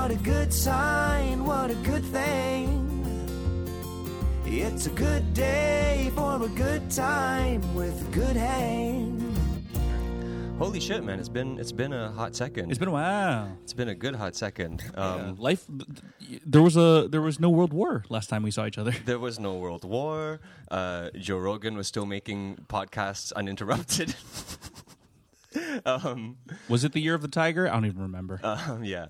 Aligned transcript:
what 0.00 0.10
a 0.10 0.14
good 0.14 0.50
sign, 0.50 1.44
what 1.44 1.70
a 1.70 1.74
good 1.74 2.02
thing. 2.02 2.66
It's 4.46 4.86
a 4.86 4.90
good 4.90 5.34
day 5.34 6.10
for 6.14 6.42
a 6.42 6.48
good 6.48 6.90
time 6.90 7.74
with 7.74 8.08
a 8.08 8.10
good 8.10 8.34
hang. 8.34 9.20
Holy 10.58 10.80
shit, 10.80 11.04
man! 11.04 11.18
It's 11.18 11.28
been 11.28 11.58
it's 11.58 11.72
been 11.72 11.92
a 11.92 12.10
hot 12.12 12.34
second. 12.34 12.70
It's 12.70 12.78
been 12.78 12.88
a 12.88 12.92
while. 12.92 13.54
It's 13.62 13.74
been 13.74 13.90
a 13.90 13.94
good 13.94 14.16
hot 14.16 14.34
second. 14.34 14.82
Um, 14.94 15.36
Life. 15.36 15.66
There 16.46 16.62
was 16.62 16.78
a 16.78 17.06
there 17.10 17.20
was 17.20 17.38
no 17.38 17.50
world 17.50 17.74
war 17.74 18.02
last 18.08 18.30
time 18.30 18.42
we 18.42 18.50
saw 18.50 18.64
each 18.64 18.78
other. 18.78 18.92
There 19.04 19.18
was 19.18 19.38
no 19.38 19.58
world 19.58 19.84
war. 19.84 20.40
Uh, 20.70 21.10
Joe 21.18 21.38
Rogan 21.38 21.76
was 21.76 21.86
still 21.86 22.06
making 22.06 22.64
podcasts 22.68 23.34
uninterrupted. 23.34 24.14
um, 25.84 26.36
Was 26.68 26.84
it 26.84 26.92
the 26.92 27.00
year 27.00 27.14
of 27.14 27.22
the 27.22 27.28
tiger? 27.28 27.68
I 27.68 27.72
don't 27.72 27.86
even 27.86 28.02
remember. 28.02 28.40
um, 28.42 28.84
yeah. 28.84 29.06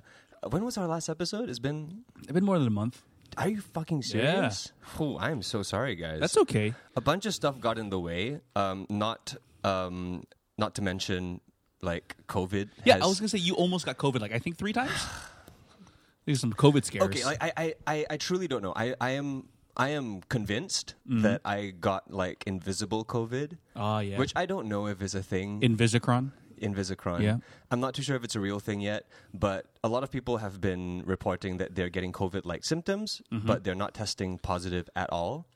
When 0.48 0.64
was 0.64 0.78
our 0.78 0.86
last 0.86 1.08
episode? 1.08 1.48
It's 1.50 1.58
been. 1.58 2.04
it's 2.18 2.32
been 2.32 2.44
more 2.44 2.58
than 2.58 2.66
a 2.66 2.70
month. 2.70 3.02
Are 3.36 3.48
you 3.48 3.60
fucking 3.60 4.02
serious? 4.02 4.72
Phew, 4.96 5.16
I'm 5.18 5.42
so 5.42 5.62
sorry, 5.62 5.94
guys. 5.94 6.18
That's 6.20 6.36
okay. 6.38 6.74
a 6.96 7.00
bunch 7.00 7.26
of 7.26 7.34
stuff 7.34 7.60
got 7.60 7.78
in 7.78 7.90
the 7.90 8.00
way. 8.00 8.40
Um, 8.56 8.86
not 8.88 9.34
um, 9.64 10.24
not 10.58 10.74
to 10.76 10.82
mention 10.82 11.40
like 11.82 12.16
COVID. 12.28 12.70
Yeah, 12.84 12.98
I 13.02 13.06
was 13.06 13.20
gonna 13.20 13.28
say 13.28 13.38
you 13.38 13.54
almost 13.54 13.86
got 13.86 13.98
COVID. 13.98 14.20
Like 14.20 14.32
I 14.32 14.38
think 14.38 14.56
three 14.56 14.72
times. 14.72 14.90
There's 16.24 16.40
some 16.40 16.52
COVID 16.52 16.84
scares. 16.84 17.04
Okay, 17.04 17.24
like 17.24 17.42
I, 17.42 17.52
I, 17.56 17.74
I, 17.86 18.06
I 18.10 18.16
truly 18.16 18.46
don't 18.48 18.62
know. 18.62 18.72
I, 18.76 18.94
I 19.00 19.10
am 19.10 19.48
I 19.76 19.90
am 19.90 20.20
convinced 20.22 20.94
Mm-hmm. 21.08 21.22
that 21.22 21.40
I 21.44 21.72
got 21.80 22.12
like 22.12 22.44
invisible 22.46 23.04
COVID. 23.04 23.56
Ah, 23.76 24.00
yeah. 24.00 24.16
Which 24.18 24.32
I 24.36 24.46
don't 24.46 24.66
know 24.68 24.86
if 24.86 25.02
is 25.02 25.14
a 25.14 25.22
thing. 25.22 25.60
Invisicron. 25.60 26.32
Invisicron. 26.60 27.20
Yeah. 27.22 27.36
I'm 27.70 27.80
not 27.80 27.94
too 27.94 28.02
sure 28.02 28.16
if 28.16 28.24
it's 28.24 28.36
a 28.36 28.40
real 28.40 28.60
thing 28.60 28.80
yet, 28.80 29.06
but 29.34 29.66
a 29.82 29.88
lot 29.88 30.02
of 30.02 30.10
people 30.10 30.38
have 30.38 30.60
been 30.60 31.02
reporting 31.06 31.56
that 31.58 31.74
they're 31.74 31.88
getting 31.90 32.12
COVID 32.12 32.44
like 32.44 32.64
symptoms, 32.64 33.22
Mm-hmm. 33.32 33.46
but 33.46 33.64
they're 33.64 33.74
not 33.74 33.94
testing 33.94 34.38
positive 34.38 34.88
at 34.94 35.10
all. 35.10 35.46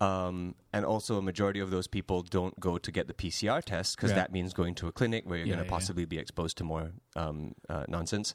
Um, 0.00 0.54
and 0.74 0.84
also, 0.84 1.16
a 1.16 1.22
majority 1.22 1.60
of 1.60 1.70
those 1.70 1.86
people 1.86 2.20
don't 2.22 2.58
go 2.60 2.76
to 2.76 2.92
get 2.92 3.06
the 3.08 3.14
PCR 3.14 3.62
test 3.64 3.96
because 3.96 4.10
Yeah. 4.10 4.16
that 4.16 4.32
means 4.32 4.52
going 4.52 4.74
to 4.76 4.88
a 4.88 4.92
clinic 4.92 5.24
where 5.26 5.38
you're 5.38 5.46
Yeah, 5.46 5.54
going 5.56 5.66
to 5.66 5.70
possibly 5.70 6.04
be 6.04 6.18
exposed 6.18 6.58
to 6.58 6.64
more 6.64 6.90
um, 7.16 7.54
uh, 7.68 7.84
nonsense. 7.88 8.34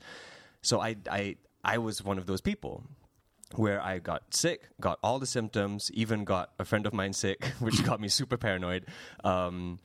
So 0.64 0.82
I, 0.82 0.96
I, 1.10 1.36
I 1.64 1.78
was 1.78 2.04
one 2.04 2.18
of 2.18 2.26
those 2.26 2.42
people 2.42 2.84
where 3.56 3.80
I 3.82 4.00
got 4.00 4.34
sick, 4.34 4.70
got 4.80 4.98
all 5.04 5.20
the 5.20 5.26
symptoms, 5.28 5.92
even 5.94 6.24
got 6.24 6.52
a 6.58 6.66
friend 6.66 6.88
of 6.88 6.94
mine 6.94 7.14
sick, 7.14 7.46
which 7.60 7.84
got 7.84 8.00
me 8.00 8.08
super 8.08 8.38
paranoid. 8.38 8.86
Um, 9.24 9.80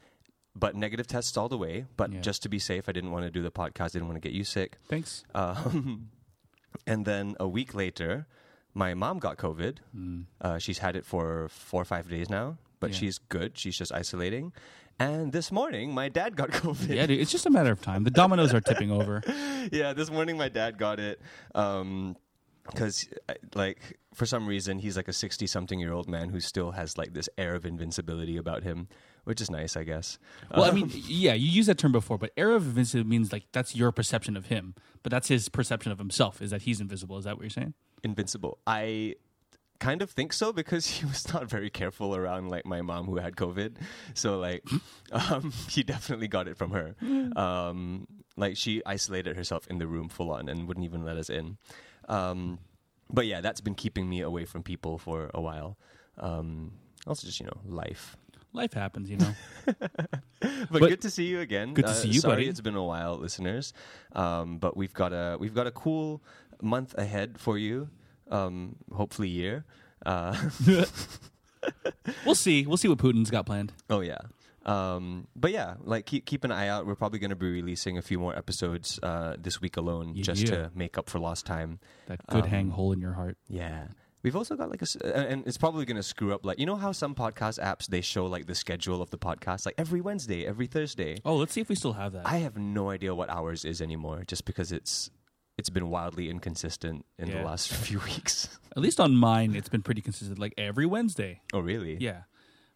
but 0.59 0.75
negative 0.75 1.06
tests 1.06 1.37
all 1.37 1.49
the 1.49 1.59
way. 1.59 1.84
But 1.97 2.11
Yeah. 2.12 2.21
just 2.21 2.43
to 2.44 2.49
be 2.49 2.59
safe, 2.59 2.89
I 2.89 2.93
didn't 2.93 3.11
want 3.12 3.25
to 3.27 3.31
do 3.31 3.43
the 3.43 3.50
podcast. 3.53 3.91
I 3.91 3.99
Didn't 3.99 4.09
want 4.09 4.17
to 4.22 4.27
get 4.28 4.33
you 4.33 4.43
sick. 4.44 4.78
Thanks. 4.89 5.22
Um, 5.34 6.09
and 6.87 7.05
then 7.05 7.37
a 7.39 7.47
week 7.47 7.75
later, 7.75 8.27
my 8.75 8.94
mom 8.94 9.19
got 9.19 9.37
COVID. 9.37 9.78
Uh, 10.41 10.59
she's 10.59 10.78
had 10.78 10.97
it 10.97 11.05
for 11.06 11.49
four 11.50 11.83
or 11.83 11.84
five 11.84 12.09
days 12.09 12.28
now, 12.31 12.56
but. 12.81 12.91
Yeah. 12.91 12.97
she's 12.99 13.19
good. 13.19 13.56
She's 13.59 13.77
just 13.78 13.93
isolating. 13.93 14.53
And 14.99 15.31
this 15.33 15.53
morning, 15.53 15.93
my 15.93 16.09
dad 16.09 16.37
got 16.37 16.50
COVID. 16.62 16.88
Yeah, 16.94 17.05
dude, 17.06 17.21
it's 17.21 17.31
just 17.31 17.44
a 17.47 17.50
matter 17.50 17.71
of 17.71 17.83
time. 17.83 18.05
The 18.05 18.11
dominoes 18.11 18.55
are 18.55 18.62
tipping 18.62 18.91
over. 18.91 19.23
yeah, 19.73 19.93
this 19.93 20.11
morning 20.11 20.38
my 20.38 20.49
dad 20.49 20.78
got 20.78 20.99
it 21.00 21.21
because, 22.73 23.09
like, 23.55 23.99
for 24.15 24.25
some 24.27 24.47
reason, 24.47 24.78
he's 24.78 24.97
like 24.97 25.09
a 25.09 25.12
sixty-something-year-old 25.12 26.09
man 26.09 26.31
who 26.31 26.41
still 26.41 26.71
has 26.73 26.97
like 26.97 27.12
this 27.12 27.28
air 27.37 27.55
of 27.55 27.67
invincibility 27.67 28.37
about 28.38 28.62
him, 28.62 28.88
which 29.26 29.41
is 29.41 29.50
nice, 29.50 29.76
I 29.76 29.84
guess. 29.84 30.19
Well, 30.50 30.64
I 30.64 30.69
Um, 30.70 30.75
mean, 30.75 30.91
yeah, 31.06 31.34
you 31.34 31.48
used 31.48 31.69
that 31.69 31.78
term 31.78 31.92
before, 31.92 32.16
but 32.16 32.32
era 32.37 32.54
of 32.54 32.64
invincibility 32.66 33.09
means 33.10 33.32
like 33.32 33.44
that's 33.53 33.76
your 33.76 33.92
perception 33.92 34.37
of 34.37 34.47
him, 34.47 34.75
but 35.03 35.10
that's 35.10 35.28
his 35.28 35.48
perception 35.48 35.92
of 35.92 35.98
himself. 35.98 36.41
Is 36.41 36.50
that 36.53 36.62
he's 36.62 36.81
invisible? 36.81 37.19
Is 37.19 37.25
that 37.25 37.37
what 37.37 37.42
you're 37.42 37.50
saying? 37.50 37.75
invincible. 38.03 38.59
I 38.66 39.16
kind 39.81 40.00
of 40.00 40.10
think 40.10 40.32
so 40.32 40.53
because 40.53 40.87
he 40.98 41.04
was 41.04 41.32
not 41.34 41.50
very 41.50 41.69
careful 41.70 42.14
around 42.16 42.48
like 42.48 42.64
my 42.64 42.81
mom 42.82 43.06
who 43.06 43.16
had 43.16 43.37
COVID. 43.37 43.76
So 44.14 44.38
like, 44.38 44.64
um, 45.12 45.53
he 45.69 45.82
definitely 45.82 46.28
got 46.28 46.47
it 46.48 46.56
from 46.56 46.70
her. 46.70 46.94
Um, 47.37 48.06
like 48.37 48.56
she 48.56 48.82
isolated 48.87 49.37
herself 49.37 49.66
in 49.69 49.78
the 49.78 49.87
room 49.87 50.08
full 50.08 50.31
on 50.31 50.48
and 50.48 50.69
wouldn't 50.69 50.84
even 50.84 51.04
let 51.04 51.16
us 51.16 51.28
in. 51.28 51.58
Um, 52.08 52.58
but 53.10 53.26
yeah, 53.26 53.41
that's 53.41 53.60
been 53.60 53.75
keeping 53.75 54.08
me 54.08 54.20
away 54.20 54.44
from 54.44 54.62
people 54.62 54.98
for 54.98 55.31
a 55.34 55.41
while. 55.41 55.76
Um, 56.19 56.72
also, 57.06 57.26
just 57.26 57.41
you 57.41 57.47
know, 57.47 57.60
life. 57.66 58.16
Life 58.56 58.72
happens, 58.72 59.11
you 59.11 59.19
know. 59.19 59.34
But, 60.71 60.81
But- 60.81 60.89
good 60.89 61.00
to 61.03 61.11
see 61.11 61.27
you 61.27 61.41
again. 61.41 61.75
Good 61.75 61.84
to 61.87 61.91
Uh, 61.91 61.94
see 61.94 62.09
you, 62.09 62.21
sorry 62.21 62.34
buddy. 62.37 62.49
It's 62.49 62.61
been 62.61 62.75
a 62.77 62.83
while, 62.84 63.17
listeners. 63.19 63.72
Um, 64.12 64.59
but 64.59 64.77
we've 64.77 64.93
got 64.93 65.12
a 65.12 65.37
we've 65.39 65.55
got 65.55 65.67
a 65.67 65.71
cool 65.71 66.22
month 66.62 66.94
ahead 66.99 67.39
for 67.39 67.56
you. 67.59 67.89
Um, 68.31 68.77
hopefully, 68.93 69.28
year. 69.28 69.65
Uh, 70.05 70.37
we'll 72.25 72.34
see. 72.34 72.67
We'll 72.67 72.77
see 72.77 72.89
what 72.89 72.99
Putin's 72.99 73.31
got 73.31 73.47
planned. 73.47 73.72
oh 73.91 74.00
yeah. 74.00 74.19
Um, 74.65 75.28
but 75.37 75.53
yeah, 75.53 75.75
like 75.84 76.06
keep 76.06 76.27
keep 76.27 76.43
an 76.44 76.50
eye 76.53 76.69
out. 76.69 76.87
We're 76.87 76.97
probably 76.97 77.19
going 77.21 77.31
to 77.31 77.37
be 77.37 77.50
releasing 77.50 77.99
a 77.99 78.03
few 78.03 78.19
more 78.19 78.37
episodes 78.37 78.99
uh, 79.03 79.37
this 79.38 79.61
week 79.61 79.77
alone, 79.77 80.15
just 80.17 80.43
Yeah. 80.43 80.50
to 80.50 80.71
make 80.75 80.99
up 80.99 81.09
for 81.09 81.19
lost 81.21 81.47
time. 81.47 81.78
That 82.06 82.27
good 82.27 82.44
Um, 82.44 82.50
hang 82.50 82.71
hole 82.71 82.93
in 82.93 83.00
your 83.00 83.12
heart. 83.15 83.37
Yeah. 83.49 83.88
We've 84.26 84.34
also 84.34 84.56
got 84.56 84.70
like 84.70 84.82
a, 84.82 85.16
and 85.16 85.47
it's 85.47 85.56
probably 85.56 85.84
going 85.84 85.98
to 85.98 86.03
screw 86.03 86.34
up. 86.34 86.44
Like 86.44 86.59
you 86.59 86.66
know 86.66 86.75
how 86.75 86.91
some 86.91 87.14
podcast 87.14 87.62
apps 87.62 87.87
they 87.87 88.00
show 88.00 88.26
like 88.26 88.47
the 88.47 88.56
schedule 88.56 89.00
of 89.00 89.10
the 89.10 89.19
podcast, 89.19 89.66
like 89.66 89.76
every 89.78 90.00
Wednesday, 90.00 90.44
every 90.44 90.66
Thursday. 90.66 91.19
Oh, 91.25 91.37
let's 91.37 91.53
see 91.53 91.60
if 91.60 91.69
we 91.69 91.76
still 91.76 91.92
have 91.92 92.12
that. 92.14 92.26
I 92.26 92.38
have 92.38 92.56
no 92.56 92.91
idea 92.91 93.14
what 93.14 93.31
ours 93.31 93.64
is 93.64 93.81
anymore, 93.81 94.25
just 94.26 94.44
because 94.44 94.72
it's 94.72 95.12
it's 95.56 95.70
been 95.70 95.91
wildly 95.91 96.28
inconsistent 96.28 97.06
in 97.20 97.31
the 97.31 97.41
last 97.42 97.72
few 97.87 98.00
weeks. 98.00 98.59
At 98.76 98.82
least 98.82 98.98
on 98.98 99.14
mine, 99.14 99.54
it's 99.54 99.69
been 99.69 99.82
pretty 99.82 100.00
consistent. 100.00 100.41
Like 100.41 100.54
every 100.58 100.87
Wednesday. 100.87 101.41
Oh, 101.54 101.60
really? 101.60 101.97
Yeah. 102.00 102.22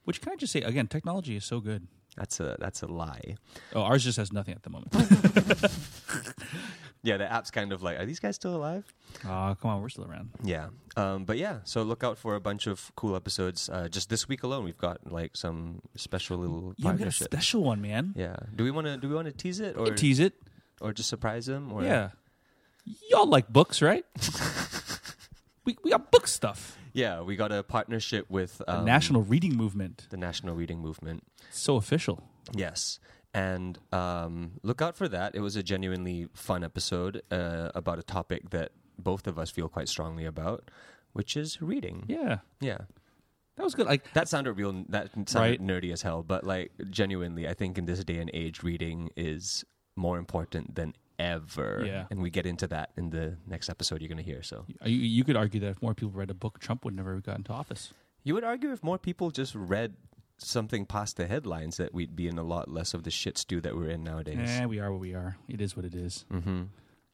Which 0.05 0.21
can 0.21 0.31
I 0.31 0.37
just 0.37 0.53
say 0.53 0.63
again? 0.63 0.87
Technology 0.87 1.35
is 1.35 1.45
so 1.45 1.59
good. 1.59 1.89
That's 2.17 2.39
a 2.39 2.59
that's 2.61 2.83
a 2.83 2.87
lie. 2.87 3.35
Oh, 3.75 3.83
ours 3.83 4.05
just 4.05 4.19
has 4.19 4.33
nothing 4.33 4.55
at 4.55 4.63
the 4.63 4.71
moment. 4.71 4.93
Yeah, 7.03 7.17
the 7.17 7.33
app's 7.33 7.51
kind 7.51 7.73
of 7.73 7.83
like, 7.83 7.99
are 7.99 8.05
these 8.05 8.21
guys 8.21 8.37
still 8.37 8.55
alive? 8.55 8.85
oh, 9.25 9.57
come 9.61 9.71
on, 9.71 9.81
we're 9.81 9.89
still 9.89 10.05
around. 10.05 10.31
Yeah. 10.45 10.69
Um, 10.97 11.25
but 11.25 11.39
yeah, 11.39 11.61
so 11.65 11.83
look 11.83 12.05
out 12.05 12.19
for 12.19 12.35
a 12.35 12.41
bunch 12.41 12.67
of 12.67 12.93
cool 12.95 13.17
episodes. 13.17 13.71
Uh, 13.71 13.89
just 13.89 14.11
this 14.11 14.29
week 14.29 14.43
alone, 14.43 14.65
we've 14.65 14.77
got 14.77 15.11
like 15.11 15.35
some 15.37 15.81
special 15.97 16.37
little 16.39 16.75
Yeah, 16.77 16.93
we 16.93 16.99
got 16.99 17.09
a 17.09 17.13
special 17.13 17.65
one, 17.65 17.81
man. 17.81 18.13
yeah. 18.17 18.37
Do 18.55 18.65
we 18.65 18.71
want 18.71 18.87
to 18.87 18.97
do 18.99 19.09
we 19.09 19.15
want 19.15 19.27
to 19.29 19.33
tease 19.33 19.61
it 19.61 19.77
or 19.79 19.87
tease 19.95 20.21
it. 20.21 20.35
or 20.81 20.93
just 20.93 21.09
surprise 21.09 21.47
them? 21.47 21.73
Or 21.73 21.83
Yeah. 21.83 22.11
Y'all 23.11 23.27
like 23.27 23.49
books, 23.49 23.81
right? 23.81 24.05
we 25.65 25.77
we 25.85 25.91
got 25.91 26.11
book 26.11 26.27
stuff. 26.27 26.77
Yeah, 26.93 27.23
we 27.23 27.37
got 27.37 27.53
a 27.53 27.63
partnership 27.63 28.27
with 28.29 28.59
The 28.59 28.79
um, 28.79 28.85
National 28.85 29.23
Reading 29.23 29.57
Movement. 29.57 30.07
the 30.11 30.17
National 30.17 30.55
Reading 30.57 30.81
Movement. 30.81 31.23
So 31.51 31.77
official. 31.77 32.25
Yes. 32.53 32.99
And 33.33 33.79
um, 33.93 34.53
look 34.63 34.83
out 34.83 34.97
for 34.97 35.09
that. 35.09 35.35
It 35.35 35.41
was 35.41 35.55
a 35.57 35.63
genuinely 35.63 36.29
fun 36.35 36.65
episode 36.65 37.23
uh, 37.31 37.71
about 37.75 37.99
a 37.99 38.03
topic 38.03 38.51
that 38.51 38.73
both 38.99 39.27
of 39.27 39.39
us 39.39 39.51
feel 39.51 39.69
quite 39.69 39.89
strongly 39.89 40.25
about, 40.25 40.71
which 41.13 41.37
is 41.37 41.63
reading. 41.63 42.05
Yeah. 42.09 42.39
Yeah. 42.61 42.79
That 43.57 43.65
was 43.65 43.75
good. 43.75 43.87
Like 43.87 44.13
That 44.15 44.29
sounded 44.29 44.55
real. 44.55 44.85
That 44.89 45.11
sounded 45.29 45.61
Right. 45.61 45.63
nerdy 45.63 45.93
as 45.93 46.03
hell. 46.03 46.23
But 46.23 46.45
like, 46.45 46.73
genuinely, 46.91 47.47
I 47.49 47.55
think 47.55 47.79
in 47.79 47.85
this 47.87 48.03
day 48.05 48.19
and 48.19 48.31
age, 48.35 48.63
reading 48.63 49.11
is 49.17 49.65
more 49.97 50.19
important 50.19 50.75
than 50.75 50.95
ever. 51.19 51.85
Yeah. 51.87 52.07
And 52.11 52.21
we 52.23 52.31
get 52.31 52.47
into 52.47 52.67
that 52.69 52.91
in 52.97 53.11
the 53.11 53.37
next 53.47 53.69
episode 53.69 54.01
you're 54.01 54.09
going 54.09 54.19
to 54.19 54.25
hear. 54.25 54.43
So 54.43 54.65
you, 54.85 54.97
you 54.97 55.23
could 55.25 55.37
argue 55.37 55.61
that 55.61 55.69
if 55.69 55.83
more 55.83 55.95
people 55.95 56.13
read 56.13 56.31
a 56.31 56.35
book, 56.35 56.59
Trump 56.59 56.85
would 56.85 56.97
never 56.97 57.15
have 57.15 57.23
gotten 57.23 57.45
to 57.45 57.53
office. 57.53 57.93
you 58.25 58.35
would 58.35 58.45
argue 58.45 58.73
if 58.73 58.83
more 58.83 58.99
people 58.99 59.31
just 59.31 59.55
read 59.55 59.95
something 60.43 60.87
past 60.87 61.17
the 61.17 61.27
headlines, 61.27 61.77
that 61.77 61.93
we'd 61.95 62.17
be 62.17 62.27
in 62.29 62.39
a 62.39 62.43
lot 62.43 62.69
less 62.71 62.95
of 62.95 63.03
the 63.05 63.11
shit 63.11 63.39
stew 63.39 63.61
that 63.61 63.77
we're 63.77 63.89
in 63.91 64.03
nowadays. 64.05 64.37
Yeah, 64.39 64.67
we 64.67 64.79
are 64.81 64.91
what 64.91 65.01
we 65.01 65.15
are. 65.15 65.37
It 65.49 65.61
is 65.61 65.77
what 65.77 65.85
it 65.85 65.95
is. 65.95 66.25
hmm 66.31 66.63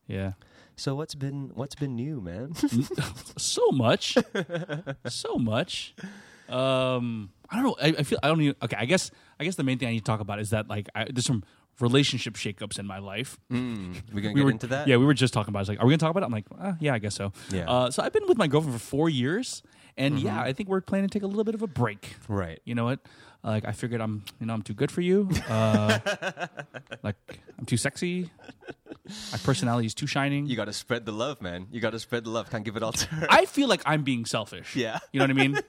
Yeah. 0.07 0.33
So 0.77 0.95
what's 0.95 1.15
been 1.15 1.51
what's 1.55 1.75
been 1.75 1.97
new, 1.97 2.21
man? 2.21 2.55
so 3.39 3.71
much, 3.73 4.17
so 5.09 5.37
much. 5.39 5.95
Um, 6.49 7.31
I 7.51 7.57
don't 7.57 7.65
know. 7.65 7.77
I, 7.81 7.89
I 7.99 8.03
feel 8.03 8.19
I 8.23 8.29
don't 8.29 8.41
even. 8.41 8.57
Okay, 8.63 8.77
I 8.79 8.85
guess 8.85 9.11
I 9.41 9.45
guess 9.45 9.57
the 9.57 9.65
main 9.65 9.79
thing 9.79 9.89
I 9.89 9.93
need 9.93 10.01
to 10.01 10.05
talk 10.05 10.21
about 10.21 10.39
is 10.39 10.51
that 10.51 10.69
like 10.69 10.89
I, 10.95 11.05
there's 11.11 11.25
some 11.27 11.45
relationship 11.81 12.35
shakeups 12.35 12.79
in 12.79 12.87
my 12.87 12.99
life. 12.99 13.39
mm, 13.51 13.95
we 14.13 14.23
gonna 14.23 14.35
we 14.35 14.41
get 14.41 14.45
were 14.45 14.51
into 14.51 14.67
that? 14.69 14.87
Yeah, 14.89 14.97
we 14.97 15.05
were 15.07 15.15
just 15.15 15.35
talking 15.35 15.51
about. 15.51 15.61
it. 15.61 15.63
It's 15.63 15.69
like, 15.71 15.81
are 15.81 15.87
we 15.87 15.91
gonna 15.93 15.99
talk 15.99 16.11
about 16.11 16.23
it? 16.23 16.27
I'm 16.27 16.33
like, 16.33 16.47
uh, 16.59 16.75
yeah, 16.81 16.95
I 16.95 16.99
guess 16.99 17.15
so. 17.15 17.33
Yeah. 17.51 17.69
Uh, 17.71 17.91
so 17.91 18.03
I've 18.03 18.13
been 18.13 18.27
with 18.29 18.39
my 18.39 18.47
girlfriend 18.47 18.79
for 18.79 18.85
four 18.87 19.09
years, 19.09 19.63
and 19.97 20.19
yeah, 20.19 20.41
I 20.41 20.53
think 20.53 20.69
we're 20.69 20.81
planning 20.81 21.09
to 21.09 21.13
take 21.13 21.23
a 21.23 21.27
little 21.27 21.45
bit 21.45 21.55
of 21.55 21.63
a 21.63 21.67
break. 21.67 22.17
Right. 22.29 22.61
You 22.65 22.75
know 22.75 22.85
what? 22.85 23.01
Like 23.43 23.65
I 23.65 23.73
figured 23.73 24.01
I'm, 24.01 24.25
you 24.41 24.47
know, 24.47 24.55
I'm 24.55 24.63
too 24.63 24.75
good 24.75 24.91
for 24.91 25.01
you. 25.01 25.29
Uh, 25.49 25.99
like 27.03 27.17
I'm 27.59 27.65
too 27.65 27.77
sexy. 27.77 28.31
My 29.33 29.39
personality 29.39 29.87
is 29.87 29.95
too 29.95 30.07
shining. 30.07 30.47
You 30.47 30.57
got 30.57 30.65
to 30.65 30.73
spread 30.73 31.07
the 31.07 31.13
love, 31.13 31.41
man. 31.41 31.69
You 31.71 31.81
got 31.81 31.91
to 31.91 32.01
spread 32.01 32.25
the 32.25 32.31
love. 32.31 32.51
Can't 32.51 32.65
give 32.65 32.77
it 32.77 32.83
all 32.83 32.93
to 32.93 33.07
her. 33.15 33.27
I 33.31 33.47
feel 33.47 33.69
like 33.69 33.83
I'm 33.87 34.03
being 34.03 34.25
selfish. 34.25 34.75
Yeah. 34.75 34.99
You 35.13 35.21
know 35.21 35.25
what 35.25 35.31
I 35.31 35.35
mean? 35.35 35.61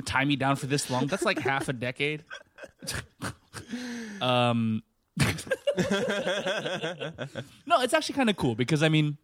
Tie 0.04 0.24
me 0.24 0.36
down 0.36 0.56
for 0.56 0.66
this 0.66 0.88
long. 0.88 1.06
That's 1.06 1.24
like 1.24 1.40
half 1.40 1.68
a 1.68 1.72
decade. 1.72 2.24
um 4.22 4.82
No, 7.66 7.80
it's 7.82 7.92
actually 7.92 8.14
kind 8.14 8.30
of 8.30 8.36
cool 8.36 8.54
because 8.54 8.82
I 8.82 8.88
mean 8.88 9.18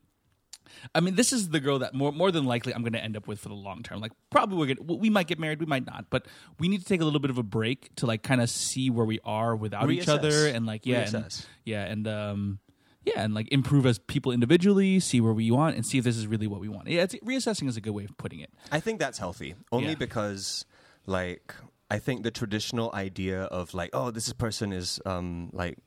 I 0.95 1.01
mean, 1.01 1.15
this 1.15 1.33
is 1.33 1.49
the 1.51 1.61
girl 1.61 1.79
that 1.81 1.95
more 1.95 2.13
more 2.13 2.31
than 2.31 2.45
likely 2.45 2.75
I'm 2.75 2.83
going 2.83 2.93
to 2.93 3.03
end 3.03 3.17
up 3.17 3.27
with 3.27 3.41
for 3.41 3.49
the 3.49 3.55
long 3.55 3.83
term. 3.83 4.01
Like, 4.01 4.13
probably 4.31 4.59
we're 4.59 4.75
gonna, 4.75 4.95
we 4.95 5.11
might 5.11 5.27
get 5.27 5.39
married, 5.39 5.61
we 5.61 5.67
might 5.67 5.87
not, 5.87 6.07
but 6.11 6.27
we 6.59 6.69
need 6.69 6.79
to 6.81 6.85
take 6.87 7.01
a 7.01 7.05
little 7.05 7.21
bit 7.21 7.31
of 7.31 7.39
a 7.39 7.43
break 7.43 7.95
to 7.97 8.07
like 8.07 8.23
kind 8.23 8.41
of 8.41 8.51
see 8.51 8.91
where 8.91 9.05
we 9.07 9.21
are 9.25 9.55
without 9.57 9.91
each 9.91 10.09
other, 10.09 10.47
and 10.49 10.67
like 10.67 10.87
yeah, 10.87 11.09
and, 11.15 11.47
yeah, 11.65 11.85
and 11.85 12.09
um, 12.09 12.59
yeah, 13.05 13.15
and 13.23 13.35
like 13.35 13.49
improve 13.53 13.87
as 13.87 13.99
people 13.99 14.33
individually, 14.33 15.01
see 15.01 15.21
where 15.21 15.33
we 15.33 15.51
want, 15.51 15.77
and 15.77 15.87
see 15.87 15.99
if 15.99 16.05
this 16.05 16.17
is 16.17 16.27
really 16.27 16.47
what 16.47 16.61
we 16.61 16.69
want. 16.69 16.89
Yeah, 16.89 17.03
it's, 17.03 17.15
reassessing 17.17 17.69
is 17.69 17.77
a 17.77 17.81
good 17.81 17.93
way 17.93 18.05
of 18.05 18.17
putting 18.19 18.41
it. 18.41 18.51
I 18.73 18.81
think 18.81 18.99
that's 18.99 19.19
healthy. 19.19 19.55
Only 19.73 19.91
Yeah. 19.91 19.95
because, 19.97 20.65
like, 21.07 21.55
I 21.91 21.99
think 21.99 22.23
the 22.23 22.31
traditional 22.31 22.91
idea 22.93 23.45
of 23.45 23.73
like, 23.73 23.91
oh, 23.95 24.11
this 24.11 24.31
person 24.35 24.73
is 24.73 25.01
um 25.07 25.51
like 25.53 25.79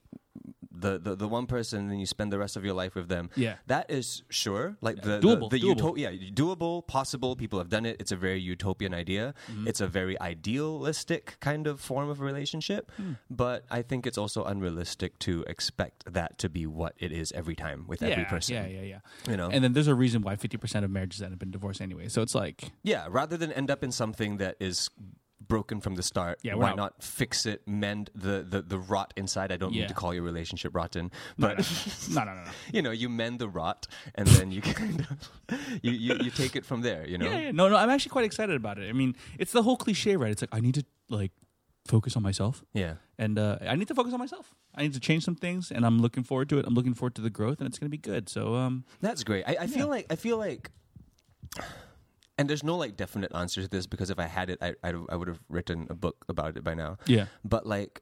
the, 0.82 0.98
the 1.06 1.16
the 1.16 1.28
one 1.28 1.46
person, 1.46 1.90
and 1.90 2.00
you 2.00 2.06
spend 2.06 2.32
the 2.34 2.40
rest 2.40 2.56
of 2.58 2.64
your 2.66 2.74
life 2.74 2.94
with 2.96 3.08
them. 3.08 3.30
Yeah. 3.36 3.56
that 3.68 3.86
is 3.90 4.24
sure 4.30 4.76
like 4.82 4.98
the 5.02 5.20
Doable, 5.20 5.50
the, 5.50 5.60
the 5.60 5.68
doable. 5.68 5.94
uto- 5.96 5.98
yeah, 5.98 6.12
doable, 6.42 6.86
possible. 6.88 7.36
People 7.36 7.60
have 7.60 7.70
done 7.70 7.86
it. 7.86 7.96
It's 8.02 8.12
a 8.12 8.16
very 8.28 8.40
utopian 8.40 8.94
idea. 8.94 9.34
Mm-hmm. 9.52 9.68
It's 9.70 9.82
a 9.82 9.88
very 9.88 10.16
idealistic 10.20 11.38
kind 11.40 11.68
of 11.68 11.80
form 11.80 12.10
of 12.10 12.20
relationship. 12.20 12.92
Hmm. 12.98 13.14
But 13.30 13.66
I 13.70 13.82
think 13.82 14.06
it's 14.08 14.18
also 14.18 14.44
unrealistic 14.44 15.18
to 15.20 15.44
expect 15.48 16.12
that 16.12 16.38
to 16.40 16.50
be 16.50 16.66
what 16.66 16.94
it 17.00 17.12
is 17.12 17.32
every 17.34 17.56
time 17.56 17.86
with 17.88 18.02
every 18.04 18.26
person. 18.26 18.56
yeah, 18.56 18.68
yeah, 18.68 18.82
yeah. 18.82 19.00
You 19.30 19.38
know? 19.38 19.50
and 19.50 19.64
then 19.64 19.74
there's 19.74 19.88
a 19.88 19.96
reason 19.96 20.22
why 20.22 20.36
50% 20.36 20.84
of 20.84 20.92
marriages 20.92 21.22
end 21.22 21.34
up 21.34 21.44
in 21.44 21.52
divorce 21.52 21.82
anyway. 21.82 22.08
So 22.10 22.22
it's 22.22 22.36
like, 22.36 22.72
Yeah, 22.84 23.08
rather 23.10 23.38
than 23.38 23.52
end 23.52 23.70
up 23.72 23.84
in 23.84 23.92
something 23.92 24.38
that 24.38 24.56
is 24.60 24.90
broken 25.54 25.82
from 25.82 25.96
the 26.00 26.04
start, 26.12 26.36
Yeah, 26.44 26.56
why 26.56 26.70
not- 26.70 26.78
not 26.84 26.94
fix 27.04 27.46
it, 27.46 27.60
mend 27.68 28.10
the, 28.26 28.36
the, 28.54 28.62
the 28.74 28.80
rot 28.94 29.10
inside? 29.22 29.52
I 29.52 29.58
don't 29.62 29.74
Yeah. 29.74 29.82
mean 29.82 29.88
to 29.94 29.94
call 30.02 30.14
your 30.18 30.24
relationship 30.32 30.72
rotten, 30.82 31.06
no, 31.38 31.48
but 31.48 31.58
no, 32.16 32.24
no, 32.24 32.34
no, 32.38 32.44
no. 32.50 32.52
you 32.76 32.82
know, 32.86 32.92
you 33.02 33.10
mend 33.10 33.36
the 33.40 33.50
rot 33.62 33.82
and 34.16 34.26
then 34.36 34.48
you 34.56 34.62
kind 34.82 35.00
of 35.02 35.08
you, 35.86 35.92
you, 35.92 36.14
you 36.26 36.32
take 36.32 36.56
it 36.60 36.66
from 36.66 36.80
there. 36.82 37.04
You 37.12 37.18
know, 37.18 37.30
Yeah, 37.30 37.40
yeah, 37.46 37.52
no, 37.52 37.64
no. 37.70 37.76
I'm 37.76 37.90
actually 37.90 38.12
quite 38.18 38.26
excited 38.32 38.56
about 38.56 38.78
it. 38.80 38.88
I 38.90 38.94
mean, 38.94 39.16
it's 39.38 39.52
the 39.52 39.64
whole 39.64 39.78
cliche, 39.78 40.16
right? 40.16 40.32
It's 40.32 40.42
like 40.42 40.54
I 40.54 40.62
need 40.62 40.76
to 40.76 40.86
like 41.10 41.32
focus 41.88 42.16
on 42.16 42.24
myself, 42.24 42.64
yeah. 42.74 42.94
and 43.18 43.38
uh, 43.40 43.58
I 43.74 43.76
need 43.76 43.88
to 43.90 43.96
focus 43.96 44.14
on 44.14 44.20
myself. 44.20 44.54
I 44.78 44.84
need 44.84 44.94
to 44.94 45.00
change 45.10 45.24
some 45.26 45.36
things, 45.36 45.72
and 45.72 45.82
I'm 45.88 46.00
looking 46.06 46.24
forward 46.24 46.48
to 46.50 46.60
it. 46.60 46.66
I'm 46.68 46.76
looking 46.80 46.94
forward 46.94 47.16
to 47.16 47.22
the 47.28 47.30
growth, 47.40 47.58
and 47.60 47.68
it's 47.68 47.80
going 47.80 47.90
to 47.92 47.98
be 48.00 48.04
good. 48.12 48.30
So, 48.30 48.56
um, 48.56 48.86
That's 49.02 49.24
great. 49.30 49.44
I, 49.48 49.52
I 49.52 49.66
Yeah. 49.66 49.78
feel 49.78 49.88
like 49.96 50.06
I 50.14 50.16
feel 50.16 50.38
like, 50.38 50.72
and 52.38 52.50
there's 52.50 52.64
no 52.64 52.76
like 52.78 52.96
definite 52.98 53.34
answer 53.36 53.62
to 53.62 53.68
this 53.68 53.86
because 53.88 54.10
if 54.10 54.20
I 54.20 54.26
had 54.26 54.50
it, 54.50 54.60
I 54.62 54.76
I, 54.84 54.94
I 55.10 55.16
would 55.16 55.28
have 55.28 55.40
written 55.50 55.88
a 55.90 55.96
book 55.96 56.26
about 56.30 56.58
it 56.58 56.64
by 56.64 56.74
now. 56.74 56.98
yeah, 57.06 57.26
but 57.44 57.66
like 57.66 58.02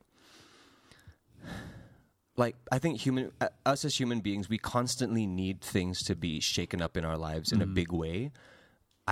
like 2.35 2.55
i 2.71 2.79
think 2.79 2.99
human 2.99 3.31
uh, 3.41 3.47
us 3.65 3.83
as 3.83 3.99
human 3.99 4.21
beings 4.21 4.47
we 4.49 4.57
constantly 4.57 5.25
need 5.27 5.59
things 5.61 6.01
to 6.03 6.15
be 6.15 6.39
shaken 6.39 6.81
up 6.81 6.95
in 6.95 7.03
our 7.03 7.17
lives 7.17 7.51
in 7.51 7.61
a 7.61 7.65
big 7.65 7.91
way 7.91 8.31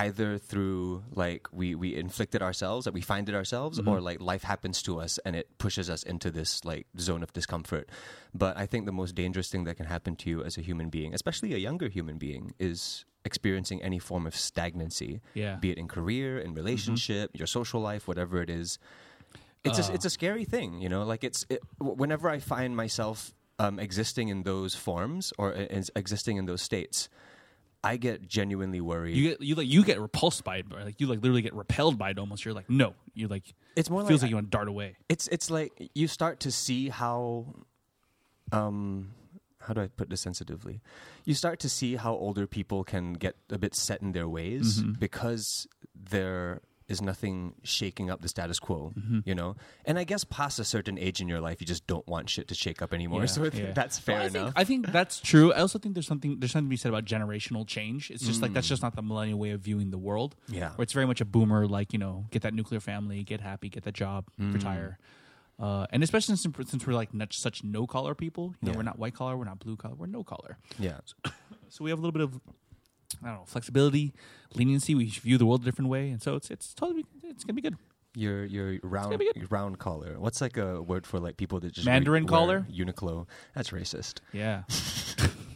either 0.05 0.37
through 0.37 1.03
like 1.23 1.43
we 1.59 1.67
we 1.83 1.89
inflict 1.95 2.33
it 2.35 2.41
ourselves 2.49 2.85
that 2.85 2.93
we 2.93 3.01
find 3.01 3.25
it 3.29 3.35
ourselves 3.41 3.79
or 3.89 3.97
like 4.09 4.19
life 4.33 4.43
happens 4.53 4.77
to 4.87 4.99
us 5.05 5.13
and 5.25 5.35
it 5.35 5.45
pushes 5.57 5.87
us 5.89 6.01
into 6.03 6.29
this 6.37 6.51
like 6.71 6.85
zone 6.99 7.23
of 7.23 7.31
discomfort 7.39 7.85
but 8.43 8.53
i 8.63 8.65
think 8.71 8.85
the 8.85 8.97
most 9.01 9.13
dangerous 9.23 9.49
thing 9.51 9.63
that 9.67 9.75
can 9.79 9.87
happen 9.95 10.13
to 10.15 10.29
you 10.31 10.43
as 10.47 10.57
a 10.57 10.61
human 10.69 10.89
being 10.97 11.13
especially 11.19 11.53
a 11.53 11.57
younger 11.67 11.87
human 11.97 12.17
being 12.17 12.43
is 12.59 13.05
experiencing 13.25 13.79
any 13.89 13.99
form 14.09 14.25
of 14.27 14.33
stagnancy 14.35 15.13
Yeah. 15.33 15.55
be 15.63 15.69
it 15.73 15.77
in 15.77 15.87
career 15.87 16.31
in 16.45 16.53
relationship 16.53 17.25
your 17.33 17.47
social 17.59 17.81
life 17.91 18.03
whatever 18.07 18.41
it 18.45 18.49
is 18.61 18.77
it's 19.63 19.79
a, 19.79 19.85
Uh. 19.91 19.95
it's 19.95 20.05
a 20.05 20.09
scary 20.19 20.45
thing, 20.45 20.69
you 20.83 20.87
know. 20.93 21.03
Like 21.11 21.23
it's 21.29 21.45
it, 21.49 21.59
whenever 22.01 22.29
I 22.35 22.39
find 22.39 22.71
myself 22.83 23.33
um, 23.59 23.79
existing 23.87 24.29
in 24.33 24.43
those 24.43 24.75
forms 24.75 25.33
or 25.39 25.51
is 25.51 25.91
existing 25.95 26.37
in 26.37 26.45
those 26.45 26.61
states, 26.61 27.09
I 27.83 27.97
get 27.97 28.27
genuinely 28.27 28.81
worried. 28.81 29.15
you 29.15 29.29
get 29.29 29.41
you 29.41 29.55
like 29.55 29.67
you 29.67 29.83
get 29.83 29.99
repulsed 29.99 30.43
by 30.43 30.57
it, 30.57 30.65
like 30.71 30.99
you 30.99 31.07
like 31.07 31.21
literally 31.21 31.41
get 31.41 31.53
repelled 31.53 31.97
by 31.97 32.09
it. 32.09 32.19
Almost, 32.19 32.43
you're 32.43 32.53
like, 32.53 32.69
no, 32.69 32.95
you're 33.13 33.29
like 33.29 33.53
it's 33.75 33.89
more 33.89 34.01
feels 34.05 34.21
like, 34.21 34.23
like 34.23 34.29
you 34.31 34.35
want 34.35 34.47
to 34.47 34.57
dart 34.57 34.67
away. 34.67 34.97
it's 35.09 35.27
it's 35.29 35.49
like 35.51 35.71
you 35.93 36.07
start 36.07 36.39
to 36.41 36.51
see 36.51 36.89
how, 36.89 37.45
um, 38.51 39.13
how 39.59 39.73
do 39.73 39.81
I 39.81 39.87
put 39.87 40.09
this 40.09 40.21
sensitively? 40.21 40.81
You 41.25 41.33
start 41.33 41.59
to 41.59 41.69
see 41.69 41.95
how 41.95 42.13
older 42.13 42.47
people 42.47 42.83
can 42.83 43.13
get 43.13 43.35
a 43.51 43.57
bit 43.57 43.75
set 43.75 44.01
in 44.01 44.11
their 44.13 44.27
ways 44.27 44.81
Mm-hmm. 44.81 44.93
because 44.99 45.67
there 45.95 46.61
is 46.87 47.01
nothing 47.01 47.53
shaking 47.63 48.09
up 48.09 48.21
the 48.21 48.29
status 48.29 48.59
quo, 48.59 48.93
Mm-hmm. 48.97 49.19
you 49.25 49.35
know. 49.35 49.55
And 49.85 49.99
I 49.99 50.05
guess 50.05 50.23
past 50.23 50.57
a 50.59 50.63
certain 50.63 50.97
age 50.97 51.19
in 51.19 51.27
your 51.27 51.41
life, 51.41 51.59
you 51.59 51.67
just 51.67 51.85
don't 51.85 52.07
want 52.07 52.29
shit 52.29 52.47
to 52.47 52.55
shake 52.55 52.81
up 52.81 52.93
anymore. 52.93 53.19
Yeah, 53.21 53.25
so 53.25 53.43
yeah. 53.45 53.73
that's 53.73 53.99
fair 53.99 54.15
Well, 54.15 54.23
I 54.23 54.27
enough. 54.27 54.43
Think, 54.45 54.53
I 54.57 54.63
think 54.63 54.87
that's 54.93 55.19
true. 55.31 55.51
I 55.51 55.59
also 55.59 55.79
think 55.79 55.95
there's 55.95 56.07
something 56.07 56.39
there's 56.39 56.51
something 56.53 56.67
to 56.67 56.69
be 56.69 56.77
said 56.77 56.89
about 56.89 57.03
generational 57.05 57.67
change. 57.67 58.09
It's 58.09 58.25
just 58.25 58.41
like 58.41 58.53
that's 58.53 58.67
Mm. 58.67 58.69
just 58.69 58.81
not 58.83 58.95
the 58.95 59.01
millennial 59.01 59.37
way 59.39 59.51
of 59.51 59.59
viewing 59.61 59.91
the 59.91 59.97
world. 59.97 60.35
Yeah. 60.47 60.69
where 60.75 60.83
it's 60.83 60.93
very 60.93 61.05
much 61.07 61.19
a 61.19 61.25
boomer, 61.25 61.67
like 61.67 61.91
you 61.93 61.99
know, 61.99 62.25
get 62.31 62.41
that 62.43 62.53
nuclear 62.53 62.79
family, 62.79 63.21
get 63.23 63.41
happy, 63.41 63.67
get 63.69 63.83
that 63.83 63.93
job, 63.93 64.25
Mm. 64.39 64.53
retire. 64.53 64.97
Uh, 65.59 65.87
and 65.89 66.03
especially 66.03 66.35
since, 66.35 66.55
since 66.69 66.85
we're 66.85 66.93
like 66.93 67.13
not, 67.13 67.33
such 67.33 67.63
no 67.63 67.87
collar 67.87 68.13
people, 68.13 68.53
you 68.61 68.67
know, 68.67 68.71
Yeah. 68.71 68.77
we're 68.77 68.83
not 68.83 68.99
white 68.99 69.15
collar, 69.15 69.35
we're 69.35 69.45
not 69.45 69.57
blue 69.59 69.75
collar, 69.75 69.95
we're 69.95 70.05
no 70.05 70.23
collar. 70.23 70.57
yeah. 70.79 70.99
So 71.69 71.83
we 71.83 71.89
have 71.89 71.97
a 71.99 72.01
little 72.01 72.11
bit 72.13 72.21
of 72.21 72.39
I 73.23 73.27
don't 73.27 73.35
know 73.35 73.43
flexibility, 73.45 74.13
leniency. 74.53 74.95
We 74.95 75.05
view 75.09 75.37
the 75.37 75.45
world 75.45 75.61
a 75.61 75.65
different 75.65 75.89
way, 75.89 76.09
and 76.09 76.21
so 76.21 76.35
it's 76.35 76.49
it's 76.51 76.73
totally 76.73 77.05
it's 77.23 77.43
gonna 77.43 77.53
be 77.53 77.61
good. 77.61 77.77
Your 78.15 78.45
your 78.45 78.79
round 78.83 79.17
good. 79.17 79.51
round 79.51 79.79
collar. 79.79 80.19
What's 80.19 80.41
like 80.41 80.57
a 80.57 80.81
word 80.81 81.05
for 81.05 81.19
like 81.19 81.37
people 81.37 81.59
that 81.59 81.71
just 81.71 81.85
Mandarin 81.85 82.25
wear 82.25 82.29
collar? 82.29 82.67
Uniqlo. 82.71 83.27
That's 83.53 83.69
racist. 83.69 84.19
Yeah, 84.33 84.63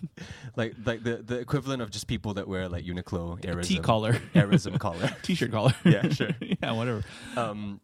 Like 0.56 0.76
like 0.86 1.04
the, 1.04 1.18
the 1.18 1.40
equivalent 1.40 1.82
of 1.82 1.90
just 1.92 2.08
people 2.08 2.34
that 2.36 2.48
wear 2.48 2.68
like 2.70 2.86
Uniqlo 2.86 3.42
AIRism. 3.42 3.64
T 3.64 3.80
collar, 3.80 4.14
AIRism 4.36 4.80
collar. 4.80 5.10
t-shirt 5.24 5.52
collar. 5.52 5.74
Yeah, 5.84 6.10
sure. 6.10 6.30
yeah, 6.42 6.72
whatever. 6.72 7.04
Um, 7.36 7.80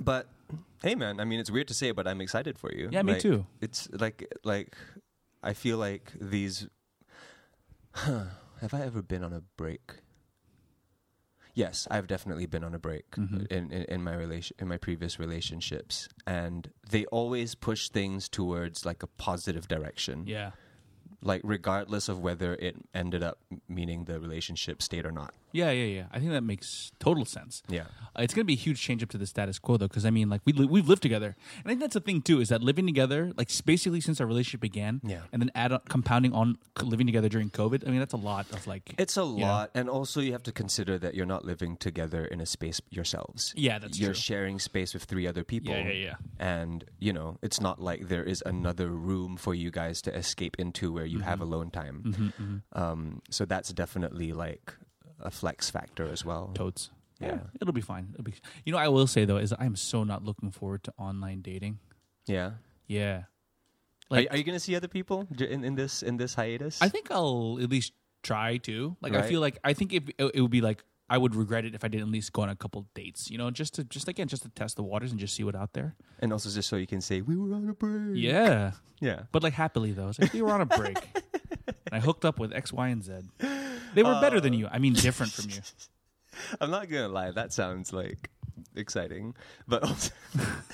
but 0.00 0.28
hey, 0.82 0.94
man, 0.94 1.20
I 1.20 1.24
mean, 1.24 1.40
it's 1.40 1.50
weird 1.50 1.68
to 1.68 1.74
say, 1.74 1.90
but 1.92 2.06
I'm 2.06 2.20
excited 2.20 2.58
for 2.58 2.72
you. 2.72 2.88
Yeah, 2.90 3.02
me 3.02 3.14
Like, 3.14 3.22
too. 3.22 3.46
It's 3.60 3.88
like 3.92 4.26
like 4.44 4.76
I 5.42 5.52
feel 5.52 5.78
like 5.78 6.12
these. 6.20 6.68
Have 8.60 8.74
I 8.74 8.80
ever 8.82 9.02
been 9.02 9.22
on 9.24 9.32
a 9.32 9.40
break? 9.56 9.96
Yes, 11.54 11.88
I've 11.90 12.06
definitely 12.06 12.44
been 12.46 12.62
on 12.64 12.74
a 12.74 12.78
break 12.78 13.10
Mhm. 13.12 13.46
in, 13.50 13.72
in 13.72 13.82
in 13.84 14.02
my 14.04 14.14
relation 14.14 14.54
in 14.58 14.68
my 14.68 14.76
previous 14.76 15.18
relationships, 15.18 16.08
and 16.26 16.70
they 16.90 17.06
always 17.06 17.54
push 17.54 17.88
things 17.88 18.28
towards 18.28 18.84
like 18.84 19.02
a 19.02 19.06
positive 19.06 19.66
direction. 19.66 20.26
Yeah. 20.26 20.50
Like 21.22 21.40
regardless 21.44 22.08
of 22.10 22.20
whether 22.20 22.54
it 22.56 22.76
ended 22.92 23.22
up 23.22 23.38
meaning 23.68 24.04
the 24.04 24.20
relationship 24.20 24.82
stayed 24.82 25.06
or 25.06 25.12
not. 25.12 25.32
Yeah, 25.56 25.70
yeah, 25.70 25.84
yeah. 25.98 26.06
I 26.12 26.18
think 26.20 26.30
that 26.32 26.42
makes 26.42 26.92
total 27.00 27.24
sense. 27.24 27.62
Yeah. 27.68 27.84
Uh, 28.16 28.22
it's 28.22 28.34
going 28.34 28.44
to 28.44 28.46
be 28.46 28.52
a 28.54 28.64
huge 28.66 28.80
change 28.80 29.02
up 29.02 29.08
to 29.10 29.18
the 29.18 29.26
status 29.26 29.58
quo, 29.58 29.76
though, 29.76 29.88
because 29.88 30.04
I 30.06 30.10
mean, 30.10 30.28
like 30.28 30.40
we 30.44 30.52
li- 30.52 30.66
we've 30.66 30.88
lived 30.88 31.02
together, 31.02 31.36
and 31.58 31.64
I 31.66 31.68
think 31.70 31.80
that's 31.80 31.94
the 31.94 32.00
thing 32.00 32.22
too 32.22 32.40
is 32.40 32.48
that 32.48 32.62
living 32.62 32.86
together, 32.86 33.32
like 33.36 33.50
basically 33.64 34.00
since 34.00 34.20
our 34.20 34.26
relationship 34.26 34.60
began, 34.60 35.00
Yeah. 35.04 35.20
and 35.32 35.40
then 35.42 35.50
add 35.54 35.72
on, 35.72 35.80
compounding 35.88 36.32
on 36.32 36.56
c- 36.78 36.86
living 36.86 37.06
together 37.06 37.28
during 37.28 37.50
COVID. 37.50 37.86
I 37.86 37.90
mean, 37.90 37.98
that's 38.00 38.14
a 38.14 38.18
lot 38.32 38.50
of 38.52 38.66
like. 38.66 38.94
It's 38.98 39.16
a 39.16 39.20
you 39.20 39.38
know? 39.40 39.46
lot, 39.46 39.70
and 39.74 39.88
also 39.90 40.20
you 40.20 40.32
have 40.32 40.42
to 40.44 40.52
consider 40.52 40.98
that 40.98 41.14
you're 41.14 41.26
not 41.26 41.44
living 41.44 41.76
together 41.76 42.24
in 42.24 42.40
a 42.40 42.46
space 42.46 42.80
yourselves. 42.90 43.52
Yeah, 43.56 43.78
that's 43.78 43.96
true. 43.98 44.04
you're 44.06 44.14
true. 44.14 44.20
sharing 44.20 44.58
space 44.58 44.94
with 44.94 45.04
three 45.04 45.26
other 45.26 45.44
people. 45.44 45.74
Yeah, 45.74 45.88
yeah, 45.88 45.92
yeah. 45.92 46.14
And 46.38 46.84
you 46.98 47.12
know, 47.12 47.38
it's 47.42 47.60
not 47.60 47.80
like 47.80 48.08
there 48.08 48.24
is 48.24 48.42
another 48.46 48.88
room 48.88 49.36
for 49.36 49.54
you 49.54 49.70
guys 49.70 50.00
to 50.02 50.14
escape 50.14 50.56
into 50.58 50.92
where 50.92 51.04
you 51.04 51.18
Mm-hmm. 51.18 51.28
have 51.28 51.40
alone 51.40 51.70
time. 51.70 52.32
Um, 52.72 53.22
so 53.30 53.44
that's 53.44 53.70
definitely 53.72 54.32
like 54.32 54.74
a 55.20 55.30
flex 55.30 55.70
factor 55.70 56.08
as 56.10 56.24
well. 56.24 56.50
Totes. 56.54 56.90
Yeah. 57.20 57.38
it'll 57.60 57.72
be 57.72 57.80
fine. 57.80 58.08
It'll 58.12 58.24
be. 58.24 58.34
You 58.64 58.72
know, 58.72 58.78
I 58.78 58.88
will 58.88 59.06
say 59.06 59.24
though 59.24 59.38
is 59.38 59.54
I'm 59.58 59.74
so 59.76 60.04
not 60.04 60.22
looking 60.24 60.50
forward 60.50 60.82
to 60.84 60.92
online 60.98 61.40
dating. 61.40 61.78
Yeah. 62.26 62.52
Yeah, 62.88 63.22
like 64.10 64.28
are 64.30 64.36
you 64.36 64.44
gonna 64.44 64.60
see 64.60 64.76
other 64.76 64.86
people 64.86 65.26
in, 65.40 65.64
in 65.64 65.74
this 65.74 66.02
in 66.04 66.16
this 66.18 66.34
hiatus? 66.34 66.80
I 66.80 66.88
think 66.88 67.10
I'll 67.10 67.58
at 67.60 67.68
least 67.68 67.92
try 68.22 68.58
to. 68.58 68.96
Like 69.00 69.14
I 69.14 69.22
feel 69.22 69.40
like 69.40 69.58
I 69.64 69.72
think 69.72 69.92
if 69.92 70.08
it, 70.18 70.30
it 70.34 70.40
would 70.40 70.50
be 70.52 70.60
like 70.60 70.84
I 71.10 71.18
would 71.18 71.34
regret 71.34 71.64
it 71.64 71.74
if 71.74 71.82
I 71.82 71.88
didn't 71.88 72.06
at 72.08 72.12
least 72.12 72.32
go 72.32 72.42
on 72.42 72.48
a 72.48 72.54
couple 72.54 72.86
dates. 72.94 73.28
You 73.28 73.38
know, 73.38 73.50
just 73.50 73.74
to 73.74 73.82
just 73.84 74.06
again 74.06 74.28
just 74.28 74.42
to 74.44 74.48
test 74.50 74.76
the 74.76 74.84
waters 74.84 75.10
and 75.10 75.18
just 75.18 75.34
see 75.34 75.42
what 75.42 75.56
out 75.56 75.72
there. 75.72 75.96
and 76.20 76.32
also 76.32 76.48
just 76.50 76.68
so 76.68 76.76
you 76.76 76.86
can 76.86 77.00
say 77.00 77.22
we 77.22 77.34
were 77.36 77.52
on 77.56 77.68
a 77.68 77.72
break. 77.74 78.16
Yeah, 78.22 78.72
Yeah. 79.00 79.22
but 79.32 79.42
like 79.42 79.54
happily 79.54 79.90
though. 79.90 80.08
It's 80.10 80.20
like 80.20 80.32
we 80.32 80.42
were 80.42 80.52
on 80.52 80.60
a 80.60 80.66
break. 80.66 80.98
and 81.66 81.92
I 81.92 81.98
hooked 81.98 82.24
up 82.24 82.38
with 82.38 82.52
X, 82.52 82.72
Y, 82.72 82.86
and 82.88 83.02
Z. 83.02 83.14
They 83.96 84.02
were 84.02 84.20
better 84.20 84.40
than 84.40 84.52
um, 84.52 84.60
you. 84.60 84.68
I 84.70 84.78
mean, 84.78 84.92
different 84.92 85.32
from 85.32 85.48
you. 85.48 85.60
I'm 86.60 86.70
not 86.70 86.90
gonna 86.90 87.08
lie. 87.08 87.30
That 87.30 87.54
sounds 87.54 87.94
like 87.94 88.30
exciting, 88.74 89.34
but 89.66 89.82
also, 89.82 90.12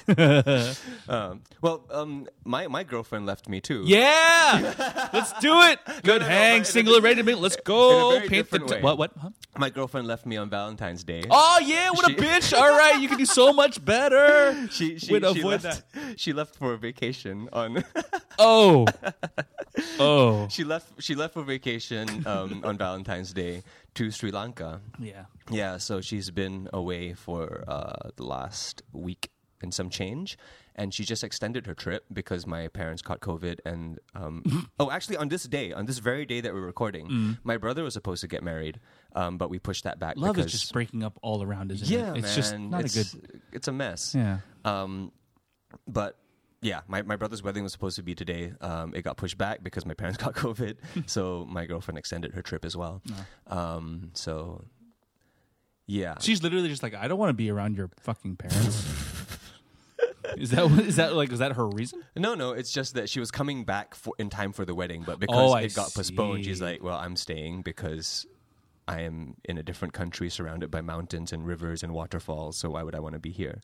um, 1.09 1.43
well, 1.61 1.85
um, 1.91 2.29
my 2.45 2.67
my 2.69 2.85
girlfriend 2.85 3.27
left 3.27 3.49
me 3.49 3.61
too. 3.61 3.83
Yeah, 3.87 5.09
let's 5.12 5.33
do 5.41 5.61
it. 5.62 5.79
Good 6.03 6.23
no, 6.23 6.29
hang, 6.29 6.53
but 6.53 6.59
in 6.59 6.65
single 6.65 6.95
a- 6.95 6.97
and 6.97 7.05
ready 7.05 7.17
to 7.17 7.23
mingle. 7.23 7.43
Let's 7.43 7.57
go. 7.57 8.21
Paint 8.27 8.51
the 8.51 8.59
t- 8.61 8.81
what? 8.81 8.99
What? 8.99 9.12
Huh? 9.21 9.31
My 9.59 9.71
girlfriend 9.71 10.07
left 10.07 10.27
me 10.27 10.37
on 10.37 10.49
Valentine's 10.51 11.05
Day. 11.05 11.23
Oh 11.31 11.61
yeah, 11.65 11.91
what 11.91 12.11
a 12.11 12.15
bitch! 12.15 12.53
All 12.59 12.77
right, 12.77 13.01
you 13.01 13.09
can 13.09 13.19
do 13.19 13.27
so 13.27 13.53
much 13.53 13.85
better. 13.85 14.69
she 14.71 14.99
she, 14.99 15.12
Way 15.12 15.21
to 15.21 15.35
she 15.35 15.43
left, 15.43 15.85
she 16.17 16.33
left 16.33 16.57
for 16.57 16.73
a 16.73 16.79
vacation 16.79 17.49
on 17.53 17.85
Oh, 18.39 18.87
oh, 19.99 20.49
she 20.49 20.65
left 20.65 21.03
she 21.03 21.15
left 21.15 21.35
for 21.35 21.43
vacation 21.43 22.27
um, 22.27 22.62
on 22.65 22.79
Valentine's 22.79 23.33
Day 23.33 23.62
to 23.95 24.11
Sri 24.11 24.31
Lanka. 24.31 24.81
yeah. 24.99 25.25
Yeah, 25.51 25.79
so 25.79 26.01
she's 26.01 26.31
been 26.31 26.69
away 26.73 27.15
for 27.15 27.65
uh, 27.67 28.11
the 28.17 28.25
last 28.25 28.83
week 28.93 29.31
and 29.61 29.73
some 29.73 29.91
change, 29.91 30.37
and 30.75 30.93
she 30.93 31.05
just 31.05 31.23
extended 31.23 31.67
her 31.67 31.75
trip 31.75 32.05
because 32.13 32.47
my 32.47 32.69
parents 32.69 33.03
caught 33.03 33.21
COVID. 33.21 33.59
And 33.65 33.99
um, 34.15 34.69
oh, 34.81 34.91
actually, 34.91 35.17
on 35.17 35.29
this 35.29 35.45
day, 35.45 35.73
on 35.73 35.87
this 35.87 35.99
very 35.99 36.27
day 36.27 36.41
that 36.41 36.53
we're 36.53 36.61
recording, 36.61 37.39
my 37.45 37.57
brother 37.57 37.83
was 37.83 37.95
supposed 37.95 38.21
to 38.23 38.29
get 38.29 38.43
married, 38.43 38.81
um, 39.15 39.39
but 39.39 39.51
we 39.51 39.59
pushed 39.59 39.85
that 39.85 39.99
back. 39.99 40.17
Love 40.17 40.35
because, 40.37 40.55
is 40.55 40.61
just 40.61 40.73
breaking 40.73 41.03
up 41.03 41.19
all 41.23 41.43
around, 41.43 41.73
isn't 41.73 41.89
yeah, 41.89 42.13
it? 42.13 42.19
It's 42.19 42.29
man, 42.29 42.37
just 42.37 42.59
not 42.59 42.85
it's, 42.85 42.97
a 42.97 43.17
good. 43.17 43.43
It's 43.53 43.69
a 43.69 43.73
mess. 43.73 44.15
Yeah. 44.15 44.39
Um, 44.65 45.13
but 45.87 46.19
yeah, 46.62 46.81
my, 46.88 47.02
my 47.02 47.16
brother's 47.16 47.42
wedding 47.42 47.62
was 47.64 47.73
supposed 47.73 47.97
to 47.97 48.02
be 48.02 48.14
today. 48.14 48.52
Um, 48.61 48.95
it 48.95 49.02
got 49.02 49.16
pushed 49.19 49.37
back 49.37 49.62
because 49.62 49.85
my 49.85 49.95
parents 50.00 50.16
got 50.23 50.35
COVID. 50.35 50.76
so 51.07 51.45
my 51.50 51.66
girlfriend 51.66 51.99
extended 51.99 52.33
her 52.35 52.42
trip 52.42 52.64
as 52.64 52.76
well. 52.76 53.02
Um, 53.49 54.11
so 54.14 54.64
yeah, 55.87 56.14
She's 56.21 56.42
literally 56.42 56.69
just 56.69 56.83
like, 56.83 56.95
I 56.95 57.09
don't 57.09 57.19
want 57.19 57.31
to 57.31 57.35
be 57.35 57.50
around 57.50 57.76
your 57.76 57.90
fucking 58.00 58.37
parents. 58.37 58.87
is 60.37 60.50
that 60.50 60.64
is 60.87 60.97
that 60.97 61.14
like 61.14 61.33
is 61.33 61.40
that 61.40 61.52
her 61.52 61.69
reason? 61.69 62.02
no, 62.16 62.35
no, 62.35 62.52
it's 62.52 62.73
just 62.73 62.95
that 62.95 63.09
she 63.11 63.21
was 63.21 63.31
coming 63.31 63.64
back 63.64 63.95
for, 63.95 64.14
in 64.19 64.31
time 64.31 64.52
for 64.52 64.64
the 64.64 64.75
wedding, 64.75 65.02
but 65.04 65.19
because 65.19 65.52
Oh, 65.52 65.57
it 65.57 65.75
got 65.75 65.92
postponed, 65.92 66.45
she's 66.45 66.62
like, 66.62 66.83
well, 66.83 66.97
I'm 66.97 67.16
staying 67.16 67.62
because. 67.62 68.26
I 68.88 69.02
am 69.02 69.37
in 69.45 69.59
a 69.59 69.62
different 69.62 69.95
country 69.95 70.28
surrounded 70.28 70.69
by 70.69 70.81
mountains 70.81 71.33
and 71.33 71.47
rivers 71.47 71.85
and 71.85 71.95
waterfalls, 71.95 72.57
so 72.57 72.71
why 72.71 72.83
would 72.83 72.97
I 72.97 72.99
want 72.99 73.12
to 73.12 73.21
be 73.21 73.31
here? 73.31 73.61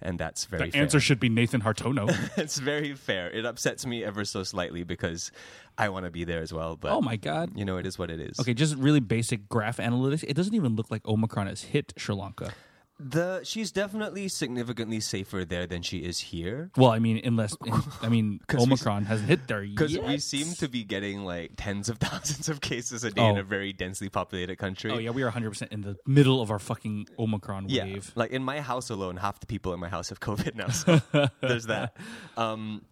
And 0.00 0.18
that's 0.18 0.44
very 0.44 0.66
The 0.66 0.70
fair. 0.72 0.82
answer 0.82 1.00
should 1.00 1.18
be 1.18 1.28
Nathan 1.28 1.60
Hartono. 1.62 2.08
it's 2.38 2.58
very 2.60 2.94
fair. 2.94 3.30
It 3.30 3.44
upsets 3.44 3.84
me 3.84 4.04
ever 4.04 4.24
so 4.24 4.44
slightly 4.44 4.84
because 4.84 5.32
I 5.76 5.88
want 5.88 6.04
to 6.04 6.10
be 6.10 6.22
there 6.24 6.40
as 6.40 6.52
well. 6.52 6.76
But 6.76 6.92
oh 6.92 7.00
my 7.00 7.16
god. 7.16 7.50
you 7.56 7.64
know, 7.64 7.78
it 7.78 7.86
is 7.86 7.98
what 7.98 8.10
it 8.10 8.20
is. 8.20 8.38
Okay, 8.38 8.54
just 8.54 8.76
really 8.76 9.00
basic 9.00 9.48
graph 9.48 9.78
analytics. 9.78 10.22
It 10.26 10.34
doesn't 10.34 10.54
even 10.54 10.76
look 10.76 10.90
like 10.90 11.06
Omicron 11.06 11.48
has 11.48 11.62
hit 11.62 11.92
Sri 11.96 12.14
Lanka. 12.14 12.52
The 13.00 13.42
she's 13.44 13.70
definitely 13.70 14.26
significantly 14.26 14.98
safer 14.98 15.44
there 15.44 15.68
than 15.68 15.82
she 15.82 15.98
is 15.98 16.18
here 16.18 16.70
Well, 16.76 16.90
I 16.90 16.98
mean, 16.98 17.20
unless 17.24 17.56
I 18.02 18.08
mean 18.08 18.40
we- 18.52 18.58
Omicron 18.58 19.04
hasn't 19.04 19.28
hit 19.28 19.46
there 19.46 19.62
yet. 19.62 19.76
because 19.78 19.96
we 19.96 20.18
seem 20.18 20.52
to 20.54 20.68
be 20.68 20.82
getting 20.82 21.22
like 21.24 21.52
tens 21.56 21.88
of 21.88 21.98
thousands 22.00 22.48
of 22.48 22.60
cases 22.60 23.04
a 23.04 23.12
day 23.12 23.24
in 23.24 23.36
Oh. 23.36 23.40
a 23.40 23.44
very 23.44 23.72
densely 23.72 24.08
populated 24.08 24.56
country. 24.56 24.90
Oh 24.90 24.98
yeah, 24.98 25.10
we 25.10 25.22
are 25.22 25.26
100 25.26 25.50
percent 25.50 25.70
in 25.72 25.82
the 25.82 25.96
middle 26.06 26.42
of 26.42 26.50
our 26.50 26.58
fucking 26.58 27.06
Omicron 27.18 27.66
Yeah, 27.68 27.84
wave. 27.84 28.10
like 28.16 28.32
in 28.32 28.42
my 28.42 28.60
house 28.60 28.90
alone, 28.90 29.16
half 29.16 29.38
the 29.38 29.46
people 29.46 29.72
in 29.74 29.78
my 29.78 29.88
house 29.88 30.08
have 30.08 30.18
COVID 30.18 30.56
now. 30.56 30.68
So 30.68 31.00
there's 31.40 31.66
that. 31.66 31.96
Um, 32.36 32.82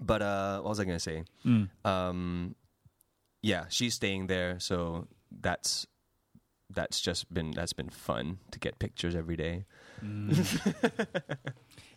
but 0.00 0.22
uh, 0.22 0.60
what 0.62 0.70
was 0.70 0.80
I 0.80 0.84
gonna 0.84 0.98
say? 0.98 1.24
Mm. 1.44 1.68
Um, 1.84 2.54
yeah, 3.42 3.66
she's 3.68 3.94
staying 3.94 4.28
there, 4.28 4.58
so 4.60 5.08
that's 5.30 5.86
that's 6.74 7.00
just 7.00 7.32
been 7.32 7.52
that's 7.52 7.72
been 7.72 7.90
fun 7.90 8.38
to 8.50 8.58
get 8.58 8.78
pictures 8.78 9.14
every 9.14 9.36
day. 9.36 9.64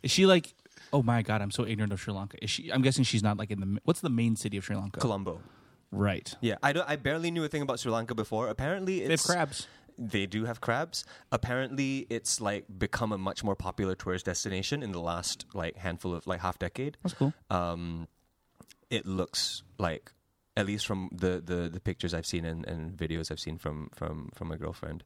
Is 0.04 0.12
she 0.12 0.26
like? 0.26 0.54
Oh 0.94 1.02
my 1.02 1.22
god, 1.22 1.42
I'm 1.42 1.52
so 1.52 1.66
ignorant 1.66 1.92
of 1.94 2.00
Sri 2.00 2.14
Lanka. 2.14 2.38
Is 2.44 2.50
she? 2.50 2.72
I'm 2.72 2.82
guessing 2.82 3.04
she's 3.04 3.24
not 3.24 3.38
like 3.38 3.52
in 3.52 3.60
the. 3.60 3.80
What's 3.84 4.02
the 4.02 4.10
main 4.10 4.36
city 4.36 4.58
of 4.58 4.66
Sri 4.66 4.76
Lanka? 4.76 5.00
Colombo. 5.00 5.42
Right. 5.92 6.34
Yeah, 6.42 6.56
I 6.62 6.74
don't. 6.74 6.88
I 6.90 6.96
barely 6.98 7.32
knew 7.32 7.44
a 7.44 7.48
thing 7.48 7.62
about 7.62 7.80
Sri 7.80 7.92
Lanka 7.92 8.14
before. 8.16 8.48
Apparently, 8.50 9.02
it's, 9.02 9.26
They 9.26 9.34
have 9.34 9.50
crabs. 9.50 9.68
They 9.98 10.26
do 10.26 10.44
have 10.46 10.60
crabs. 10.60 11.06
Apparently, 11.32 12.06
it's 12.10 12.42
like 12.42 12.66
become 12.78 13.12
a 13.14 13.18
much 13.18 13.44
more 13.44 13.56
popular 13.56 13.96
tourist 13.96 14.26
destination 14.26 14.84
in 14.84 14.92
the 14.92 15.00
last 15.00 15.46
like 15.54 15.78
handful 15.78 16.14
of 16.14 16.28
like 16.28 16.42
half 16.42 16.60
decade. 16.60 16.98
That's 17.02 17.14
cool. 17.16 17.34
Um, 17.50 18.08
it 18.90 19.06
looks 19.06 19.64
like, 19.80 20.12
at 20.58 20.66
least 20.66 20.86
from 20.88 21.10
the 21.12 21.42
the, 21.46 21.70
the 21.70 21.80
pictures 21.80 22.14
I've 22.14 22.26
seen 22.26 22.46
and, 22.46 22.66
and 22.68 22.96
videos 22.98 23.32
I've 23.32 23.40
seen 23.40 23.58
from 23.58 23.90
from 23.94 24.30
from 24.34 24.48
my 24.48 24.56
girlfriend, 24.58 25.04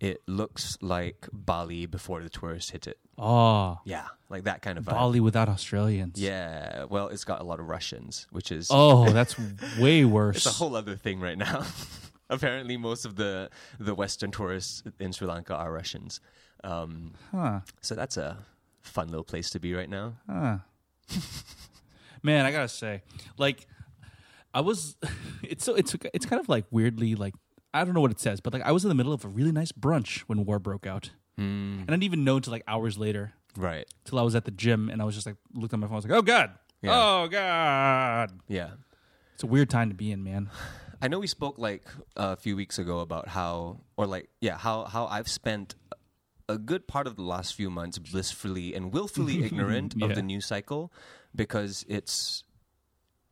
it 0.00 0.22
looks 0.26 0.76
like 0.80 1.28
Bali 1.32 1.86
before 1.86 2.22
the 2.22 2.28
tourists 2.28 2.70
hit 2.70 2.86
it. 2.86 2.98
Oh, 3.18 3.78
Yeah, 3.84 4.06
like 4.28 4.44
that 4.44 4.62
kind 4.62 4.78
of 4.78 4.84
vibe. 4.84 4.90
Bali 4.94 5.20
without 5.20 5.48
Australians. 5.48 6.20
Yeah, 6.20 6.84
well, 6.84 7.08
it's 7.08 7.24
got 7.24 7.40
a 7.40 7.44
lot 7.44 7.60
of 7.60 7.68
Russians, 7.68 8.26
which 8.30 8.50
is 8.50 8.68
Oh, 8.70 9.10
that's 9.10 9.36
way 9.78 10.04
worse. 10.18 10.36
it's 10.38 10.46
a 10.46 10.50
whole 10.50 10.74
other 10.76 10.96
thing 10.96 11.20
right 11.20 11.38
now. 11.38 11.64
Apparently, 12.30 12.76
most 12.76 13.04
of 13.04 13.16
the 13.16 13.50
the 13.78 13.94
Western 13.94 14.30
tourists 14.30 14.82
in 14.98 15.12
Sri 15.12 15.26
Lanka 15.26 15.54
are 15.54 15.70
Russians. 15.72 16.20
Um, 16.64 17.12
huh. 17.32 17.60
so 17.80 17.94
that's 17.94 18.16
a 18.16 18.38
fun 18.80 19.08
little 19.08 19.24
place 19.24 19.50
to 19.50 19.58
be 19.60 19.74
right 19.74 19.90
now. 19.90 20.14
Huh. 20.30 20.58
Man, 22.22 22.46
I 22.46 22.52
gotta 22.52 22.68
say, 22.68 23.02
like, 23.36 23.66
I 24.54 24.60
was. 24.60 24.96
It's 25.42 25.64
so 25.64 25.74
it's 25.74 25.94
it's 26.14 26.24
kind 26.24 26.40
of 26.40 26.48
like 26.48 26.64
weirdly 26.70 27.14
like 27.16 27.34
I 27.74 27.84
don't 27.84 27.94
know 27.94 28.00
what 28.00 28.10
it 28.12 28.20
says, 28.20 28.40
but 28.40 28.52
like 28.54 28.62
I 28.62 28.70
was 28.72 28.84
in 28.84 28.88
the 28.88 28.94
middle 28.94 29.12
of 29.12 29.24
a 29.24 29.28
really 29.28 29.50
nice 29.52 29.72
brunch 29.72 30.20
when 30.20 30.44
war 30.46 30.58
broke 30.60 30.86
out, 30.86 31.10
hmm. 31.36 31.42
and 31.80 31.90
I 31.90 31.92
didn't 31.92 32.04
even 32.04 32.22
know 32.24 32.36
until 32.36 32.52
like 32.52 32.62
hours 32.68 32.96
later, 32.96 33.34
Right. 33.56 33.84
till 34.04 34.18
I 34.18 34.22
was 34.22 34.34
at 34.34 34.44
the 34.44 34.50
gym, 34.52 34.88
and 34.88 35.02
I 35.02 35.04
was 35.04 35.14
just 35.16 35.26
like 35.26 35.36
looked 35.52 35.74
at 35.74 35.80
my 35.80 35.86
phone, 35.88 35.94
I 35.94 35.96
was 35.96 36.04
like, 36.06 36.16
oh 36.16 36.22
god, 36.22 36.52
Yeah. 36.80 36.90
oh 36.94 37.28
god. 37.28 38.30
Yeah. 38.48 38.70
It's 39.34 39.42
a 39.42 39.46
weird 39.46 39.68
time 39.68 39.88
to 39.90 39.94
be 39.96 40.10
in, 40.12 40.22
man. 40.22 40.48
I 41.02 41.08
know 41.08 41.18
we 41.18 41.26
spoke 41.26 41.58
like 41.58 41.82
a 42.16 42.36
few 42.36 42.54
weeks 42.56 42.78
ago 42.78 43.00
about 43.00 43.26
how, 43.28 43.80
or 43.96 44.06
like, 44.06 44.28
yeah, 44.40 44.56
how 44.56 44.84
how 44.84 45.06
I've 45.06 45.28
spent 45.28 45.74
a 46.48 46.56
good 46.56 46.86
part 46.86 47.06
of 47.08 47.16
the 47.16 47.22
last 47.22 47.54
few 47.56 47.68
months 47.68 47.98
blissfully 47.98 48.74
and 48.74 48.92
willfully 48.92 49.44
ignorant 49.48 49.94
Yeah. 49.96 50.06
of 50.06 50.14
the 50.14 50.22
news 50.22 50.46
cycle 50.46 50.92
because 51.34 51.84
it's 51.88 52.44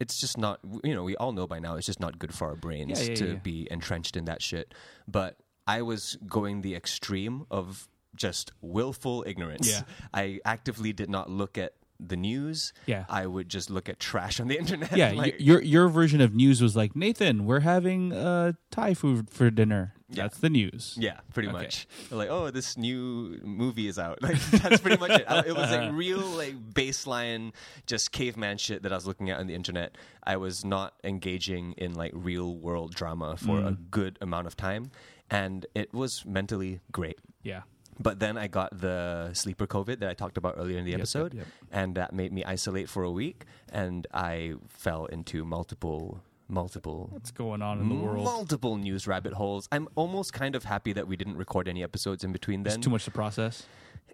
it's 0.00 0.18
just 0.20 0.36
not 0.38 0.58
you 0.82 0.94
know 0.94 1.04
we 1.04 1.14
all 1.16 1.32
know 1.32 1.46
by 1.46 1.58
now 1.58 1.76
it's 1.76 1.86
just 1.86 2.00
not 2.00 2.18
good 2.18 2.32
for 2.34 2.48
our 2.48 2.56
brains 2.56 3.00
Yeah, 3.00 3.08
yeah, 3.10 3.14
to 3.16 3.26
yeah. 3.32 3.34
be 3.42 3.68
entrenched 3.70 4.16
in 4.16 4.24
that 4.24 4.40
shit 4.42 4.74
but 5.06 5.36
i 5.66 5.82
was 5.82 6.16
going 6.26 6.62
the 6.62 6.74
extreme 6.74 7.44
of 7.50 7.88
just 8.16 8.52
willful 8.60 9.22
ignorance 9.26 9.68
Yeah. 9.68 9.82
i 10.12 10.40
actively 10.44 10.92
did 10.92 11.08
not 11.10 11.30
look 11.30 11.56
at 11.58 11.74
the 12.00 12.16
news 12.16 12.72
Yeah. 12.86 13.04
i 13.10 13.26
would 13.26 13.48
just 13.50 13.68
look 13.70 13.88
at 13.88 14.00
trash 14.00 14.40
on 14.40 14.48
the 14.48 14.58
internet 14.62 14.96
Yeah, 14.96 15.12
like, 15.12 15.36
your 15.38 15.60
your 15.62 15.88
version 15.88 16.20
of 16.22 16.34
news 16.34 16.62
was 16.62 16.74
like 16.74 16.96
Nathan, 16.96 17.44
we're 17.44 17.60
having 17.60 18.12
uh, 18.12 18.52
Thai 18.70 18.94
food 18.94 19.28
for 19.30 19.50
dinner. 19.50 19.92
Yeah. 20.12 20.24
That's 20.24 20.38
the 20.38 20.50
news. 20.50 20.96
Yeah, 20.98 21.20
pretty 21.32 21.48
Okay. 21.48 21.58
much. 21.58 21.86
Like, 22.10 22.28
oh, 22.30 22.50
this 22.50 22.76
new 22.76 23.38
movie 23.44 23.86
is 23.88 23.98
out. 23.98 24.18
Like, 24.22 24.40
that's 24.50 24.80
pretty 24.80 24.98
much 24.98 25.12
it. 25.20 25.24
I- 25.28 25.40
It 25.46 25.54
was 25.56 25.70
like 25.70 25.92
real, 26.04 26.20
like 26.20 26.56
baseline, 26.74 27.52
just 27.86 28.12
caveman 28.12 28.58
shit 28.58 28.82
that 28.82 28.92
I 28.92 28.96
was 28.96 29.06
looking 29.06 29.30
at 29.30 29.38
on 29.38 29.46
the 29.46 29.54
internet. 29.54 29.96
I 30.24 30.36
was 30.36 30.64
not 30.64 30.94
engaging 31.04 31.72
in 31.78 31.94
like 31.94 32.12
real 32.14 32.56
world 32.56 32.94
drama 32.94 33.36
for 33.36 33.58
a 33.60 33.70
Mm. 33.72 33.90
good 33.90 34.18
amount 34.20 34.46
of 34.46 34.56
time, 34.56 34.90
and 35.30 35.64
it 35.74 35.92
was 35.94 36.24
mentally 36.26 36.80
great. 36.92 37.18
Yeah. 37.42 37.62
But 37.98 38.18
then 38.18 38.38
I 38.38 38.46
got 38.48 38.80
the 38.80 39.30
sleeper 39.34 39.66
COVID 39.66 40.00
that 40.00 40.08
I 40.08 40.14
talked 40.14 40.38
about 40.38 40.54
earlier 40.56 40.78
in 40.78 40.84
the 40.84 40.90
Yep, 40.92 40.98
yep, 40.98 41.02
episode, 41.04 41.34
yep. 41.34 41.46
and 41.70 41.94
that 41.96 42.14
made 42.14 42.32
me 42.32 42.42
isolate 42.44 42.88
for 42.88 43.02
a 43.04 43.10
week, 43.10 43.44
and 43.70 44.06
I 44.14 44.54
fell 44.68 45.04
into 45.06 45.44
multiple, 45.44 46.22
multiple 46.50 47.08
What's 47.12 47.30
going 47.30 47.62
on 47.62 47.80
in 47.80 47.88
the 47.88 47.94
world? 47.94 48.24
multiple 48.24 48.76
news 48.76 49.06
rabbit 49.06 49.32
holes. 49.34 49.68
I'm 49.72 49.88
almost 49.94 50.32
kind 50.32 50.54
of 50.54 50.64
happy 50.64 50.92
that 50.92 51.06
we 51.06 51.16
didn't 51.16 51.36
record 51.36 51.68
any 51.68 51.82
episodes 51.82 52.24
in 52.24 52.32
between 52.32 52.62
then. 52.62 52.74
It's 52.74 52.84
too 52.84 52.90
much 52.90 53.04
to 53.04 53.10
process. 53.10 53.64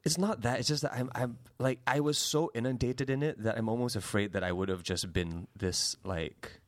It's 0.04 0.18
not 0.18 0.42
that. 0.42 0.60
It's 0.60 0.68
just 0.68 0.82
that 0.82 0.92
I'm, 0.92 1.10
I'm 1.14 1.38
like 1.58 1.80
I 1.86 2.00
was 2.00 2.16
so 2.18 2.50
inundated 2.54 3.10
in 3.10 3.22
it 3.22 3.42
that 3.42 3.58
I'm 3.58 3.68
almost 3.68 3.96
afraid 3.96 4.32
that 4.34 4.44
I 4.44 4.52
would 4.52 4.68
have 4.68 4.82
just 4.82 5.12
been 5.12 5.48
this 5.56 5.96
like 6.04 6.60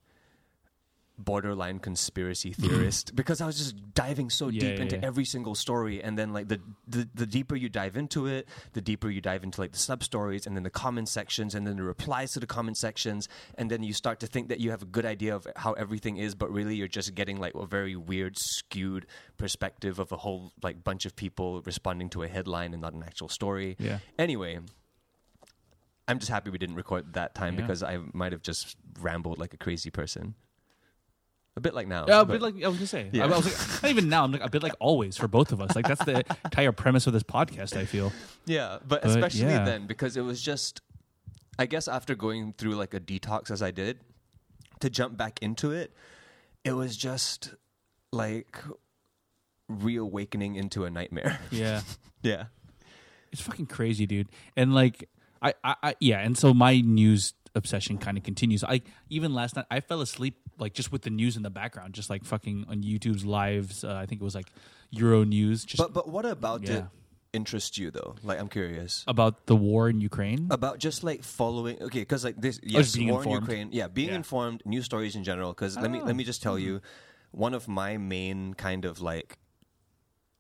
borderline 1.18 1.78
conspiracy 1.78 2.50
mm-hmm. 2.50 2.62
theorist 2.62 3.14
because 3.14 3.40
I 3.40 3.46
was 3.46 3.58
just 3.58 3.94
diving 3.94 4.30
so 4.30 4.48
Yeah, 4.48 4.60
deep 4.60 4.76
yeah, 4.76 4.82
into 4.82 4.96
yeah. 4.96 5.06
every 5.06 5.24
single 5.24 5.54
story, 5.54 6.02
and 6.02 6.18
then 6.18 6.32
like 6.32 6.48
the, 6.48 6.60
the 6.86 7.08
the 7.14 7.26
deeper 7.26 7.56
you 7.56 7.68
dive 7.68 7.96
into 7.96 8.26
it, 8.26 8.48
the 8.72 8.80
deeper 8.80 9.10
you 9.10 9.20
dive 9.20 9.44
into 9.44 9.60
like 9.60 9.72
the 9.72 9.78
sub 9.78 10.04
stories, 10.04 10.46
and 10.46 10.56
then 10.56 10.62
the 10.62 10.70
comment 10.70 11.08
sections, 11.08 11.54
and 11.54 11.66
then 11.66 11.76
the 11.76 11.82
replies 11.82 12.32
to 12.32 12.40
the 12.40 12.46
comment 12.46 12.76
sections, 12.76 13.28
and 13.56 13.70
then 13.70 13.82
you 13.82 13.92
start 13.92 14.20
to 14.20 14.26
think 14.26 14.48
that 14.48 14.60
you 14.60 14.70
have 14.70 14.82
a 14.82 14.86
good 14.86 15.04
idea 15.04 15.34
of 15.34 15.46
how 15.56 15.72
everything 15.72 16.16
is, 16.16 16.34
but 16.34 16.50
really 16.52 16.76
you're 16.76 16.88
just 16.88 17.14
getting 17.14 17.40
like 17.40 17.54
a 17.54 17.66
very 17.66 17.96
weird, 17.96 18.38
skewed 18.38 19.06
perspective 19.36 19.98
of 19.98 20.12
a 20.12 20.16
whole 20.16 20.52
like 20.62 20.84
bunch 20.84 21.04
of 21.04 21.16
people 21.16 21.62
responding 21.62 22.08
to 22.10 22.22
a 22.22 22.28
headline 22.28 22.72
and 22.72 22.82
not 22.82 22.92
an 22.92 23.02
actual 23.02 23.28
story. 23.28 23.76
Yeah. 23.78 23.98
Anyway, 24.18 24.58
I'm 26.06 26.18
just 26.18 26.30
happy 26.30 26.50
we 26.50 26.58
didn't 26.58 26.76
record 26.76 27.14
that 27.14 27.34
time 27.34 27.54
because 27.54 27.82
I 27.82 27.98
might 28.14 28.32
have 28.32 28.42
just 28.42 28.76
rambled 29.00 29.38
like 29.38 29.52
a 29.52 29.58
crazy 29.58 29.90
person. 29.90 30.34
A 31.58 31.60
bit 31.60 31.74
like 31.74 31.88
now. 31.88 32.04
Yeah, 32.06 32.20
a 32.20 32.24
bit 32.24 32.40
like 32.40 32.54
I 32.62 32.68
was 32.68 32.76
gonna 32.76 32.86
say. 32.86 33.10
Yeah. 33.12 33.24
I, 33.24 33.26
I 33.26 33.36
was 33.36 33.46
like, 33.46 33.82
not 33.82 33.90
even 33.90 34.08
now. 34.08 34.22
I'm 34.22 34.30
like 34.30 34.44
a 34.44 34.48
bit 34.48 34.62
like 34.62 34.74
always 34.78 35.16
for 35.16 35.26
both 35.26 35.50
of 35.50 35.60
us. 35.60 35.74
Like 35.74 35.88
that's 35.88 36.04
the 36.04 36.18
entire 36.44 36.70
premise 36.70 37.08
of 37.08 37.12
this 37.12 37.24
podcast. 37.24 37.76
I 37.76 37.84
feel. 37.84 38.12
Yeah, 38.46 38.78
but, 38.86 39.02
But, 39.02 39.10
especially 39.10 39.40
yeah. 39.50 39.64
then 39.64 39.88
because 39.88 40.16
it 40.16 40.20
was 40.20 40.40
just 40.40 40.82
I 41.58 41.66
guess 41.66 41.88
after 41.88 42.14
going 42.14 42.52
through 42.56 42.76
like 42.76 42.94
a 42.94 43.00
detox 43.00 43.50
as 43.50 43.60
I 43.60 43.72
did 43.72 43.98
to 44.78 44.88
jump 44.88 45.16
back 45.16 45.40
into 45.42 45.72
it, 45.72 45.92
it 46.62 46.74
was 46.74 46.96
just 46.96 47.54
like 48.12 48.56
reawakening 49.68 50.54
into 50.54 50.84
a 50.84 50.90
nightmare. 50.90 51.40
Yeah. 51.50 51.80
yeah. 52.22 52.44
It's 53.32 53.42
fucking 53.42 53.66
crazy, 53.66 54.06
dude. 54.06 54.28
And 54.56 54.72
like, 54.72 55.08
I, 55.42 55.54
I, 55.64 55.74
I 55.82 55.94
yeah. 55.98 56.20
And 56.20 56.38
so 56.38 56.54
my 56.54 56.80
news 56.80 57.34
obsession 57.56 57.98
kind 57.98 58.16
of 58.16 58.22
continues. 58.22 58.62
I 58.62 58.82
even 59.10 59.34
last 59.34 59.56
night 59.56 59.66
I 59.72 59.80
fell 59.80 60.00
asleep 60.00 60.38
like 60.58 60.72
just 60.74 60.90
with 60.92 61.02
the 61.02 61.10
news 61.10 61.36
in 61.36 61.42
the 61.42 61.50
background, 61.50 61.94
just 61.94 62.10
like 62.10 62.24
fucking 62.24 62.66
on 62.68 62.82
YouTube's 62.82 63.24
lives. 63.24 63.84
Uh, 63.84 63.94
I 63.94 64.06
think 64.06 64.20
it 64.20 64.24
was 64.24 64.34
like 64.34 64.50
Euro 64.90 65.24
News, 65.24 65.64
just 65.64 65.78
But 65.78 65.92
but 65.94 66.08
what 66.08 66.24
about 66.24 66.62
Yeah. 66.62 66.76
it 66.78 66.84
interests 67.32 67.76
you 67.78 67.90
though? 67.90 68.16
Like 68.22 68.38
I'm 68.40 68.48
curious. 68.48 69.04
about 69.06 69.46
the 69.46 69.54
war 69.56 69.88
in 69.88 70.00
Ukraine. 70.00 70.48
about 70.50 70.78
just 70.78 71.04
like 71.04 71.22
following 71.22 71.76
okay 71.82 72.00
because 72.00 72.24
like 72.24 72.36
this 72.40 72.58
yes 72.62 72.96
being 72.96 73.08
war 73.10 73.18
informed. 73.20 73.36
in 73.36 73.42
ukraine 73.42 73.68
yeah 73.72 73.88
being 73.88 74.08
Yeah. 74.10 74.22
informed 74.22 74.58
news 74.64 74.84
stories 74.90 75.14
in 75.14 75.24
general 75.30 75.50
because 75.52 75.76
let 75.76 75.90
me 75.94 76.00
Oh. 76.00 76.04
let 76.08 76.16
me 76.16 76.24
just 76.24 76.40
tell 76.46 76.58
you 76.66 76.80
one 77.46 77.52
of 77.58 77.68
my 77.68 77.98
main 78.14 78.54
kind 78.66 78.84
of 78.90 78.94
like 79.12 79.30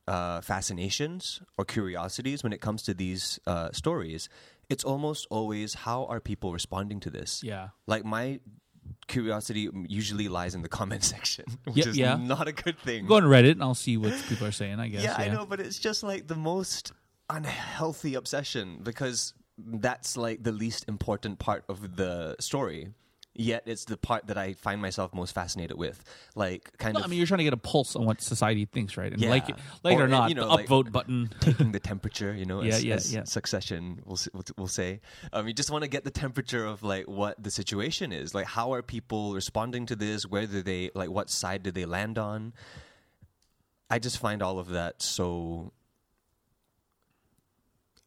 uh, 0.06 0.40
fascinations 0.40 1.42
or 1.58 1.64
curiosities 1.66 2.42
when 2.42 2.52
it 2.52 2.60
comes 2.62 2.82
to 2.82 2.94
these 2.94 3.38
uh, 3.46 3.68
stories 3.72 4.28
it's 4.70 4.82
almost 4.84 5.26
always 5.30 5.74
how 5.86 6.06
are 6.06 6.20
people 6.20 6.52
responding 6.52 6.98
to 7.00 7.10
this 7.10 7.42
yeah. 7.44 7.68
like 7.86 8.04
my 8.06 8.40
curiosity 9.06 9.68
usually 9.88 10.28
lies 10.28 10.54
in 10.54 10.62
the 10.62 10.68
comment 10.68 11.02
section 11.14 11.44
which 11.64 11.76
Yeah, 11.76 11.88
is 11.88 11.96
yeah. 11.98 12.16
not 12.16 12.46
a 12.48 12.52
good 12.52 12.78
thing 12.78 13.06
Go 13.06 13.16
on 13.16 13.24
Reddit 13.24 13.52
and 13.52 13.62
I'll 13.62 13.74
see 13.74 13.96
what 13.96 14.12
people 14.28 14.46
are 14.46 14.52
saying. 14.52 14.78
I 14.80 14.88
guess. 14.88 15.02
yeah, 15.02 15.14
I 15.16 15.28
know, 15.28 15.46
but 15.46 15.60
it's 15.60 15.78
just 15.78 16.02
like 16.02 16.26
the 16.26 16.36
most 16.36 16.92
unhealthy 17.30 18.14
obsession 18.14 18.80
because 18.82 19.34
that's 19.58 20.16
like 20.16 20.42
the 20.42 20.52
least 20.52 20.84
important 20.88 21.38
part 21.38 21.64
of 21.68 21.96
the 21.96 22.36
story. 22.40 22.92
Yet 23.40 23.62
it's 23.66 23.84
the 23.84 23.96
part 23.96 24.26
that 24.26 24.36
I 24.36 24.54
find 24.54 24.82
myself 24.82 25.14
most 25.14 25.32
fascinated 25.32 25.78
with. 25.78 26.02
Like 26.34 26.76
kind 26.78 26.94
No, 26.94 26.98
of 27.00 27.06
I 27.06 27.08
mean, 27.08 27.18
you're 27.18 27.26
trying 27.28 27.38
to 27.38 27.44
get 27.44 27.52
a 27.52 27.56
pulse 27.56 27.94
on 27.94 28.04
what 28.04 28.20
society 28.20 28.64
thinks, 28.64 28.96
right? 28.96 29.12
And 29.12 29.22
Yeah. 29.22 29.30
like, 29.30 29.48
it, 29.48 29.54
like 29.84 29.94
it 29.96 30.00
Or, 30.00 30.04
or 30.04 30.08
not, 30.08 30.28
you 30.28 30.34
know, 30.34 30.48
the 30.48 30.54
like- 30.54 30.66
upvote 30.66 30.90
button. 30.90 31.30
taking 31.40 31.70
the 31.70 31.78
temperature, 31.92 32.34
you 32.34 32.44
know, 32.44 32.62
Yeah, 32.62 32.74
as, 32.74 32.84
yeah, 32.84 32.94
as 32.96 33.14
yeah. 33.14 33.24
succession 33.24 34.02
will 34.04 34.18
will 34.56 34.66
say. 34.66 35.00
Um, 35.32 35.46
you 35.46 35.54
just 35.54 35.70
want 35.70 35.82
to 35.84 35.88
get 35.88 36.02
the 36.02 36.10
temperature 36.10 36.66
of 36.66 36.82
like 36.82 37.06
what 37.06 37.40
the 37.40 37.50
situation 37.52 38.10
is. 38.12 38.34
Like 38.34 38.46
how 38.46 38.72
are 38.74 38.82
people 38.82 39.34
responding 39.34 39.86
to 39.86 39.94
this? 39.94 40.26
Whether 40.26 40.60
they 40.60 40.90
like 40.94 41.08
what 41.10 41.30
side 41.30 41.62
did 41.62 41.74
they 41.74 41.84
land 41.86 42.18
on? 42.18 42.54
I 43.88 43.98
just 44.00 44.18
find 44.18 44.42
all 44.42 44.58
of 44.58 44.68
that 44.70 45.00
so 45.00 45.72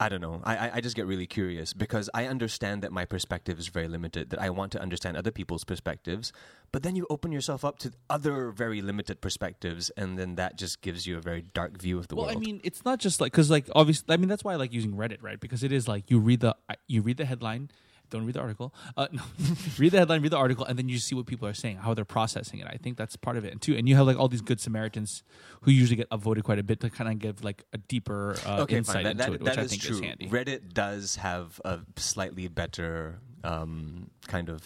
I 0.02 0.10
don't 0.10 0.20
know. 0.20 0.42
I, 0.44 0.72
I- 0.76 0.82
just 0.82 0.96
get 0.96 1.06
really 1.06 1.28
curious 1.28 1.74
because 1.74 2.10
I 2.14 2.26
understand 2.26 2.82
that 2.82 2.92
my 2.92 3.06
perspective 3.06 3.60
is 3.60 3.68
very 3.68 3.88
limited, 3.88 4.32
that 4.32 4.42
I 4.42 4.50
want 4.50 4.72
to 4.72 4.82
understand 4.82 5.16
other 5.16 5.30
people's 5.30 5.64
perspectives, 5.64 6.34
but 6.72 6.82
then 6.82 6.96
you 6.96 7.06
open 7.12 7.32
yourself 7.32 7.64
up 7.64 7.78
to 7.80 7.92
other 8.10 8.50
very 8.50 8.82
limited 8.82 9.22
perspectives, 9.22 9.92
and 9.96 10.18
then 10.18 10.36
that 10.36 10.58
just 10.58 10.82
gives 10.82 11.06
you 11.06 11.18
a 11.18 11.22
very 11.22 11.44
dark 11.54 11.78
view 11.80 12.00
of 12.00 12.08
the 12.08 12.16
Well, 12.16 12.26
world. 12.26 12.36
Well, 12.36 12.44
I 12.44 12.46
mean, 12.46 12.62
it's 12.64 12.84
not 12.84 12.98
just 13.00 13.22
like 13.22 13.32
because 13.32 13.52
like 13.52 13.68
obviously, 13.76 14.12
I 14.14 14.18
mean 14.18 14.28
that's 14.28 14.44
why 14.44 14.54
I 14.54 14.56
like 14.56 14.74
using 14.74 14.94
Reddit, 14.94 15.20
right? 15.22 15.40
Because 15.40 15.62
it 15.64 15.72
is 15.72 15.88
like 15.88 16.10
you 16.10 16.18
read 16.20 16.40
the 16.40 16.56
you 16.88 17.04
read 17.04 17.18
the 17.18 17.26
headline, 17.26 17.70
don't 18.12 18.26
read 18.26 18.36
the 18.36 18.42
article. 18.42 18.74
Uh, 18.96 19.08
no, 19.12 19.24
read 19.80 19.92
the 19.92 19.98
headline, 19.98 20.22
read 20.22 20.32
the 20.32 20.38
article, 20.38 20.66
and 20.66 20.78
then 20.78 20.88
you 20.88 21.00
see 21.00 21.16
what 21.16 21.26
people 21.26 21.48
are 21.48 21.54
saying, 21.54 21.78
how 21.78 21.94
they're 21.96 22.06
processing 22.06 22.60
it. 22.60 22.68
I 22.68 22.78
think 22.78 22.98
that's 22.98 23.16
part 23.16 23.38
of 23.38 23.46
it, 23.46 23.52
and 23.52 23.62
too. 23.62 23.76
And 23.76 23.90
you 23.90 23.96
have 23.96 24.06
like 24.06 24.18
all 24.18 24.28
these 24.28 24.42
good 24.42 24.60
Samaritans 24.62 25.24
who 25.62 25.72
usually 25.72 25.96
get 25.96 26.10
upvoted 26.12 26.44
quite 26.44 26.60
a 26.60 26.64
bit 26.64 26.80
to 26.82 26.90
kind 26.92 27.10
of 27.10 27.18
give 27.18 27.44
like 27.44 27.64
a 27.74 27.80
deeper 27.80 28.36
uh, 28.46 28.62
okay, 28.62 28.78
insight. 28.78 29.04
That, 29.06 29.12
into 29.12 29.24
that, 29.24 29.34
it, 29.34 29.42
which 29.42 29.50
that 29.56 29.60
I 29.60 29.64
is 29.64 29.72
think 29.72 29.82
true. 29.82 29.96
is 29.96 30.02
handy. 30.02 30.28
Reddit 30.28 30.74
does 30.74 31.16
have 31.16 31.60
a 31.66 31.80
slightly 31.96 32.48
better 32.48 33.20
um, 33.44 34.12
kind 34.28 34.50
of 34.50 34.62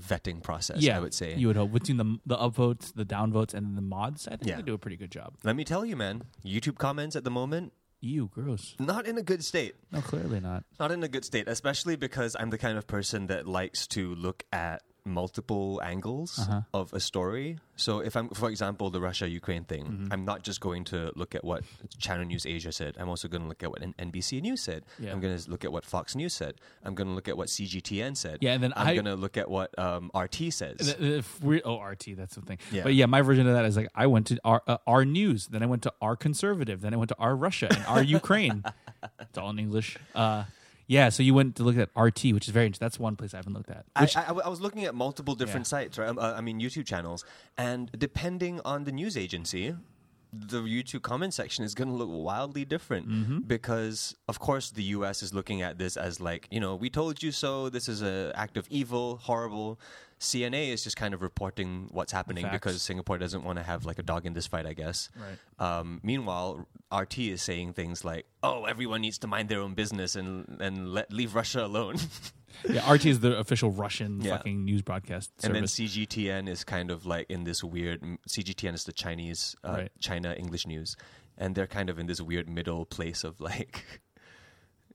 vetting 0.00 0.42
process. 0.42 0.78
yeah, 0.80 0.96
I 0.96 1.00
would 1.00 1.14
say. 1.14 1.34
you 1.34 1.48
would 1.48 1.56
hope 1.56 1.72
between 1.72 1.96
the 1.96 2.18
the 2.26 2.36
upvotes, 2.36 2.92
the 2.94 3.04
downvotes, 3.04 3.54
and 3.54 3.76
the 3.76 3.82
mods. 3.82 4.28
I 4.28 4.32
think 4.36 4.48
Yeah. 4.48 4.56
they 4.56 4.62
do 4.62 4.74
a 4.74 4.78
pretty 4.78 4.96
good 4.96 5.10
job. 5.10 5.34
Let 5.42 5.56
me 5.56 5.64
tell 5.64 5.84
you, 5.84 5.96
man. 5.96 6.22
YouTube 6.44 6.78
comments 6.78 7.16
at 7.16 7.24
the 7.24 7.30
moment 7.30 7.72
Ew, 8.00 8.28
gross. 8.32 8.76
not 8.78 9.06
in 9.06 9.18
a 9.18 9.22
good 9.22 9.44
state. 9.44 9.74
No, 9.90 10.00
clearly 10.00 10.38
not. 10.40 10.64
Not 10.78 10.92
in 10.92 11.02
a 11.02 11.08
good 11.08 11.24
state, 11.24 11.48
especially 11.48 11.96
because 11.96 12.36
I'm 12.38 12.50
the 12.50 12.58
kind 12.58 12.78
of 12.78 12.86
person 12.86 13.26
that 13.26 13.46
likes 13.46 13.86
to 13.88 14.14
look 14.14 14.44
at 14.52 14.82
multiple 15.08 15.80
angles 15.84 16.38
Uh-huh. 16.38 16.62
of 16.72 16.92
a 16.92 17.00
story. 17.00 17.58
So 17.76 18.00
if 18.00 18.16
I'm, 18.16 18.28
for 18.30 18.48
example, 18.50 18.90
the 18.90 19.00
Russia 19.00 19.28
Ukraine 19.28 19.64
thing, 19.64 20.08
I'm 20.12 20.24
not 20.24 20.42
just 20.42 20.60
going 20.60 20.84
to 20.92 21.12
look 21.14 21.34
at 21.34 21.44
what 21.44 21.62
Channel 21.98 22.26
News 22.26 22.44
Asia 22.46 22.72
said. 22.72 22.96
I'm 22.98 23.08
also 23.08 23.28
going 23.28 23.42
to 23.42 23.48
look 23.48 23.62
at 23.62 23.70
what 23.70 23.80
NBC 23.82 24.40
News 24.42 24.60
said. 24.60 24.84
Yeah. 24.98 25.12
I'm 25.12 25.20
going 25.20 25.36
to 25.38 25.50
look 25.50 25.64
at 25.64 25.72
what 25.72 25.84
Fox 25.84 26.14
News 26.16 26.34
said. 26.34 26.54
I'm 26.84 26.94
going 26.94 27.06
to 27.08 27.14
look 27.14 27.28
at 27.28 27.36
what 27.36 27.48
CGTN 27.48 28.16
said. 28.16 28.38
Yeah, 28.40 28.52
and 28.54 28.62
then 28.62 28.72
I'm 28.76 28.88
I- 28.88 28.94
going 28.94 29.04
to 29.06 29.14
look 29.14 29.36
at 29.36 29.48
what 29.50 29.76
um, 29.78 30.10
RT 30.14 30.52
says. 30.52 30.96
If 30.98 31.42
we 31.42 31.62
oh 31.62 31.78
RT, 31.80 32.04
that's 32.16 32.34
the 32.34 32.42
thing. 32.42 32.58
Yeah. 32.72 32.82
But 32.82 32.94
yeah, 32.94 33.06
my 33.06 33.22
version 33.22 33.46
of 33.46 33.54
that 33.54 33.64
is 33.64 33.76
like 33.76 33.88
I 33.94 34.06
went 34.08 34.26
to 34.28 34.38
our 34.44 34.62
uh, 34.66 34.78
our 34.86 35.04
news, 35.04 35.46
then 35.46 35.62
I 35.62 35.66
went 35.66 35.82
to 35.84 35.92
our 36.02 36.16
conservative, 36.16 36.80
then 36.80 36.92
I 36.94 36.96
went 36.96 37.10
to 37.10 37.18
our 37.18 37.34
Russia 37.36 37.68
and 37.70 37.84
our 37.86 38.02
Ukraine. 38.02 38.64
It's 39.20 39.38
all 39.38 39.50
in 39.50 39.60
English. 39.60 39.96
Uh, 40.14 40.42
yeah, 40.88 41.10
so 41.10 41.22
you 41.22 41.34
went 41.34 41.54
to 41.56 41.62
look 41.62 41.76
at 41.76 41.90
RT, 41.94 42.32
which 42.32 42.48
is 42.48 42.52
very 42.52 42.66
interesting. 42.66 42.84
That's 42.84 42.98
one 42.98 43.14
place 43.14 43.34
I 43.34 43.36
haven't 43.36 43.52
looked 43.52 43.70
at. 43.70 43.84
I, 43.94 44.00
Which, 44.02 44.16
I, 44.16 44.24
I 44.24 44.48
was 44.48 44.60
looking 44.60 44.84
at 44.86 44.94
multiple 44.94 45.34
different 45.36 45.66
Yeah. 45.66 45.76
sites, 45.76 45.98
right? 45.98 46.08
Um, 46.08 46.18
uh, 46.18 46.32
I 46.34 46.40
mean, 46.40 46.58
YouTube 46.60 46.86
channels, 46.86 47.24
and 47.56 47.90
depending 47.96 48.60
on 48.64 48.84
the 48.84 48.92
news 48.92 49.16
agency, 49.16 49.76
the 50.32 50.60
YouTube 50.62 51.02
comment 51.02 51.32
section 51.34 51.64
is 51.64 51.74
going 51.74 51.88
to 51.88 51.94
look 51.94 52.08
wildly 52.10 52.64
different 52.64 53.08
Mm-hmm. 53.08 53.38
because, 53.40 54.14
of 54.28 54.38
course, 54.38 54.70
the 54.70 54.82
U.S. 54.96 55.22
is 55.22 55.32
looking 55.32 55.62
at 55.62 55.78
this 55.78 55.96
as 55.96 56.20
like, 56.20 56.48
you 56.50 56.60
know, 56.60 56.74
we 56.76 56.90
told 56.90 57.22
you 57.22 57.32
so. 57.32 57.68
This 57.70 57.88
is 57.88 58.02
an 58.02 58.32
act 58.34 58.56
of 58.56 58.66
evil, 58.70 59.16
horrible. 59.22 59.80
CNA 60.20 60.70
is 60.72 60.82
just 60.82 60.96
kind 60.96 61.14
of 61.14 61.22
reporting 61.22 61.88
what's 61.92 62.10
happening 62.10 62.42
Facts. 62.44 62.56
because 62.56 62.82
Singapore 62.82 63.18
doesn't 63.18 63.44
want 63.44 63.56
to 63.58 63.62
have 63.62 63.84
like 63.86 63.98
a 64.00 64.02
dog 64.02 64.26
in 64.26 64.32
this 64.32 64.48
fight, 64.48 64.66
I 64.66 64.72
guess. 64.72 65.08
Right. 65.16 65.38
Um, 65.78 66.00
meanwhile, 66.02 66.66
RT 66.92 67.18
is 67.20 67.40
saying 67.42 67.74
things 67.74 68.04
like, 68.04 68.26
"Oh, 68.42 68.64
everyone 68.64 69.00
needs 69.00 69.18
to 69.18 69.28
mind 69.28 69.48
their 69.48 69.60
own 69.60 69.74
business 69.74 70.16
and 70.16 70.60
and 70.60 70.92
let 70.92 71.12
leave 71.12 71.34
Russia 71.36 71.64
alone." 71.64 71.96
yeah, 72.68 72.90
RT 72.90 73.06
is 73.06 73.20
the 73.20 73.36
official 73.38 73.70
Russian 73.70 74.20
Yeah. 74.20 74.36
fucking 74.38 74.64
news 74.64 74.82
broadcast 74.82 75.30
And 75.42 75.54
then 75.54 75.66
service. 75.66 75.94
CGTN 75.94 76.48
is 76.48 76.64
kind 76.64 76.90
of 76.90 77.04
like 77.06 77.28
in 77.30 77.44
this 77.44 77.62
weird. 77.62 78.02
CGTN 78.28 78.74
is 78.74 78.84
the 78.84 78.92
Chinese, 78.92 79.54
uh, 79.64 79.70
Right. 79.72 79.92
China 80.00 80.34
English 80.38 80.66
news, 80.66 80.96
and 81.36 81.54
they're 81.54 81.66
kind 81.66 81.90
of 81.90 81.98
in 81.98 82.06
this 82.06 82.20
weird 82.20 82.48
middle 82.48 82.84
place 82.86 83.24
of 83.24 83.40
like 83.40 84.00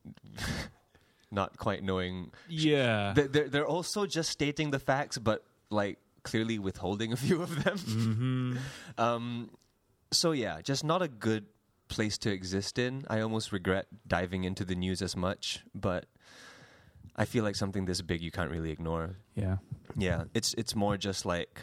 not 1.31 1.57
quite 1.57 1.83
knowing. 1.83 2.31
yeah, 2.47 3.13
They- 3.15 3.27
They're 3.27 3.49
they're 3.49 3.67
also 3.67 4.05
just 4.05 4.29
stating 4.29 4.71
the 4.71 4.79
facts, 4.79 5.17
but 5.17 5.43
like 5.69 5.99
clearly 6.23 6.59
withholding 6.59 7.11
a 7.11 7.17
few 7.17 7.41
of 7.41 7.63
them. 7.63 7.77
hmm 7.77 8.57
Um, 8.97 9.49
so 10.11 10.31
yeah, 10.31 10.61
just 10.61 10.83
not 10.83 11.01
a 11.01 11.07
good 11.07 11.45
place 11.87 12.17
to 12.19 12.31
exist 12.31 12.77
in. 12.79 13.03
I 13.09 13.19
almost 13.21 13.51
regret 13.51 13.87
diving 14.07 14.43
into 14.43 14.63
the 14.63 14.75
news 14.75 15.01
as 15.01 15.15
much, 15.15 15.63
but 15.73 16.05
I 17.15 17.25
feel 17.25 17.43
like 17.43 17.55
something 17.55 17.85
this 17.85 18.01
big 18.01 18.21
you 18.21 18.31
can't 18.31 18.49
really 18.51 18.71
ignore. 18.71 19.17
yeah. 19.35 19.57
Yeah, 19.95 20.23
it's 20.33 20.53
it's 20.55 20.75
more 20.75 20.97
just 20.97 21.25
like 21.25 21.61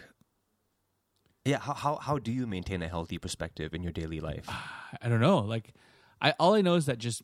yeah, 1.44 1.58
how 1.58 1.74
how 1.74 1.96
how 1.96 2.18
do 2.18 2.30
you 2.30 2.46
maintain 2.46 2.82
a 2.82 2.88
healthy 2.88 3.18
perspective 3.18 3.74
in 3.74 3.82
your 3.82 3.92
daily 3.92 4.20
life? 4.20 4.46
I 5.02 5.08
don't 5.08 5.20
know. 5.20 5.38
Like, 5.38 5.72
I 6.20 6.34
all 6.38 6.54
I 6.54 6.60
know 6.60 6.74
is 6.74 6.86
that 6.86 6.98
just 6.98 7.22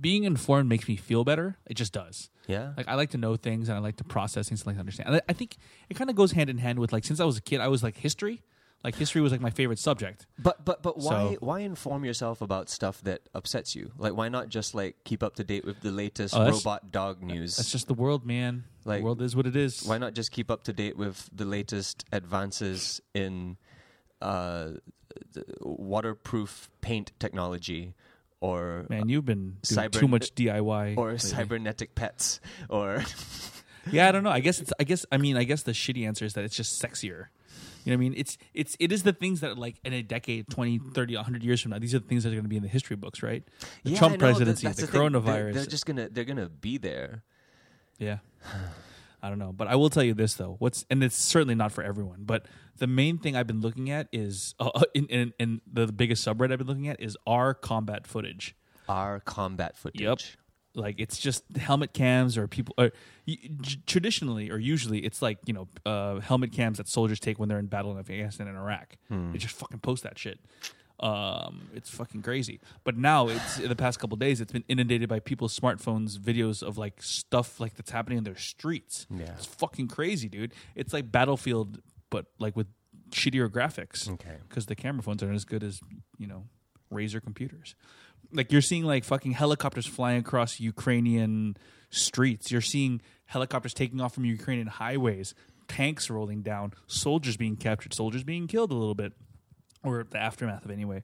being 0.00 0.24
informed 0.24 0.68
makes 0.68 0.86
me 0.88 0.96
feel 0.96 1.24
better. 1.24 1.56
It 1.66 1.74
just 1.74 1.92
does. 1.94 2.28
Yeah. 2.46 2.72
Like 2.76 2.88
I 2.88 2.94
like 2.94 3.10
to 3.10 3.18
know 3.18 3.36
things 3.36 3.68
and 3.70 3.78
I 3.78 3.80
like 3.80 3.96
to 3.96 4.04
process 4.04 4.48
things 4.48 4.60
and 4.62 4.66
like 4.66 4.76
to 4.76 4.80
understand. 4.80 5.08
And 5.08 5.16
I- 5.16 5.22
I 5.30 5.32
think 5.32 5.56
it 5.88 5.94
kind 5.94 6.10
of 6.10 6.16
goes 6.16 6.32
hand 6.32 6.50
in 6.50 6.58
hand 6.58 6.78
with 6.78 6.92
like 6.92 7.04
since 7.04 7.20
I 7.20 7.24
was 7.24 7.38
a 7.38 7.42
kid, 7.42 7.60
I 7.60 7.68
was 7.68 7.82
like 7.82 7.96
history. 7.96 8.42
Like 8.84 8.94
history 8.94 9.20
was 9.20 9.32
like 9.32 9.40
my 9.40 9.50
favorite 9.50 9.78
subject. 9.80 10.26
But 10.38 10.64
but 10.64 10.82
but 10.82 10.98
why 10.98 11.10
So- 11.34 11.36
why 11.40 11.60
inform 11.60 12.04
yourself 12.04 12.40
about 12.40 12.68
stuff 12.70 13.00
that 13.02 13.28
upsets 13.34 13.74
you? 13.74 13.90
Like 13.98 14.14
why 14.16 14.28
not 14.28 14.48
just 14.48 14.74
like 14.74 14.96
keep 15.04 15.22
up 15.22 15.34
to 15.36 15.44
date 15.44 15.64
with 15.64 15.80
the 15.80 15.90
latest 15.90 16.34
Oh, 16.34 16.38
that's- 16.44 16.64
robot 16.64 16.92
dog 16.92 17.22
news? 17.22 17.56
That's 17.56 17.72
just 17.72 17.88
the 17.88 17.94
world, 17.94 18.24
man. 18.24 18.64
Like, 18.84 19.00
the 19.00 19.04
world 19.04 19.20
is 19.20 19.34
what 19.36 19.46
it 19.46 19.56
is. 19.56 19.82
why 19.84 19.98
not 19.98 20.14
just 20.14 20.30
keep 20.30 20.50
up 20.50 20.62
to 20.64 20.72
date 20.72 20.96
with 20.96 21.28
the 21.34 21.44
latest 21.44 22.04
advances 22.12 23.00
in 23.14 23.56
uh, 24.22 24.70
waterproof 25.60 26.70
paint 26.80 27.12
technology 27.18 27.94
or 28.40 28.86
Man, 28.88 29.08
you've 29.08 29.24
been 29.24 29.56
doing 29.62 29.88
Cyber- 29.88 29.92
too 29.98 30.08
much 30.08 30.34
DIY. 30.34 30.96
or 30.96 31.12
lately. 31.12 31.18
cybernetic 31.18 31.94
pets 31.94 32.40
or 32.68 33.02
Yeah, 33.90 34.06
I 34.08 34.12
don't 34.12 34.22
know. 34.22 34.30
I 34.30 34.40
guess 34.40 34.60
it's. 34.60 34.70
I 34.78 34.84
guess. 34.84 35.06
I 35.10 35.16
mean. 35.16 35.38
I 35.38 35.44
guess 35.44 35.62
the 35.62 35.72
shitty 35.72 36.06
answer 36.06 36.26
is 36.26 36.34
that 36.34 36.44
it's 36.44 36.54
just 36.54 36.82
sexier. 36.82 37.28
You 37.88 37.94
know 37.94 38.00
what 38.00 38.04
I 38.04 38.08
mean? 38.10 38.14
It's 38.18 38.36
it's 38.52 38.76
it 38.78 38.92
is 38.92 39.02
the 39.02 39.14
things 39.14 39.40
that 39.40 39.56
like 39.56 39.76
in 39.82 39.94
a 39.94 40.02
decade, 40.02 40.50
20, 40.50 40.78
30, 40.92 41.16
100 41.16 41.42
years 41.42 41.62
from 41.62 41.70
now, 41.70 41.78
these 41.78 41.94
are 41.94 41.98
the 42.00 42.06
things 42.06 42.22
that 42.22 42.28
are 42.28 42.32
going 42.34 42.42
to 42.42 42.48
be 42.48 42.58
in 42.58 42.62
the 42.62 42.68
history 42.68 42.96
books, 42.96 43.22
right? 43.22 43.42
The 43.82 43.92
Yeah, 43.92 43.98
Trump 43.98 44.12
know, 44.12 44.18
presidency, 44.18 44.68
the, 44.68 44.74
thing. 44.74 44.86
They're- 44.90 45.00
coronavirus. 45.00 45.54
They're, 45.54 45.64
just 45.64 45.86
gonna 45.86 46.10
they're 46.10 46.24
gonna 46.24 46.50
be 46.50 46.76
there. 46.76 47.22
Yeah. 47.98 48.18
I 49.22 49.30
don't 49.30 49.38
know, 49.38 49.52
but 49.52 49.68
I 49.68 49.74
will 49.76 49.88
tell 49.88 50.02
you 50.02 50.12
this 50.12 50.34
though. 50.34 50.56
What's 50.58 50.84
and 50.90 51.02
it's 51.02 51.16
certainly 51.16 51.54
not 51.54 51.72
for 51.72 51.82
everyone, 51.82 52.24
but 52.24 52.44
the 52.76 52.86
main 52.86 53.16
thing 53.16 53.36
I've 53.36 53.46
been 53.46 53.62
looking 53.62 53.90
at 53.90 54.06
is 54.12 54.54
uh, 54.60 54.70
in, 54.92 55.06
in 55.06 55.32
in 55.38 55.60
the 55.72 55.86
biggest 55.86 56.26
subreddit 56.26 56.52
I've 56.52 56.58
been 56.58 56.66
looking 56.66 56.88
at 56.88 57.00
is 57.00 57.16
our 57.26 57.54
combat 57.54 58.06
footage. 58.06 58.54
Our 58.86 59.20
combat 59.20 59.78
footage. 59.78 60.02
Yep. 60.02 60.18
Like 60.74 61.00
it's 61.00 61.18
just 61.18 61.44
helmet 61.56 61.92
cams 61.92 62.36
or 62.38 62.46
people. 62.46 62.74
Or, 62.78 62.90
traditionally 63.86 64.50
or 64.50 64.58
usually, 64.58 65.00
it's 65.00 65.22
like 65.22 65.38
you 65.46 65.52
know 65.54 65.68
uh, 65.84 66.20
helmet 66.20 66.52
cams 66.52 66.78
that 66.78 66.88
soldiers 66.88 67.20
take 67.20 67.38
when 67.38 67.48
they're 67.48 67.58
in 67.58 67.66
battle 67.66 67.90
in 67.92 67.98
Afghanistan 67.98 68.48
and 68.48 68.56
Iraq. 68.56 68.96
They 69.10 69.38
just 69.38 69.54
fucking 69.56 69.80
post 69.80 70.02
that 70.04 70.18
shit. 70.18 70.38
Um, 71.00 71.68
it's 71.74 71.90
fucking 71.90 72.22
crazy. 72.22 72.60
But 72.84 72.96
now 72.96 73.28
it's 73.28 73.58
in 73.60 73.68
the 73.68 73.76
past 73.76 74.00
couple 74.00 74.16
days, 74.16 74.40
it's 74.40 74.52
been 74.52 74.64
inundated 74.68 75.08
by 75.08 75.20
people's 75.20 75.58
smartphones, 75.58 76.18
videos 76.18 76.62
of 76.62 76.76
like 76.76 77.00
stuff 77.02 77.60
like 77.60 77.74
that's 77.76 77.90
happening 77.90 78.18
in 78.18 78.24
their 78.24 78.36
streets. 78.36 79.06
Yeah. 79.10 79.26
it's 79.36 79.46
fucking 79.46 79.88
crazy, 79.88 80.28
dude. 80.28 80.52
It's 80.74 80.92
like 80.92 81.10
Battlefield, 81.12 81.80
but 82.10 82.26
like 82.38 82.56
with 82.56 82.66
shittier 83.10 83.48
graphics. 83.48 84.10
Okay. 84.10 84.36
because 84.48 84.66
the 84.66 84.74
camera 84.74 85.02
phones 85.02 85.22
aren't 85.22 85.36
as 85.36 85.44
good 85.44 85.62
as 85.62 85.80
you 86.18 86.26
know 86.26 86.44
Razer 86.92 87.22
computers. 87.22 87.74
Like 88.32 88.52
you're 88.52 88.60
seeing 88.60 88.84
like 88.84 89.04
fucking 89.04 89.32
helicopters 89.32 89.86
flying 89.86 90.20
across 90.20 90.60
Ukrainian 90.60 91.56
streets. 91.90 92.50
You're 92.50 92.60
seeing 92.60 93.00
helicopters 93.26 93.74
taking 93.74 94.00
off 94.00 94.14
from 94.14 94.24
Ukrainian 94.24 94.66
highways, 94.66 95.34
tanks 95.66 96.10
rolling 96.10 96.42
down, 96.42 96.74
soldiers 96.86 97.36
being 97.36 97.56
captured, 97.56 97.94
soldiers 97.94 98.24
being 98.24 98.46
killed 98.46 98.70
a 98.70 98.74
little 98.74 98.94
bit, 98.94 99.12
or 99.82 100.04
the 100.08 100.18
aftermath 100.18 100.64
of 100.64 100.70
it 100.70 100.74
anyway. 100.74 101.02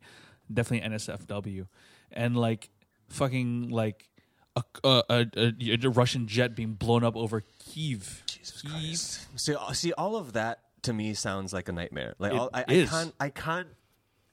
Definitely 0.53 0.89
NSFW, 0.91 1.67
and 2.13 2.37
like 2.37 2.69
fucking 3.09 3.71
like 3.71 4.09
a, 4.57 4.63
a, 4.83 5.03
a, 5.09 5.27
a, 5.37 5.79
a 5.83 5.91
Russian 5.91 6.27
jet 6.27 6.55
being 6.55 6.75
blown 6.75 7.05
up 7.05 7.17
over 7.17 7.43
Kiev. 7.59 8.23
Jesus 8.27 8.63
Kiev. 8.63 8.73
Christ. 8.73 9.27
See, 9.37 9.55
uh, 9.55 9.73
see, 9.73 9.93
all 9.95 10.17
of 10.17 10.35
that 10.35 10.61
to 10.83 10.93
me 10.93 11.15
sounds 11.15 11.53
like 11.53 11.69
a 11.69 11.73
nightmare. 11.73 12.15
Like, 12.19 12.33
all, 12.33 12.51
I, 12.53 12.65
I 12.69 12.87
can't, 12.87 13.15
I 13.19 13.29
can't 13.31 13.69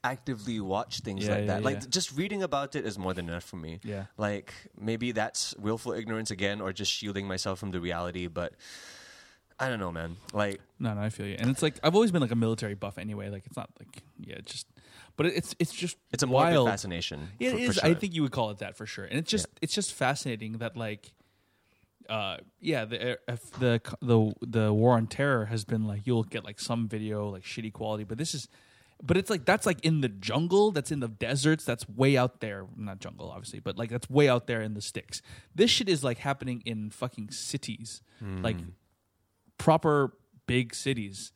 actively 0.04 0.60
watch 0.60 1.00
things 1.00 1.24
Yeah, 1.24 1.30
like 1.30 1.40
yeah, 1.40 1.46
that. 1.46 1.62
Like, 1.62 1.76
yeah. 1.82 1.88
just 1.88 2.16
reading 2.16 2.42
about 2.42 2.74
it 2.74 2.84
is 2.84 2.98
more 2.98 3.14
than 3.14 3.28
enough 3.28 3.44
for 3.44 3.56
me. 3.56 3.80
Yeah. 3.84 4.06
Like, 4.16 4.52
maybe 4.78 5.12
that's 5.12 5.54
willful 5.58 5.92
ignorance 5.92 6.30
again, 6.30 6.60
or 6.60 6.72
just 6.72 6.92
shielding 6.92 7.26
myself 7.26 7.58
from 7.58 7.70
the 7.70 7.80
reality. 7.80 8.26
But 8.26 8.54
I 9.58 9.68
don't 9.68 9.78
know, 9.78 9.92
man. 9.92 10.16
Like, 10.32 10.60
No, 10.78 10.94
no, 10.94 11.00
I 11.00 11.10
feel 11.10 11.26
you. 11.26 11.36
And 11.38 11.50
it's 11.50 11.62
like 11.62 11.78
I've 11.82 11.94
always 11.94 12.10
been 12.10 12.20
like 12.22 12.32
a 12.32 12.36
military 12.36 12.74
buff 12.74 12.98
anyway. 12.98 13.28
Like 13.30 13.46
it's 13.46 13.56
not 13.56 13.70
like 13.78 14.02
yeah, 14.18 14.36
it's 14.36 14.50
just 14.52 14.66
but 15.16 15.26
it's 15.26 15.54
it's 15.58 15.72
just 15.72 15.96
it's 16.10 16.22
a 16.22 16.26
wild. 16.26 16.68
fascination. 16.68 17.28
Yeah, 17.38 17.50
it 17.50 17.52
for 17.52 17.70
is. 17.70 17.78
I 17.78 17.88
sure. 17.88 17.94
think 17.96 18.14
you 18.14 18.22
would 18.22 18.32
call 18.32 18.50
it 18.50 18.58
that 18.58 18.76
for 18.76 18.86
sure. 18.86 19.04
And 19.04 19.18
it's 19.18 19.30
just 19.30 19.46
it's 19.60 19.74
just 19.74 19.92
fascinating 19.92 20.58
that 20.58 20.76
like 20.76 21.12
uh 22.08 22.38
yeah, 22.60 22.84
the 22.86 23.18
if 23.28 23.50
the 23.52 23.80
the 24.00 24.32
the 24.40 24.72
war 24.72 24.94
on 24.96 25.06
terror 25.06 25.44
has 25.46 25.64
been 25.64 25.86
like 25.86 26.06
you'll 26.06 26.24
get 26.24 26.44
like 26.44 26.58
some 26.58 26.88
video 26.88 27.28
like 27.28 27.44
shitty 27.44 27.72
quality, 27.72 28.02
but 28.04 28.18
this 28.18 28.34
is 28.34 28.48
but 29.02 29.16
it's 29.16 29.28
like 29.30 29.44
that's 29.44 29.66
like 29.66 29.84
in 29.84 30.00
the 30.00 30.08
jungle, 30.08 30.70
that's 30.70 30.90
in 30.92 31.00
the 31.00 31.08
deserts, 31.08 31.64
that's 31.64 31.88
way 31.88 32.16
out 32.16 32.40
there. 32.40 32.66
Not 32.76 33.00
jungle 33.00 33.30
obviously, 33.30 33.60
but 33.60 33.76
like 33.76 33.90
that's 33.90 34.08
way 34.08 34.28
out 34.28 34.46
there 34.46 34.62
in 34.62 34.74
the 34.74 34.80
sticks. 34.80 35.20
This 35.54 35.70
shit 35.70 35.88
is 35.88 36.04
like 36.04 36.18
happening 36.18 36.62
in 36.64 36.90
fucking 36.90 37.30
cities. 37.30 38.02
Hmm. 38.20 38.42
Like 38.42 38.56
proper 39.58 40.12
big 40.46 40.74
cities. 40.74 41.32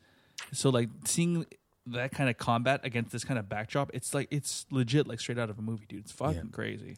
So 0.53 0.71
like 0.71 0.89
seeing 1.05 1.47
that 1.87 2.11
kind 2.13 2.29
of 2.29 2.37
combat 2.37 2.81
against 2.85 3.13
this 3.13 3.25
kind 3.25 3.39
of 3.39 3.49
backdrop, 3.49 3.91
it's 3.95 4.13
like 4.15 4.29
it's 4.31 4.67
legit 4.71 5.07
like 5.07 5.21
straight 5.21 5.39
out 5.39 5.51
of 5.51 5.59
a 5.59 5.63
movie, 5.63 5.87
dude. 5.89 6.01
It's 6.01 6.13
fucking 6.13 6.37
Yeah. 6.37 6.43
crazy. 6.53 6.97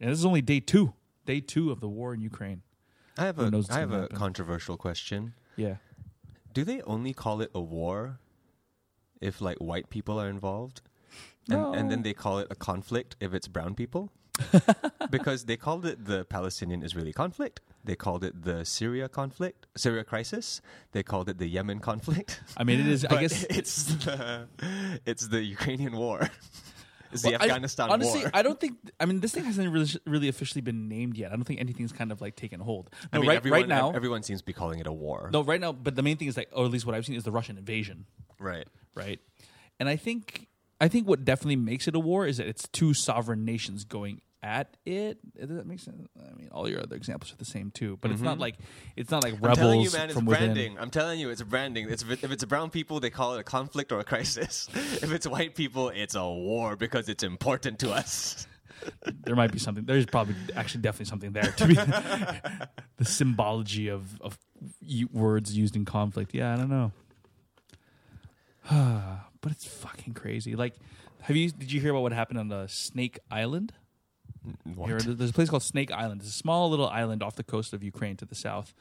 And 0.00 0.10
this 0.10 0.18
is 0.18 0.24
only 0.26 0.42
day 0.42 0.60
two, 0.60 0.92
day 1.26 1.40
two 1.40 1.70
of 1.70 1.80
the 1.80 1.88
war 1.88 2.12
in 2.12 2.20
Ukraine. 2.20 2.62
I 3.16 3.26
have 3.26 3.36
Who 3.36 3.42
a, 3.44 3.62
I 3.70 3.78
have 3.80 3.92
a 3.92 4.00
happen. 4.02 4.16
controversial 4.16 4.76
question. 4.76 5.34
Yeah, 5.56 5.76
Do 6.54 6.64
they 6.64 6.80
only 6.82 7.12
call 7.12 7.40
it 7.42 7.50
a 7.54 7.60
war 7.60 8.18
if 9.22 9.40
like 9.40 9.58
white 9.58 9.90
people 9.90 10.20
are 10.20 10.28
involved? 10.28 10.82
And, 11.48 11.74
and 11.74 11.90
then 11.90 12.02
they 12.02 12.14
call 12.14 12.38
it 12.38 12.46
a 12.50 12.54
conflict 12.54 13.16
if 13.20 13.34
it's 13.34 13.48
brown 13.48 13.74
people? 13.74 14.12
because 15.10 15.44
they 15.44 15.56
called 15.56 15.84
it 15.84 16.04
the 16.06 16.24
Palestinian 16.24 16.82
Israeli 16.82 17.12
conflict. 17.12 17.60
They 17.84 17.96
called 17.96 18.24
it 18.24 18.44
the 18.44 18.64
Syria 18.64 19.08
conflict, 19.08 19.66
Syria 19.76 20.04
crisis. 20.04 20.62
They 20.92 21.02
called 21.02 21.28
it 21.28 21.38
the 21.38 21.48
Yemen 21.48 21.80
conflict. 21.80 22.40
I 22.56 22.64
mean 22.64 22.80
it 22.80 22.86
is. 22.86 23.04
I 23.04 23.20
guess 23.20 23.44
it's 23.50 23.84
the 23.84 24.48
it's 25.04 25.28
the 25.28 25.42
Ukrainian 25.42 25.96
war. 25.96 26.30
The 27.12 27.20
Well, 27.30 27.32
I- 27.40 27.44
Afghanistan 27.44 27.90
honestly, 27.90 28.20
war. 28.22 28.30
I 28.34 28.42
don't 28.42 28.58
think. 28.58 28.78
I 28.98 29.04
mean, 29.06 29.20
this 29.20 29.32
thing 29.32 29.44
hasn't 29.44 29.70
really, 29.72 29.88
really 30.06 30.28
officially 30.28 30.60
been 30.62 30.88
named 30.88 31.16
yet. 31.16 31.30
I 31.32 31.36
don't 31.36 31.44
think 31.44 31.60
anything's 31.60 31.92
kind 31.92 32.10
of 32.10 32.20
like 32.20 32.36
taken 32.36 32.58
hold. 32.60 32.90
I 33.12 33.16
No, 33.16 33.20
mean, 33.20 33.28
right, 33.28 33.36
everyone, 33.36 33.60
right 33.60 33.68
now, 33.68 33.92
everyone 33.92 34.22
seems 34.22 34.40
to 34.40 34.44
be 34.46 34.52
calling 34.52 34.78
it 34.80 34.86
a 34.86 34.92
war. 34.92 35.28
no, 35.32 35.42
right 35.42 35.60
now. 35.60 35.72
But 35.72 35.94
the 35.96 36.02
main 36.02 36.16
thing 36.16 36.28
is 36.28 36.36
like, 36.36 36.48
or 36.52 36.64
at 36.64 36.70
least 36.70 36.86
what 36.86 36.94
I've 36.94 37.04
seen 37.06 37.16
is 37.16 37.24
the 37.24 37.32
Russian 37.32 37.58
invasion. 37.58 38.06
Right. 38.38 38.66
right? 38.94 39.20
And 39.78 39.88
I 39.88 39.96
think 39.96 40.48
I 40.80 40.88
think 40.88 41.06
what 41.06 41.24
definitely 41.24 41.56
makes 41.56 41.86
it 41.86 41.94
a 41.94 42.00
war 42.00 42.26
is 42.26 42.38
that 42.38 42.46
it's 42.46 42.66
two 42.68 42.92
sovereign 42.94 43.44
nations 43.44 43.84
going 43.84 44.20
at 44.42 44.76
it. 44.84 45.18
Does 45.38 45.56
that 45.56 45.66
make 45.66 45.78
sense? 45.80 46.06
I 46.18 46.34
mean, 46.36 46.48
all 46.52 46.68
your 46.68 46.80
other 46.82 46.96
examples 46.96 47.32
are 47.32 47.36
the 47.36 47.44
same 47.44 47.70
too, 47.70 47.96
but 48.00 48.10
it's 48.10 48.20
not 48.20 48.38
like 48.38 48.56
it's 48.96 49.10
not 49.10 49.22
like 49.22 49.34
Mm-hmm. 49.34 49.46
I'm 49.46 49.54
telling 49.56 49.80
you, 49.80 49.90
man, 49.92 50.04
it's 50.06 50.14
from 50.14 50.24
within. 50.26 50.44
branding. 50.54 50.78
I'm 50.78 50.90
telling 50.90 51.20
you, 51.20 51.30
it's 51.30 51.42
branding. 51.42 51.88
It's, 51.90 52.02
if 52.02 52.30
it's 52.30 52.44
brown 52.44 52.70
people, 52.70 53.00
they 53.00 53.10
call 53.10 53.34
it 53.36 53.40
a 53.40 53.44
conflict 53.44 53.92
or 53.92 54.00
a 54.00 54.04
crisis. 54.04 54.68
if 54.74 55.12
it's 55.12 55.26
white 55.26 55.54
people, 55.54 55.90
it's 55.90 56.14
a 56.14 56.24
war 56.28 56.76
because 56.76 57.08
it's 57.08 57.22
important 57.22 57.78
to 57.80 57.92
us. 57.92 58.46
There 59.24 59.36
might 59.36 59.52
be 59.52 59.60
something. 59.60 59.84
There's 59.84 60.06
probably 60.06 60.34
actually 60.56 60.80
definitely 60.80 61.06
something 61.06 61.30
there 61.30 61.52
to 61.52 61.66
be 61.68 61.74
the 62.96 63.04
symbology 63.04 63.86
of 63.86 64.20
of 64.20 64.36
y- 64.80 65.04
words 65.12 65.56
used 65.56 65.76
in 65.76 65.84
conflict. 65.84 66.34
Yeah, 66.34 66.52
I 66.52 66.56
don't 66.56 66.68
know. 66.68 66.90
but 69.40 69.52
it's 69.52 69.64
fucking 69.66 70.14
crazy. 70.14 70.54
Like, 70.56 70.74
have 71.22 71.36
you 71.36 71.50
did 71.50 71.70
you 71.70 71.80
hear 71.80 71.90
about 71.92 72.02
what 72.02 72.12
happened 72.12 72.38
on 72.40 72.48
the 72.48 72.66
Snake 72.66 73.18
Island? 73.30 73.72
What? 74.74 74.88
Here, 74.88 74.98
there's 75.00 75.30
a 75.30 75.32
place 75.32 75.48
called 75.50 75.62
Snake 75.62 75.90
Island. 75.92 76.20
It's 76.22 76.30
a 76.30 76.34
small 76.34 76.68
little 76.70 76.88
island 76.88 77.22
off 77.22 77.36
the 77.36 77.44
coast 77.44 77.72
of 77.72 77.82
Ukraine 77.82 78.16
to 78.16 78.24
the 78.24 78.34
south, 78.34 78.74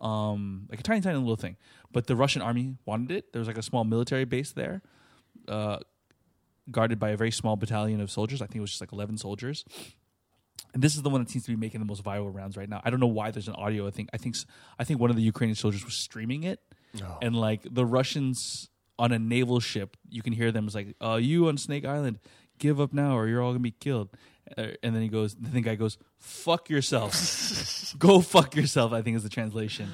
um, 0.00 0.66
like 0.70 0.80
a 0.80 0.82
tiny, 0.82 1.00
tiny 1.00 1.18
little 1.18 1.36
thing. 1.36 1.56
But 1.92 2.06
the 2.06 2.16
Russian 2.16 2.42
army 2.42 2.76
wanted 2.84 3.10
it. 3.10 3.32
There 3.32 3.40
was 3.40 3.48
like 3.48 3.58
a 3.58 3.62
small 3.62 3.84
military 3.84 4.24
base 4.24 4.52
there, 4.52 4.82
uh, 5.48 5.78
guarded 6.70 6.98
by 6.98 7.10
a 7.10 7.16
very 7.16 7.30
small 7.30 7.56
battalion 7.56 8.00
of 8.00 8.10
soldiers. 8.10 8.42
I 8.42 8.46
think 8.46 8.56
it 8.56 8.60
was 8.60 8.70
just 8.70 8.82
like 8.82 8.92
11 8.92 9.16
soldiers. 9.18 9.64
And 10.74 10.82
this 10.82 10.96
is 10.96 11.02
the 11.02 11.10
one 11.10 11.22
that 11.22 11.30
seems 11.30 11.44
to 11.46 11.50
be 11.50 11.56
making 11.56 11.80
the 11.80 11.86
most 11.86 12.02
viral 12.04 12.34
rounds 12.34 12.56
right 12.56 12.68
now. 12.68 12.82
I 12.84 12.90
don't 12.90 13.00
know 13.00 13.06
why 13.06 13.30
there's 13.30 13.48
an 13.48 13.54
audio. 13.54 13.86
I 13.86 13.90
think 13.90 14.10
I 14.12 14.18
think 14.18 14.36
I 14.78 14.84
think 14.84 15.00
one 15.00 15.08
of 15.10 15.16
the 15.16 15.22
Ukrainian 15.22 15.54
soldiers 15.56 15.84
was 15.84 15.94
streaming 15.94 16.42
it, 16.44 16.60
Oh. 17.02 17.18
and 17.22 17.34
like 17.36 17.62
the 17.70 17.86
Russians 17.86 18.68
on 18.98 19.12
a 19.12 19.18
naval 19.18 19.60
ship, 19.60 19.96
you 20.10 20.22
can 20.22 20.32
hear 20.32 20.50
them. 20.52 20.66
It's 20.66 20.74
like, 20.74 20.94
uh, 21.02 21.16
"You 21.16 21.48
on 21.48 21.56
Snake 21.58 21.84
Island, 21.84 22.18
give 22.58 22.80
up 22.80 22.92
now, 22.92 23.16
or 23.16 23.26
you're 23.28 23.42
all 23.42 23.52
gonna 23.52 23.60
be 23.60 23.70
killed." 23.70 24.08
Uh, 24.56 24.68
and 24.82 24.94
then 24.94 25.02
he 25.02 25.08
goes, 25.08 25.34
the 25.34 25.48
thing 25.48 25.62
guy 25.62 25.74
goes, 25.74 25.98
"Fuck 26.18 26.70
yourself, 26.70 27.94
go 27.98 28.20
fuck 28.20 28.54
yourself." 28.54 28.92
I 28.92 29.02
think 29.02 29.16
is 29.16 29.22
the 29.22 29.28
translation. 29.28 29.90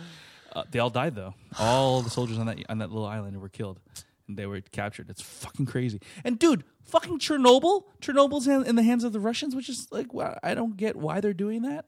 Uh, 0.52 0.64
they 0.70 0.78
all 0.78 0.90
died 0.90 1.14
though. 1.14 1.34
All 1.58 2.02
the 2.02 2.10
soldiers 2.10 2.38
on 2.38 2.46
that 2.46 2.58
on 2.68 2.78
that 2.78 2.90
little 2.90 3.06
island 3.06 3.40
were 3.40 3.48
killed, 3.48 3.80
and 4.28 4.36
they 4.36 4.46
were 4.46 4.60
captured. 4.60 5.08
It's 5.08 5.22
fucking 5.22 5.64
crazy. 5.66 6.00
And 6.24 6.38
dude, 6.38 6.64
fucking 6.84 7.18
Chernobyl. 7.20 7.84
Chernobyl's 8.02 8.46
in, 8.46 8.64
in 8.66 8.76
the 8.76 8.82
hands 8.82 9.04
of 9.04 9.12
the 9.14 9.20
Russians, 9.20 9.54
which 9.56 9.68
is 9.70 9.88
like, 9.90 10.12
why- 10.12 10.38
I 10.42 10.54
don't 10.54 10.76
get 10.76 10.96
why 10.96 11.20
they're 11.20 11.32
doing 11.32 11.62
that. 11.62 11.86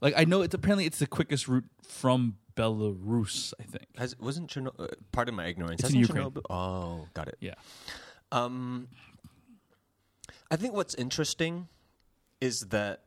Like, 0.00 0.14
I 0.16 0.24
know 0.24 0.40
it's 0.42 0.54
apparently 0.54 0.86
it's 0.86 0.98
the 0.98 1.06
quickest 1.06 1.48
route 1.48 1.64
from 1.82 2.36
Belarus. 2.54 3.52
I 3.60 3.64
think. 3.64 3.86
Has, 3.98 4.18
wasn't 4.18 4.48
Chernobyl, 4.50 4.80
uh, 4.80 4.86
pardon 5.12 5.34
my 5.34 5.46
ignorance, 5.46 5.82
It's 5.82 5.90
in 5.92 6.00
Ukraine. 6.00 6.24
Chernobyl- 6.30 6.42
Oh, 6.50 7.06
got 7.14 7.28
it. 7.28 7.36
Yeah. 7.40 7.54
Um, 8.32 8.88
I 10.50 10.56
think 10.56 10.74
what's 10.74 10.94
interesting 10.94 11.68
is 12.40 12.60
that 12.68 13.02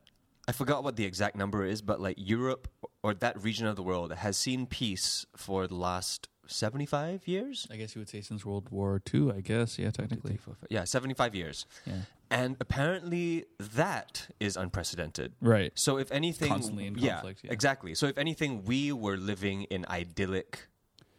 I 0.48 0.52
forgot 0.52 0.82
what 0.84 0.96
the 0.96 1.04
exact 1.04 1.36
number 1.36 1.64
is, 1.64 1.80
but 1.82 2.00
like 2.00 2.16
Europe 2.18 2.68
or 3.02 3.14
that 3.14 3.42
region 3.42 3.66
of 3.66 3.76
the 3.76 3.82
world 3.82 4.12
has 4.12 4.36
seen 4.36 4.66
peace 4.66 5.24
for 5.36 5.66
the 5.66 5.74
last 5.76 6.28
75 6.46 7.28
years. 7.28 7.66
I 7.70 7.76
guess 7.76 7.94
you 7.94 8.00
would 8.00 8.08
say 8.08 8.20
since 8.20 8.44
World 8.44 8.68
War 8.70 9.00
II. 9.12 9.30
I 9.32 9.40
guess, 9.40 9.78
yeah, 9.78 9.90
technically. 9.90 10.38
Yeah, 10.68 10.84
75 10.84 11.34
years. 11.34 11.66
Yeah. 11.86 11.94
And 12.30 12.56
apparently 12.60 13.46
that 13.58 14.28
is 14.38 14.56
unprecedented. 14.56 15.32
Right. 15.40 15.72
So 15.74 15.98
if 15.98 16.10
anything, 16.12 16.48
Constantly 16.48 16.86
in 16.86 16.94
conflict, 16.96 17.40
yeah. 17.44 17.52
exactly. 17.52 17.94
So 17.94 18.06
if 18.06 18.18
anything, 18.18 18.64
we 18.64 18.92
were 18.92 19.16
living 19.16 19.64
in 19.64 19.84
idyllic, 19.88 20.66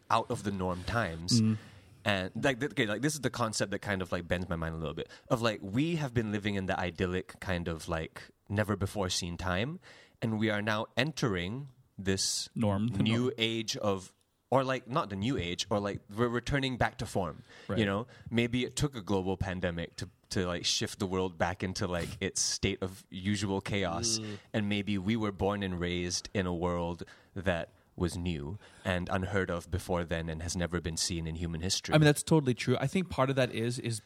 out 0.10 0.30
of 0.30 0.44
the 0.44 0.52
norm 0.52 0.84
times, 0.86 1.42
Mm. 1.42 1.58
And 2.06 2.32
like 2.42 2.64
okay, 2.64 2.86
like 2.86 3.02
this 3.02 3.14
is 3.14 3.22
the 3.22 3.30
concept 3.30 3.72
that 3.72 3.80
kind 3.80 4.02
of 4.02 4.12
like 4.12 4.28
bends 4.28 4.48
my 4.50 4.56
mind 4.56 4.76
a 4.76 4.78
little 4.78 4.94
bit. 4.94 5.10
Of 5.30 5.42
like 5.42 5.60
we 5.62 5.96
have 5.98 6.14
been 6.14 6.32
living 6.32 6.56
in 6.56 6.66
the 6.66 6.80
idyllic 6.80 7.40
kind 7.40 7.68
of 7.68 7.88
like 7.90 8.22
never 8.50 8.76
before 8.76 9.10
seen 9.10 9.38
time, 9.38 9.80
and 10.22 10.40
we 10.40 10.50
are 10.50 10.62
now 10.62 10.88
entering 10.98 11.68
this 11.98 12.50
Norm, 12.56 12.88
new 13.00 13.20
norm. 13.24 13.32
age 13.38 13.78
of. 13.78 14.12
Or 14.54 14.66
like 14.66 14.86
not 14.90 15.10
the 15.10 15.16
new 15.16 15.38
age, 15.38 15.66
or 15.70 15.80
like 15.80 16.02
we're 16.14 16.28
returning 16.28 16.76
back 16.76 16.98
to 16.98 17.06
form. 17.06 17.44
Right. 17.70 17.80
You 17.80 17.86
know, 17.86 18.08
maybe 18.30 18.66
it 18.66 18.76
took 18.76 18.98
a 18.98 19.02
global 19.02 19.38
pandemic 19.38 19.96
to 19.96 20.10
to 20.32 20.46
like 20.46 20.66
shift 20.66 21.00
the 21.00 21.06
world 21.06 21.38
back 21.38 21.64
into 21.64 21.88
like 21.88 22.10
its 22.20 22.42
state 22.42 22.80
of 22.82 23.06
usual 23.10 23.62
chaos 23.62 24.20
Mm. 24.20 24.38
and 24.54 24.68
maybe 24.68 24.98
we 24.98 25.16
were 25.16 25.32
born 25.32 25.64
and 25.64 25.80
raised 25.80 26.28
in 26.34 26.46
a 26.48 26.54
world 26.54 27.04
that 27.34 27.70
was 27.96 28.18
new 28.18 28.58
and 28.86 29.10
unheard 29.12 29.50
of 29.50 29.70
before 29.70 30.04
then 30.04 30.30
and 30.30 30.42
has 30.42 30.56
never 30.56 30.82
been 30.82 30.98
seen 30.98 31.28
in 31.28 31.36
human 31.36 31.62
history 31.62 31.94
I 31.94 31.98
mean, 31.98 32.06
that's 32.06 32.24
totally 32.24 32.54
true. 32.54 32.78
I 32.80 32.88
think 32.88 33.10
part 33.10 33.30
of 33.30 33.36
that 33.36 33.54
is 33.54 33.80
is 33.80 34.02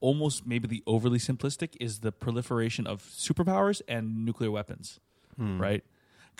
almost 0.00 0.46
maybe 0.46 0.66
the 0.66 0.82
overly 0.86 1.18
simplistic 1.18 1.76
is 1.78 2.00
the 2.00 2.10
proliferation 2.10 2.86
of 2.86 3.02
superpowers 3.02 3.82
and 3.86 4.24
nuclear 4.24 4.50
weapons, 4.50 4.98
hmm. 5.36 5.60
right? 5.60 5.84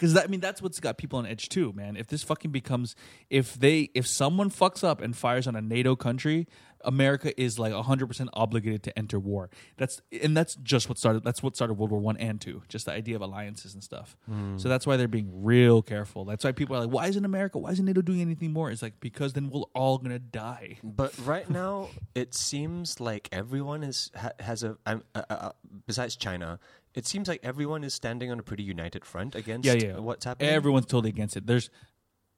Because 0.00 0.16
I 0.16 0.26
mean, 0.28 0.40
that's 0.40 0.62
what's 0.62 0.80
got 0.80 0.96
people 0.96 1.18
on 1.18 1.26
edge 1.26 1.50
too, 1.50 1.74
man. 1.74 1.94
If 1.94 2.06
this 2.06 2.22
fucking 2.22 2.50
becomes, 2.50 2.96
if 3.28 3.52
they, 3.60 3.90
if 3.94 4.06
someone 4.06 4.48
fucks 4.50 4.82
up 4.82 5.02
and 5.02 5.14
fires 5.14 5.46
on 5.46 5.54
a 5.54 5.60
NATO 5.60 5.94
country, 5.94 6.46
America 6.82 7.38
is 7.38 7.58
like 7.58 7.74
hundred 7.74 8.06
percent 8.06 8.30
obligated 8.32 8.82
to 8.84 8.98
enter 8.98 9.18
war. 9.20 9.50
That's 9.76 10.00
and 10.22 10.34
that's 10.34 10.54
just 10.62 10.88
what 10.88 10.96
started. 10.96 11.22
That's 11.22 11.42
what 11.42 11.54
started 11.54 11.74
World 11.74 11.90
War 11.90 12.00
One 12.00 12.16
and 12.16 12.40
Two. 12.40 12.62
Just 12.68 12.86
the 12.86 12.92
idea 12.92 13.16
of 13.16 13.20
alliances 13.20 13.74
and 13.74 13.84
stuff. 13.84 14.16
So 14.56 14.70
that's 14.70 14.86
why 14.86 14.96
they're 14.96 15.06
being 15.08 15.44
real 15.44 15.82
careful. 15.82 16.24
That's 16.24 16.42
why 16.42 16.52
people 16.52 16.76
are 16.76 16.80
like, 16.80 16.90
"Why 16.90 17.08
isn't 17.08 17.22
America? 17.26 17.58
Why 17.58 17.72
isn't 17.72 17.84
NATO 17.84 18.00
doing 18.00 18.22
anything 18.22 18.54
more?" 18.54 18.70
It's 18.70 18.80
like 18.80 18.98
because 19.00 19.34
then 19.34 19.50
we're 19.50 19.60
all 19.74 19.98
gonna 19.98 20.18
die. 20.18 20.78
but 20.82 21.12
right 21.26 21.48
now 21.50 21.90
it 22.14 22.32
seems 22.34 22.98
like 22.98 23.28
everyone 23.32 23.82
is 23.84 24.10
ha, 24.16 24.30
has 24.40 24.62
a 24.62 24.78
um, 24.86 25.02
uh, 25.14 25.22
uh, 25.28 25.52
besides 25.86 26.16
China 26.16 26.58
it 26.94 27.06
seems 27.06 27.28
like 27.28 27.40
everyone 27.42 27.84
is 27.84 27.94
standing 27.94 28.30
on 28.30 28.38
a 28.38 28.42
pretty 28.42 28.62
united 28.62 29.04
front 29.04 29.34
against 29.34 29.66
yeah, 29.66 29.74
yeah. 29.74 29.98
what's 29.98 30.24
happening 30.24 30.50
Everyone's 30.50 30.86
totally 30.86 31.10
against 31.10 31.36
it. 31.36 31.46
There's 31.46 31.70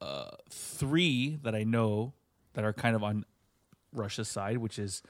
uh, 0.01 0.31
three 0.51 1.38
that 1.43 1.55
I 1.55 1.65
know 1.65 2.12
that 2.55 2.65
are 2.65 2.73
kind 2.73 2.95
of 2.97 3.03
on 3.03 3.25
Russia's 3.93 4.29
side, 4.29 4.59
which 4.59 4.79
is 4.79 5.03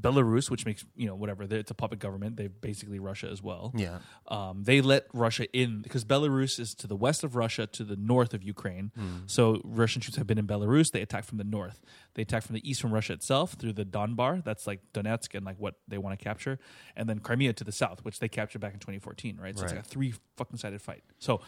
Belarus, 0.00 0.50
which 0.50 0.64
makes 0.64 0.84
you 0.94 1.06
know 1.06 1.14
whatever. 1.16 1.42
It's 1.42 1.70
a 1.70 1.74
puppet 1.74 1.98
government. 1.98 2.36
They 2.36 2.46
basically 2.46 2.98
Russia 2.98 3.28
as 3.28 3.42
well. 3.42 3.72
yeah 3.74 3.98
Um, 4.28 4.62
they 4.64 4.80
let 4.80 5.06
Russia 5.12 5.46
in 5.52 5.82
because 5.82 6.04
Belarus 6.04 6.60
is 6.60 6.74
to 6.76 6.86
the 6.86 6.96
west 6.96 7.24
of 7.24 7.34
Russia, 7.34 7.66
to 7.66 7.84
the 7.84 7.96
north 7.96 8.32
of 8.34 8.42
Ukraine. 8.42 8.92
So 9.26 9.60
Russian 9.64 10.00
troops 10.00 10.16
have 10.16 10.26
been 10.26 10.38
in 10.38 10.46
Belarus. 10.46 10.90
They 10.92 11.02
attack 11.02 11.24
from 11.24 11.38
the 11.38 11.44
north. 11.44 11.80
They 12.14 12.22
attack 12.22 12.42
from 12.44 12.54
the 12.54 12.68
east 12.68 12.80
from 12.80 12.92
Russia 12.92 13.12
itself 13.12 13.52
through 13.54 13.72
the 13.74 13.84
Donbas. 13.84 14.44
That's 14.44 14.66
like 14.66 14.80
Donetsk 14.92 15.34
and 15.34 15.44
like 15.44 15.56
what 15.58 15.74
they 15.88 15.98
want 15.98 16.18
to 16.18 16.22
capture, 16.22 16.58
and 16.96 17.08
then 17.08 17.18
Crimea 17.20 17.52
to 17.54 17.64
the 17.64 17.72
south, 17.72 18.04
which 18.04 18.18
they 18.20 18.28
captured 18.28 18.60
back 18.60 18.74
in 18.74 18.80
2014. 18.80 19.38
Right. 19.40 19.56
So 19.58 19.64
it's 19.64 19.72
like 19.72 19.84
a 19.84 19.88
three 19.88 20.14
fucking 20.36 20.58
sided 20.58 20.80
fight. 20.82 21.02
So 21.18 21.40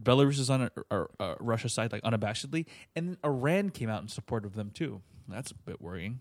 Belarus 0.00 0.38
is 0.38 0.50
on 0.50 0.62
a, 0.62 0.70
a, 0.96 1.04
a 1.20 1.36
Russia's 1.40 1.72
side 1.72 1.92
like 1.92 2.02
unabashedly, 2.02 2.66
and 2.96 3.16
Iran 3.24 3.70
came 3.70 3.88
out 3.88 4.02
in 4.02 4.08
support 4.08 4.44
of 4.44 4.54
them 4.54 4.70
too. 4.70 5.02
That's 5.28 5.50
a 5.50 5.54
bit 5.54 5.80
worrying. 5.80 6.20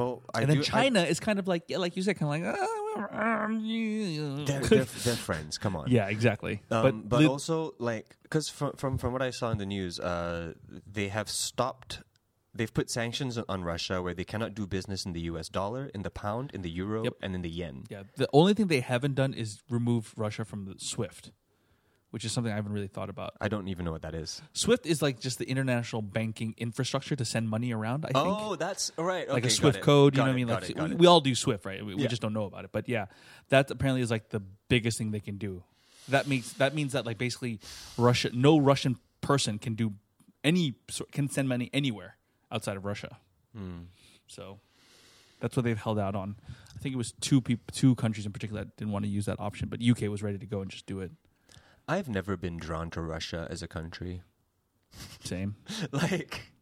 Well 0.00 0.22
I 0.34 0.40
and 0.42 0.48
then 0.50 0.56
do- 0.58 0.62
I- 0.62 0.64
China 0.80 1.02
is 1.12 1.18
kind 1.20 1.38
of 1.38 1.46
like 1.52 1.64
yeah, 1.68 1.78
like 1.84 1.94
you 1.96 2.02
said, 2.02 2.16
kind 2.18 2.28
of 2.28 2.34
like. 2.36 2.58
"Ah, 2.60 3.46
they're, 3.50 4.60
they're, 4.60 4.84
they're 5.04 5.16
friends 5.28 5.58
come 5.58 5.76
on 5.76 5.90
Yeah, 5.90 6.08
exactly. 6.08 6.62
Um, 6.70 7.02
but 7.06 7.20
li- 7.20 7.26
also, 7.26 7.74
like, 7.78 8.16
because 8.24 8.48
from, 8.48 8.72
from 8.80 8.98
from 8.98 9.12
what 9.12 9.22
I 9.22 9.30
saw 9.30 9.50
in 9.50 9.58
the 9.58 9.66
news, 9.66 9.98
uh, 10.00 10.54
they 10.96 11.08
have 11.08 11.28
stopped. 11.28 12.02
They've 12.52 12.72
put 12.80 12.90
sanctions 12.90 13.38
on, 13.38 13.44
on 13.48 13.62
Russia 13.62 14.02
where 14.02 14.12
they 14.14 14.24
cannot 14.24 14.54
do 14.54 14.66
business 14.66 15.06
in 15.06 15.12
the 15.12 15.20
U.S. 15.32 15.48
dollar, 15.48 15.82
in 15.94 16.02
the 16.02 16.10
pound, 16.10 16.50
in 16.52 16.62
the 16.62 16.70
euro, 16.70 17.04
Yep. 17.04 17.14
and 17.22 17.34
in 17.36 17.42
the 17.42 17.48
yen. 17.60 17.84
yeah, 17.88 18.02
the 18.16 18.28
only 18.32 18.54
thing 18.54 18.66
they 18.66 18.80
haven't 18.80 19.14
done 19.14 19.32
is 19.34 19.62
remove 19.70 20.12
Russia 20.16 20.44
from 20.44 20.64
the 20.64 20.74
SWIFT, 20.78 21.30
which 22.10 22.24
is 22.24 22.32
something 22.32 22.52
I 22.52 22.56
haven't 22.56 22.72
really 22.72 22.88
thought 22.88 23.08
about. 23.08 23.34
I 23.40 23.48
don't 23.48 23.68
even 23.68 23.84
know 23.84 23.92
what 23.92 24.02
that 24.02 24.14
is. 24.14 24.42
SWIFT 24.52 24.86
is 24.86 25.00
like 25.00 25.20
just 25.20 25.38
the 25.38 25.48
international 25.48 26.02
banking 26.02 26.54
infrastructure 26.58 27.14
to 27.16 27.24
send 27.24 27.48
money 27.48 27.72
around. 27.72 28.04
I 28.04 28.08
think. 28.08 28.26
Oh, 28.26 28.56
that's 28.56 28.90
right. 28.96 29.28
like 29.28 29.44
a 29.44 29.50
Swift 29.50 29.78
it. 29.78 29.82
code, 29.82 30.14
you 30.14 30.18
know 30.18 30.24
what 30.24 30.32
I 30.32 30.36
mean? 30.36 30.48
Like 30.48 30.70
it, 30.70 30.80
we, 30.80 30.94
we 30.94 31.06
all 31.06 31.20
do 31.20 31.34
Swift, 31.34 31.64
right? 31.64 31.84
We, 31.84 31.94
we 31.94 32.06
just 32.08 32.22
don't 32.22 32.32
know 32.32 32.44
about 32.44 32.64
it. 32.64 32.70
But 32.72 32.88
yeah, 32.88 33.06
that 33.50 33.70
apparently 33.70 34.02
is 34.02 34.10
like 34.10 34.30
the 34.30 34.40
biggest 34.68 34.98
thing 34.98 35.12
they 35.12 35.20
can 35.20 35.36
do. 35.36 35.62
That 36.08 36.26
makes 36.26 36.52
that 36.54 36.74
means 36.74 36.92
that 36.92 37.06
like 37.06 37.18
basically 37.18 37.60
Russia, 37.96 38.30
no 38.32 38.58
Russian 38.58 38.96
person 39.20 39.58
can 39.58 39.74
do 39.74 39.94
any 40.42 40.74
sort- 40.88 41.12
can 41.12 41.28
send 41.28 41.48
money 41.48 41.70
anywhere 41.72 42.16
outside 42.50 42.76
of 42.76 42.84
Russia. 42.84 43.18
Hmm. 43.56 43.82
So 44.26 44.58
that's 45.40 45.56
what 45.56 45.64
they've 45.64 45.78
held 45.78 45.98
out 45.98 46.14
on. 46.14 46.36
I 46.74 46.78
think 46.82 46.94
it 46.94 46.98
was 46.98 47.12
two 47.20 47.40
peop- 47.40 47.70
two 47.72 47.94
countries 47.94 48.26
in 48.26 48.32
particular 48.32 48.64
that 48.64 48.76
didn't 48.76 48.92
want 48.92 49.04
to 49.04 49.10
use 49.10 49.26
that 49.26 49.38
option, 49.38 49.68
but 49.68 49.80
UK 49.82 50.08
was 50.08 50.22
ready 50.22 50.38
to 50.38 50.46
go 50.46 50.60
and 50.60 50.70
just 50.70 50.86
do 50.86 51.00
it. 51.00 51.12
I've 51.90 52.08
never 52.08 52.36
been 52.36 52.56
drawn 52.56 52.88
to 52.90 53.00
Russia 53.00 53.48
as 53.50 53.64
a 53.64 53.66
country. 53.66 54.22
Same. 55.24 55.56
like, 55.90 56.52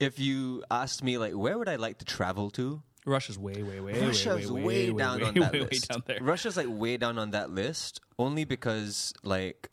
if 0.00 0.18
you 0.18 0.64
asked 0.72 1.04
me, 1.04 1.18
like, 1.18 1.34
where 1.34 1.56
would 1.56 1.68
I 1.68 1.76
like 1.76 1.98
to 1.98 2.04
travel 2.04 2.50
to? 2.50 2.82
Russia's 3.06 3.38
way, 3.38 3.62
way, 3.62 3.78
way, 3.78 4.00
Russia's 4.00 4.50
way, 4.50 4.60
way, 4.60 4.64
way, 4.64 4.90
way, 4.90 4.98
down 4.98 5.20
way, 5.20 5.26
on 5.26 5.34
that 5.34 5.54
list. 5.54 5.90
Russia's 6.20 6.56
like 6.56 6.66
way 6.68 6.96
down 6.96 7.16
on 7.16 7.30
that 7.30 7.50
list 7.50 8.00
only 8.18 8.44
because 8.44 9.12
like 9.22 9.70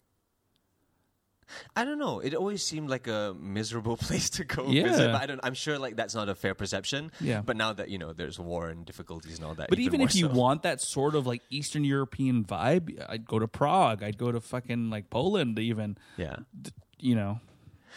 I 1.76 1.84
don't 1.86 1.98
know. 2.00 2.20
It 2.20 2.34
always 2.36 2.64
seemed 2.64 2.90
like 2.90 3.08
a 3.08 3.36
miserable 3.40 3.98
place 4.08 4.30
to 4.32 4.44
go 4.44 4.68
Yeah. 4.70 4.84
visit. 4.84 5.12
But 5.12 5.22
I 5.22 5.26
don't. 5.26 5.40
I'm 5.44 5.54
sure 5.54 5.78
like 5.80 5.96
that's 5.96 6.14
not 6.16 6.30
a 6.30 6.36
fair 6.36 6.54
perception. 6.56 7.12
Yeah. 7.20 7.42
But 7.42 7.58
now 7.58 7.74
that 7.74 7.90
you 7.90 7.98
know 7.98 8.14
there's 8.14 8.40
war 8.40 8.70
and 8.70 8.86
difficulties 8.86 9.38
and 9.38 9.46
all 9.46 9.56
that. 9.56 9.70
But 9.70 9.80
even, 9.80 10.00
more 10.00 10.08
if 10.08 10.16
you 10.16 10.28
so. 10.28 10.34
want 10.34 10.64
that 10.64 10.82
sort 10.82 11.16
of 11.16 11.26
like 11.28 11.42
Eastern 11.50 11.84
European 11.84 12.44
vibe, 12.44 13.04
I'd 13.10 13.26
go 13.26 13.40
to 13.40 13.48
Prague. 13.48 14.04
I'd 14.04 14.18
go 14.18 14.32
to 14.32 14.40
fucking 14.42 14.90
like 14.90 15.10
Poland, 15.10 15.58
even. 15.60 15.98
yeah, 16.18 16.38
D- 16.62 16.72
You 17.00 17.16
know, 17.16 17.40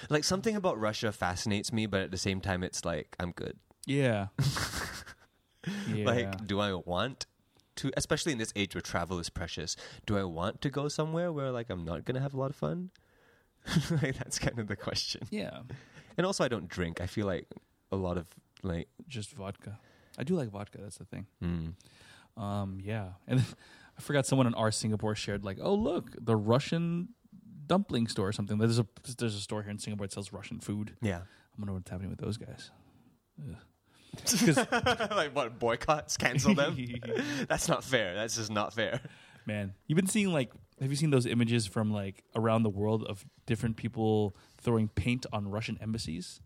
like 0.08 0.24
something 0.24 0.56
about 0.56 0.78
Russia 0.80 1.12
fascinates 1.12 1.72
me, 1.72 1.86
but 1.86 2.00
at 2.00 2.10
the 2.10 2.18
same 2.18 2.40
time, 2.40 2.62
it's 2.62 2.84
like 2.84 3.16
I'm 3.20 3.32
good. 3.32 3.56
yeah, 3.86 4.28
yeah. 5.92 6.04
Like, 6.06 6.46
do 6.46 6.60
I 6.60 6.72
want 6.74 7.26
to? 7.76 7.90
Especially 7.96 8.32
in 8.32 8.38
this 8.38 8.52
age 8.56 8.74
where 8.74 8.80
travel 8.82 9.18
is 9.18 9.30
precious, 9.30 9.76
do 10.06 10.16
I 10.18 10.24
want 10.24 10.60
to 10.62 10.70
go 10.70 10.88
somewhere 10.88 11.32
where 11.32 11.50
like 11.50 11.70
I'm 11.70 11.84
not 11.84 12.04
gonna 12.04 12.20
have 12.20 12.34
a 12.34 12.38
lot 12.38 12.50
of 12.50 12.56
fun? 12.56 12.90
like 14.02 14.16
that's 14.16 14.38
kind 14.38 14.58
of 14.58 14.66
the 14.68 14.76
question. 14.76 15.22
yeah, 15.30 15.60
And 16.16 16.26
also, 16.26 16.44
I 16.44 16.48
don't 16.48 16.68
drink. 16.68 17.00
I 17.00 17.06
feel 17.06 17.26
like 17.26 17.46
a 17.90 17.96
lot 17.96 18.16
of 18.18 18.26
like. 18.62 18.88
just 19.08 19.32
vodka. 19.32 19.78
I 20.18 20.24
do 20.24 20.34
like 20.34 20.50
vodka. 20.50 20.78
That's 20.82 20.98
the 20.98 21.04
thing. 21.04 21.26
Mm. 21.42 21.74
Um, 22.42 22.78
yeah, 22.82 23.10
and 23.26 23.40
I 23.98 24.00
forgot 24.00 24.26
someone 24.26 24.46
in 24.46 24.54
our 24.54 24.70
Singapore 24.70 25.14
shared 25.14 25.44
like, 25.44 25.58
oh 25.60 25.74
look, 25.74 26.10
the 26.20 26.36
Russian 26.36 27.08
dumpling 27.66 28.06
store 28.08 28.28
or 28.28 28.32
something. 28.32 28.58
There's 28.58 28.78
a 28.78 28.86
there's 29.18 29.34
a 29.34 29.40
store 29.40 29.62
here 29.62 29.70
in 29.70 29.78
Singapore 29.78 30.06
that 30.06 30.12
sells 30.12 30.32
Russian 30.32 30.60
food. 30.60 30.96
Yeah. 31.00 31.18
I 31.18 31.60
wonder 31.60 31.74
what's 31.74 31.90
happening 31.90 32.10
with 32.10 32.20
those 32.20 32.36
guys. 32.38 32.70
like 35.10 35.34
what 35.34 35.58
boycotts? 35.58 36.16
Cancel 36.16 36.54
them? 36.54 36.76
That's 37.48 37.68
not 37.68 37.84
fair. 37.84 38.14
That's 38.14 38.36
just 38.36 38.50
not 38.50 38.74
fair. 38.74 39.00
Man, 39.46 39.74
you've 39.86 39.96
been 39.96 40.06
seeing 40.06 40.32
like, 40.32 40.52
have 40.82 40.90
you 40.90 40.96
seen 40.96 41.10
those 41.10 41.24
images 41.26 41.66
from 41.66 41.92
like 41.92 42.22
around 42.36 42.62
the 42.64 42.70
world 42.70 43.04
of 43.04 43.24
different 43.46 43.76
people 43.76 44.36
throwing 44.60 44.88
paint 44.88 45.24
on 45.32 45.48
Russian 45.48 45.78
embassies? 45.80 46.40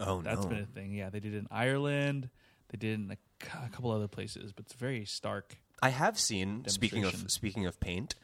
Oh 0.00 0.20
That's 0.22 0.44
no. 0.44 0.50
been 0.50 0.58
a 0.60 0.66
thing. 0.66 0.92
Yeah, 0.92 1.08
they 1.10 1.20
did 1.20 1.34
it 1.34 1.38
in 1.38 1.46
Ireland. 1.50 2.30
They 2.68 2.78
did 2.78 2.90
it 2.90 2.94
in 2.94 3.10
a, 3.10 3.16
c- 3.44 3.50
a 3.66 3.68
couple 3.70 3.90
other 3.90 4.08
places, 4.08 4.52
but 4.52 4.64
it's 4.66 4.74
very 4.74 5.04
stark. 5.04 5.56
I 5.82 5.88
have 5.90 6.18
seen. 6.18 6.64
Speaking 6.68 7.04
of 7.04 7.30
speaking 7.30 7.64
of 7.66 7.80
paint, 7.80 8.14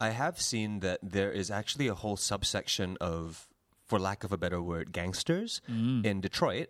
I 0.00 0.10
have 0.10 0.40
seen 0.40 0.80
that 0.80 0.98
there 1.02 1.30
is 1.30 1.50
actually 1.50 1.86
a 1.88 1.94
whole 1.94 2.16
subsection 2.16 2.96
of, 3.00 3.46
for 3.86 3.98
lack 4.00 4.24
of 4.24 4.32
a 4.32 4.36
better 4.36 4.60
word, 4.60 4.92
gangsters 4.92 5.60
in 5.68 6.20
Detroit. 6.20 6.68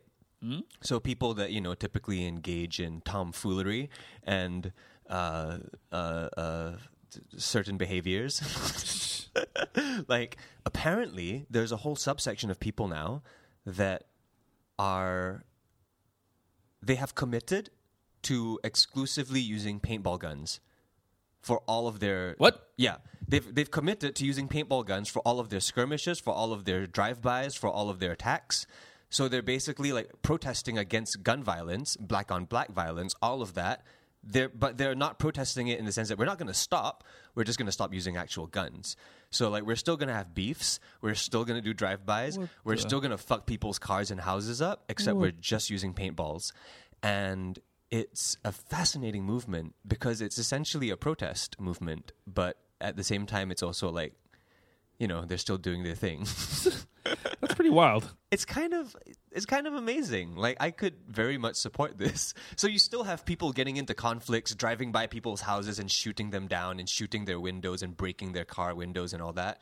So 0.83 1.01
people 1.01 1.33
that 1.35 1.51
you 1.53 1.61
know 1.63 1.75
typically 1.75 2.27
engage 2.27 2.79
in 2.79 3.01
tomfoolery 3.01 3.89
and 4.23 4.73
uh, 5.09 5.59
uh, 5.91 6.29
uh, 6.37 6.73
certain 7.37 7.77
behaviors. 7.77 9.29
like 10.09 10.37
apparently, 10.65 11.47
there's 11.51 11.73
a 11.73 11.79
whole 11.79 11.97
subsection 11.97 12.51
of 12.51 12.61
people 12.61 12.89
now 12.89 13.23
that 13.67 14.05
are 14.79 15.45
they 16.83 16.97
have 16.97 17.15
committed 17.15 17.71
to 18.23 18.59
exclusively 18.65 19.41
using 19.41 19.81
paintball 19.81 20.19
guns 20.19 20.61
for 21.41 21.59
all 21.69 21.87
of 21.87 22.01
their 22.01 22.35
What? 22.39 22.71
Yeah, 22.77 22.97
they've 23.27 23.55
they've 23.55 23.71
committed 23.71 24.17
to 24.17 24.25
using 24.25 24.49
paintball 24.49 24.87
guns 24.87 25.09
for 25.09 25.21
all 25.21 25.41
of 25.41 25.51
their 25.51 25.61
skirmishes, 25.61 26.19
for 26.19 26.33
all 26.33 26.53
of 26.53 26.65
their 26.65 26.87
drive-bys, 26.87 27.55
for 27.55 27.69
all 27.69 27.91
of 27.91 28.01
their 28.01 28.13
attacks. 28.13 28.67
So 29.11 29.29
they're 29.29 29.43
basically 29.43 29.93
like 29.93 30.11
protesting 30.23 30.77
against 30.79 31.23
gun 31.23 31.45
violence, 31.45 31.97
black 31.97 32.33
on 32.33 32.47
black 32.47 32.73
violence, 32.73 33.15
all 33.23 33.43
of 33.43 33.55
that. 33.55 33.85
They're, 34.27 34.49
but 34.49 34.79
they're 34.79 34.95
not 34.95 35.19
protesting 35.19 35.69
it 35.69 35.79
in 35.79 35.85
the 35.85 35.93
sense 35.93 36.09
that 36.09 36.19
we're 36.19 36.25
not 36.25 36.39
going 36.39 36.49
to 36.49 36.55
stop. 36.55 37.05
We're 37.35 37.45
just 37.45 37.59
going 37.59 37.67
to 37.67 37.73
stop 37.73 37.93
using 37.93 38.17
actual 38.17 38.47
guns. 38.47 38.97
So 39.31 39.51
like 39.51 39.65
we're 39.65 39.77
still 39.77 39.97
going 39.97 40.09
to 40.09 40.15
have 40.15 40.35
beefs. 40.35 40.81
We're 41.03 41.15
still 41.15 41.45
going 41.45 41.59
to 41.61 41.63
do 41.63 41.75
drive-bys. 41.75 42.39
We're 42.65 42.77
still 42.77 43.01
going 43.01 43.11
to 43.11 43.19
fuck 43.19 43.47
people's 43.47 43.79
cars 43.79 44.11
and 44.11 44.21
houses 44.21 44.63
up. 44.63 44.85
Except 44.89 45.17
we're 45.17 45.31
just 45.33 45.69
using 45.71 45.93
paintballs, 45.93 46.53
and 47.03 47.59
it's 47.91 48.37
a 48.45 48.51
fascinating 48.53 49.25
movement 49.25 49.75
because 49.87 50.21
it's 50.21 50.39
essentially 50.39 50.91
a 50.91 50.97
protest 50.97 51.61
movement, 51.61 52.13
but 52.27 52.59
at 52.81 52.97
the 52.97 53.05
same 53.05 53.27
time, 53.27 53.51
it's 53.51 53.63
also 53.63 53.91
like, 53.91 54.15
you 54.99 55.07
know, 55.07 55.25
they're 55.25 55.39
still 55.39 55.59
doing 55.59 55.83
their 55.85 55.95
thing. 55.95 56.21
That's 57.41 57.55
pretty 57.55 57.71
wild. 57.71 58.15
it's 58.31 58.45
kind 58.45 58.73
of 58.73 58.97
it's 59.35 59.47
kind 59.47 59.67
of 59.67 59.75
amazing. 59.75 60.37
Like 60.37 60.57
I 60.61 60.71
could 60.71 60.95
very 61.09 61.37
much 61.37 61.57
support 61.57 61.99
this. 62.05 62.33
So 62.57 62.67
you 62.69 62.79
still 62.79 63.05
have 63.05 63.25
people 63.25 63.53
getting 63.53 63.77
into 63.77 63.93
conflicts, 63.95 64.55
driving 64.55 64.93
by 64.93 65.07
people's 65.07 65.43
houses 65.43 65.79
and 65.79 65.91
shooting 65.91 66.31
them 66.31 66.47
down 66.47 66.79
and 66.79 66.89
shooting 66.89 67.25
their 67.27 67.41
windows 67.41 67.83
and 67.83 67.97
breaking 67.97 68.33
their 68.33 68.45
car 68.45 68.75
windows 68.75 69.13
and 69.13 69.23
all 69.23 69.33
that. 69.35 69.61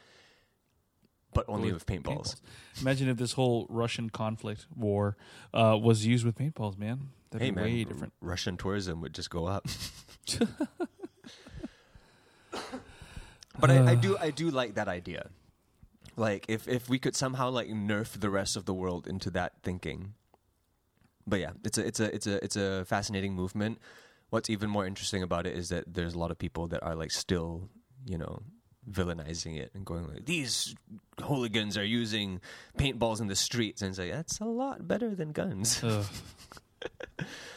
But 1.34 1.46
only 1.48 1.72
with 1.72 1.86
paintballs. 1.86 2.36
Imagine 2.82 3.08
if 3.08 3.16
this 3.16 3.32
whole 3.32 3.66
Russian 3.70 4.10
conflict 4.10 4.66
war 4.76 5.16
uh, 5.54 5.78
was 5.80 6.04
used 6.04 6.26
with 6.26 6.36
paintballs, 6.36 6.76
man. 6.76 7.08
That'd 7.30 7.46
Hey 7.46 7.50
be 7.50 7.56
man, 7.56 7.64
way 7.64 7.84
R- 7.84 7.88
different. 7.88 8.12
Russian 8.20 8.58
tourism 8.58 9.00
would 9.00 9.14
just 9.14 9.30
go 9.30 9.46
up. 9.46 9.66
but 13.58 13.70
I, 13.70 13.92
I 13.92 13.94
do 13.94 14.18
I 14.18 14.30
do 14.30 14.50
like 14.50 14.74
that 14.74 14.88
idea. 14.88 15.30
Like 16.16 16.46
if 16.48 16.68
if 16.68 16.88
we 16.88 16.98
could 16.98 17.16
somehow 17.16 17.50
like 17.50 17.68
nerf 17.68 18.18
the 18.18 18.30
rest 18.30 18.56
of 18.56 18.64
the 18.64 18.74
world 18.74 19.06
into 19.06 19.30
that 19.30 19.54
thinking. 19.62 20.14
But 21.26 21.40
yeah, 21.40 21.52
it's 21.64 21.78
a 21.78 21.86
it's 21.86 22.00
a 22.00 22.14
it's 22.14 22.26
a 22.26 22.44
it's 22.44 22.56
a 22.56 22.84
fascinating 22.84 23.34
movement. 23.34 23.78
What's 24.30 24.50
even 24.50 24.70
more 24.70 24.86
interesting 24.86 25.22
about 25.22 25.46
it 25.46 25.56
is 25.56 25.68
that 25.68 25.84
there's 25.92 26.14
a 26.14 26.18
lot 26.18 26.30
of 26.30 26.38
people 26.38 26.66
that 26.68 26.82
are 26.82 26.94
like 26.94 27.10
still, 27.10 27.68
you 28.06 28.18
know, 28.18 28.42
villainizing 28.90 29.58
it 29.58 29.70
and 29.74 29.84
going 29.84 30.08
like 30.08 30.26
these 30.26 30.74
hooligans 31.22 31.78
are 31.78 31.84
using 31.84 32.40
paintballs 32.76 33.20
in 33.20 33.28
the 33.28 33.36
streets 33.36 33.80
and 33.80 33.90
it's 33.90 33.98
like 33.98 34.10
that's 34.10 34.40
a 34.40 34.44
lot 34.44 34.88
better 34.88 35.14
than 35.14 35.32
guns. 35.32 35.82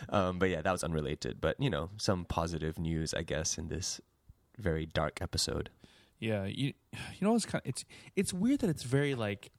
Um, 0.09 0.39
but 0.39 0.49
yeah, 0.49 0.61
that 0.61 0.71
was 0.71 0.83
unrelated. 0.83 1.41
But 1.41 1.59
you 1.59 1.69
know, 1.69 1.89
some 1.97 2.25
positive 2.25 2.77
news, 2.77 3.13
I 3.13 3.23
guess, 3.23 3.57
in 3.57 3.69
this 3.69 3.99
very 4.57 4.85
dark 4.85 5.21
episode. 5.21 5.69
Yeah, 6.25 6.45
you 6.45 6.73
you 6.93 7.21
know 7.27 7.35
it's 7.35 7.45
kind 7.45 7.61
of, 7.63 7.69
it's 7.69 7.85
it's 8.15 8.33
weird 8.33 8.59
that 8.61 8.69
it's 8.69 8.83
very 8.83 9.15
like 9.15 9.51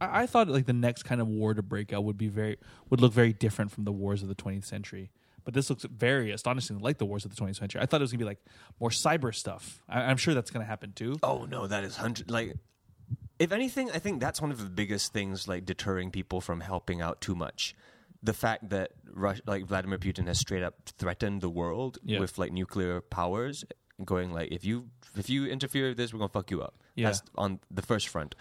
I, 0.00 0.22
I 0.22 0.26
thought 0.26 0.48
like 0.48 0.66
the 0.66 0.72
next 0.72 1.02
kind 1.04 1.20
of 1.20 1.28
war 1.28 1.54
to 1.54 1.62
break 1.62 1.92
out 1.92 2.04
would 2.04 2.18
be 2.18 2.28
very 2.28 2.56
would 2.88 3.00
look 3.00 3.12
very 3.12 3.32
different 3.32 3.70
from 3.70 3.84
the 3.84 3.92
wars 3.92 4.22
of 4.22 4.28
the 4.28 4.34
20th 4.34 4.64
century. 4.64 5.10
But 5.44 5.54
this 5.54 5.70
looks 5.70 5.84
very 5.84 6.30
astonishingly 6.32 6.82
like 6.82 6.98
the 6.98 7.06
wars 7.06 7.24
of 7.24 7.34
the 7.34 7.42
20th 7.42 7.56
century. 7.56 7.80
I 7.80 7.86
thought 7.86 8.00
it 8.00 8.04
was 8.04 8.12
gonna 8.12 8.18
be 8.18 8.24
like 8.32 8.40
more 8.78 8.90
cyber 8.90 9.34
stuff. 9.34 9.82
I, 9.88 10.02
I'm 10.02 10.16
sure 10.18 10.34
that's 10.34 10.50
gonna 10.50 10.64
happen 10.66 10.92
too. 10.92 11.18
Oh 11.22 11.46
no, 11.46 11.66
that 11.66 11.82
is 11.84 11.96
hundred. 11.96 12.30
Like, 12.30 12.56
if 13.38 13.52
anything, 13.52 13.90
I 13.90 13.98
think 13.98 14.20
that's 14.20 14.40
one 14.40 14.50
of 14.50 14.58
the 14.62 14.68
biggest 14.68 15.12
things 15.14 15.48
like 15.48 15.64
deterring 15.64 16.10
people 16.10 16.40
from 16.40 16.60
helping 16.60 17.00
out 17.00 17.20
too 17.20 17.34
much. 17.34 17.74
The 18.22 18.34
fact 18.34 18.68
that 18.68 18.90
Rus- 19.10 19.40
like 19.46 19.64
Vladimir 19.64 19.98
Putin 19.98 20.26
has 20.26 20.38
straight 20.38 20.62
up 20.62 20.74
threatened 20.98 21.40
the 21.40 21.48
world 21.48 21.98
Yeah. 22.04 22.20
with 22.20 22.36
like 22.36 22.52
nuclear 22.52 23.00
powers, 23.00 23.64
going 24.04 24.30
like 24.32 24.52
if 24.52 24.62
you 24.62 24.88
if 25.16 25.28
you 25.30 25.46
interfere 25.46 25.88
with 25.88 25.96
this, 25.96 26.12
we're 26.12 26.18
gonna 26.20 26.28
fuck 26.28 26.50
you 26.50 26.62
up. 26.62 26.74
Yeah. 26.94 27.06
That's 27.06 27.22
on 27.36 27.60
the 27.70 27.82
first 27.82 28.08
front. 28.08 28.34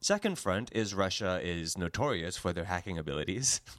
Second 0.00 0.36
front 0.36 0.70
is 0.74 0.94
Russia 0.94 1.40
is 1.42 1.78
notorious 1.78 2.36
for 2.36 2.52
their 2.52 2.64
hacking 2.64 2.98
abilities. 2.98 3.60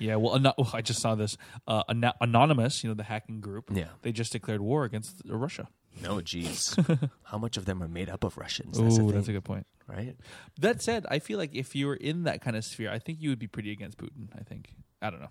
Yeah, 0.00 0.16
well, 0.16 0.34
ano- 0.34 0.52
oh, 0.58 0.68
I 0.74 0.82
just 0.82 1.00
saw 1.00 1.14
this. 1.14 1.36
Uh, 1.68 1.84
Ano- 1.88 2.12
Anonymous, 2.20 2.82
you 2.82 2.90
know, 2.90 2.94
the 2.94 3.04
hacking 3.04 3.40
group. 3.40 3.70
Yeah. 3.72 3.90
they 4.02 4.10
just 4.10 4.32
declared 4.32 4.60
war 4.60 4.82
against 4.82 5.22
Russia. 5.24 5.68
No, 6.02 6.16
jeez, 6.16 6.74
how 7.22 7.38
much 7.38 7.56
of 7.56 7.66
them 7.66 7.80
are 7.80 7.86
made 7.86 8.10
up 8.10 8.24
of 8.24 8.36
Russians? 8.36 8.78
That's, 8.80 8.98
Oh, 8.98 9.12
that's 9.12 9.28
a 9.28 9.32
good 9.32 9.44
point. 9.44 9.64
right? 9.86 10.16
That 10.58 10.82
said, 10.82 11.06
I 11.08 11.20
feel 11.20 11.38
like 11.38 11.54
if 11.54 11.76
you 11.76 11.86
were 11.86 11.94
in 11.94 12.24
that 12.24 12.40
kind 12.42 12.56
of 12.56 12.64
sphere, 12.64 12.90
I 12.90 12.98
think 12.98 13.20
you 13.22 13.28
would 13.30 13.38
be 13.38 13.46
pretty 13.46 13.70
against 13.70 13.96
Putin. 13.96 14.26
I 14.36 14.42
think. 14.42 14.74
I 15.00 15.10
don't 15.10 15.20
know. 15.20 15.30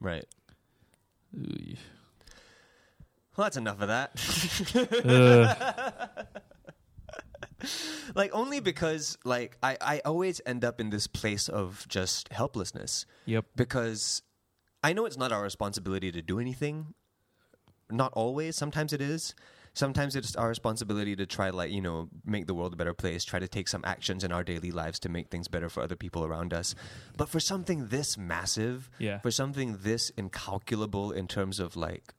Right. 0.00 0.24
Ooh. 1.38 1.76
Well, 3.36 3.44
that's 3.46 3.56
enough 3.56 3.80
of 3.80 3.88
that. 3.88 4.12
Like 8.14 8.30
only 8.32 8.60
because 8.60 9.16
like 9.24 9.56
I, 9.62 9.76
I 9.80 10.00
always 10.04 10.40
end 10.44 10.64
up 10.64 10.80
in 10.80 10.90
this 10.90 11.06
place 11.06 11.48
of 11.48 11.86
just 11.88 12.30
helplessness 12.32 13.06
yep. 13.24 13.44
because 13.56 14.22
I 14.82 14.92
know 14.92 15.06
it's 15.06 15.16
not 15.16 15.32
our 15.32 15.42
responsibility 15.42 16.10
to 16.12 16.22
do 16.22 16.38
anything. 16.40 16.94
Not 17.90 18.12
always. 18.14 18.56
Sometimes 18.56 18.92
it 18.92 19.00
is. 19.00 19.34
Sometimes 19.74 20.16
it's 20.16 20.36
our 20.36 20.48
responsibility 20.48 21.16
to 21.16 21.24
try 21.24 21.48
like, 21.50 21.70
you 21.70 21.80
know, 21.80 22.08
make 22.26 22.46
the 22.46 22.54
world 22.54 22.74
a 22.74 22.76
better 22.76 22.92
place, 22.92 23.24
try 23.24 23.38
to 23.38 23.48
take 23.48 23.68
some 23.68 23.82
actions 23.86 24.22
in 24.22 24.30
our 24.30 24.44
daily 24.44 24.70
lives 24.70 24.98
to 25.00 25.08
make 25.08 25.30
things 25.30 25.48
better 25.48 25.70
for 25.70 25.82
other 25.82 25.96
people 25.96 26.24
around 26.24 26.52
us. 26.52 26.74
But 27.16 27.30
for 27.30 27.40
something 27.40 27.86
this 27.88 28.18
massive, 28.18 28.90
Yeah. 28.98 29.20
for 29.20 29.30
something 29.30 29.78
this 29.82 30.10
incalculable 30.10 31.10
in 31.12 31.26
terms 31.26 31.58
of 31.58 31.74
like 31.74 32.12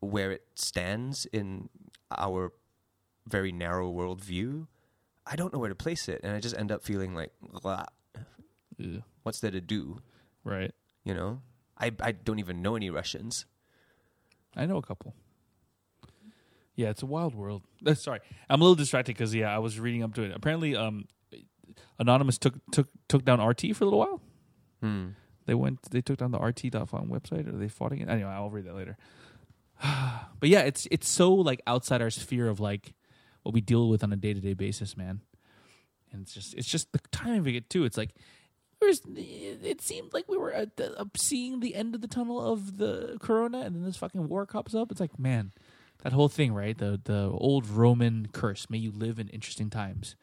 where 0.00 0.30
it 0.32 0.42
stands 0.54 1.26
in 1.26 1.68
our 2.16 2.52
very 3.26 3.52
narrow 3.52 3.92
worldview, 3.92 4.66
I 5.26 5.36
don't 5.36 5.52
know 5.52 5.58
where 5.58 5.68
to 5.68 5.74
place 5.74 6.08
it, 6.08 6.20
and 6.22 6.34
I 6.34 6.40
just 6.40 6.56
end 6.56 6.72
up 6.72 6.82
feeling 6.82 7.14
like, 7.14 7.32
"Blah, 7.40 7.84
Ugh. 8.80 9.02
what's 9.22 9.40
there 9.40 9.50
to 9.50 9.60
do? 9.60 9.98
Right. 10.44 10.72
You 11.04 11.14
know, 11.14 11.42
I 11.76 11.92
I 12.00 12.12
don't 12.12 12.38
even 12.38 12.62
know 12.62 12.76
any 12.76 12.90
Russians. 12.90 13.44
I 14.56 14.66
know 14.66 14.76
a 14.76 14.82
couple. 14.82 15.14
Yeah, 16.74 16.90
it's 16.90 17.02
a 17.02 17.06
wild 17.06 17.34
world. 17.34 17.62
Uh, 17.84 17.94
sorry, 17.94 18.20
I'm 18.48 18.60
a 18.60 18.64
little 18.64 18.76
distracted 18.76 19.16
because 19.16 19.34
yeah, 19.34 19.54
I 19.54 19.58
was 19.58 19.80
reading 19.80 20.02
up 20.04 20.14
to 20.14 20.22
it. 20.22 20.32
Apparently, 20.34 20.76
um, 20.76 21.06
Anonymous 21.98 22.38
took 22.38 22.54
took 22.70 22.88
took 23.08 23.24
down 23.24 23.44
RT 23.44 23.74
for 23.74 23.84
a 23.84 23.86
little 23.86 23.98
while. 23.98 24.20
Hmm. 24.80 25.08
They 25.46 25.54
went. 25.54 25.82
They 25.90 26.00
took 26.02 26.18
down 26.18 26.30
the 26.30 26.38
RT.com 26.38 27.08
website, 27.08 27.48
or 27.48 27.52
they 27.58 27.68
fought 27.68 27.92
again. 27.92 28.08
Anyway, 28.08 28.28
I'll 28.30 28.50
read 28.50 28.66
that 28.66 28.76
later. 28.76 28.96
but 30.40 30.48
yeah, 30.48 30.60
it's 30.60 30.86
it's 30.90 31.08
so 31.08 31.34
like 31.34 31.60
outside 31.66 32.02
our 32.02 32.10
sphere 32.10 32.48
of 32.48 32.60
like 32.60 32.94
what 33.42 33.54
we 33.54 33.60
deal 33.60 33.88
with 33.88 34.02
on 34.02 34.12
a 34.12 34.16
day 34.16 34.34
to 34.34 34.40
day 34.40 34.54
basis, 34.54 34.96
man. 34.96 35.20
And 36.12 36.22
it's 36.22 36.34
just 36.34 36.54
it's 36.54 36.68
just 36.68 36.92
the 36.92 37.00
timing 37.12 37.40
of 37.40 37.46
it 37.48 37.70
too. 37.70 37.84
It's 37.84 37.96
like 37.96 38.14
there's, 38.80 39.02
it 39.08 39.80
seemed 39.80 40.12
like 40.12 40.28
we 40.28 40.36
were 40.36 40.52
at 40.52 40.76
the, 40.76 40.98
uh, 41.00 41.04
seeing 41.16 41.58
the 41.60 41.74
end 41.74 41.96
of 41.96 42.00
the 42.00 42.06
tunnel 42.06 42.40
of 42.40 42.76
the 42.76 43.18
corona, 43.20 43.60
and 43.60 43.74
then 43.74 43.82
this 43.82 43.96
fucking 43.96 44.28
war 44.28 44.46
comes 44.46 44.74
up. 44.74 44.92
It's 44.92 45.00
like 45.00 45.18
man, 45.18 45.52
that 46.02 46.12
whole 46.12 46.28
thing, 46.28 46.52
right? 46.52 46.76
The 46.76 47.00
the 47.02 47.30
old 47.32 47.68
Roman 47.68 48.28
curse. 48.32 48.70
May 48.70 48.78
you 48.78 48.92
live 48.92 49.18
in 49.18 49.28
interesting 49.28 49.70
times. 49.70 50.16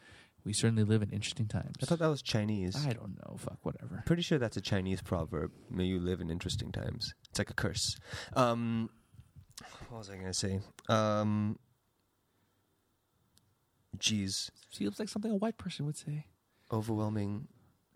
We 0.46 0.54
certainly 0.54 0.84
live 0.84 1.02
in 1.02 1.10
interesting 1.10 1.48
times. 1.48 1.74
I 1.82 1.86
thought 1.88 1.98
that 2.00 2.08
was 2.08 2.22
Chinese. 2.22 2.76
I 2.86 2.94
don't 2.94 3.18
know. 3.18 3.36
Fuck 3.38 3.58
whatever. 3.63 4.04
Pretty 4.06 4.22
sure 4.22 4.38
that's 4.38 4.56
a 4.56 4.62
Chinese 4.62 5.02
proverb. 5.02 5.52
May 5.72 5.86
you 5.86 6.00
live 6.00 6.22
in 6.22 6.30
interesting 6.30 6.72
times. 6.72 7.15
It's 7.32 7.39
like 7.39 7.50
a 7.50 7.56
curse. 7.56 7.98
Um, 8.36 8.91
what 9.89 10.00
was 10.00 10.10
I 10.10 10.13
going 10.15 10.28
to 10.28 10.34
say? 10.34 10.60
Um, 10.89 11.58
geez, 13.98 14.52
Seems 14.72 15.00
like 15.00 15.10
something 15.10 15.32
a 15.32 15.36
white 15.36 15.58
person 15.58 15.86
would 15.86 15.98
say. 15.98 16.26
overwhelming. 16.72 17.48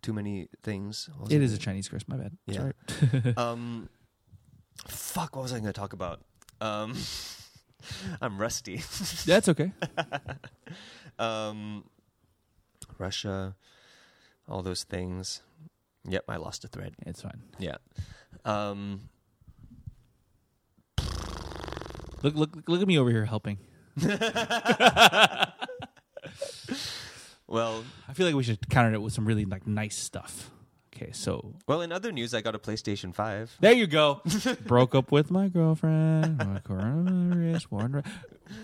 Too 0.01 0.13
many 0.13 0.47
things. 0.63 1.09
It 1.29 1.41
I 1.41 1.43
is 1.43 1.53
a 1.53 1.57
Chinese 1.57 1.89
curse. 1.89 2.07
My 2.07 2.15
bad. 2.15 2.37
Yeah. 2.45 2.71
Sorry. 3.11 3.33
um, 3.37 3.89
fuck. 4.87 5.35
What 5.35 5.41
was 5.43 5.51
I 5.51 5.55
going 5.55 5.65
to 5.65 5.73
talk 5.73 5.91
about? 5.91 6.21
Um, 6.61 6.95
I'm 8.21 8.37
rusty. 8.37 8.77
That's 9.25 9.49
okay. 9.49 9.73
um, 11.19 11.83
Russia, 12.97 13.55
all 14.47 14.61
those 14.61 14.83
things. 14.83 15.41
Yep, 16.07 16.23
I 16.29 16.37
lost 16.37 16.63
a 16.63 16.69
thread. 16.69 16.95
It's 17.05 17.21
fine. 17.21 17.41
Yeah. 17.59 17.75
Um, 18.45 19.09
Look, 22.23 22.35
look, 22.35 22.63
look 22.67 22.81
at 22.81 22.87
me 22.87 22.97
over 22.99 23.09
here 23.09 23.25
helping. 23.25 23.57
well, 27.47 27.83
I 28.07 28.13
feel 28.13 28.25
like 28.27 28.35
we 28.35 28.43
should 28.43 28.69
counter 28.69 28.93
it 28.93 29.01
with 29.01 29.13
some 29.13 29.25
really 29.25 29.45
like 29.45 29.65
nice 29.67 29.97
stuff. 29.97 30.51
Okay, 30.95 31.11
so 31.13 31.53
well. 31.67 31.81
In 31.81 31.91
other 31.91 32.11
news, 32.11 32.33
I 32.33 32.41
got 32.41 32.55
a 32.55 32.59
PlayStation 32.59 33.13
Five. 33.15 33.55
there 33.59 33.73
you 33.73 33.87
go. 33.87 34.21
Broke 34.65 34.95
up 34.95 35.11
with 35.11 35.31
my 35.31 35.47
girlfriend. 35.47 36.37
My 36.37 36.59
coronavirus. 36.59 37.67
warned 37.71 38.03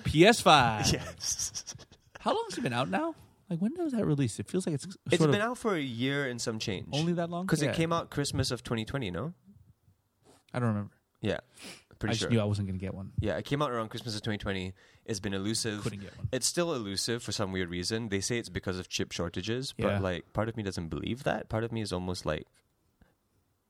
PS5. 0.04 0.92
Yes. 0.94 1.64
How 2.20 2.32
long 2.32 2.44
has 2.50 2.58
it 2.58 2.62
been 2.62 2.74
out 2.74 2.90
now? 2.90 3.16
Like 3.50 3.60
when 3.60 3.72
was 3.78 3.94
that 3.94 4.06
released? 4.06 4.40
It 4.40 4.48
feels 4.50 4.66
like 4.66 4.76
it's 4.76 4.86
It's 5.12 5.18
sort 5.18 5.32
been 5.32 5.40
of 5.42 5.52
out 5.52 5.58
for 5.60 5.76
a 5.76 5.80
year 5.82 6.26
and 6.28 6.42
some 6.42 6.58
change. 6.60 6.88
only 6.92 7.14
that 7.14 7.30
long. 7.30 7.46
because 7.46 7.62
Yeah. 7.62 7.70
it 7.70 7.76
came 7.76 7.94
out 7.94 8.10
Christmas 8.10 8.50
of 8.52 8.64
2020. 8.64 9.12
No. 9.12 9.34
I 10.54 10.60
don't 10.60 10.70
remember. 10.70 10.92
Yeah. 11.22 11.38
Pretty 12.00 12.12
I 12.12 12.14
just 12.14 12.22
sure. 12.24 12.30
knew 12.30 12.42
I 12.42 12.44
wasn't 12.44 12.68
going 12.68 12.78
to 12.80 12.86
get 12.86 12.94
one. 12.94 13.12
Yeah, 13.20 13.38
it 13.38 13.46
came 13.46 13.62
out 13.62 13.72
around 13.72 13.90
Christmas 13.90 14.16
of 14.16 14.22
2020. 14.22 14.74
It's 15.06 15.20
been 15.20 15.34
elusive. 15.34 15.82
Couldn't 15.84 16.02
get 16.02 16.18
one. 16.18 16.28
It's 16.32 16.46
still 16.46 16.74
elusive 16.74 17.24
for 17.24 17.32
some 17.32 17.52
weird 17.52 17.70
reason. 17.70 18.10
They 18.10 18.20
say 18.22 18.38
it's 18.38 18.50
because 18.50 18.78
of 18.80 18.90
chip 18.90 19.12
shortages, 19.12 19.74
Yeah. 19.78 19.86
but 19.88 20.02
like 20.02 20.34
part 20.34 20.50
of 20.50 20.58
me 20.58 20.64
doesn't 20.64 20.90
believe 20.90 21.24
that. 21.24 21.48
Part 21.50 21.64
of 21.64 21.72
me 21.72 21.82
is 21.82 21.94
almost 21.94 22.26
like 22.26 22.46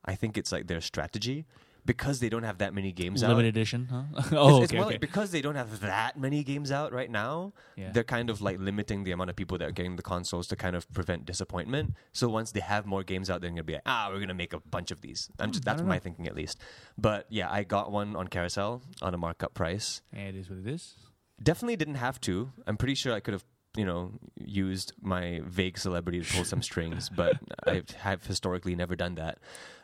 I 0.04 0.14
think 0.14 0.36
it's 0.38 0.52
like 0.52 0.66
their 0.66 0.80
strategy 0.80 1.46
because 1.86 2.20
they 2.20 2.28
don't 2.28 2.42
have 2.42 2.58
that 2.58 2.74
many 2.74 2.92
games 2.92 3.22
out. 3.22 3.30
Limited 3.30 3.48
edition, 3.56 3.88
huh? 3.90 4.02
Oh, 4.32 4.62
it's 4.62 4.70
okay, 4.72 4.76
more 4.76 4.86
okay. 4.86 4.94
like 4.94 5.00
because 5.00 5.30
they 5.30 5.40
don't 5.40 5.54
have 5.54 5.80
that 5.80 6.18
many 6.18 6.42
games 6.44 6.70
out 6.72 6.92
right 6.92 7.10
now. 7.10 7.52
Yeah. 7.76 7.92
They're 7.92 8.04
kind 8.04 8.28
of 8.28 8.42
like 8.42 8.58
limiting 8.58 9.04
the 9.04 9.12
amount 9.12 9.30
of 9.30 9.36
people 9.36 9.56
that 9.58 9.68
are 9.68 9.72
getting 9.72 9.96
the 9.96 10.02
consoles 10.02 10.46
to 10.48 10.56
kind 10.56 10.76
of 10.76 10.90
prevent 10.92 11.24
disappointment. 11.24 11.94
So 12.12 12.28
once 12.28 12.52
they 12.52 12.60
have 12.60 12.84
more 12.86 13.02
games 13.04 13.30
out, 13.30 13.40
they're 13.40 13.50
gonna 13.50 13.62
be 13.64 13.74
like, 13.74 13.82
ah, 13.86 14.08
we're 14.12 14.20
gonna 14.20 14.34
make 14.34 14.52
a 14.52 14.60
bunch 14.60 14.90
of 14.90 15.00
these. 15.00 15.30
I'm 15.38 15.52
just 15.52 15.64
Hmm, 15.64 15.70
that's 15.70 15.82
my 15.82 15.94
know. 15.94 16.00
thinking 16.00 16.26
at 16.26 16.34
least. 16.34 16.58
But 16.98 17.26
yeah, 17.30 17.50
I 17.50 17.62
got 17.64 17.92
one 17.92 18.16
on 18.16 18.28
Carousell 18.28 18.82
on 19.00 19.14
a 19.14 19.18
markup 19.18 19.54
price. 19.54 20.02
And 20.12 20.36
it 20.36 20.40
is 20.40 20.50
what 20.50 20.58
it 20.58 20.66
is. 20.66 20.94
Definitely 21.42 21.76
didn't 21.76 21.96
have 21.96 22.20
to. 22.22 22.52
I'm 22.66 22.76
pretty 22.76 22.94
sure 22.94 23.12
I 23.12 23.20
could 23.20 23.34
have, 23.34 23.44
you 23.76 23.84
know, 23.84 24.12
used 24.36 24.92
my 25.00 25.40
vague 25.44 25.78
celebrity 25.78 26.20
to 26.22 26.32
pull 26.34 26.44
some 26.44 26.62
strings, 26.62 27.08
but 27.08 27.36
I 27.66 27.82
have 27.98 28.24
historically 28.26 28.74
never 28.74 28.96
done 28.96 29.16
that. 29.16 29.38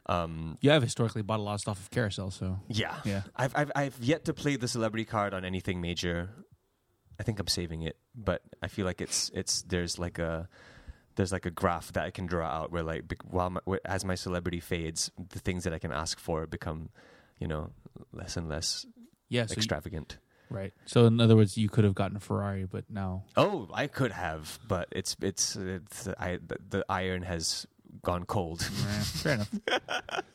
Um, 0.06 0.58
You 0.60 0.70
have 0.70 0.82
historically 0.82 1.22
bought 1.22 1.38
a 1.38 1.42
lot 1.42 1.54
of 1.54 1.60
stuff 1.60 1.78
of 1.78 1.90
Carousell, 1.90 2.32
so 2.32 2.58
yeah, 2.68 2.96
Yeah. 3.04 3.22
I've, 3.36 3.52
I've 3.54 3.70
I've 3.76 3.98
yet 4.02 4.24
to 4.24 4.34
play 4.34 4.56
the 4.56 4.66
celebrity 4.68 5.04
card 5.04 5.34
on 5.34 5.44
anything 5.44 5.80
major. 5.80 6.30
I 7.20 7.22
think 7.22 7.38
I'm 7.38 7.46
saving 7.46 7.82
it, 7.82 7.96
but 8.14 8.42
I 8.62 8.68
feel 8.68 8.84
like 8.86 9.00
it's 9.00 9.30
it's 9.34 9.62
there's 9.62 9.98
like 9.98 10.18
a 10.18 10.48
there's 11.14 11.30
like 11.30 11.46
a 11.46 11.50
graph 11.50 11.92
that 11.92 12.04
I 12.04 12.10
can 12.10 12.26
draw 12.26 12.46
out 12.48 12.72
where 12.72 12.82
like 12.82 13.04
while 13.30 13.50
my, 13.50 13.60
as 13.84 14.04
my 14.04 14.14
celebrity 14.16 14.58
fades, 14.60 15.10
the 15.28 15.38
things 15.38 15.62
that 15.64 15.72
I 15.74 15.78
can 15.78 15.92
ask 15.92 16.18
for 16.18 16.46
become, 16.46 16.88
you 17.38 17.46
know, 17.46 17.70
less 18.12 18.36
and 18.36 18.48
less 18.48 18.86
yeah, 19.28 19.46
so 19.46 19.52
you- 19.52 19.56
extravagant. 19.58 20.18
Right. 20.52 20.72
So 20.86 21.06
in 21.06 21.20
other 21.20 21.34
words, 21.36 21.56
you 21.58 21.68
could 21.68 21.84
have 21.84 21.94
gotten 21.94 22.16
a 22.16 22.20
Ferrari, 22.20 22.64
but 22.64 22.84
now 22.90 23.24
Oh, 23.36 23.68
I 23.72 23.86
could 23.86 24.12
have, 24.12 24.58
but 24.68 24.88
it's 24.92 25.16
it's 25.20 25.56
it's 25.56 26.08
I 26.18 26.38
the, 26.46 26.56
the 26.68 26.84
iron 26.88 27.22
has 27.22 27.66
gone 28.02 28.24
cold. 28.24 28.62
fair 29.22 29.34
enough. 29.34 29.50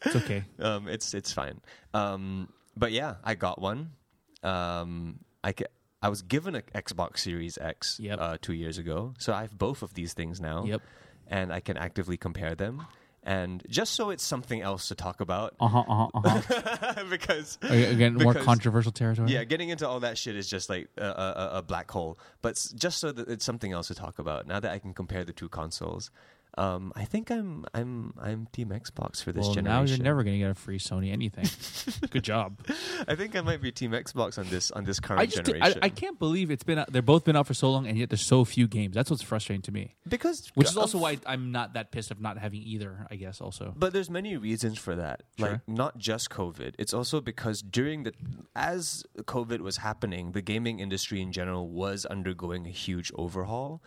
It's 0.06 0.16
okay. 0.16 0.44
um, 0.60 0.88
it's 0.88 1.14
it's 1.14 1.32
fine. 1.34 1.62
Um, 1.94 2.50
but 2.76 2.92
yeah, 2.92 3.16
I 3.24 3.36
got 3.36 3.60
one. 3.62 3.92
Um, 4.44 5.20
I 5.44 5.54
ca- 5.54 5.66
I 6.02 6.10
was 6.10 6.22
given 6.22 6.56
an 6.56 6.64
Xbox 6.76 7.20
Series 7.20 7.58
X 7.58 8.00
Yep. 8.00 8.20
uh, 8.22 8.38
two 8.42 8.54
years 8.54 8.78
ago, 8.78 9.14
so 9.18 9.34
I 9.34 9.42
have 9.42 9.58
both 9.58 9.82
of 9.82 9.94
these 9.96 10.14
things 10.14 10.40
now. 10.40 10.64
Yep. 10.66 10.82
and 11.30 11.52
I 11.52 11.60
can 11.60 11.76
actively 11.78 12.16
compare 12.18 12.56
them. 12.56 12.86
And 13.28 13.62
just 13.68 13.94
so 13.94 14.10
it's 14.10 14.24
something 14.24 14.62
else 14.62 14.88
to 14.88 14.96
talk 14.96 15.20
about, 15.20 15.54
Uh 15.60 15.68
huh. 15.68 15.84
Uh 15.86 15.96
huh. 15.96 16.10
Uh-huh. 16.24 17.04
because 17.10 17.58
Again, 17.62 18.14
more 18.16 18.32
Because- 18.32 18.46
controversial 18.46 18.94
territory. 18.94 19.30
yeah, 19.30 19.44
getting 19.44 19.68
into 19.68 19.86
all 19.86 20.00
that 20.00 20.18
shit 20.18 20.38
is 20.38 20.50
just 20.50 20.70
like 20.70 20.88
a, 20.98 21.04
a, 21.04 21.50
a 21.56 21.62
black 21.62 21.92
hole. 21.92 22.18
But 22.42 22.54
just 22.76 23.00
so 23.00 23.12
that 23.12 23.28
it's 23.28 23.44
something 23.44 23.74
else 23.74 23.90
to 23.90 23.96
talk 23.96 24.18
about, 24.20 24.48
now 24.48 24.62
that 24.62 24.72
I 24.72 24.80
can 24.80 24.94
compare 24.94 25.26
the 25.26 25.34
two 25.34 25.50
consoles, 25.50 26.10
um, 26.58 26.92
I 26.96 27.06
think 27.06 27.30
I'm 27.30 27.66
I'm 27.74 28.14
I'm 28.20 28.48
Team 28.52 28.70
Xbox 28.70 29.24
for 29.24 29.32
this 29.32 29.46
Well, 29.46 29.54
generation. 29.54 29.64
now 29.64 29.96
you're 29.96 30.04
never 30.04 30.24
going 30.24 30.34
to 30.36 30.40
get 30.40 30.50
a 30.52 30.56
free 30.56 30.80
Sony 30.80 31.12
anything. 31.12 31.46
Good 32.10 32.24
job. 32.24 32.60
I 33.08 33.16
think 33.16 33.36
I 33.36 33.42
might 33.42 33.62
be 33.62 33.72
Team 33.72 33.92
Xbox 33.92 34.38
on 34.40 34.48
this 34.50 34.72
on 34.72 34.84
this 34.84 35.00
current 35.00 35.22
I 35.22 35.26
just 35.28 35.40
I, 35.40 35.44
generation. 35.44 35.80
I 35.84 35.90
can't 35.90 36.18
believe 36.18 36.50
it's 36.50 36.64
been 36.64 36.80
out, 36.80 36.92
they're 36.92 37.02
both 37.02 37.26
been 37.26 37.36
out 37.36 37.46
for 37.48 37.54
so 37.54 37.70
long 37.72 37.86
and 37.88 37.98
yet 37.98 38.10
there's 38.10 38.26
so 38.26 38.44
few 38.44 38.68
games. 38.68 38.96
That's 38.96 39.10
what's 39.12 39.22
frustrating 39.22 39.62
to 39.64 39.72
me. 39.72 39.96
because 40.08 40.52
Which 40.56 40.70
is 40.70 40.78
also 40.78 40.98
why 40.98 41.20
I'm 41.26 41.52
not 41.52 41.74
that 41.74 41.92
pissed 41.92 42.12
of 42.12 42.20
not 42.20 42.38
having 42.38 42.62
either. 42.64 43.06
I 43.12 43.16
guess 43.16 43.40
also. 43.40 43.74
But 43.78 43.94
there's 43.94 44.10
many 44.10 44.36
reasons 44.38 44.80
for 44.80 44.96
that. 44.96 45.24
Sure. 45.38 45.50
Like 45.52 45.62
not 45.68 45.98
just 45.98 46.30
COVID. 46.30 46.74
It's 46.80 46.94
also 46.94 47.22
because 47.22 47.62
during 47.62 48.04
the 48.04 48.14
as 48.56 49.04
COVID 49.20 49.60
was 49.62 49.78
happening, 49.78 50.32
the 50.32 50.42
gaming 50.42 50.80
industry 50.80 51.22
in 51.22 51.32
general 51.32 51.70
was 51.70 52.06
undergoing 52.06 52.66
a 52.66 52.72
huge 52.72 53.12
overhaul 53.16 53.84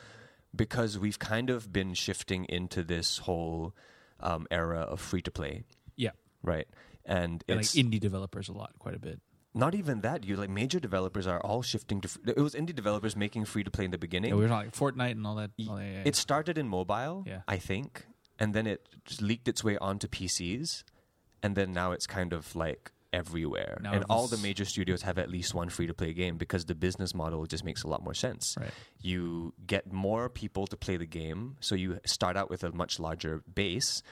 because 0.55 0.98
we've 0.98 1.18
kind 1.18 1.51
of 1.51 1.72
been 1.72 1.94
shifting 1.94 2.44
into 2.46 2.82
this 2.82 3.18
whole 3.18 3.74
um, 4.20 4.46
era 4.51 4.80
of 4.80 5.01
free 5.01 5.22
to 5.22 5.30
play, 5.30 5.64
Yeah. 5.96 6.11
right? 6.42 6.66
And 7.05 7.42
And 7.48 7.59
like 7.59 7.66
indie 7.66 8.01
developers 8.01 8.48
a 8.48 8.53
lot, 8.53 8.72
quite 8.78 8.94
a 8.94 8.98
bit. 8.98 9.20
not 9.55 9.74
even 9.74 10.01
that. 10.03 10.24
You 10.24 10.36
like 10.36 10.51
major 10.51 10.78
developers 10.80 11.26
are 11.26 11.40
all 11.40 11.62
shifting 11.62 12.01
to. 12.03 12.09
fr- 12.09 12.18
It 12.26 12.38
was 12.38 12.55
indie 12.55 12.74
developers 12.74 13.16
making 13.16 13.46
free 13.46 13.64
to 13.64 13.70
play 13.70 13.84
in 13.84 13.90
the 13.90 13.98
beginning. 13.98 14.30
Yeah, 14.30 14.36
we 14.36 14.42
were 14.42 14.48
talking 14.48 14.70
like 14.70 14.76
Fortnite 14.76 15.12
and 15.12 15.26
all 15.26 15.36
that. 15.36 15.51
All 15.68 15.76
that, 15.76 15.84
yeah, 15.84 16.03
It 16.05 16.14
started 16.16 16.59
in 16.59 16.68
mobile, 16.68 17.24
Yeah. 17.26 17.42
I 17.48 17.57
think, 17.59 18.07
and 18.38 18.55
then 18.55 18.66
it 18.66 18.88
just 19.05 19.22
leaked 19.22 19.48
its 19.48 19.64
way 19.64 19.76
onto 19.78 20.07
PCs, 20.09 20.84
and 21.42 21.57
then 21.57 21.72
now 21.72 21.92
it's 21.92 22.07
kind 22.07 22.32
of 22.32 22.55
like 22.55 22.92
everywhere. 23.13 23.81
And 23.85 24.05
all 24.09 24.27
the 24.27 24.37
major 24.39 24.65
studios 24.65 25.03
have 25.03 25.19
at 25.19 25.31
least 25.31 25.55
one 25.55 25.69
free 25.69 25.87
to 25.87 25.95
play 25.95 26.13
game 26.13 26.37
because 26.37 26.65
the 26.67 26.75
business 26.75 27.15
model 27.15 27.45
just 27.47 27.65
makes 27.65 27.83
a 27.83 27.89
lot 27.89 28.03
more 28.03 28.15
sense. 28.15 28.57
Right. 28.59 28.71
You 29.01 29.55
get 29.67 29.93
more 29.93 30.29
people 30.29 30.67
to 30.69 30.77
play 30.77 30.97
the 30.97 31.07
game, 31.07 31.57
so 31.61 31.75
you 31.75 31.99
start 32.07 32.37
out 32.37 32.51
with 32.51 32.63
a 32.65 32.73
much 32.73 32.99
larger 33.01 33.43
base. 33.53 34.03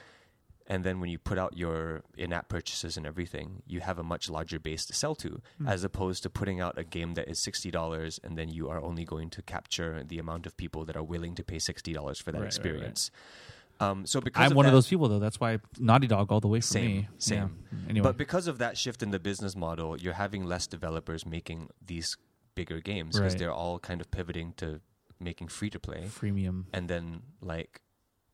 And 0.71 0.83
then 0.83 0.99
when 0.99 1.09
you 1.09 1.17
put 1.17 1.39
out 1.39 1.57
your 1.57 2.03
in-app 2.15 2.47
purchases 2.47 2.95
and 2.95 3.07
everything, 3.07 3.63
you 3.65 3.79
have 3.79 3.97
a 3.97 4.03
much 4.03 4.29
larger 4.29 4.59
base 4.59 4.85
to 4.85 4.93
sell 4.93 5.15
to, 5.15 5.41
Hmm. 5.57 5.67
as 5.67 5.83
opposed 5.83 6.21
to 6.23 6.29
putting 6.29 6.61
out 6.61 6.77
a 6.77 6.83
game 6.83 7.15
that 7.15 7.27
is 7.27 7.41
sixty 7.41 7.71
dollars, 7.71 8.19
and 8.23 8.37
then 8.37 8.49
you 8.49 8.69
are 8.69 8.79
only 8.79 9.03
going 9.03 9.31
to 9.31 9.41
capture 9.41 10.03
the 10.03 10.19
amount 10.19 10.45
of 10.45 10.55
people 10.57 10.85
that 10.85 10.95
are 10.95 11.01
willing 11.03 11.33
to 11.35 11.43
pay 11.43 11.57
sixty 11.57 11.91
dollars 11.91 12.19
for 12.19 12.31
that 12.31 12.41
Right, 12.41 12.53
right, 12.63 12.73
right. 12.81 13.09
Um, 13.81 14.05
so 14.05 14.19
because 14.19 14.43
I'm 14.45 14.51
of 14.51 14.57
one 14.57 14.65
of 14.65 14.71
those 14.73 14.87
people 14.87 15.07
though. 15.07 15.19
That's 15.19 15.39
why 15.39 15.59
Naughty 15.79 16.07
Dog 16.07 16.31
all 16.31 16.39
the 16.41 16.47
way 16.49 16.59
for 16.59 16.67
Same, 16.67 16.85
me. 16.97 17.07
same. 17.17 17.37
Yeah. 17.71 17.79
Anyway, 17.89 18.03
But 18.03 18.17
because 18.17 18.47
of 18.47 18.57
that 18.57 18.77
shift 18.77 19.01
in 19.01 19.11
the 19.11 19.19
business 19.19 19.55
model, 19.55 19.97
you're 19.97 20.13
having 20.13 20.43
less 20.45 20.67
developers 20.67 21.25
making 21.25 21.69
these 21.85 22.17
bigger 22.55 22.81
games 22.81 23.15
because 23.15 23.33
Right. 23.33 23.39
they're 23.39 23.53
all 23.53 23.79
kind 23.79 24.01
of 24.01 24.11
pivoting 24.11 24.53
to 24.57 24.81
making 25.19 25.47
free 25.47 25.69
to 25.69 25.79
play, 25.79 26.03
freemium. 26.07 26.65
and 26.73 26.89
then 26.89 27.21
like. 27.41 27.81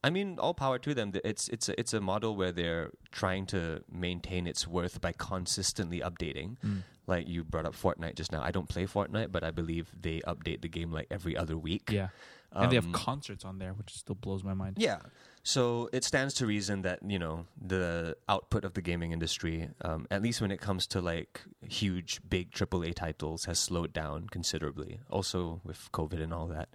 I 0.04 0.10
mean, 0.10 0.38
all 0.38 0.54
power 0.54 0.78
to 0.78 0.94
them. 0.94 1.10
It's 1.24 1.48
it's 1.48 1.68
a, 1.68 1.80
it's 1.80 1.92
a 1.92 2.00
model 2.00 2.36
where 2.36 2.52
they're 2.52 2.90
trying 3.10 3.44
to 3.46 3.82
maintain 3.90 4.46
its 4.46 4.66
worth 4.66 5.00
by 5.00 5.12
consistently 5.12 6.00
updating. 6.00 6.58
Mm. 6.64 6.82
Like 7.08 7.26
you 7.28 7.42
brought 7.42 7.66
up 7.66 7.74
Fortnite 7.74 8.14
just 8.14 8.30
now. 8.30 8.40
I 8.42 8.50
don't 8.52 8.68
play 8.68 8.86
Fortnite, 8.86 9.32
but 9.32 9.42
I 9.42 9.50
believe 9.50 9.90
they 10.00 10.20
update 10.20 10.60
the 10.62 10.68
game 10.68 10.92
like 10.92 11.06
every 11.10 11.36
other 11.36 11.56
week. 11.58 11.90
Yeah. 11.90 12.08
And 12.52 12.70
they 12.70 12.76
have 12.76 12.86
Um, 12.86 12.92
concerts 12.92 13.44
on 13.44 13.58
there, 13.58 13.72
which 13.74 13.90
still 13.94 14.14
blows 14.14 14.44
my 14.44 14.54
mind. 14.54 14.76
Yeah. 14.78 14.98
So 15.46 15.88
it 15.92 16.02
stands 16.02 16.34
to 16.34 16.46
reason 16.46 16.82
that, 16.82 17.08
you 17.08 17.20
know, 17.20 17.46
the 17.56 18.16
output 18.28 18.64
of 18.64 18.74
the 18.74 18.82
gaming 18.82 19.12
industry, 19.12 19.68
um, 19.82 20.08
at 20.10 20.20
least 20.20 20.40
when 20.40 20.50
it 20.50 20.60
comes 20.60 20.88
to 20.88 21.00
like 21.00 21.40
huge, 21.68 22.20
big 22.28 22.50
AAA 22.50 22.96
titles, 22.96 23.44
has 23.44 23.60
slowed 23.60 23.92
down 23.92 24.26
considerably. 24.28 24.98
Also 25.08 25.60
with 25.62 25.88
COVID 25.92 26.20
and 26.20 26.34
all 26.34 26.48
that. 26.48 26.70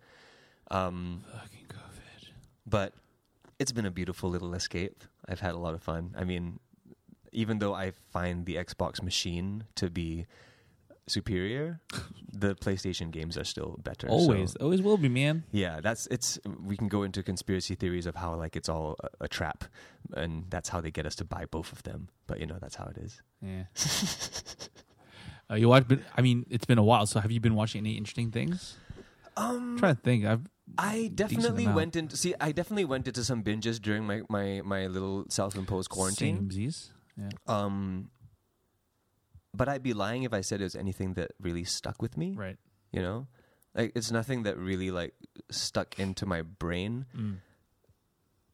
Um, 0.69 1.25
Fucking 1.33 1.65
COVID. 1.67 2.29
but 2.65 2.93
it's 3.59 3.73
been 3.73 3.85
a 3.85 3.91
beautiful 3.91 4.29
little 4.29 4.53
escape. 4.53 5.03
I've 5.27 5.41
had 5.41 5.53
a 5.53 5.57
lot 5.57 5.73
of 5.73 5.83
fun. 5.83 6.15
I 6.17 6.23
mean, 6.23 6.61
even 7.33 7.59
though 7.59 7.73
I 7.73 7.91
find 8.13 8.45
the 8.45 8.55
Xbox 8.55 9.03
machine 9.03 9.65
to 9.75 9.89
be 9.89 10.27
superior, 11.07 11.81
the 12.31 12.55
PlayStation 12.55 13.11
games 13.11 13.37
are 13.37 13.43
still 13.43 13.79
better. 13.83 14.07
so- 14.07 14.13
Always, 14.13 14.55
always 14.57 14.81
will 14.81 14.97
be, 14.97 15.09
man. 15.09 15.43
yeah, 15.51 15.81
that's 15.81 16.07
it's. 16.07 16.39
We 16.63 16.77
can 16.77 16.87
go 16.87 17.03
into 17.03 17.23
conspiracy 17.23 17.75
theories 17.75 18.05
of 18.05 18.15
how 18.15 18.35
like 18.35 18.55
it's 18.55 18.69
all 18.69 18.95
a, 19.03 19.25
a 19.25 19.27
trap, 19.27 19.65
and 20.13 20.45
that's 20.49 20.69
how 20.69 20.81
they 20.81 20.91
get 20.91 21.05
us 21.05 21.15
to 21.15 21.25
buy 21.25 21.45
both 21.45 21.71
of 21.71 21.83
them. 21.83 22.09
But 22.27 22.39
you 22.39 22.45
know, 22.45 22.57
that's 22.59 22.75
how 22.75 22.85
it 22.85 22.97
is. 22.97 23.21
Yeah. 23.41 23.63
uh, 25.49 25.55
you 25.55 25.67
watch? 25.69 25.85
But 25.87 25.99
I 26.17 26.21
mean, 26.21 26.45
it's 26.49 26.65
been 26.65 26.77
a 26.77 26.83
while. 26.83 27.05
So 27.05 27.19
have 27.19 27.31
you 27.31 27.39
been 27.39 27.55
watching 27.55 27.79
any 27.79 27.93
interesting 27.97 28.31
things? 28.31 28.77
Um, 29.37 29.73
I'm 29.73 29.79
trying 29.79 29.95
to 29.95 30.01
think. 30.01 30.25
I've 30.25 30.47
I 30.77 31.11
definitely 31.13 31.67
went 31.67 31.95
into 31.95 32.15
see. 32.15 32.33
I 32.39 32.51
definitely 32.51 32.85
went 32.85 33.07
into 33.07 33.23
some 33.23 33.43
binges 33.43 33.81
during 33.81 34.05
my 34.05 34.21
my 34.29 34.61
my 34.63 34.87
little 34.87 35.25
self-imposed 35.29 35.89
quarantine. 35.89 36.49
Samesies. 36.49 36.89
Yeah. 37.17 37.29
Um, 37.47 38.09
but 39.53 39.67
I'd 39.69 39.83
be 39.83 39.93
lying 39.93 40.23
if 40.23 40.33
I 40.33 40.41
said 40.41 40.61
it 40.61 40.65
was 40.65 40.75
anything 40.75 41.13
that 41.15 41.31
really 41.41 41.63
stuck 41.63 42.01
with 42.01 42.17
me. 42.17 42.33
Right. 42.37 42.57
You 42.91 43.01
know, 43.01 43.27
like 43.75 43.91
it's 43.95 44.11
nothing 44.11 44.43
that 44.43 44.57
really 44.57 44.91
like 44.91 45.13
stuck 45.49 45.99
into 45.99 46.25
my 46.25 46.41
brain. 46.41 47.05
Mm. 47.17 47.37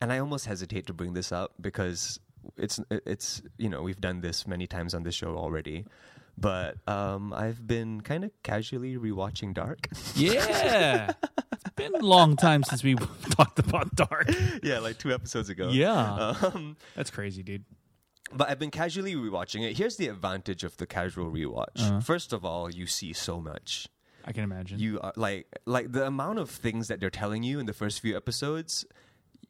and 0.00 0.12
I 0.12 0.18
almost 0.18 0.46
hesitate 0.46 0.86
to 0.86 0.92
bring 0.92 1.14
this 1.14 1.32
up 1.32 1.54
because 1.60 2.20
it's 2.56 2.78
it's 2.88 3.42
you 3.58 3.68
know 3.68 3.82
we've 3.82 4.00
done 4.00 4.20
this 4.20 4.46
many 4.46 4.66
times 4.66 4.94
on 4.94 5.02
this 5.02 5.14
show 5.14 5.36
already, 5.36 5.84
but 6.36 6.76
um, 6.86 7.32
I've 7.32 7.66
been 7.66 8.00
kind 8.00 8.24
of 8.24 8.30
casually 8.42 8.96
rewatching 8.96 9.54
Dark. 9.54 9.88
Yeah. 10.14 11.12
it's 11.52 11.70
been 11.74 11.94
a 11.96 11.98
long 12.04 12.36
time 12.36 12.62
since 12.62 12.82
we 12.84 12.94
talked 13.30 13.58
about 13.58 13.94
Dark. 13.96 14.30
yeah, 14.62 14.78
like 14.78 14.98
two 14.98 15.12
episodes 15.12 15.48
ago. 15.48 15.68
Yeah. 15.70 16.34
Um, 16.42 16.76
That's 16.94 17.10
crazy, 17.10 17.42
dude. 17.42 17.64
But 18.32 18.48
I've 18.48 18.58
been 18.58 18.70
casually 18.70 19.14
rewatching 19.14 19.62
it. 19.68 19.76
Here's 19.76 19.96
the 19.96 20.08
advantage 20.08 20.64
of 20.64 20.76
the 20.76 20.86
casual 20.86 21.30
rewatch. 21.30 21.78
Uh-huh. 21.80 22.00
First 22.00 22.32
of 22.32 22.44
all, 22.44 22.70
you 22.70 22.86
see 22.86 23.12
so 23.12 23.40
much. 23.40 23.88
I 24.24 24.32
can 24.32 24.44
imagine. 24.44 24.78
You 24.78 25.00
are 25.00 25.12
like 25.16 25.46
like 25.64 25.92
the 25.92 26.06
amount 26.06 26.38
of 26.38 26.50
things 26.50 26.88
that 26.88 27.00
they're 27.00 27.08
telling 27.10 27.42
you 27.42 27.58
in 27.60 27.66
the 27.66 27.72
first 27.72 28.00
few 28.00 28.16
episodes. 28.16 28.84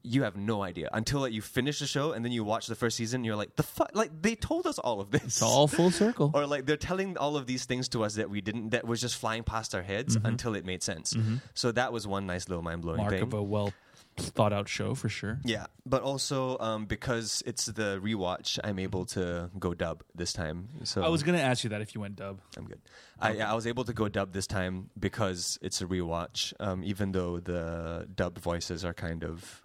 you 0.04 0.22
have 0.22 0.36
no 0.36 0.62
idea 0.62 0.88
until 0.92 1.20
like 1.20 1.32
you 1.32 1.42
finish 1.42 1.80
the 1.80 1.86
show 1.86 2.12
and 2.12 2.24
then 2.24 2.30
you 2.32 2.44
watch 2.44 2.68
the 2.68 2.74
first 2.76 2.96
season. 2.96 3.18
And 3.18 3.26
you're 3.26 3.36
like, 3.36 3.56
the 3.56 3.64
fuck, 3.64 3.90
like 3.94 4.10
they 4.22 4.36
told 4.36 4.66
us 4.66 4.78
all 4.78 5.00
of 5.00 5.10
this. 5.10 5.22
It's 5.24 5.42
all 5.42 5.66
full 5.66 5.90
circle. 5.90 6.30
or 6.34 6.46
like 6.46 6.64
they're 6.66 6.76
telling 6.76 7.16
all 7.18 7.36
of 7.36 7.46
these 7.46 7.64
things 7.64 7.88
to 7.90 8.04
us 8.04 8.14
that 8.14 8.30
we 8.30 8.40
didn't, 8.40 8.70
that 8.70 8.86
was 8.86 9.00
just 9.00 9.16
flying 9.16 9.42
past 9.42 9.74
our 9.74 9.82
heads 9.82 10.16
until 10.24 10.54
it 10.54 10.64
made 10.64 10.82
sense. 10.84 11.16
So 11.54 11.72
that 11.72 11.92
was 11.92 12.06
one 12.06 12.26
nice 12.26 12.48
little 12.48 12.62
mind 12.62 12.82
blowing 12.82 12.98
Mark 12.98 13.10
thing. 13.10 13.22
of 13.22 13.34
a 13.34 13.42
well 13.42 13.72
thought 14.18 14.52
out 14.52 14.68
show 14.68 14.94
for 14.94 15.08
sure. 15.08 15.38
Yeah, 15.44 15.66
but 15.86 16.02
also 16.02 16.58
um, 16.58 16.86
because 16.86 17.42
it's 17.46 17.66
the 17.66 18.00
rewatch, 18.02 18.58
I'm 18.62 18.78
able 18.78 19.04
to 19.06 19.50
go 19.58 19.74
dub 19.74 20.02
this 20.14 20.32
time. 20.32 20.68
So 20.84 21.02
I 21.02 21.08
was 21.08 21.22
gonna 21.22 21.38
ask 21.38 21.64
you 21.64 21.70
that 21.70 21.80
if 21.80 21.94
you 21.94 22.00
went 22.00 22.16
dub. 22.16 22.40
I'm 22.56 22.64
good. 22.66 22.80
I, 23.20 23.38
I 23.38 23.54
was 23.54 23.66
able 23.66 23.84
to 23.84 23.92
go 23.92 24.08
dub 24.08 24.32
this 24.32 24.46
time 24.46 24.90
because 24.98 25.58
it's 25.62 25.80
a 25.80 25.86
rewatch. 25.86 26.52
Um, 26.60 26.82
even 26.84 27.12
though 27.12 27.40
the 27.40 28.08
dubbed 28.14 28.38
voices 28.38 28.84
are 28.84 28.94
kind 28.94 29.24
of, 29.24 29.62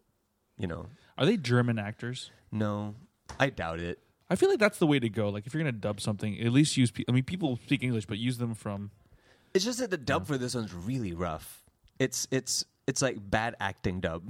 you 0.58 0.68
know, 0.68 0.88
Are 1.18 1.26
they 1.26 1.38
German 1.38 1.78
actors? 1.80 2.32
no, 2.51 2.95
I 3.39 3.49
doubt 3.49 3.80
it. 3.80 3.99
I 4.30 4.36
feel 4.36 4.49
like 4.49 4.60
that's 4.60 4.80
the 4.80 4.88
way 4.88 4.99
to 4.99 5.10
go. 5.10 5.30
Like 5.30 5.45
if 5.45 5.54
you're 5.54 5.62
gonna 5.62 5.72
dub 5.74 5.99
something, 6.01 6.39
at 6.39 6.51
least 6.51 6.78
use. 6.78 6.91
Pe- 6.91 7.04
I 7.08 7.12
mean, 7.12 7.24
people 7.24 7.58
speak 7.66 7.84
English, 7.84 8.06
but 8.06 8.18
use 8.18 8.38
them 8.38 8.56
from. 8.56 8.91
It's 9.54 9.66
just 9.66 9.78
that 9.80 9.91
the 9.91 9.97
dub 9.97 10.26
for 10.26 10.38
this 10.38 10.56
one's 10.56 10.74
really 10.74 11.14
rough. 11.14 11.64
It's 11.99 12.28
it's 12.32 12.66
it's 12.88 13.02
like 13.02 13.18
bad 13.30 13.56
acting 13.60 14.00
dub. 14.00 14.24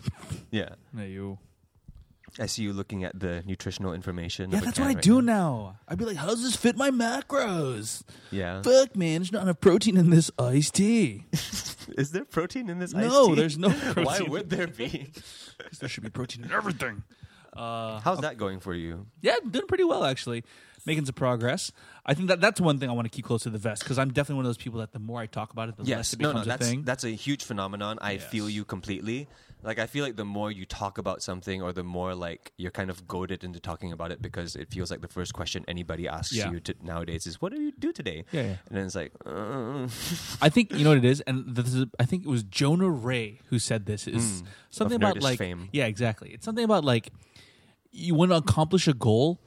yeah, 0.50 0.70
Yeah, 0.96 1.04
you. 1.04 1.38
I 2.40 2.46
see 2.46 2.62
you 2.62 2.72
looking 2.72 3.04
at 3.04 3.20
the 3.20 3.42
nutritional 3.44 3.92
information. 3.92 4.50
Yeah, 4.52 4.60
that's 4.60 4.78
what 4.78 4.86
I 4.88 4.94
right 4.94 5.02
do 5.02 5.20
now. 5.20 5.32
now. 5.34 5.78
I'd 5.86 5.98
be 5.98 6.06
like, 6.06 6.16
"How's 6.16 6.42
this 6.42 6.56
fit 6.56 6.76
my 6.78 6.90
macros?" 6.90 8.02
Yeah, 8.30 8.62
Fuck, 8.62 8.96
man, 8.96 9.20
there's 9.20 9.32
not 9.32 9.42
enough 9.42 9.60
protein 9.60 9.98
in 9.98 10.08
this 10.08 10.30
iced 10.38 10.74
tea. 10.76 11.26
is 11.32 12.12
there 12.12 12.24
protein 12.24 12.70
in 12.70 12.78
this? 12.78 12.94
No, 12.94 13.00
iced 13.00 13.10
tea? 13.10 13.28
No, 13.28 13.34
there's 13.34 13.58
no 13.58 13.68
protein. 13.92 14.04
Why 14.04 14.20
would 14.22 14.48
there 14.48 14.66
be? 14.66 15.10
there 15.78 15.90
should 15.90 16.04
be 16.04 16.08
protein 16.10 16.44
in 16.44 16.52
everything. 16.52 17.02
Uh, 17.54 18.00
How's 18.00 18.20
that 18.20 18.38
going 18.38 18.60
for 18.60 18.72
you? 18.72 19.06
yeah, 19.20 19.36
doing 19.50 19.66
pretty 19.66 19.84
well 19.84 20.04
actually, 20.04 20.42
making 20.84 21.04
some 21.06 21.14
progress. 21.14 21.72
I 22.04 22.14
think 22.14 22.28
that 22.28 22.40
that's 22.40 22.60
one 22.60 22.78
thing 22.78 22.90
I 22.90 22.92
want 22.92 23.04
to 23.06 23.10
keep 23.16 23.24
close 23.24 23.42
to 23.44 23.50
the 23.50 23.58
vest 23.58 23.82
because 23.84 23.98
I'm 23.98 24.08
definitely 24.12 24.36
one 24.36 24.44
of 24.46 24.48
those 24.48 24.56
people 24.56 24.80
that 24.80 24.92
the 24.92 24.98
more 24.98 25.20
I 25.20 25.26
talk 25.26 25.52
about 25.52 25.68
it, 25.68 25.76
the 25.76 25.82
less 25.82 25.88
Yes, 25.88 26.12
it 26.14 26.20
no, 26.20 26.28
becomes 26.30 26.46
no, 26.46 26.54
a 26.54 26.58
that's 26.58 26.68
thing. 26.68 26.82
that's 26.82 27.04
a 27.04 27.10
huge 27.10 27.44
phenomenon. 27.44 27.98
I 28.00 28.18
feel 28.18 28.48
you 28.50 28.64
completely. 28.64 29.28
Like 29.64 29.78
I 29.78 29.86
feel 29.86 30.04
like 30.04 30.16
the 30.16 30.24
more 30.24 30.50
you 30.50 30.66
talk 30.66 30.98
about 30.98 31.22
something, 31.22 31.62
or 31.62 31.72
the 31.72 31.84
more 31.84 32.16
like 32.16 32.50
you're 32.56 32.72
kind 32.72 32.90
of 32.90 33.06
goaded 33.06 33.44
into 33.44 33.60
talking 33.60 33.92
about 33.92 34.10
it, 34.10 34.20
because 34.20 34.56
it 34.56 34.68
feels 34.72 34.90
like 34.90 35.02
the 35.02 35.06
first 35.06 35.34
question 35.34 35.64
anybody 35.68 36.08
asks 36.08 36.34
Yeah. 36.34 36.50
you 36.50 36.58
to, 36.58 36.74
nowadays 36.82 37.28
is, 37.28 37.40
"What 37.40 37.52
do 37.52 37.60
you 37.62 37.70
do 37.78 37.92
today?" 37.92 38.24
Yeah, 38.32 38.42
yeah. 38.42 38.56
and 38.66 38.76
then 38.76 38.86
it's 38.86 38.96
like, 38.96 39.12
uh, 39.24 39.84
I 40.44 40.48
think 40.48 40.72
you 40.72 40.82
know 40.82 40.90
what 40.90 40.98
it 40.98 41.04
is, 41.04 41.20
and 41.28 41.54
this 41.54 41.72
is, 41.74 41.86
I 42.00 42.06
think 42.06 42.24
it 42.24 42.28
was 42.28 42.42
Jonah 42.42 42.90
Ray 42.90 43.38
who 43.50 43.60
said 43.60 43.86
this 43.86 44.08
is 44.08 44.42
something 44.70 44.98
Hmm. 44.98 45.04
of 45.04 45.10
about 45.12 45.22
like 45.22 45.38
fame. 45.38 45.68
yeah, 45.72 45.86
exactly. 45.86 46.30
It's 46.30 46.44
something 46.44 46.64
about 46.64 46.84
like 46.84 47.10
you 47.92 48.16
want 48.16 48.32
to 48.32 48.36
accomplish 48.38 48.88
a 48.88 48.94
goal, 48.94 49.38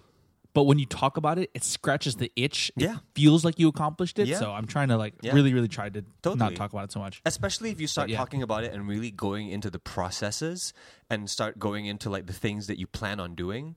but 0.55 0.63
when 0.63 0.79
you 0.79 0.87
talk 0.87 1.17
about 1.17 1.37
it, 1.37 1.51
it 1.53 1.63
scratches 1.63 2.15
the 2.15 2.31
itch. 2.35 2.71
It 2.75 2.83
Yeah. 2.83 2.97
feels 3.13 3.45
like 3.45 3.59
you 3.59 3.67
accomplished 3.67 4.17
it. 4.17 4.27
Yeah. 4.27 4.39
So 4.39 4.51
I'm 4.51 4.65
trying 4.65 4.87
to 4.87 4.97
like 4.97 5.13
Yeah. 5.21 5.33
really, 5.33 5.53
really 5.53 5.67
try 5.67 5.89
to 5.89 6.01
Totally. 6.23 6.39
not 6.39 6.55
talk 6.55 6.71
about 6.73 6.85
it 6.85 6.91
so 6.91 6.99
much. 6.99 7.21
especially 7.25 7.69
if 7.69 7.79
you 7.79 7.85
start 7.87 8.09
yeah. 8.09 8.17
talking 8.17 8.41
about 8.41 8.63
it 8.63 8.73
and 8.73 8.87
really 8.87 9.11
going 9.11 9.49
into 9.49 9.69
the 9.69 9.77
processes 9.79 10.73
and 11.09 11.29
start 11.29 11.59
going 11.59 11.85
into 11.85 12.09
like 12.09 12.25
the 12.25 12.33
things 12.33 12.65
that 12.67 12.79
you 12.79 12.87
plan 12.87 13.19
on 13.19 13.35
doing. 13.35 13.75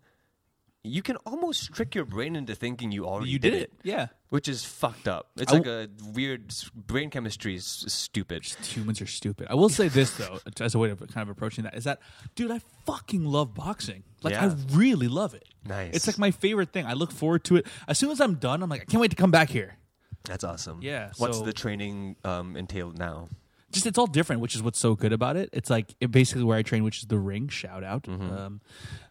You 0.89 1.03
can 1.03 1.17
almost 1.27 1.73
trick 1.73 1.95
your 1.95 2.05
brain 2.05 2.37
into 2.37 2.55
thinking 2.55 2.91
you 2.93 3.07
already 3.07 3.31
You 3.31 3.39
did 3.39 3.55
it, 3.55 3.73
yeah. 3.83 4.09
which 4.31 4.49
is 4.49 4.65
fucked 4.65 5.07
up. 5.09 5.31
It's 5.37 5.53
I 5.53 5.57
like 5.57 5.67
a 5.67 5.89
weird 6.13 6.51
s- 6.51 6.71
brain 6.75 7.11
chemistry 7.11 7.55
is 7.55 7.85
s- 7.87 7.93
stupid. 7.93 8.45
Humans 8.45 9.01
are 9.01 9.07
stupid. 9.07 9.47
I 9.51 9.55
will 9.55 9.69
say 9.69 9.89
this 9.89 10.11
though, 10.17 10.39
as 10.61 10.75
a 10.75 10.79
way 10.79 10.91
of 10.91 10.99
kind 11.01 11.23
of 11.23 11.29
approaching 11.29 11.65
that, 11.65 11.75
is 11.75 11.85
that, 11.85 12.01
dude, 12.35 12.51
I 12.51 12.61
fucking 12.87 13.25
love 13.25 13.55
boxing. 13.55 14.03
Like 14.23 14.35
Yeah. 14.35 14.47
I 14.47 14.77
really 14.77 15.09
love 15.09 15.35
it. 15.35 15.45
Nice. 15.65 15.95
It's 15.95 16.07
like 16.07 16.19
my 16.19 16.31
favorite 16.31 16.73
thing. 16.73 16.87
I 16.87 16.95
look 16.95 17.13
forward 17.13 17.45
to 17.45 17.57
it. 17.57 17.67
As 17.87 17.99
soon 17.99 18.11
as 18.11 18.21
I'm 18.21 18.35
done, 18.37 18.63
I'm 18.63 18.69
like, 18.71 18.83
I 18.83 18.85
can't 18.85 19.01
wait 19.01 19.11
to 19.11 19.17
come 19.17 19.31
back 19.31 19.51
here. 19.51 19.77
That's 20.25 20.45
awesome. 20.45 20.81
Yeah, 20.83 21.13
What's 21.19 21.39
so- 21.39 21.45
the 21.45 21.53
training 21.53 22.17
um, 22.25 22.57
entailed 22.57 22.99
now? 22.99 23.29
Just 23.71 23.87
it's 23.87 23.99
all 23.99 24.07
different, 24.07 24.41
which 24.41 24.55
is 24.55 24.63
what's 24.63 24.79
so 24.79 24.95
good 24.95 25.13
about 25.13 25.37
it. 25.37 25.51
It's 25.53 25.69
like 25.69 25.95
it 26.01 26.11
basically 26.11 26.45
where 26.45 26.57
I 26.57 26.63
train, 26.63 26.85
which 26.85 26.99
is 26.99 27.07
the 27.07 27.19
ring. 27.19 27.49
Shout 27.49 27.85
out. 27.85 28.05
Mm-hmm. 28.05 28.33
Um, 28.33 28.61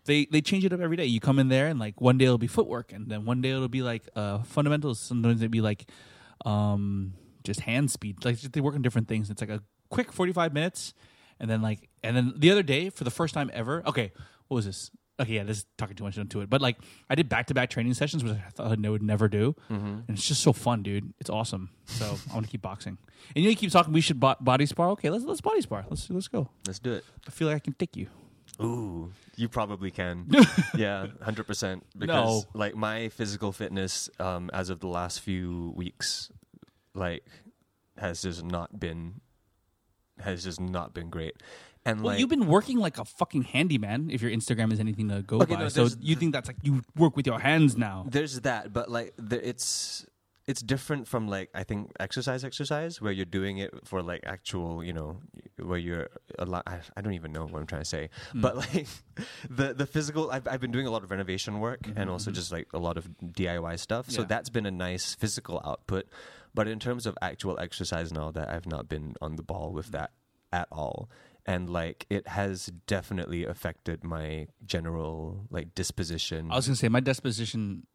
they 0.05 0.25
they 0.25 0.41
change 0.41 0.65
it 0.65 0.73
up 0.73 0.79
every 0.79 0.97
day. 0.97 1.05
You 1.05 1.19
come 1.19 1.39
in 1.39 1.49
there 1.49 1.67
and 1.67 1.79
like 1.79 2.01
one 2.01 2.17
day 2.17 2.25
it'll 2.25 2.37
be 2.37 2.47
footwork, 2.47 2.91
and 2.91 3.07
then 3.07 3.25
one 3.25 3.41
day 3.41 3.51
it'll 3.51 3.67
be 3.67 3.83
like 3.83 4.07
uh, 4.15 4.39
fundamentals. 4.43 4.99
Sometimes 4.99 5.41
it'll 5.41 5.51
be 5.51 5.61
like 5.61 5.89
um, 6.45 7.13
just 7.43 7.61
hand 7.61 7.91
speed. 7.91 8.25
Like 8.25 8.39
they 8.39 8.61
work 8.61 8.75
on 8.75 8.81
different 8.81 9.07
things. 9.07 9.29
It's 9.29 9.41
like 9.41 9.49
a 9.49 9.61
quick 9.89 10.11
forty 10.11 10.33
five 10.33 10.53
minutes, 10.53 10.93
and 11.39 11.49
then 11.49 11.61
like 11.61 11.89
and 12.03 12.17
then 12.17 12.33
the 12.35 12.51
other 12.51 12.63
day 12.63 12.89
for 12.89 13.03
the 13.03 13.11
first 13.11 13.33
time 13.33 13.51
ever. 13.53 13.83
Okay, 13.85 14.11
what 14.47 14.55
was 14.55 14.65
this? 14.65 14.91
Okay, 15.19 15.33
yeah, 15.33 15.43
this 15.43 15.57
is 15.59 15.65
talking 15.77 15.95
too 15.95 16.03
much 16.03 16.17
into 16.17 16.41
it, 16.41 16.49
but 16.49 16.61
like 16.61 16.77
I 17.09 17.15
did 17.15 17.27
back 17.27 17.47
to 17.47 17.53
back 17.55 17.69
training 17.71 17.95
sessions, 17.95 18.23
which 18.23 18.33
I 18.33 18.49
thought 18.51 18.77
I 18.85 18.89
would 18.89 19.01
never 19.01 19.27
do, 19.27 19.55
and 19.69 20.03
it's 20.09 20.27
just 20.27 20.41
so 20.43 20.53
fun, 20.53 20.83
dude. 20.83 21.11
It's 21.19 21.29
awesome. 21.29 21.69
So 21.85 22.17
I 22.29 22.33
want 22.35 22.45
to 22.45 22.51
keep 22.51 22.61
boxing. 22.61 22.97
And 23.35 23.43
you 23.43 23.43
know, 23.43 23.49
you 23.49 23.55
keep 23.55 23.71
talking. 23.71 23.93
We 23.93 24.01
should 24.01 24.19
bo- 24.19 24.35
body 24.39 24.67
spar. 24.67 24.89
Okay, 24.91 25.09
let's 25.09 25.23
let's 25.25 25.41
body 25.41 25.61
spar. 25.61 25.85
Let's 25.89 26.07
let's 26.11 26.27
go. 26.27 26.49
Let's 26.67 26.77
do 26.79 26.93
it. 26.93 27.03
I 27.27 27.31
feel 27.31 27.47
like 27.47 27.55
I 27.55 27.59
can 27.59 27.73
take 27.73 27.95
you. 27.97 28.07
Ooh, 28.61 29.11
you 29.35 29.49
probably 29.49 29.89
can. 29.91 30.27
yeah, 30.75 31.07
hundred 31.21 31.47
percent. 31.47 31.83
Because 31.97 32.43
No. 32.43 32.49
like 32.53 32.75
my 32.75 33.09
physical 33.09 33.51
fitness, 33.51 34.09
um, 34.19 34.49
as 34.53 34.69
of 34.69 34.79
the 34.81 34.87
last 34.87 35.21
few 35.21 35.73
weeks, 35.75 36.29
like 36.93 37.25
has 37.97 38.21
just 38.21 38.43
not 38.43 38.79
been 38.79 39.21
has 40.19 40.43
just 40.43 40.59
not 40.59 40.93
been 40.93 41.09
great. 41.09 41.35
And 41.87 42.01
Well, 42.01 42.13
like 42.13 42.19
you've 42.19 42.29
been 42.29 42.47
working 42.47 42.79
like 42.79 42.97
a 42.97 43.05
fucking 43.05 43.43
handyman. 43.43 44.09
If 44.11 44.21
your 44.21 44.29
Instagram 44.29 44.73
is 44.73 44.79
anything 44.81 45.07
to 45.07 45.21
go 45.21 45.37
Okay, 45.41 45.55
by, 45.55 45.61
no, 45.61 45.69
so 45.69 45.87
you 46.01 46.17
think 46.17 46.33
that's 46.33 46.49
like 46.49 46.57
you 46.61 46.81
work 46.97 47.15
with 47.15 47.25
your 47.25 47.39
hands 47.39 47.77
now? 47.77 48.05
there's 48.09 48.41
that, 48.41 48.73
but 48.73 48.91
like 48.91 49.13
the, 49.17 49.47
it's 49.47 50.05
it's 50.47 50.61
different 50.61 51.07
from 51.07 51.29
like 51.29 51.49
I 51.55 51.63
think 51.63 51.93
exercise 51.97 52.43
exercise 52.43 53.01
where 53.01 53.13
you're 53.13 53.25
doing 53.25 53.59
it 53.59 53.71
for 53.85 54.01
like 54.01 54.23
actual 54.25 54.83
you 54.83 54.91
know 54.91 55.21
where 55.61 55.77
you're 55.77 56.09
a 56.37 56.45
lot 56.45 56.63
I, 56.67 56.79
I 56.97 57.01
don't 57.01 57.13
even 57.13 57.31
know 57.31 57.45
what 57.45 57.59
I'm 57.59 57.67
trying 57.67 57.83
to 57.83 57.89
say. 57.89 58.09
Hmm. 58.33 58.41
But 58.41 58.57
like 58.57 58.87
the 59.49 59.73
the 59.73 59.85
physical 59.85 60.29
I've, 60.29 60.45
I've 60.45 60.59
been 60.59 60.71
doing 60.71 60.87
a 60.87 60.91
lot 60.91 61.05
of 61.05 61.11
renovation 61.11 61.61
work 61.61 61.83
mm-hmm, 61.83 61.97
and 61.97 62.09
also 62.09 62.31
mm-hmm. 62.31 62.35
just 62.35 62.51
like 62.51 62.67
a 62.73 62.79
lot 62.79 62.97
of 62.97 63.07
DIY 63.23 63.79
stuff. 63.79 64.11
So 64.11 64.23
that's 64.23 64.49
been 64.49 64.65
a 64.65 64.71
nice 64.71 65.15
physical 65.15 65.61
output. 65.63 66.07
But 66.53 66.67
in 66.67 66.79
terms 66.79 67.05
of 67.05 67.17
actual 67.21 67.57
exercise 67.59 68.11
now 68.11 68.31
that 68.31 68.49
I've 68.49 68.65
not 68.65 68.89
been 68.89 69.15
on 69.21 69.37
the 69.37 69.43
ball 69.43 69.71
with 69.71 69.87
mm. 69.87 69.91
that 69.91 70.11
at 70.51 70.67
all 70.71 71.09
and 71.47 71.69
like 71.69 72.05
it 72.09 72.27
has 72.27 72.67
definitely 72.85 73.45
affected 73.45 74.03
my 74.03 74.47
general 74.65 75.47
like 75.49 75.73
disposition 75.73 76.51
I 76.51 76.55
was 76.55 76.67
gonna 76.67 76.75
say 76.75 76.89
my 76.89 76.99
disposition 76.99 77.87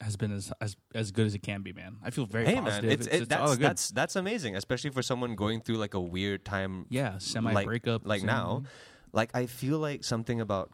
has 0.00 0.16
been 0.16 0.32
as 0.32 0.52
as, 0.60 0.76
as 0.94 1.10
good 1.10 1.26
as 1.26 1.34
it 1.34 1.42
can 1.42 1.62
be, 1.62 1.72
man. 1.72 1.96
I 2.02 2.10
feel 2.10 2.26
very 2.26 2.44
hey 2.44 2.56
positive. 2.56 2.84
man, 2.84 2.92
it's, 2.92 3.06
it's, 3.06 3.14
it, 3.14 3.20
it's 3.22 3.28
that's 3.28 3.56
that's 3.56 3.90
that's 3.90 4.16
amazing, 4.16 4.56
especially 4.56 4.90
for 4.90 5.02
someone 5.02 5.34
going 5.34 5.60
through 5.60 5.76
like 5.76 5.94
a 5.94 6.00
weird 6.00 6.44
time. 6.44 6.86
yeah, 6.88 7.18
semi 7.18 7.52
like, 7.52 7.66
breakup. 7.66 8.06
like 8.06 8.22
now. 8.22 8.64
Like 9.12 9.30
I 9.34 9.46
feel 9.46 9.78
like 9.78 10.04
something 10.04 10.40
about. 10.40 10.70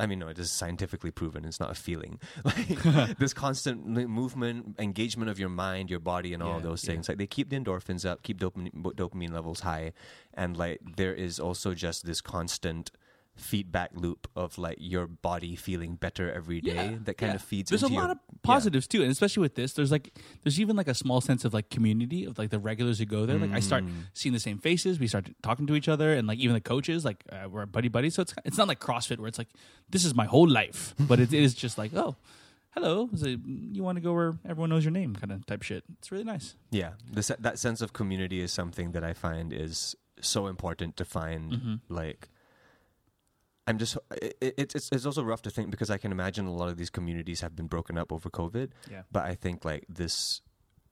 I 0.00 0.06
mean, 0.06 0.18
no, 0.18 0.28
it 0.28 0.38
is 0.38 0.50
scientifically 0.50 1.10
proven. 1.10 1.44
It's 1.44 1.60
not 1.60 1.70
a 1.70 1.74
feeling. 1.74 2.18
Like 2.44 3.16
this 3.18 3.34
constant 3.34 3.86
movement, 3.86 4.76
engagement 4.78 5.30
of 5.30 5.38
your 5.38 5.50
mind, 5.50 5.90
your 5.90 6.00
body, 6.00 6.32
and 6.34 6.42
all 6.42 6.56
Yeah, 6.56 6.62
those 6.68 6.82
yeah. 6.82 6.92
things. 6.94 7.08
Like 7.08 7.18
they 7.18 7.26
keep 7.26 7.50
the 7.50 7.56
endorphins 7.60 8.04
up, 8.08 8.22
keep 8.22 8.40
dopamine, 8.40 8.72
dopamine 8.72 9.32
levels 9.32 9.60
high, 9.60 9.92
and 10.34 10.56
like 10.56 10.80
there 10.96 11.14
is 11.14 11.38
also 11.38 11.74
just 11.74 12.06
this 12.06 12.20
constant 12.20 12.90
feedback 13.36 13.90
loop 13.94 14.28
of 14.36 14.58
like 14.58 14.76
your 14.78 15.06
body 15.06 15.56
feeling 15.56 15.94
better 15.94 16.30
every 16.30 16.60
day 16.60 16.74
Yeah, 16.74 16.96
that 17.04 17.14
kind 17.16 17.30
yeah. 17.30 17.36
of 17.36 17.42
feeds 17.42 17.70
There's 17.70 17.82
a 17.82 17.86
lot 17.88 17.92
your- 17.92 18.10
of 18.12 18.18
yeah. 18.30 18.38
positives 18.42 18.86
too, 18.86 19.02
and 19.02 19.10
especially 19.10 19.40
with 19.40 19.54
this, 19.54 19.72
there's 19.72 19.90
like 19.90 20.12
there's 20.42 20.60
even 20.60 20.76
like 20.76 20.88
a 20.88 20.94
small 20.94 21.20
sense 21.20 21.44
of 21.44 21.54
like 21.54 21.70
community 21.70 22.24
of 22.26 22.38
like 22.38 22.50
the 22.50 22.58
regulars 22.58 22.98
who 22.98 23.06
go 23.06 23.24
there. 23.26 23.38
Like 23.38 23.52
I 23.52 23.60
start 23.60 23.84
Mm. 23.84 23.92
seeing 24.12 24.32
the 24.34 24.40
same 24.40 24.58
faces, 24.58 24.98
we 24.98 25.06
start 25.06 25.28
talking 25.42 25.66
to 25.68 25.74
each 25.74 25.88
other, 25.88 26.12
and 26.12 26.28
like 26.28 26.38
even 26.38 26.54
the 26.54 26.60
coaches, 26.60 27.04
like 27.04 27.24
uh, 27.32 27.48
we're 27.48 27.64
buddy 27.66 27.88
buddies. 27.88 28.14
So 28.14 28.22
it's 28.22 28.34
it's 28.44 28.58
not 28.58 28.68
like 28.68 28.80
CrossFit 28.80 29.18
where 29.18 29.28
it's 29.28 29.38
like 29.38 29.48
this 29.88 30.04
is 30.04 30.14
my 30.14 30.26
whole 30.26 30.48
life, 30.48 30.94
but 31.00 31.18
it 31.20 31.32
is 31.32 31.54
just 31.54 31.78
like 31.78 31.92
oh. 31.94 32.16
Hello, 32.72 33.10
you 33.44 33.82
want 33.82 33.96
to 33.96 34.00
go 34.00 34.12
where 34.12 34.38
everyone 34.48 34.70
knows 34.70 34.84
your 34.84 34.92
name, 34.92 35.16
kind 35.16 35.32
of 35.32 35.44
type 35.44 35.62
shit. 35.64 35.82
It's 35.98 36.12
really 36.12 36.22
nice. 36.22 36.54
Yeah, 36.70 36.90
the, 37.12 37.36
that 37.40 37.58
sense 37.58 37.80
of 37.80 37.92
community 37.92 38.40
is 38.40 38.52
something 38.52 38.92
that 38.92 39.02
I 39.02 39.12
find 39.12 39.52
is 39.52 39.96
so 40.20 40.46
important 40.46 40.96
to 40.98 41.04
find. 41.04 41.50
Mm-hmm. 41.50 41.74
Like, 41.88 42.28
I'm 43.70 43.78
just 43.78 43.96
it, 44.20 44.36
it, 44.40 44.54
it's 44.74 44.90
it's 44.90 45.06
also 45.06 45.22
rough 45.22 45.42
to 45.42 45.50
think 45.50 45.70
because 45.70 45.90
I 45.90 45.98
can 45.98 46.12
imagine 46.12 46.46
a 46.46 46.52
lot 46.52 46.68
of 46.68 46.76
these 46.76 46.90
communities 46.90 47.40
have 47.40 47.54
been 47.54 47.68
broken 47.68 47.96
up 47.96 48.12
over 48.12 48.28
COVID. 48.28 48.68
Yeah. 48.90 49.02
But 49.12 49.24
I 49.24 49.34
think 49.34 49.64
like 49.64 49.84
this 49.88 50.42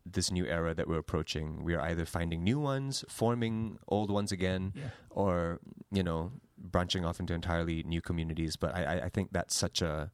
this 0.06 0.30
new 0.30 0.46
era 0.46 0.72
that 0.74 0.86
we're 0.88 0.98
approaching, 1.06 1.62
we 1.64 1.74
are 1.74 1.82
either 1.82 2.06
finding 2.06 2.42
new 2.42 2.58
ones, 2.58 3.04
forming 3.08 3.78
old 3.88 4.10
ones 4.10 4.32
again, 4.32 4.72
Yeah. 4.74 4.90
or 5.10 5.60
you 5.90 6.02
know 6.02 6.32
branching 6.56 7.04
off 7.04 7.20
into 7.20 7.34
entirely 7.34 7.82
new 7.82 8.00
communities. 8.00 8.56
But 8.56 8.74
I, 8.74 8.82
I, 8.84 8.94
I 9.06 9.08
think 9.08 9.32
that's 9.32 9.54
such 9.54 9.82
a 9.82 10.10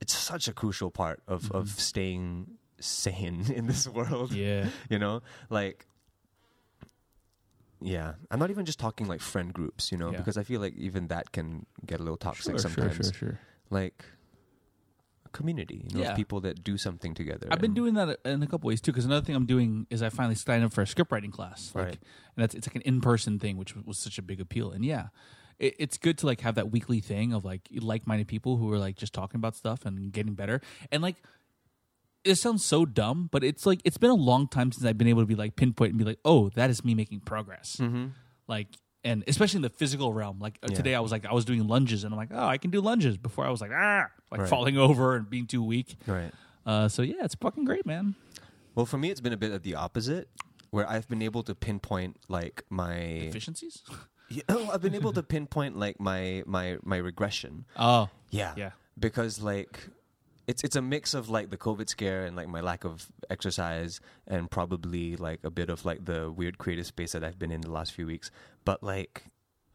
it's 0.00 0.14
such 0.14 0.48
a 0.48 0.52
crucial 0.52 0.90
part 0.90 1.22
of 1.28 1.50
of 1.52 1.66
mm-hmm. 1.66 1.78
staying 1.78 2.46
sane 2.80 3.44
in 3.54 3.66
this 3.66 3.88
world 3.88 4.32
Yeah. 4.32 4.68
you 4.90 4.98
know 4.98 5.22
like 5.48 5.86
yeah, 7.80 8.14
I'm 8.30 8.38
not 8.38 8.50
even 8.50 8.64
just 8.64 8.78
talking 8.78 9.06
like 9.06 9.20
friend 9.20 9.52
groups, 9.52 9.92
you 9.92 9.98
know, 9.98 10.10
Yeah. 10.10 10.18
because 10.18 10.36
I 10.36 10.42
feel 10.42 10.60
like 10.60 10.74
even 10.76 11.08
that 11.08 11.32
can 11.32 11.66
get 11.84 12.00
a 12.00 12.02
little 12.02 12.16
toxic 12.16 12.52
Sure, 12.52 12.58
sure, 12.58 12.70
sometimes. 12.70 12.94
sure, 12.96 13.12
sure. 13.12 13.38
Like 13.70 14.04
a 15.24 15.28
community, 15.30 15.86
you 15.90 15.98
know, 15.98 16.04
Yeah. 16.04 16.14
people 16.14 16.40
that 16.42 16.62
do 16.64 16.78
something 16.78 17.14
together. 17.14 17.48
I've 17.50 17.60
been 17.60 17.74
doing 17.74 17.94
that 17.94 18.18
in 18.24 18.42
a 18.42 18.46
couple 18.46 18.68
ways 18.68 18.80
too. 18.80 18.92
Because 18.92 19.04
another 19.04 19.24
thing 19.24 19.34
I'm 19.34 19.46
doing 19.46 19.86
is 19.90 20.02
I 20.02 20.08
finally 20.08 20.34
signed 20.36 20.64
up 20.64 20.72
for 20.72 20.82
a 20.82 20.86
script 20.86 21.10
writing 21.12 21.30
class. 21.30 21.72
Like, 21.74 21.84
Right. 21.84 21.92
and 21.94 22.42
that's 22.42 22.54
it's 22.54 22.66
like 22.68 22.76
an 22.76 22.82
in 22.82 23.00
person 23.00 23.38
thing, 23.38 23.56
which 23.56 23.74
was 23.76 23.98
such 23.98 24.18
a 24.18 24.22
big 24.22 24.40
appeal. 24.40 24.70
And 24.70 24.84
yeah, 24.84 25.08
it's 25.58 25.96
good 25.96 26.18
to 26.18 26.26
like 26.26 26.42
have 26.42 26.54
that 26.56 26.70
weekly 26.70 27.00
thing 27.00 27.32
of 27.32 27.42
like 27.44 27.68
like 27.72 28.06
minded 28.06 28.28
people 28.28 28.58
who 28.58 28.70
are 28.72 28.78
like 28.78 28.94
just 28.96 29.14
talking 29.14 29.38
about 29.38 29.56
stuff 29.56 29.86
and 29.86 30.12
getting 30.12 30.34
better. 30.34 30.60
And 30.92 31.02
like, 31.02 31.16
it 32.26 32.36
sounds 32.36 32.64
so 32.64 32.84
dumb, 32.84 33.28
but 33.32 33.42
it's 33.44 33.64
like 33.66 33.80
it's 33.84 33.98
been 33.98 34.10
a 34.10 34.14
long 34.14 34.48
time 34.48 34.72
since 34.72 34.84
I've 34.84 34.98
been 34.98 35.08
able 35.08 35.22
to 35.22 35.26
be 35.26 35.34
like 35.36 35.56
pinpoint 35.56 35.90
and 35.90 35.98
be 35.98 36.04
like, 36.04 36.18
oh, 36.24 36.48
that 36.50 36.68
is 36.70 36.84
me 36.84 36.94
making 36.94 37.20
progress. 37.20 37.76
Mm-hmm. 37.80 38.06
Like. 38.48 38.68
And 39.04 39.22
especially 39.28 39.58
in 39.58 39.62
the 39.62 39.68
physical 39.70 40.12
realm, 40.12 40.40
like 40.40 40.58
uh, 40.64 40.66
Yeah. 40.68 40.76
today, 40.76 40.94
I 40.96 40.98
was 40.98 41.12
like, 41.12 41.24
I 41.26 41.32
was 41.32 41.44
doing 41.44 41.68
lunges, 41.68 42.02
and 42.02 42.12
I'm 42.12 42.18
like, 42.18 42.30
oh, 42.32 42.44
I 42.44 42.58
can 42.58 42.72
do 42.72 42.80
lunges. 42.80 43.16
Before 43.16 43.46
I 43.46 43.50
was 43.50 43.60
like, 43.60 43.70
ah, 43.72 44.06
like 44.32 44.40
Right. 44.40 44.48
falling 44.50 44.76
over 44.88 45.14
and 45.14 45.30
being 45.30 45.46
too 45.46 45.62
weak. 45.62 45.94
right. 46.08 46.32
Uh, 46.66 46.88
so 46.88 47.02
yeah, 47.02 47.14
it's 47.22 47.36
fucking 47.36 47.64
great, 47.64 47.86
man. 47.86 48.16
Well, 48.74 48.84
for 48.84 48.98
me, 48.98 49.10
it's 49.10 49.20
been 49.20 49.32
a 49.32 49.36
bit 49.36 49.52
of 49.52 49.62
the 49.62 49.76
opposite, 49.76 50.28
where 50.70 50.90
I've 50.90 51.06
been 51.06 51.22
able 51.22 51.44
to 51.44 51.54
pinpoint 51.54 52.16
like 52.28 52.64
my. 52.68 52.94
Efficiencies? 53.30 53.82
Yeah, 54.28 54.42
no, 54.48 54.70
I've 54.72 54.82
been 54.82 54.96
able 54.96 55.12
to 55.12 55.22
pinpoint 55.22 55.78
like 55.78 56.00
my 56.00 56.42
my 56.44 56.78
my 56.82 56.96
regression. 56.96 57.64
Oh, 57.76 58.08
Yeah. 58.30 58.54
Yeah. 58.56 58.70
Because 58.98 59.40
like 59.40 59.86
it's 60.46 60.62
it's 60.64 60.76
a 60.76 60.82
mix 60.82 61.14
of 61.14 61.28
like 61.28 61.50
the 61.50 61.56
COVID 61.56 61.88
scare 61.88 62.24
and 62.24 62.36
like 62.36 62.48
my 62.48 62.60
lack 62.60 62.84
of 62.84 63.10
exercise 63.30 64.00
and 64.26 64.50
probably 64.50 65.16
like 65.16 65.40
a 65.44 65.50
bit 65.50 65.70
of 65.70 65.84
like 65.84 66.04
the 66.04 66.30
weird 66.30 66.58
creative 66.58 66.86
space 66.86 67.12
that 67.12 67.24
I've 67.24 67.38
been 67.38 67.50
in 67.50 67.60
the 67.62 67.70
last 67.70 67.92
few 67.92 68.06
weeks. 68.06 68.30
But 68.64 68.82
like 68.82 69.24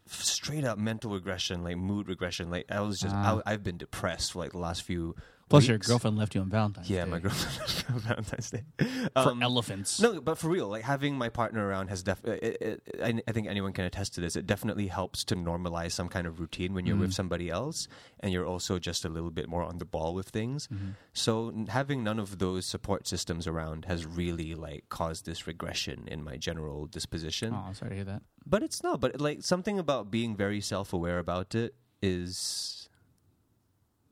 straight 0.07 0.63
up 0.65 0.78
mental 0.78 1.11
regression, 1.11 1.63
like 1.63 1.78
mood 1.78 2.07
regression. 2.07 2.49
Like 2.49 2.65
I 2.72 2.82
was 2.82 2.99
just 2.99 3.15
Ah. 3.15 3.41
I, 3.45 3.53
I've 3.53 3.63
been 3.63 3.78
depressed 3.78 4.34
for 4.34 4.39
like 4.39 4.51
the 4.51 4.59
last 4.59 4.84
few. 4.84 5.15
Plus 5.51 5.67
your 5.67 5.77
girlfriend 5.77 6.17
left 6.17 6.33
you 6.35 6.41
on 6.41 6.49
Valentine's 6.49 6.87
Day. 6.87 6.95
Yeah, 6.95 7.05
Day 7.05 7.11
my 7.11 7.19
girlfriend 7.19 7.59
left 7.59 7.87
me 7.89 7.95
on 7.95 8.01
Valentine's 8.01 8.49
Day. 8.51 8.63
for 9.13 9.29
Um, 9.29 9.43
elephants. 9.43 9.99
no, 10.01 10.19
but 10.19 10.37
for 10.39 10.49
real, 10.49 10.67
like 10.67 10.83
having 10.83 11.15
my 11.17 11.29
partner 11.29 11.65
around 11.67 11.89
has 11.89 12.01
def. 12.03 12.23
It, 12.25 12.57
it, 12.61 12.81
I, 13.03 13.21
I 13.27 13.31
think 13.31 13.47
anyone 13.47 13.73
can 13.73 13.85
attest 13.85 14.15
to 14.15 14.21
this. 14.21 14.35
It 14.35 14.47
definitely 14.47 14.87
helps 14.87 15.23
to 15.25 15.35
normalize 15.35 15.91
some 15.91 16.09
kind 16.09 16.25
of 16.25 16.39
routine 16.39 16.73
when 16.73 16.85
you're 16.85 16.97
with 16.97 17.13
somebody 17.13 17.49
else, 17.49 17.87
and 18.21 18.31
you're 18.33 18.45
also 18.45 18.79
just 18.79 19.05
a 19.05 19.09
little 19.09 19.31
bit 19.31 19.47
more 19.47 19.63
on 19.63 19.77
the 19.77 19.85
ball 19.85 20.13
with 20.15 20.29
things. 20.29 20.67
So 21.13 21.53
having 21.69 22.03
none 22.03 22.17
of 22.19 22.39
those 22.39 22.65
support 22.65 23.07
systems 23.07 23.45
around 23.47 23.85
has 23.85 24.05
really 24.05 24.55
like 24.55 24.85
caused 24.89 25.25
this 25.25 25.45
regression 25.47 26.07
in 26.07 26.23
my 26.23 26.37
general 26.37 26.85
disposition. 26.87 27.53
Oh, 27.53 27.65
I'm 27.67 27.73
sorry 27.75 27.89
to 27.89 27.95
hear 27.95 28.05
that. 28.05 28.21
But 28.45 28.63
it's 28.63 28.81
not. 28.81 28.99
But 28.99 29.19
like 29.21 29.43
something 29.43 29.77
about 29.77 30.09
being 30.09 30.35
very 30.35 30.61
self-aware 30.61 31.19
about 31.19 31.53
it 31.55 31.75
is 32.01 32.80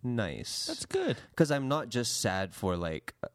nice 0.04 0.66
That's 0.68 0.86
good. 0.86 1.18
because 1.32 1.52
I'm 1.52 1.68
not 1.68 1.89
just 1.89 2.22
sad 2.22 2.54
for 2.54 2.76
like, 2.78 3.14
uh, 3.24 3.28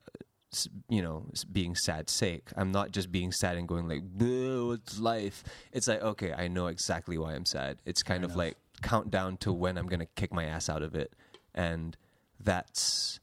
s- 0.53 0.69
you 0.89 1.03
know, 1.03 1.27
s- 1.33 1.45
being 1.45 1.75
sad 1.75 2.09
sake. 2.09 2.51
I'm 2.57 2.73
not 2.73 2.91
just 2.91 3.11
being 3.13 3.33
sad 3.33 3.57
and 3.57 3.67
going 3.69 3.89
like, 3.89 4.03
"Boo, 4.05 4.73
it's 4.73 4.99
life." 4.99 5.45
It's 5.73 5.89
like, 5.89 6.03
okay, 6.03 6.33
I 6.33 6.49
know 6.49 6.69
exactly 6.69 7.19
why 7.19 7.35
I'm 7.35 7.45
sad. 7.47 7.79
It's 7.85 8.03
kind 8.03 8.25
of 8.25 8.31
enough. 8.31 8.39
like 8.39 8.57
countdown 8.83 9.37
to 9.39 9.53
when 9.53 9.77
I'm 9.79 9.87
gonna 9.87 10.07
kick 10.17 10.33
my 10.33 10.45
ass 10.45 10.69
out 10.69 10.83
of 10.83 10.95
it, 10.95 11.13
and 11.55 11.97
that's. 12.41 13.21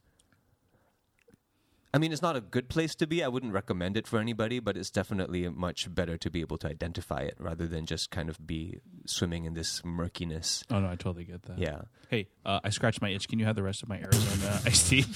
I 1.93 1.97
mean, 1.97 2.13
it's 2.13 2.21
not 2.21 2.37
a 2.37 2.41
good 2.41 2.69
place 2.69 2.95
to 2.95 3.05
be. 3.07 3.21
I 3.21 3.27
wouldn't 3.27 3.51
recommend 3.53 3.97
it 3.97 4.07
for 4.07 4.17
anybody, 4.19 4.59
but 4.59 4.77
it's 4.77 4.89
definitely 4.89 5.47
much 5.49 5.93
better 5.93 6.17
to 6.17 6.29
be 6.29 6.39
able 6.39 6.57
to 6.59 6.67
identify 6.69 7.19
it 7.19 7.35
rather 7.37 7.67
than 7.67 7.85
just 7.85 8.11
kind 8.11 8.29
of 8.29 8.47
be 8.47 8.79
swimming 9.05 9.43
in 9.43 9.55
this 9.55 9.83
murkiness. 9.83 10.63
Oh 10.69 10.79
no, 10.79 10.87
I 10.89 10.95
totally 10.95 11.25
get 11.25 11.43
that. 11.43 11.57
Yeah. 11.57 11.81
Hey, 12.09 12.29
uh, 12.45 12.61
I 12.63 12.69
scratched 12.69 13.01
my 13.01 13.09
itch. 13.09 13.27
Can 13.27 13.39
you 13.39 13.45
have 13.45 13.55
the 13.57 13.63
rest 13.63 13.83
of 13.83 13.89
my 13.89 13.97
Arizona 13.99 14.61
iced 14.65 14.87
tea? 14.89 15.01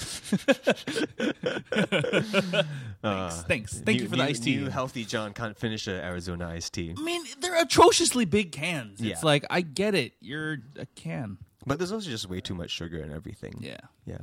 thanks, 3.02 3.42
thanks. 3.42 3.78
Thank 3.80 3.86
New- 3.98 4.02
you 4.04 4.08
for 4.08 4.16
the 4.16 4.22
new- 4.22 4.22
iced 4.28 4.44
tea. 4.44 4.56
New 4.56 4.68
healthy 4.68 5.04
John 5.04 5.32
can't 5.32 5.56
finish 5.56 5.86
an 5.86 5.94
Arizona 5.96 6.48
iced 6.48 6.74
tea. 6.74 6.94
I 6.96 7.00
mean, 7.02 7.22
they're 7.40 7.60
atrociously 7.60 8.24
big 8.24 8.52
cans. 8.52 9.00
Yeah. 9.00 9.12
It's 9.12 9.24
like 9.24 9.44
I 9.50 9.60
get 9.62 9.94
it. 9.94 10.12
You're 10.20 10.58
a 10.78 10.86
can. 10.94 11.38
But 11.66 11.78
there's 11.78 11.92
also 11.92 12.08
just 12.10 12.28
way 12.28 12.40
too 12.40 12.54
much 12.54 12.70
sugar 12.70 13.00
and 13.00 13.12
everything. 13.12 13.54
Yeah. 13.60 13.78
Yeah. 14.04 14.18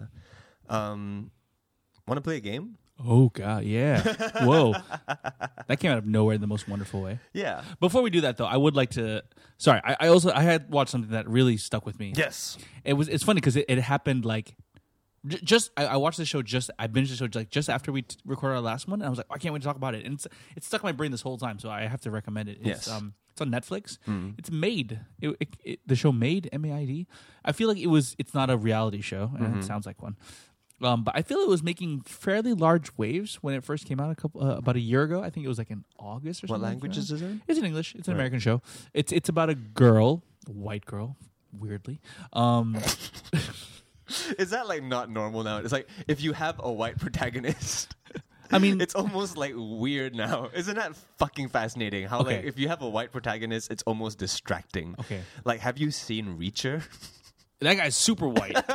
Um, 0.69 1.31
want 2.07 2.17
to 2.17 2.21
play 2.21 2.37
a 2.37 2.41
game? 2.41 2.77
Oh 3.03 3.29
god, 3.29 3.63
yeah. 3.63 4.01
Whoa, 4.45 4.73
that 5.67 5.79
came 5.79 5.91
out 5.91 5.97
of 5.97 6.05
nowhere 6.05 6.35
in 6.35 6.41
the 6.41 6.47
most 6.47 6.67
wonderful 6.69 7.01
way. 7.01 7.19
Yeah. 7.33 7.63
Before 7.79 8.01
we 8.01 8.09
do 8.11 8.21
that, 8.21 8.37
though, 8.37 8.45
I 8.45 8.55
would 8.57 8.75
like 8.75 8.91
to. 8.91 9.23
Sorry, 9.57 9.81
I, 9.83 9.97
I 10.01 10.07
also 10.07 10.31
I 10.31 10.41
had 10.43 10.69
watched 10.69 10.91
something 10.91 11.11
that 11.11 11.27
really 11.27 11.57
stuck 11.57 11.85
with 11.85 11.99
me. 11.99 12.13
Yes. 12.15 12.57
It 12.83 12.93
was 12.93 13.07
it's 13.09 13.23
funny 13.23 13.39
because 13.41 13.55
it, 13.55 13.65
it 13.67 13.79
happened 13.79 14.25
like 14.25 14.55
j- 15.25 15.39
just 15.43 15.71
I, 15.75 15.85
I 15.87 15.97
watched 15.97 16.17
the 16.17 16.25
show 16.25 16.41
just 16.43 16.69
I 16.77 16.87
binged 16.87 17.09
the 17.09 17.15
show 17.15 17.27
like 17.33 17.49
just 17.49 17.67
after 17.69 17.91
we 17.91 18.03
t- 18.03 18.15
recorded 18.25 18.55
our 18.55 18.61
last 18.61 18.87
one 18.87 19.01
and 19.01 19.07
I 19.07 19.09
was 19.09 19.17
like 19.17 19.27
I 19.31 19.37
can't 19.39 19.53
wait 19.53 19.61
to 19.63 19.67
talk 19.67 19.75
about 19.75 19.95
it 19.95 20.05
and 20.05 20.13
it's 20.15 20.27
it's 20.55 20.67
stuck 20.67 20.83
in 20.83 20.87
my 20.87 20.91
brain 20.91 21.09
this 21.11 21.21
whole 21.21 21.37
time 21.37 21.57
so 21.59 21.69
I 21.71 21.87
have 21.87 22.01
to 22.01 22.11
recommend 22.11 22.47
it. 22.49 22.59
It's, 22.61 22.67
Yes. 22.67 22.87
um 22.89 23.15
it's 23.31 23.41
on 23.41 23.49
Netflix. 23.49 23.97
It's 24.37 24.51
Maid. 24.51 24.99
It, 25.19 25.35
it, 25.39 25.47
it, 25.65 25.79
the 25.87 25.95
show 25.95 26.11
Maid 26.11 26.47
M 26.53 26.63
A 26.65 26.73
I 26.73 26.85
D. 26.85 27.07
I 27.43 27.51
feel 27.53 27.67
like 27.67 27.79
it 27.79 27.87
was 27.87 28.15
it's 28.19 28.35
not 28.35 28.51
a 28.51 28.57
reality 28.57 29.01
show 29.01 29.31
and 29.39 29.57
it 29.57 29.63
sounds 29.63 29.87
like 29.87 30.03
one. 30.03 30.15
Um, 30.83 31.03
but 31.03 31.15
I 31.15 31.21
feel 31.21 31.39
it 31.39 31.47
was 31.47 31.63
making 31.63 32.01
fairly 32.01 32.53
large 32.53 32.91
waves 32.97 33.35
when 33.41 33.55
it 33.55 33.63
first 33.63 33.85
came 33.85 33.99
out 33.99 34.11
a 34.11 34.15
couple 34.15 34.43
uh, 34.43 34.57
about 34.57 34.75
a 34.75 34.79
year 34.81 35.03
ago. 35.03 35.23
I 35.23 35.29
think 35.29 35.45
it 35.45 35.49
was 35.49 35.57
like 35.57 35.71
in 35.71 35.85
August 35.97 36.43
or 36.43 36.47
What 36.47 36.55
something. 36.55 36.61
like 36.61 36.69
languages 36.71 37.11
is 37.11 37.21
it? 37.21 37.37
It's 37.47 37.57
in 37.59 37.65
English. 37.65 37.95
It's 37.95 38.07
an 38.07 38.13
Right. 38.13 38.19
American 38.19 38.39
show. 38.39 38.61
It's 38.93 39.11
it's 39.11 39.29
about 39.29 39.49
a 39.49 39.55
girl, 39.55 40.23
a 40.47 40.51
white 40.51 40.85
girl, 40.85 41.15
weirdly. 41.51 41.99
Um, 42.33 42.77
Is 44.37 44.49
that 44.51 44.67
like 44.67 44.83
not 44.83 45.09
normal 45.09 45.43
now? 45.43 45.57
It's 45.59 45.71
like 45.71 45.87
if 46.07 46.21
you 46.21 46.33
have 46.33 46.59
a 46.61 46.71
white 46.71 46.99
protagonist. 46.99 47.95
I 48.51 48.59
mean, 48.59 48.81
It's 48.85 48.93
almost 48.95 49.37
like 49.37 49.53
weird 49.55 50.13
now. 50.13 50.49
Isn't 50.53 50.75
that 50.75 50.95
fucking 51.17 51.49
fascinating? 51.49 52.05
How 52.07 52.21
like 52.21 52.43
if 52.43 52.59
you 52.59 52.67
have 52.67 52.81
a 52.81 52.89
white 52.89 53.11
protagonist, 53.11 53.71
it's 53.71 53.81
almost 53.83 54.19
distracting. 54.19 54.95
Okay. 54.99 55.21
Like 55.45 55.61
have 55.61 55.77
you 55.77 55.89
seen 55.91 56.37
Reacher? 56.37 56.83
That 57.61 57.75
guy's 57.77 57.95
super 57.95 58.27
white. 58.27 58.55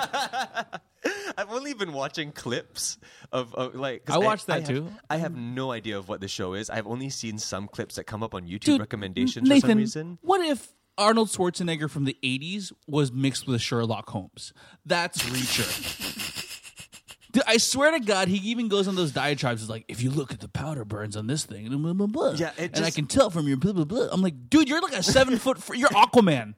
I've 1.39 1.51
only 1.51 1.75
been 1.75 1.93
watching 1.93 2.33
clips 2.33 2.99
of, 3.33 3.55
of 3.55 3.75
like 3.75 4.11
I 4.11 4.19
watched 4.19 4.47
that 4.49 4.61
have- 4.63 4.69
too. 4.69 4.89
I 5.09 5.19
have 5.19 5.37
no 5.37 5.71
idea 5.71 5.97
of 5.99 6.09
what 6.09 6.21
the 6.21 6.29
show 6.29 6.55
is. 6.55 6.69
I've 6.71 6.87
only 6.87 7.11
seen 7.11 7.39
some 7.39 7.69
clips 7.69 7.97
that 7.97 8.05
come 8.05 8.23
up 8.23 8.35
on 8.35 8.47
YouTube 8.47 8.61
Dude, 8.65 8.81
recommendations 8.81 9.49
Nathan, 9.49 9.61
for 9.61 9.69
some 9.69 9.79
reason. 9.79 10.19
What 10.23 10.41
if 10.45 10.69
Arnold 10.97 11.29
Schwarzenegger 11.29 11.89
from 11.89 12.05
the 12.05 12.17
'80s 12.25 12.73
was 12.87 13.13
mixed 13.13 13.47
with 13.47 13.61
Sherlock 13.61 14.09
Holmes? 14.11 14.53
That's 14.85 15.23
Reacher. 15.23 16.25
Dude, 17.33 17.43
I 17.47 17.59
swear 17.59 17.91
to 17.93 18.01
God, 18.01 18.29
he 18.29 18.39
even 18.51 18.69
goes 18.69 18.89
on 18.89 18.97
those 18.97 19.13
diatribes. 19.13 19.61
It's 19.61 19.71
like, 19.71 19.85
if 19.87 20.03
you 20.03 20.11
look 20.11 20.33
at 20.33 20.41
the 20.41 20.49
powder 20.49 20.87
burns 20.87 21.15
on 21.15 21.27
this 21.27 21.45
thing, 21.45 21.67
and 21.67 21.83
blah, 21.83 21.93
blah, 21.93 22.07
blah, 22.07 22.31
Yeah, 22.33 22.53
it 22.57 22.75
and 22.75 22.85
I 22.87 22.91
can 22.91 23.07
tell 23.07 23.29
from 23.29 23.47
your 23.47 23.59
blah 23.59 23.73
blah 23.75 23.85
blah. 23.85 24.09
I'm 24.11 24.23
like, 24.23 24.49
dude, 24.49 24.69
you're 24.69 24.81
like 24.81 24.95
a 24.95 25.03
seven 25.03 25.39
foot. 25.39 25.63
Fr- 25.63 25.75
you're 25.75 25.91
Aquaman. 25.91 26.55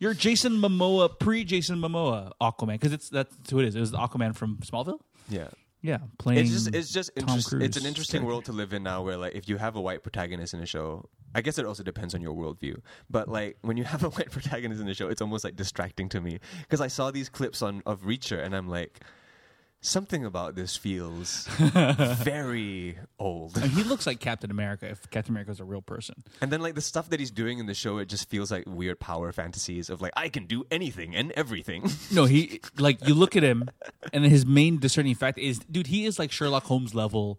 You're 0.00 0.14
Jason 0.14 0.54
Momoa, 0.54 1.16
pre 1.18 1.44
Jason 1.44 1.78
Momoa 1.78 2.32
Aquaman, 2.40 2.72
because 2.72 2.92
it's 2.92 3.08
that's 3.08 3.34
who 3.50 3.60
it 3.60 3.66
is. 3.66 3.76
It 3.76 3.80
was 3.80 3.92
the 3.92 3.98
Aquaman 3.98 4.34
from 4.34 4.56
Smallville. 4.58 4.98
Yeah. 5.28 5.48
Yeah, 5.82 5.98
playing. 6.18 6.40
It's 6.40 6.50
just 6.50 6.74
it's 6.74 6.92
just 6.92 7.10
Tom 7.16 7.38
interest, 7.38 7.52
it's 7.54 7.76
an 7.78 7.86
interesting 7.86 8.24
world 8.24 8.44
to 8.46 8.52
live 8.52 8.74
in 8.74 8.82
now 8.82 9.02
where 9.02 9.16
like 9.16 9.34
if 9.34 9.48
you 9.48 9.56
have 9.56 9.76
a 9.76 9.80
white 9.80 10.02
protagonist 10.02 10.52
in 10.52 10.60
a 10.60 10.66
show 10.66 11.08
I 11.34 11.42
guess 11.42 11.58
it 11.58 11.66
also 11.66 11.82
depends 11.82 12.14
on 12.14 12.20
your 12.20 12.34
worldview. 12.34 12.80
But 13.08 13.28
like 13.28 13.58
when 13.62 13.76
you 13.76 13.84
have 13.84 14.02
a 14.04 14.10
white 14.10 14.30
protagonist 14.30 14.80
in 14.80 14.86
the 14.86 14.94
show, 14.94 15.08
it's 15.08 15.22
almost 15.22 15.44
like 15.44 15.56
distracting 15.56 16.08
to 16.10 16.20
me 16.20 16.40
because 16.62 16.80
I 16.80 16.88
saw 16.88 17.10
these 17.10 17.28
clips 17.28 17.62
on 17.62 17.82
of 17.86 18.02
Reacher 18.02 18.42
and 18.42 18.54
I'm 18.54 18.68
like, 18.68 19.00
something 19.80 20.24
about 20.24 20.54
this 20.54 20.76
feels 20.76 21.46
very 22.22 22.98
old. 23.18 23.56
And 23.56 23.70
he 23.70 23.82
looks 23.82 24.06
like 24.06 24.20
Captain 24.20 24.50
America 24.50 24.86
if 24.88 25.08
Captain 25.10 25.32
America 25.32 25.50
was 25.50 25.60
a 25.60 25.64
real 25.64 25.82
person. 25.82 26.22
And 26.40 26.50
then 26.52 26.60
like 26.60 26.74
the 26.74 26.80
stuff 26.80 27.08
that 27.10 27.20
he's 27.20 27.30
doing 27.30 27.58
in 27.58 27.66
the 27.66 27.74
show, 27.74 27.98
it 27.98 28.06
just 28.06 28.28
feels 28.28 28.50
like 28.50 28.64
weird 28.66 29.00
power 29.00 29.32
fantasies 29.32 29.90
of 29.90 30.00
like 30.00 30.12
I 30.16 30.28
can 30.28 30.46
do 30.46 30.64
anything 30.70 31.14
and 31.14 31.32
everything. 31.32 31.88
No, 32.12 32.24
he 32.24 32.60
like 32.76 33.06
you 33.06 33.14
look 33.14 33.36
at 33.36 33.42
him, 33.44 33.68
and 34.12 34.24
his 34.24 34.44
main 34.44 34.78
discerning 34.78 35.14
fact 35.14 35.38
is, 35.38 35.60
dude, 35.60 35.86
he 35.86 36.06
is 36.06 36.18
like 36.18 36.32
Sherlock 36.32 36.64
Holmes 36.64 36.92
level. 36.94 37.38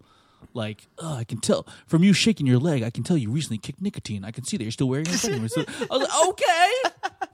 Like, 0.54 0.88
oh, 0.98 1.16
I 1.16 1.24
can 1.24 1.40
tell 1.40 1.68
from 1.88 2.04
you 2.04 2.14
shaking 2.14 2.48
your 2.48 2.58
leg. 2.58 2.84
I 2.84 2.90
can 2.90 3.04
tell 3.04 3.18
you 3.18 3.30
recently 3.30 3.58
kicked 3.58 3.82
nicotine. 3.82 4.24
I 4.24 4.32
can 4.32 4.44
see 4.46 4.56
that 4.58 4.64
you're 4.64 4.72
still 4.72 4.88
wearing 4.88 5.08
it. 5.08 5.26
I 5.26 5.40
was 5.40 5.58
like, 5.58 6.28
okay, 6.28 6.72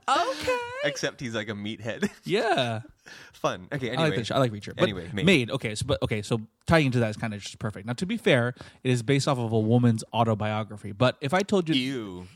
okay, 0.08 0.58
Except 0.84 1.20
he's 1.20 1.36
like 1.36 1.49
a 1.49 1.53
meathead. 1.53 2.10
yeah. 2.24 2.82
Fun. 3.34 3.68
Okay. 3.72 3.89
I 3.89 3.93
Anyway, 3.93 4.10
like 4.10 4.16
that. 4.18 4.28
Show. 4.28 4.36
I 4.36 4.39
like 4.39 4.51
Reacher. 4.51 4.76
But 4.76 4.84
Anyway, 4.84 5.10
Maid. 5.14 5.26
Maid. 5.26 5.51
Okay, 5.51 5.76
so 5.76 5.86
but 5.86 6.01
okay, 6.01 6.22
so 6.22 6.41
tying 6.66 6.88
into 6.88 6.99
that 6.99 7.10
is 7.10 7.18
kind 7.18 7.34
of 7.34 7.41
just 7.41 7.60
perfect. 7.60 7.86
Now, 7.86 7.93
to 7.93 8.05
be 8.05 8.18
fair, 8.18 8.53
it 8.84 8.91
is 8.91 9.03
based 9.03 9.28
off 9.28 9.38
of 9.38 9.51
a 9.51 9.60
woman's 9.60 10.03
autobiography. 10.14 10.91
But 10.91 11.18
if 11.22 11.34
I 11.34 11.41
told 11.41 11.70
you 11.70 11.76
Ew. 11.76 12.28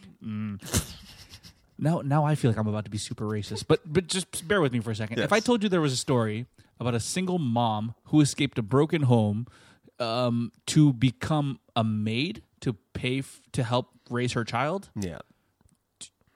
now 1.77 2.01
now 2.01 2.23
I 2.25 2.35
feel 2.35 2.51
like 2.51 2.57
I'm 2.57 2.67
about 2.67 2.85
to 2.85 2.91
be 2.91 2.97
super 2.97 3.25
racist. 3.25 3.65
But 3.67 3.81
but 3.91 4.07
just 4.07 4.47
bear 4.47 4.61
with 4.61 4.73
me 4.73 4.79
for 4.79 4.91
a 4.91 4.95
second. 4.95 5.19
If 5.19 5.33
I 5.33 5.39
told 5.39 5.63
you 5.63 5.69
there 5.69 5.81
was 5.81 5.93
a 5.93 5.97
story 5.97 6.45
about 6.79 6.95
a 6.95 6.99
single 6.99 7.39
mom 7.39 7.93
who 8.05 8.21
escaped 8.21 8.57
a 8.57 8.63
broken 8.63 9.03
home 9.03 9.47
um, 9.99 10.51
to 10.67 10.93
become 10.93 11.59
a 11.75 11.83
maid 11.83 12.41
to 12.61 12.73
pay 12.93 13.19
f- 13.19 13.41
to 13.51 13.63
help 13.63 13.89
raise 14.09 14.33
her 14.33 14.43
child. 14.43 14.89
Yeah. 14.95 15.19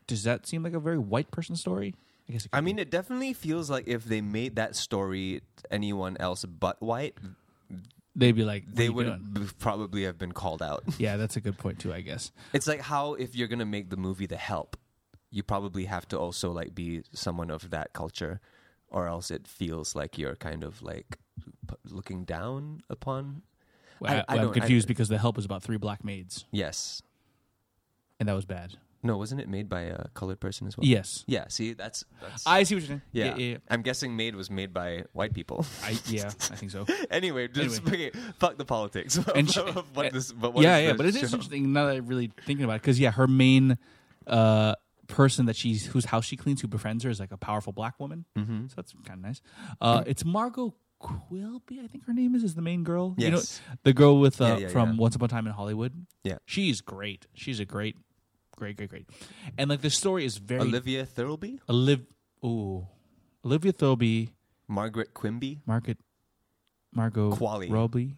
Does 0.07 0.23
that 0.23 0.45
seem 0.47 0.63
like 0.63 0.73
a 0.73 0.79
very 0.79 0.97
white 0.99 1.31
person 1.31 1.55
story? 1.55 1.95
I 2.29 2.33
guess. 2.33 2.45
It 2.45 2.51
could 2.51 2.57
I 2.57 2.61
be. 2.61 2.65
mean, 2.65 2.79
it 2.79 2.89
definitely 2.91 3.33
feels 3.33 3.69
like 3.69 3.87
if 3.87 4.05
they 4.05 4.21
made 4.21 4.55
that 4.57 4.75
story 4.75 5.41
anyone 5.71 6.17
else 6.19 6.43
but 6.45 6.81
white, 6.81 7.15
they'd 8.15 8.31
be 8.35 8.43
like, 8.45 8.63
they 8.71 8.89
would 8.89 9.05
doing? 9.33 9.49
probably 9.59 10.03
have 10.03 10.17
been 10.17 10.31
called 10.31 10.61
out. 10.61 10.83
Yeah, 10.99 11.17
that's 11.17 11.35
a 11.37 11.41
good 11.41 11.57
point 11.57 11.79
too. 11.79 11.93
I 11.93 12.01
guess. 12.01 12.31
It's 12.53 12.67
like 12.67 12.81
how 12.81 13.13
if 13.15 13.35
you're 13.35 13.47
gonna 13.47 13.65
make 13.65 13.89
the 13.89 13.97
movie 13.97 14.25
The 14.27 14.37
Help, 14.37 14.77
you 15.31 15.43
probably 15.43 15.85
have 15.85 16.07
to 16.09 16.19
also 16.19 16.51
like 16.51 16.73
be 16.75 17.03
someone 17.13 17.49
of 17.51 17.69
that 17.71 17.93
culture, 17.93 18.39
or 18.89 19.07
else 19.07 19.31
it 19.31 19.47
feels 19.47 19.95
like 19.95 20.17
you're 20.17 20.35
kind 20.35 20.63
of 20.63 20.81
like 20.81 21.17
looking 21.89 22.23
down 22.25 22.81
upon. 22.89 23.41
Well, 23.99 24.11
I- 24.13 24.17
I, 24.17 24.25
I 24.29 24.35
am 24.37 24.41
don't- 24.45 24.51
I- 24.51 24.59
confused 24.59 24.87
because 24.87 25.09
the 25.09 25.17
help 25.17 25.35
was 25.35 25.45
about 25.45 25.63
three 25.63 25.77
black 25.77 26.03
maids, 26.03 26.45
Yes. 26.51 27.01
and 28.19 28.27
that 28.29 28.33
was 28.33 28.45
bad. 28.45 28.77
No, 29.05 29.17
wasn't 29.17 29.39
it 29.41 29.47
Maid 29.47 29.69
by 29.69 29.81
a 29.81 30.07
colored 30.09 30.39
person 30.39 30.67
as 30.67 30.75
well? 30.77 30.85
Yes, 30.85 31.23
Yeah. 31.27 31.45
See, 31.49 31.73
that's. 31.73 32.03
that's 32.21 32.45
I 32.45 32.63
see 32.63 32.75
what 32.75 32.81
you're 32.81 32.87
saying. 32.87 33.01
yeah. 33.11 33.25
yeah, 33.25 33.35
yeah. 33.51 33.57
I'm 33.69 33.81
guessing 33.83 34.15
made 34.17 34.35
was 34.35 34.49
made 34.49 34.73
by 34.73 35.03
white 35.13 35.33
people. 35.33 35.65
I 35.83 35.91
yeah, 36.07 36.25
I 36.27 36.55
think 36.55 36.71
so. 36.71 36.85
anyway, 37.11 37.47
just 37.47 37.81
Anyway. 37.85 38.07
okay, 38.09 38.19
fuck 38.39 38.57
the 38.57 38.65
politics. 38.65 39.17
And 39.35 39.49
she- 39.49 39.59
what 39.93 40.11
this, 40.11 40.31
but 40.31 40.53
what 40.53 40.63
yeah, 40.63 40.77
yeah, 40.79 40.93
but 40.93 41.05
it 41.05 41.15
is 41.15 41.23
interesting 41.23 41.71
now 41.71 41.85
that 41.85 41.97
I'm 41.97 42.07
really 42.07 42.31
thinking 42.45 42.65
about 42.65 42.77
it 42.77 42.81
because 42.81 42.99
yeah, 42.99 43.11
her 43.11 43.27
main 43.27 43.77
uh, 44.27 44.75
person 45.07 45.45
that 45.45 45.55
she's 45.55 45.85
whose 45.85 46.05
house 46.05 46.25
she 46.25 46.35
cleans, 46.35 46.61
who 46.61 46.67
befriends 46.67 47.03
her, 47.03 47.09
is 47.09 47.19
like 47.19 47.31
a 47.31 47.37
powerful 47.37 47.73
black 47.73 47.99
woman. 47.99 48.25
Mm-hmm. 48.37 48.67
So 48.67 48.73
that's 48.75 48.93
kind 49.05 49.19
of 49.19 49.25
nice. 49.25 49.41
Uh, 49.79 50.03
it's 50.07 50.25
Margot 50.25 50.73
Quilby, 51.01 51.83
I 51.83 51.87
think 51.87 52.05
her 52.05 52.13
name 52.13 52.33
is, 52.35 52.43
is 52.43 52.55
the 52.55 52.61
main 52.61 52.83
girl. 52.83 53.13
You 53.17 53.29
know, 53.29 53.37
Yes. 53.37 53.61
the 53.83 53.93
girl 53.93 54.19
with 54.19 54.41
uh, 54.41 54.45
Yeah, 54.45 54.57
yeah, 54.57 54.67
from 54.69 54.93
yeah. 54.93 54.97
Once 54.97 55.15
Upon 55.15 55.25
a 55.25 55.29
Time 55.29 55.45
in 55.45 55.53
Hollywood. 55.53 55.93
Yeah. 56.23 56.37
she's 56.45 56.81
great. 56.81 57.27
She's 57.35 57.59
a 57.59 57.65
great, 57.65 57.97
great, 58.55 58.77
great, 58.77 58.89
great. 58.89 59.05
And 59.57 59.69
like 59.69 59.81
the 59.81 59.89
story 59.89 60.25
is 60.25 60.37
very 60.37 60.61
Olivia 60.61 61.05
Thirlby, 61.05 61.59
Oliv- 61.69 62.05
Ooh, 62.43 62.87
Olivia 63.43 63.71
Thirlby, 63.71 64.29
Margaret 64.67 65.13
Quimby, 65.13 65.61
Margaret, 65.65 65.97
Margot 66.93 67.31
Qualley. 67.33 67.71
Robbie. 67.71 68.15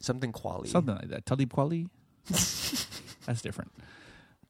something 0.00 0.32
Quali. 0.32 0.68
something 0.68 0.94
like 0.94 1.08
that. 1.08 1.26
Talib 1.26 1.52
Kweli. 1.52 1.88
That's 3.26 3.42
different. 3.42 3.72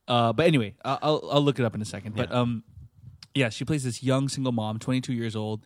Uh, 0.06 0.32
but 0.32 0.46
anyway, 0.46 0.74
I'll 0.84 1.28
I'll 1.30 1.42
look 1.42 1.58
it 1.58 1.64
up 1.64 1.74
in 1.74 1.82
a 1.82 1.84
second. 1.86 2.14
But 2.16 2.30
Yeah. 2.30 2.40
um, 2.40 2.64
yeah, 3.34 3.48
she 3.50 3.64
plays 3.64 3.84
this 3.84 4.02
young 4.02 4.28
single 4.28 4.52
mom, 4.52 4.78
22 4.78 5.12
years 5.12 5.36
old. 5.36 5.64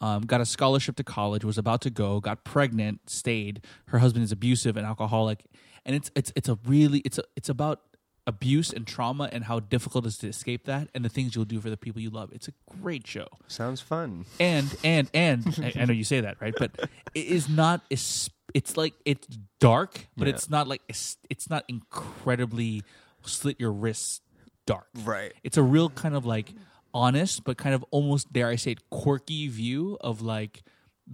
Um, 0.00 0.22
got 0.22 0.40
a 0.42 0.44
scholarship 0.46 0.96
to 0.96 1.04
college, 1.04 1.44
was 1.44 1.56
about 1.56 1.80
to 1.82 1.90
go, 1.90 2.20
got 2.20 2.44
pregnant, 2.44 3.08
stayed. 3.08 3.62
Her 3.86 3.98
husband 3.98 4.24
is 4.24 4.32
abusive 4.32 4.76
and 4.76 4.84
alcoholic, 4.86 5.44
and 5.86 5.96
it's 5.96 6.10
it's 6.14 6.32
it's 6.36 6.48
a 6.48 6.58
really 6.66 6.98
it's 7.00 7.16
a 7.18 7.22
it's 7.36 7.48
about 7.48 7.80
abuse 8.26 8.72
and 8.72 8.86
trauma 8.86 9.28
and 9.32 9.44
how 9.44 9.60
difficult 9.60 10.04
it 10.04 10.08
is 10.08 10.18
to 10.18 10.26
escape 10.28 10.64
that 10.64 10.88
and 10.94 11.04
the 11.04 11.08
things 11.08 11.34
you'll 11.36 11.44
do 11.44 11.60
for 11.60 11.70
the 11.70 11.76
people 11.76 12.00
you 12.02 12.10
love. 12.10 12.30
It's 12.32 12.48
a 12.48 12.52
great 12.82 13.06
show 13.06 13.28
Sounds 13.46 13.80
fun. 13.80 14.24
and 14.40 14.74
and 14.82 15.08
and 15.14 15.46
I, 15.76 15.82
I 15.82 15.84
know 15.84 15.92
you 15.92 16.04
say 16.04 16.20
that 16.22 16.36
right 16.40 16.54
but 16.58 16.72
it 17.14 17.26
is 17.26 17.48
not 17.48 17.82
it's, 17.88 18.28
it's 18.52 18.76
like 18.76 18.94
it's 19.04 19.26
dark 19.60 20.08
but 20.16 20.26
Yeah. 20.26 20.34
it's 20.34 20.50
not 20.50 20.66
like 20.66 20.82
it's, 20.88 21.16
it's 21.30 21.48
not 21.48 21.64
incredibly 21.68 22.82
slit 23.24 23.60
your 23.60 23.72
wrists 23.72 24.20
dark 24.66 24.88
Right. 25.04 25.32
it's 25.44 25.56
a 25.56 25.62
real 25.62 25.88
kind 25.90 26.14
of 26.16 26.26
like 26.26 26.52
honest 26.92 27.44
but 27.44 27.56
kind 27.56 27.74
of 27.74 27.84
almost 27.90 28.32
dare 28.32 28.48
i 28.48 28.56
say 28.56 28.72
it 28.72 28.90
quirky 28.90 29.46
view 29.48 29.96
of 30.00 30.20
like 30.22 30.62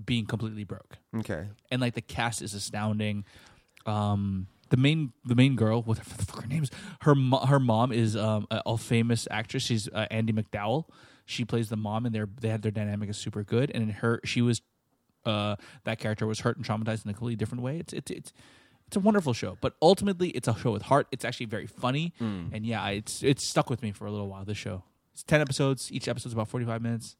being 0.06 0.24
completely 0.24 0.64
broke 0.64 0.96
Okay. 1.16 1.48
and 1.70 1.80
like 1.82 1.92
the 1.94 2.00
cast 2.00 2.40
is 2.40 2.54
astounding. 2.54 3.24
Um, 3.84 4.46
the 4.72 4.76
main 4.76 5.12
the 5.24 5.34
main 5.36 5.54
girl, 5.54 5.82
what 5.82 5.98
the 5.98 6.04
fuck 6.04 6.42
her 6.42 6.48
name 6.48 6.64
is? 6.64 6.70
Her 7.02 7.14
mo- 7.14 7.44
her 7.46 7.60
mom 7.60 7.92
is 7.92 8.16
um, 8.16 8.46
a, 8.50 8.62
a 8.66 8.76
famous 8.78 9.28
actress. 9.30 9.62
She's 9.62 9.86
uh, 9.88 10.06
Andie 10.10 10.32
MacDowell. 10.32 10.86
She 11.26 11.44
plays 11.44 11.68
the 11.68 11.76
mom, 11.76 12.06
and 12.06 12.14
their 12.14 12.26
they 12.40 12.48
had 12.48 12.62
their 12.62 12.72
dynamic 12.72 13.08
is 13.10 13.16
super 13.18 13.44
good. 13.44 13.70
And 13.74 13.82
in 13.84 13.90
her, 13.90 14.20
she 14.24 14.40
was 14.42 14.62
uh, 15.24 15.56
that 15.84 15.98
character 15.98 16.26
was 16.26 16.40
hurt 16.40 16.56
and 16.56 16.66
traumatized 16.66 17.04
in 17.04 17.10
a 17.10 17.14
completely 17.14 17.36
different 17.36 17.62
way. 17.62 17.78
It's 17.78 17.92
it's 17.92 18.10
it's. 18.10 18.32
It's 18.88 18.96
a 18.98 19.00
wonderful 19.00 19.32
show, 19.32 19.56
but 19.62 19.72
ultimately, 19.80 20.28
it's 20.30 20.46
a 20.46 20.54
show 20.54 20.70
with 20.70 20.82
heart. 20.82 21.06
It's 21.12 21.24
actually 21.24 21.46
very 21.46 21.66
funny, 21.66 22.12
and 22.52 22.66
yeah, 22.66 22.86
it's 22.90 23.22
it's 23.22 23.42
stuck 23.48 23.70
with 23.70 23.80
me 23.82 23.90
for 23.90 24.04
a 24.04 24.10
little 24.10 24.28
while. 24.28 24.44
This 24.44 24.58
show, 24.58 24.84
it's 25.14 25.22
ten 25.22 25.40
episodes. 25.40 25.90
Each 25.90 26.08
episode's 26.08 26.34
about 26.34 26.48
forty 26.48 26.66
five 26.66 26.82
minutes. 26.82 27.16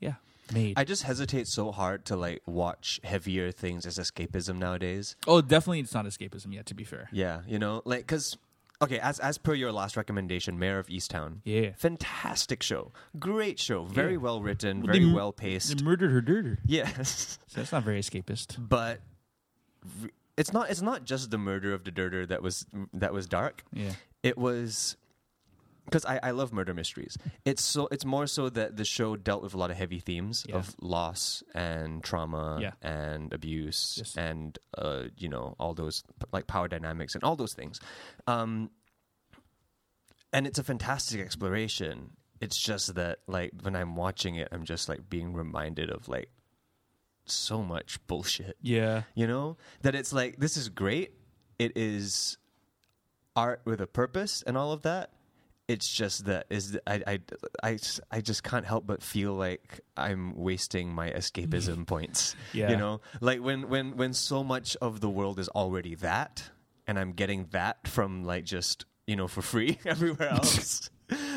Yeah, 0.00 0.16
Maid. 0.52 0.74
I 0.76 0.84
just 0.84 1.02
hesitate 1.02 1.46
so 1.48 1.72
hard 1.72 2.04
to 2.06 2.16
like 2.16 2.42
watch 2.46 3.00
heavier 3.04 3.50
things 3.52 3.86
as 3.86 3.98
escapism 3.98 4.56
nowadays. 4.58 5.16
oh, 5.26 5.40
definitely, 5.40 5.80
it's 5.80 5.94
not 5.94 6.04
escapism 6.06 6.52
yet. 6.54 6.66
To 6.66 6.74
be 6.74 6.84
fair, 6.84 7.08
Yeah, 7.12 7.42
you 7.46 7.58
know, 7.58 7.82
like 7.84 8.00
because 8.00 8.36
okay, 8.80 8.98
as 9.00 9.18
as 9.20 9.38
per 9.38 9.54
your 9.54 9.72
last 9.72 9.96
recommendation, 9.96 10.58
Mare 10.58 10.78
of 10.78 10.86
Easttown. 10.88 11.38
Yeah. 11.44 11.70
fantastic 11.76 12.62
show, 12.62 12.92
great 13.18 13.58
show, 13.58 13.84
very 13.84 14.12
Yeah. 14.12 14.18
well 14.18 14.40
written, 14.42 14.78
Well, 14.82 14.86
very 14.92 15.04
they- 15.04 15.12
well 15.12 15.32
paced. 15.32 15.76
They 15.78 15.82
murdered 15.84 16.10
her 16.12 16.20
dirter. 16.20 16.58
Yes, 16.64 17.38
So 17.48 17.60
that's 17.60 17.72
not 17.72 17.82
very 17.82 18.00
escapist. 18.00 18.56
but 18.58 19.00
r- 20.02 20.10
it's 20.36 20.52
not. 20.52 20.70
It's 20.70 20.82
not 20.82 21.04
just 21.04 21.30
the 21.32 21.38
murder 21.38 21.72
of 21.74 21.82
the 21.84 21.90
dirter 21.90 22.24
that 22.26 22.42
was 22.42 22.64
that 22.92 23.12
was 23.12 23.26
dark. 23.26 23.64
Yeah. 23.72 23.92
It 24.22 24.38
was 24.38 24.96
because 25.88 26.04
I, 26.04 26.20
I 26.22 26.30
love 26.32 26.52
murder 26.52 26.74
mysteries. 26.74 27.16
It's 27.44 27.64
so 27.64 27.88
it's 27.90 28.04
more 28.04 28.26
so 28.26 28.48
that 28.50 28.76
the 28.76 28.84
show 28.84 29.16
dealt 29.16 29.42
with 29.42 29.54
a 29.54 29.58
lot 29.58 29.70
of 29.70 29.76
heavy 29.76 29.98
themes 30.00 30.44
Yeah. 30.48 30.56
of 30.56 30.74
loss 30.80 31.42
and 31.54 32.02
trauma 32.04 32.58
Yeah. 32.60 32.72
and 32.82 33.32
abuse 33.32 33.94
Yes. 33.98 34.16
and 34.16 34.58
uh, 34.76 35.04
you 35.16 35.28
know 35.28 35.54
all 35.58 35.74
those 35.74 36.02
like 36.32 36.46
power 36.46 36.68
dynamics 36.68 37.14
and 37.14 37.24
all 37.24 37.36
those 37.36 37.54
things. 37.54 37.80
Um, 38.26 38.70
and 40.32 40.46
it's 40.46 40.58
a 40.58 40.64
fantastic 40.64 41.20
exploration. 41.20 42.10
It's 42.40 42.58
just 42.58 42.94
that 42.94 43.18
like 43.26 43.52
when 43.62 43.74
I'm 43.74 43.96
watching 43.96 44.36
it, 44.36 44.48
I'm 44.52 44.64
just 44.64 44.88
like 44.88 45.08
being 45.08 45.32
reminded 45.32 45.90
of 45.90 46.08
like 46.08 46.28
so 47.24 47.62
much 47.62 47.98
bullshit 48.06 48.56
Yeah. 48.62 49.02
you 49.14 49.26
know 49.26 49.58
that 49.82 49.94
it's 49.94 50.14
like 50.14 50.38
this 50.38 50.56
is 50.56 50.70
great 50.70 51.12
it 51.58 51.72
is 51.76 52.38
art 53.36 53.60
with 53.66 53.82
a 53.82 53.86
purpose 53.86 54.42
and 54.46 54.56
all 54.56 54.72
of 54.72 54.80
that 54.82 55.10
it's 55.68 55.88
just 55.92 56.24
that 56.24 56.46
is 56.50 56.78
I 56.86 57.20
I 57.62 57.78
I 58.10 58.20
just 58.20 58.42
can't 58.42 58.64
help 58.64 58.86
but 58.86 59.02
feel 59.02 59.34
like 59.34 59.80
i'm 59.96 60.34
wasting 60.36 60.92
my 60.92 61.10
escapism 61.10 61.86
points 61.94 62.34
Yeah. 62.52 62.70
you 62.70 62.76
know 62.76 63.00
like 63.20 63.40
when 63.42 63.68
when 63.68 63.96
when 63.96 64.12
so 64.14 64.42
much 64.42 64.76
of 64.80 65.00
the 65.00 65.10
world 65.10 65.38
is 65.38 65.48
already 65.50 65.94
that 65.96 66.50
and 66.86 66.98
i'm 66.98 67.12
getting 67.12 67.46
that 67.50 67.86
from 67.86 68.24
like 68.24 68.44
just 68.44 68.86
you 69.06 69.16
know 69.16 69.28
for 69.28 69.42
free 69.42 69.78
everywhere 69.84 70.28
else 70.38 70.88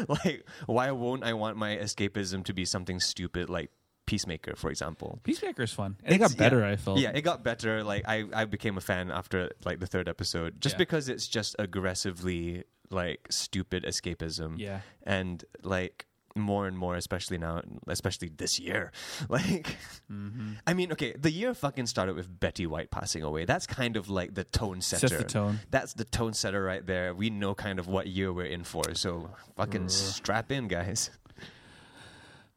like 0.07 0.45
why 0.65 0.91
won't 0.91 1.23
i 1.23 1.33
want 1.33 1.57
my 1.57 1.75
escapism 1.77 2.43
to 2.45 2.53
be 2.53 2.65
something 2.65 2.99
stupid 2.99 3.49
like 3.49 3.71
peacemaker 4.11 4.53
for 4.61 4.69
example 4.69 5.09
Peacemaker 5.23 5.63
is 5.63 5.73
fun. 5.81 5.91
It 6.03 6.13
it's- 6.15 6.19
got 6.29 6.37
better, 6.43 6.59
yeah. 6.59 6.73
I 6.73 6.75
felt. 6.85 6.97
Yeah, 7.03 7.11
it 7.19 7.21
got 7.31 7.39
better. 7.51 7.73
Like 7.91 8.03
I, 8.15 8.17
I 8.41 8.43
became 8.55 8.75
a 8.77 8.81
fan 8.91 9.05
after 9.19 9.37
like 9.69 9.79
the 9.83 9.87
third 9.93 10.07
episode, 10.15 10.59
just 10.65 10.75
Yeah. 10.75 10.83
because 10.85 11.03
it's 11.13 11.27
just 11.37 11.55
aggressively 11.65 12.63
like 12.89 13.21
stupid 13.29 13.83
escapism. 13.91 14.55
Yeah. 14.57 14.79
and 15.03 15.43
like 15.63 15.97
more 16.33 16.65
and 16.69 16.77
more, 16.77 16.95
especially 16.95 17.37
now, 17.37 17.61
especially 17.87 18.29
this 18.43 18.53
year. 18.59 18.91
Like, 19.29 19.67
Mm-hmm. 20.11 20.51
I 20.67 20.73
mean, 20.73 20.91
okay, 20.93 21.11
the 21.19 21.31
year 21.31 21.53
fucking 21.53 21.87
started 21.87 22.15
with 22.15 22.27
Betty 22.39 22.65
White 22.67 22.89
passing 22.91 23.23
away. 23.23 23.43
That's 23.45 23.67
kind 23.67 23.95
of 23.97 24.09
like 24.09 24.33
the 24.39 24.43
tone 24.45 24.79
setter. 24.81 25.07
Sets 25.09 25.21
the 25.23 25.27
tone. 25.39 25.59
That's 25.71 25.93
the 25.93 26.03
tone 26.05 26.33
setter 26.33 26.61
right 26.63 26.85
there. 26.85 27.13
We 27.13 27.29
know 27.29 27.53
kind 27.55 27.79
of 27.79 27.87
what 27.87 28.07
year 28.07 28.31
we're 28.33 28.45
in 28.57 28.63
for. 28.63 28.83
So 28.93 29.29
fucking 29.57 29.87
strap 29.89 30.51
in, 30.51 30.67
guys. 30.67 31.09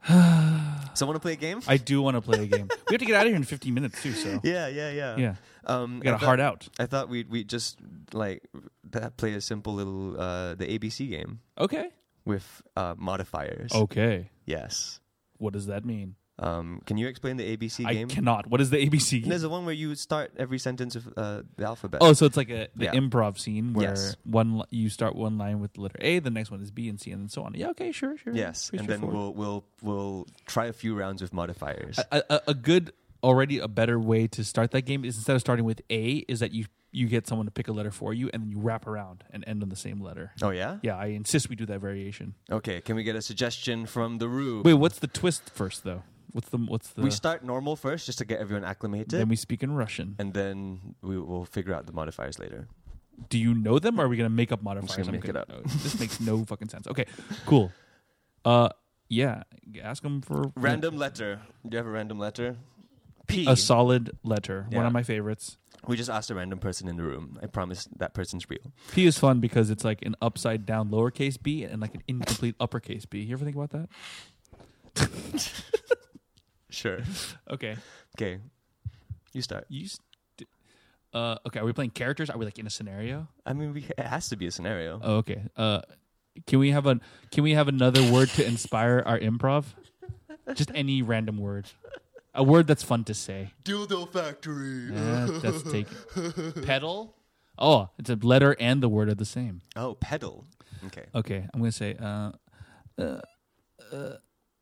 so 0.95 1.07
want 1.07 1.17
to 1.17 1.21
play 1.21 1.33
a 1.33 1.37
game? 1.37 1.61
I 1.67 1.77
do 1.77 2.03
want 2.03 2.17
to 2.17 2.21
play 2.21 2.43
a 2.45 2.47
game. 2.47 2.69
we 2.89 2.95
have 2.95 3.01
to 3.01 3.07
get 3.07 3.15
out 3.17 3.23
of 3.27 3.31
here 3.31 3.37
in 3.37 3.45
15 3.45 3.73
minutes, 3.75 4.03
too, 4.03 4.13
so. 4.13 4.41
yeah, 4.45 4.69
yeah, 4.69 4.91
yeah. 4.91 5.17
Yeah. 5.17 5.35
Um, 5.67 5.99
We 6.01 6.05
got 6.05 6.13
I 6.13 6.17
a 6.17 6.19
thought- 6.19 6.27
hard 6.27 6.41
out. 6.41 6.69
I 6.79 6.87
thought 6.87 7.09
we'd 7.09 7.31
we 7.31 7.45
just 7.45 7.79
like 8.13 8.43
that 8.91 9.17
play 9.17 9.35
a 9.35 9.41
simple 9.41 9.75
little 9.75 10.21
uh, 10.21 10.55
the 10.55 10.67
ABC 10.79 11.09
game 11.09 11.41
Okay. 11.59 11.89
with 12.25 12.63
uh, 12.77 12.95
modifiers. 12.99 13.73
Okay. 13.73 14.31
yes. 14.45 15.01
What 15.39 15.53
does 15.53 15.67
that 15.67 15.85
mean? 15.85 16.15
Um, 16.39 16.81
can 16.85 16.97
you 16.97 17.07
explain 17.07 17.37
the 17.37 17.57
ABC 17.57 17.79
game? 17.79 17.87
I 17.87 17.95
game? 17.95 18.09
cannot. 18.09 18.49
What 18.49 18.61
is 18.61 18.71
the 18.71 18.79
ABC 18.79 19.21
game? 19.21 19.29
There's 19.29 19.43
the 19.43 19.49
one 19.49 19.65
where 19.65 19.75
you 19.75 19.95
start 19.95 20.33
every 20.37 20.59
sentence 20.59 20.97
with 20.97 21.07
uh, 21.17 21.43
the 21.57 21.65
alphabet. 21.65 22.01
Oh, 22.03 22.13
so 22.13 22.27
it's 22.27 22.37
like 22.37 22.51
a 22.51 22.69
the 22.75 22.87
Yeah. 22.87 22.93
improv 22.95 23.39
scene 23.39 23.73
where 23.73 23.91
Yes. 23.91 24.17
one 24.25 24.59
li- 24.59 24.65
you 24.71 24.89
start 24.89 25.15
one 25.15 25.39
line 25.39 25.61
with 25.61 25.75
the 25.75 25.83
letter 25.83 25.99
A, 26.01 26.19
the 26.19 26.31
next 26.31 26.51
one 26.51 26.61
is 26.61 26.71
B 26.73 26.89
and 26.89 27.01
C, 27.01 27.13
and 27.13 27.31
so 27.31 27.43
on. 27.45 27.55
Yeah, 27.55 27.69
okay, 27.69 27.93
sure, 27.93 28.17
sure. 28.17 28.35
yes, 28.35 28.71
Pretty 28.71 28.81
and 28.83 28.89
then 28.91 28.99
straightforward. 28.99 29.37
we'll 29.37 29.65
we'll 29.83 29.95
we'll 29.97 30.27
try 30.47 30.67
a 30.67 30.73
few 30.73 30.97
rounds 30.97 31.23
with 31.23 31.33
modifiers. 31.33 32.01
a, 32.11 32.23
a, 32.29 32.41
a 32.49 32.55
good 32.55 32.93
already 33.23 33.59
a 33.59 33.69
better 33.69 33.99
way 33.99 34.27
to 34.27 34.43
start 34.45 34.71
that 34.73 34.83
game 34.83 35.05
is 35.05 35.17
instead 35.17 35.35
of 35.37 35.41
starting 35.41 35.65
with 35.65 35.81
A, 35.91 36.25
is 36.29 36.41
that 36.41 36.51
you 36.53 36.65
you 36.91 37.07
get 37.09 37.27
someone 37.27 37.45
to 37.47 37.51
pick 37.53 37.67
a 37.69 37.73
letter 37.73 37.91
for 37.91 38.13
you, 38.15 38.31
and 38.33 38.43
then 38.43 38.51
you 38.51 38.59
wrap 38.59 38.87
around 38.87 39.25
and 39.31 39.43
end 39.49 39.63
on 39.63 39.69
the 39.69 39.77
same 39.77 40.01
letter. 40.01 40.33
oh 40.43 40.51
yeah. 40.51 40.79
Yeah, 40.83 40.97
I 40.97 41.07
insist 41.07 41.49
we 41.49 41.55
do 41.57 41.67
that 41.67 41.81
variation. 41.81 42.35
Okay. 42.51 42.81
Can 42.81 42.97
we 42.97 43.03
get 43.05 43.15
a 43.17 43.23
suggestion 43.23 43.87
from 43.87 44.19
the 44.19 44.29
room? 44.29 44.63
Wait, 44.65 44.75
what's 44.75 44.99
the 44.99 45.07
twist 45.09 45.51
first 45.51 45.85
though? 45.85 46.03
What's 46.35 46.49
the 46.51 46.59
what's 46.59 46.91
the 46.91 47.03
we 47.03 47.11
start 47.13 47.45
normal 47.45 47.77
first, 47.77 48.07
just 48.07 48.19
to 48.19 48.25
get 48.27 48.41
everyone 48.41 48.65
acclimated, 48.65 49.11
then 49.11 49.29
we 49.29 49.37
speak 49.37 49.63
in 49.63 49.73
Russian. 49.73 50.17
and 50.19 50.35
then 50.35 50.97
we 51.01 51.17
will 51.17 51.45
figure 51.47 51.73
out 51.73 51.87
the 51.87 51.93
modifiers 51.93 52.39
later. 52.41 52.67
Do 53.31 53.39
you 53.39 53.55
know 53.55 53.79
them, 53.79 54.01
or 54.01 54.07
are 54.07 54.09
we 54.09 54.17
gonna 54.17 54.29
make 54.29 54.51
up 54.51 54.61
modifiers? 54.61 55.07
gonna 55.07 55.13
make 55.13 55.25
it 55.29 55.37
up. 55.37 55.49
no, 55.49 55.61
this 55.65 55.99
makes 56.01 56.19
no 56.21 56.45
fucking 56.51 56.69
sense. 56.71 56.89
Okay, 56.89 57.07
cool. 57.47 57.71
Uh, 58.45 58.69
yeah, 59.09 59.45
ask 59.81 60.03
them 60.03 60.21
for 60.23 60.51
Random 60.57 60.99
letter. 60.99 61.41
Do 61.63 61.71
you 61.71 61.79
have 61.79 61.87
a 61.87 61.91
random 61.91 62.19
letter? 62.19 62.57
P. 63.29 63.47
a 63.49 63.55
solid 63.57 64.11
letter. 64.25 64.63
One 64.71 64.73
Yeah. 64.83 64.87
of 64.89 64.93
my 64.93 65.05
favorites. 65.05 65.57
we 65.87 65.97
just 65.97 66.11
asked 66.11 66.31
a 66.31 66.35
random 66.35 66.59
person 66.59 66.89
in 66.89 66.97
the 66.97 67.05
room. 67.05 67.39
I 67.43 67.47
promise 67.47 67.87
that 67.97 68.13
person's 68.13 68.51
real. 68.51 68.73
P 68.93 69.07
is 69.07 69.17
fun 69.19 69.39
because 69.41 69.71
it's 69.71 69.85
like 69.85 70.03
an 70.05 70.17
upside 70.21 70.67
down 70.67 70.91
lowercase 70.91 71.41
b 71.41 71.63
and 71.63 71.81
like 71.81 71.95
an 71.95 72.03
incomplete 72.09 72.57
uppercase 72.59 73.07
b. 73.07 73.21
You 73.21 73.35
ever 73.35 73.45
think 73.45 73.57
about 73.57 73.71
that? 73.71 73.89
Sure. 76.75 76.99
Okay, 77.51 77.77
Okay. 78.17 78.39
You 79.33 79.43
start. 79.43 79.67
you. 79.69 79.87
St- 79.89 80.01
uh, 81.13 81.37
okay, 81.47 81.61
are 81.61 81.65
we 81.65 81.73
playing 81.73 81.91
characters? 81.91 82.29
Are 82.31 82.37
we 82.39 82.45
like 82.45 82.59
in 82.59 82.67
a 82.67 82.71
scenario? 82.71 83.29
I 83.47 83.53
mean, 83.53 83.73
we, 83.73 83.85
it 83.97 84.01
has 84.07 84.29
to 84.31 84.37
be 84.37 84.47
a 84.47 84.51
scenario. 84.51 85.01
Oh, 85.03 85.17
okay. 85.19 85.43
Uh, 85.57 85.81
can 86.47 86.59
we 86.59 86.71
have 86.73 86.87
a 86.87 86.99
Can 87.31 87.45
we 87.45 87.53
have 87.55 87.69
another 87.69 88.03
word 88.13 88.29
to 88.31 88.45
inspire 88.47 89.03
our 89.07 89.19
improv? 89.19 89.65
Just 90.55 90.71
any 90.75 91.03
random 91.03 91.39
word, 91.39 91.67
a 92.35 92.43
word 92.43 92.67
that's 92.67 92.83
fun 92.83 93.05
to 93.05 93.15
say. 93.15 93.53
Dildo 93.65 94.11
factory. 94.11 94.91
Yeah, 94.93 95.27
that's 95.41 95.63
taken. 95.73 96.63
Pedal. 96.65 97.15
Oh, 97.57 97.91
it's 97.99 98.11
a 98.11 98.17
letter 98.17 98.57
and 98.59 98.83
the 98.83 98.89
word 98.89 99.09
are 99.09 99.15
the 99.15 99.25
same. 99.25 99.63
Oh, 99.77 99.95
pedal. 99.95 100.45
Okay. 100.87 101.07
Okay, 101.15 101.47
I'm 101.55 101.61
gonna 101.61 101.73
say, 101.73 101.97
uh, 101.99 102.33
uh, 102.99 103.21
uh, 103.93 104.17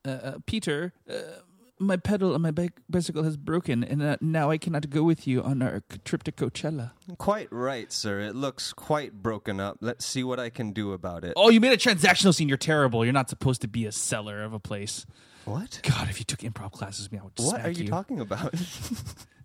uh, 0.05 0.39
Peter, 0.47 0.93
uh, 1.09 1.41
my 1.83 1.97
pedal 1.97 2.35
on 2.35 2.43
my 2.43 2.53
bicycle 2.89 3.22
has 3.24 3.37
broken, 3.37 3.85
and 3.85 4.03
uh, 4.03 4.16
now 4.20 4.51
I 4.51 4.59
cannot 4.59 4.89
go 4.91 5.03
with 5.03 5.26
you 5.26 5.43
on 5.43 5.62
our 5.62 5.83
trip 6.05 6.22
to 6.24 6.33
Coachella. 6.33 6.93
Quite 7.18 7.53
right, 7.53 7.93
sir. 7.93 8.20
It 8.20 8.35
looks 8.35 8.72
quite 8.72 9.14
broken 9.14 9.61
up. 9.61 9.78
Let's 9.80 10.07
see 10.07 10.24
what 10.24 10.41
I 10.41 10.51
can 10.51 10.72
do 10.72 10.93
about 10.93 11.24
it. 11.24 11.35
Oh, 11.37 11.51
you 11.51 11.61
made 11.61 11.72
a 11.72 11.76
transactional 11.76 12.35
scene. 12.35 12.49
You're 12.49 12.59
terrible. 12.59 13.05
You're 13.05 13.12
not 13.12 13.28
supposed 13.28 13.61
to 13.62 13.68
be 13.68 13.87
a 13.87 13.93
seller 13.93 14.43
of 14.43 14.53
a 14.53 14.61
place. 14.61 15.07
What? 15.45 15.80
God, 15.83 16.09
if 16.09 16.18
you 16.18 16.24
took 16.24 16.41
improv 16.41 16.72
classes 16.72 17.07
with 17.07 17.12
me, 17.12 17.18
I 17.18 17.22
would. 17.24 17.33
What 17.37 17.64
are 17.64 17.70
you, 17.70 17.89
talking 17.89 18.20
about? 18.20 18.55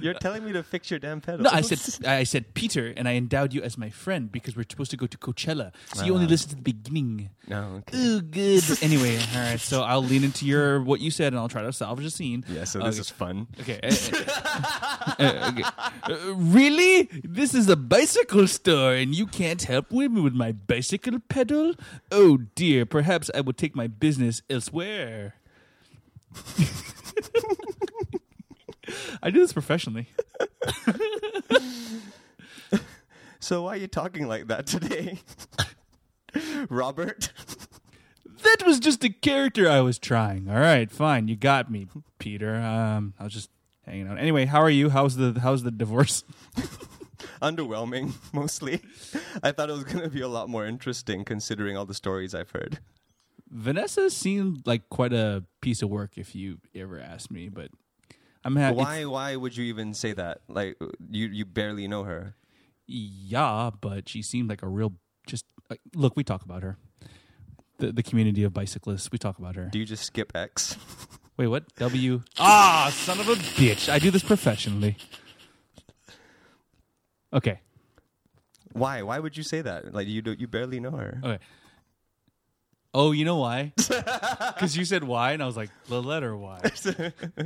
You're 0.00 0.14
telling 0.14 0.44
me 0.44 0.52
to 0.52 0.62
fix 0.62 0.90
your 0.90 0.98
damn 0.98 1.20
pedal. 1.20 1.44
No, 1.44 1.50
I 1.50 1.60
said 1.62 2.06
I 2.06 2.24
said 2.24 2.52
Peter, 2.54 2.92
and 2.96 3.08
I 3.08 3.14
endowed 3.14 3.54
you 3.54 3.62
as 3.62 3.78
my 3.78 3.90
friend 3.90 4.30
because 4.30 4.56
we're 4.56 4.66
supposed 4.68 4.90
to 4.90 4.96
go 4.96 5.06
to 5.06 5.16
Coachella. 5.16 5.72
So 5.94 6.04
you 6.04 6.14
only 6.14 6.26
listen 6.26 6.50
to 6.50 6.56
the 6.56 6.62
beginning. 6.62 7.30
No, 7.46 7.82
okay. 7.86 7.96
Ooh, 7.96 8.20
good. 8.20 8.64
anyway, 8.82 9.16
all 9.34 9.40
right. 9.40 9.60
So 9.60 9.82
I'll 9.82 10.02
lean 10.02 10.24
into 10.24 10.46
your 10.46 10.82
what 10.82 11.00
you 11.00 11.10
said, 11.10 11.32
and 11.32 11.38
I'll 11.40 11.48
try 11.48 11.62
to 11.62 11.72
salvage 11.72 12.04
a 12.06 12.10
scene. 12.10 12.44
Yeah, 12.48 12.64
so 12.64 12.80
this 12.80 12.96
Okay. 12.96 13.00
is 13.00 13.10
fun. 13.10 13.46
Okay. 13.60 13.80
uh, 13.82 15.14
uh, 15.18 15.52
okay. 15.52 15.62
Uh, 16.02 16.34
really? 16.34 17.08
This 17.24 17.54
is 17.54 17.68
a 17.68 17.76
bicycle 17.76 18.46
store, 18.46 18.94
and 18.94 19.14
you 19.14 19.26
can't 19.26 19.62
help 19.62 19.90
me 19.90 20.08
with 20.08 20.34
my 20.34 20.52
bicycle 20.52 21.18
pedal? 21.28 21.74
Oh 22.10 22.38
dear. 22.54 22.84
Perhaps 22.84 23.30
I 23.34 23.40
will 23.40 23.52
take 23.54 23.74
my 23.74 23.86
business 23.86 24.42
elsewhere. 24.50 25.34
I 29.22 29.30
do 29.30 29.40
this 29.40 29.52
professionally. 29.52 30.08
So 33.44 33.64
why 33.64 33.74
are 33.74 33.76
you 33.76 33.88
talking 33.88 34.26
like 34.26 34.46
that 34.46 34.66
today? 34.66 35.18
Robert? 36.70 37.30
That 38.42 38.64
was 38.64 38.80
just 38.80 39.04
a 39.04 39.10
character 39.10 39.68
I 39.68 39.82
was 39.82 39.98
trying. 39.98 40.48
All 40.48 40.58
right, 40.58 40.90
fine. 40.90 41.28
You 41.28 41.36
got 41.36 41.70
me, 41.70 41.86
Peter. 42.18 42.56
Um, 42.56 43.12
I 43.20 43.24
was 43.24 43.34
just 43.34 43.50
hanging 43.84 44.08
out. 44.08 44.18
Anyway, 44.18 44.46
how 44.46 44.62
are 44.62 44.70
you? 44.70 44.88
How's 44.88 45.16
the 45.16 45.38
how's 45.42 45.62
the 45.62 45.70
divorce? 45.70 46.24
Underwhelming, 47.42 48.14
mostly. 48.32 48.80
I 49.42 49.52
thought 49.52 49.68
it 49.68 49.74
was 49.74 49.84
going 49.84 50.04
to 50.04 50.08
be 50.08 50.22
a 50.22 50.28
lot 50.28 50.48
more 50.48 50.64
interesting 50.64 51.22
considering 51.22 51.76
all 51.76 51.84
the 51.84 51.92
stories 51.92 52.34
I've 52.34 52.52
heard. 52.52 52.78
Vanessa 53.50 54.08
seemed 54.08 54.66
like 54.66 54.88
quite 54.88 55.12
a 55.12 55.44
piece 55.60 55.82
of 55.82 55.90
work 55.90 56.12
if 56.16 56.34
you 56.34 56.60
ever 56.74 56.98
asked 56.98 57.30
me, 57.30 57.50
but 57.50 57.68
I'm 58.44 58.56
happy. 58.56 58.76
Why 58.76 59.04
why 59.06 59.36
would 59.36 59.56
you 59.56 59.64
even 59.64 59.94
say 59.94 60.12
that? 60.12 60.40
Like 60.48 60.76
you 61.10 61.26
you 61.28 61.44
barely 61.44 61.88
know 61.88 62.04
her. 62.04 62.34
Yeah, 62.86 63.70
but 63.80 64.08
she 64.08 64.20
seemed 64.22 64.48
like 64.50 64.62
a 64.62 64.68
real 64.68 64.92
just 65.26 65.44
like, 65.70 65.80
look. 65.94 66.14
We 66.16 66.24
talk 66.24 66.42
about 66.44 66.62
her, 66.62 66.76
the 67.78 67.92
the 67.92 68.02
community 68.02 68.42
of 68.44 68.52
bicyclists. 68.52 69.10
We 69.10 69.16
talk 69.18 69.38
about 69.38 69.56
her. 69.56 69.68
Do 69.72 69.78
you 69.78 69.86
just 69.86 70.04
skip 70.04 70.32
X? 70.36 70.76
Wait, 71.36 71.48
what? 71.48 71.74
W? 71.76 72.22
Ah, 72.38 72.92
son 72.94 73.18
of 73.18 73.28
a 73.28 73.34
bitch! 73.34 73.88
I 73.88 73.98
do 73.98 74.10
this 74.10 74.22
professionally. 74.22 74.96
Okay, 77.32 77.58
Why? 78.72 79.02
Why 79.02 79.18
would 79.18 79.36
you 79.36 79.42
say 79.42 79.60
that? 79.62 79.92
Like 79.92 80.06
you 80.06 80.22
do, 80.22 80.36
you 80.38 80.46
barely 80.46 80.78
know 80.78 80.92
her. 80.92 81.18
okay. 81.24 81.38
Oh, 82.94 83.10
you 83.12 83.24
know 83.24 83.36
why? 83.36 83.72
Because 84.54 84.76
you 84.76 84.84
said 84.84 85.02
why, 85.04 85.32
and 85.32 85.42
I 85.42 85.46
was 85.46 85.56
like, 85.56 85.70
the 85.88 86.00
letter 86.00 86.36
Y. 86.36 86.60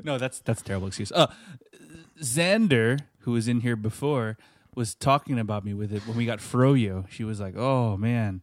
no, 0.05 0.18
that's 0.18 0.40
that's 0.40 0.61
a 0.61 0.64
terrible 0.64 0.86
excuse. 0.88 1.11
Uh, 1.11 1.28
Xander, 2.20 3.01
who 3.20 3.32
was 3.32 3.49
in 3.49 3.61
here 3.61 3.76
before, 3.76 4.36
was 4.74 4.94
talking 4.94 5.38
about 5.38 5.64
me 5.64 5.72
with 5.74 5.92
it 5.92 6.07
when 6.07 6.16
we 6.16 6.26
got 6.26 6.38
Froyo. 6.40 7.09
She 7.11 7.24
was 7.24 7.40
like, 7.40 7.57
"Oh 7.57 7.96
man, 7.96 8.42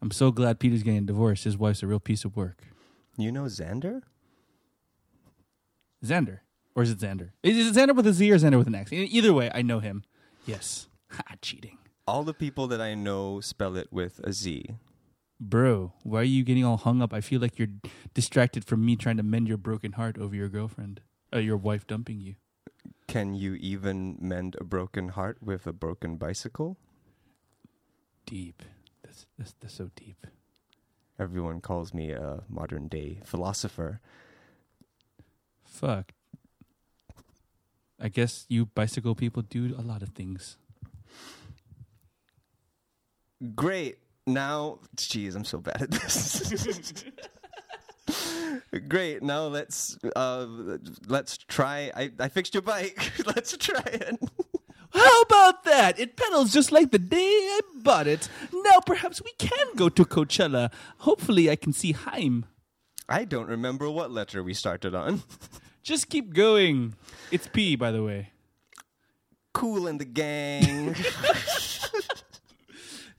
I'm 0.00 0.10
so 0.12 0.30
glad 0.30 0.60
Peter's 0.60 0.82
getting 0.84 1.04
divorced. 1.06 1.44
His 1.44 1.58
wife's 1.58 1.82
a 1.82 1.86
real 1.86 2.00
piece 2.00 2.24
of 2.24 2.36
work." 2.36 2.62
You 3.18 3.32
know 3.32 3.44
Xander? 3.44 4.02
Xander, 6.04 6.40
or 6.74 6.82
is 6.82 6.90
it 6.90 6.98
Xander? 6.98 7.30
Is 7.42 7.76
it 7.76 7.78
Zander 7.78 7.94
with 7.94 8.06
a 8.06 8.12
Z 8.12 8.30
or 8.32 8.36
Xander 8.36 8.56
with 8.58 8.68
an 8.68 8.74
X? 8.74 8.92
Either 8.92 9.32
way, 9.34 9.50
I 9.52 9.62
know 9.62 9.80
him. 9.80 10.04
Yes, 10.46 10.88
ha, 11.10 11.22
cheating, 11.42 11.78
All 12.06 12.22
the 12.22 12.34
people 12.34 12.66
that 12.68 12.80
I 12.80 12.94
know 12.94 13.40
spell 13.40 13.76
it 13.76 13.88
with 13.92 14.20
a 14.24 14.32
Z. 14.32 14.76
bro. 15.40 15.94
Why 16.02 16.20
are 16.20 16.24
you 16.24 16.44
getting 16.44 16.64
all 16.64 16.76
hung 16.76 17.00
up? 17.02 17.12
I 17.12 17.20
feel 17.20 17.40
like 17.40 17.58
you're 17.58 17.68
distracted 18.14 18.64
from 18.64 18.84
me 18.84 18.96
trying 18.96 19.16
to 19.16 19.22
mend 19.22 19.48
your 19.48 19.56
broken 19.56 19.92
heart 19.92 20.18
over 20.18 20.34
your 20.34 20.48
girlfriend, 20.48 21.00
uh, 21.34 21.38
your 21.38 21.56
wife 21.56 21.86
dumping 21.86 22.20
you. 22.20 22.36
Can 23.08 23.34
you 23.34 23.54
even 23.54 24.16
mend 24.20 24.56
a 24.60 24.64
broken 24.64 25.08
heart 25.08 25.38
with 25.42 25.66
a 25.66 25.72
broken 25.72 26.16
bicycle? 26.16 26.76
Deep. 28.26 28.62
That's 29.02 29.26
that's, 29.38 29.54
that's 29.60 29.74
so 29.74 29.90
deep. 29.96 30.26
Everyone 31.18 31.60
calls 31.60 31.92
me 31.92 32.12
a 32.12 32.42
modern 32.48 32.88
day 32.88 33.20
philosopher. 33.24 34.00
Fuck. 35.64 36.12
I 38.00 38.08
guess 38.08 38.46
you 38.48 38.66
bicycle 38.66 39.14
people 39.14 39.42
do 39.42 39.74
a 39.76 39.82
lot 39.82 40.02
of 40.02 40.10
things. 40.10 40.56
Great. 43.54 43.98
Now, 44.32 44.78
jeez, 44.96 45.34
I'm 45.34 45.44
so 45.44 45.58
bad 45.58 45.82
at 45.82 45.90
this. 45.90 47.04
Great. 48.88 49.22
Now 49.22 49.46
let's 49.46 49.98
uh 50.16 50.46
let's 51.06 51.38
try. 51.38 51.90
I 51.94 52.10
I 52.18 52.28
fixed 52.28 52.54
your 52.54 52.62
bike. 52.62 53.12
let's 53.26 53.56
try 53.56 53.82
it. 53.84 54.18
How 54.92 55.22
about 55.22 55.64
that? 55.64 55.98
It 55.98 56.16
pedals 56.16 56.52
just 56.52 56.72
like 56.72 56.90
the 56.90 56.98
day 56.98 57.18
I 57.18 57.60
bought 57.76 58.06
it. 58.06 58.28
Now 58.52 58.80
perhaps 58.84 59.22
we 59.22 59.32
can 59.38 59.66
go 59.76 59.88
to 59.88 60.04
Coachella. 60.04 60.72
Hopefully 60.98 61.50
I 61.50 61.56
can 61.56 61.72
see 61.72 61.92
Haim. 61.92 62.46
I 63.08 63.24
don't 63.24 63.48
remember 63.48 63.90
what 63.90 64.12
letter 64.12 64.42
we 64.42 64.54
started 64.54 64.94
on. 64.94 65.22
Just 65.82 66.08
keep 66.08 66.32
going. 66.32 66.94
It's 67.32 67.48
P, 67.48 67.74
by 67.74 67.90
the 67.90 68.04
way. 68.04 68.30
Cool 69.52 69.88
in 69.88 69.98
the 69.98 70.04
gang. 70.04 70.94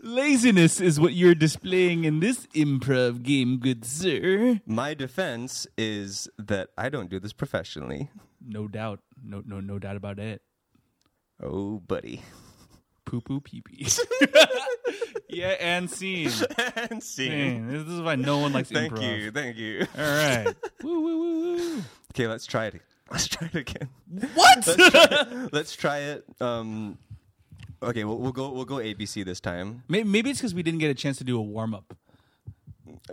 Laziness 0.03 0.81
is 0.81 0.99
what 0.99 1.13
you're 1.13 1.35
displaying 1.35 2.05
in 2.05 2.21
this 2.21 2.47
improv 2.55 3.21
game, 3.21 3.59
good 3.59 3.85
sir. 3.85 4.59
My 4.65 4.95
defense 4.95 5.67
is 5.77 6.27
that 6.39 6.69
I 6.75 6.89
don't 6.89 7.09
do 7.09 7.19
this 7.19 7.33
professionally. 7.33 8.09
No 8.43 8.67
doubt. 8.67 8.99
No 9.23 9.43
no 9.45 9.59
no 9.59 9.77
doubt 9.77 9.97
about 9.97 10.17
it. 10.17 10.41
Oh, 11.41 11.79
buddy. 11.79 12.23
Poo 13.05 13.21
poo 13.21 13.41
pee 13.41 13.61
pee. 13.61 13.87
yeah, 15.29 15.55
and 15.59 15.89
scene. 15.89 16.31
and 16.75 17.03
see. 17.03 17.29
Man, 17.29 17.67
this 17.67 17.87
is 17.87 18.01
why 18.01 18.15
no 18.15 18.39
one 18.39 18.53
likes 18.53 18.69
Thank 18.69 18.93
improv. 18.93 18.99
Thank 18.99 19.21
you. 19.21 19.31
Thank 19.31 19.57
you. 19.57 19.87
All 19.97 20.03
right. 20.03 20.55
woo 20.83 21.01
woo 21.01 21.19
woo 21.19 21.55
woo. 21.57 21.83
Okay, 22.13 22.27
let's 22.27 22.47
try 22.47 22.65
it. 22.65 22.81
Let's 23.11 23.27
try 23.27 23.49
it 23.53 23.55
again. 23.55 23.89
What? 24.33 25.51
Let's 25.51 25.75
try 25.75 25.97
it. 25.99 26.25
Um, 26.39 26.97
okay, 27.81 28.03
we'll, 28.03 28.17
we'll 28.17 28.31
go. 28.31 28.51
We'll 28.51 28.65
go 28.65 28.75
ABC 28.75 29.23
this 29.25 29.39
time. 29.39 29.83
Maybe, 29.87 30.07
maybe 30.07 30.29
it's 30.29 30.39
because 30.39 30.53
we 30.53 30.63
didn't 30.63 30.79
get 30.79 30.89
a 30.91 30.93
chance 30.95 31.17
to 31.17 31.23
do 31.23 31.37
a 31.37 31.41
warm 31.41 31.73
up. 31.73 31.95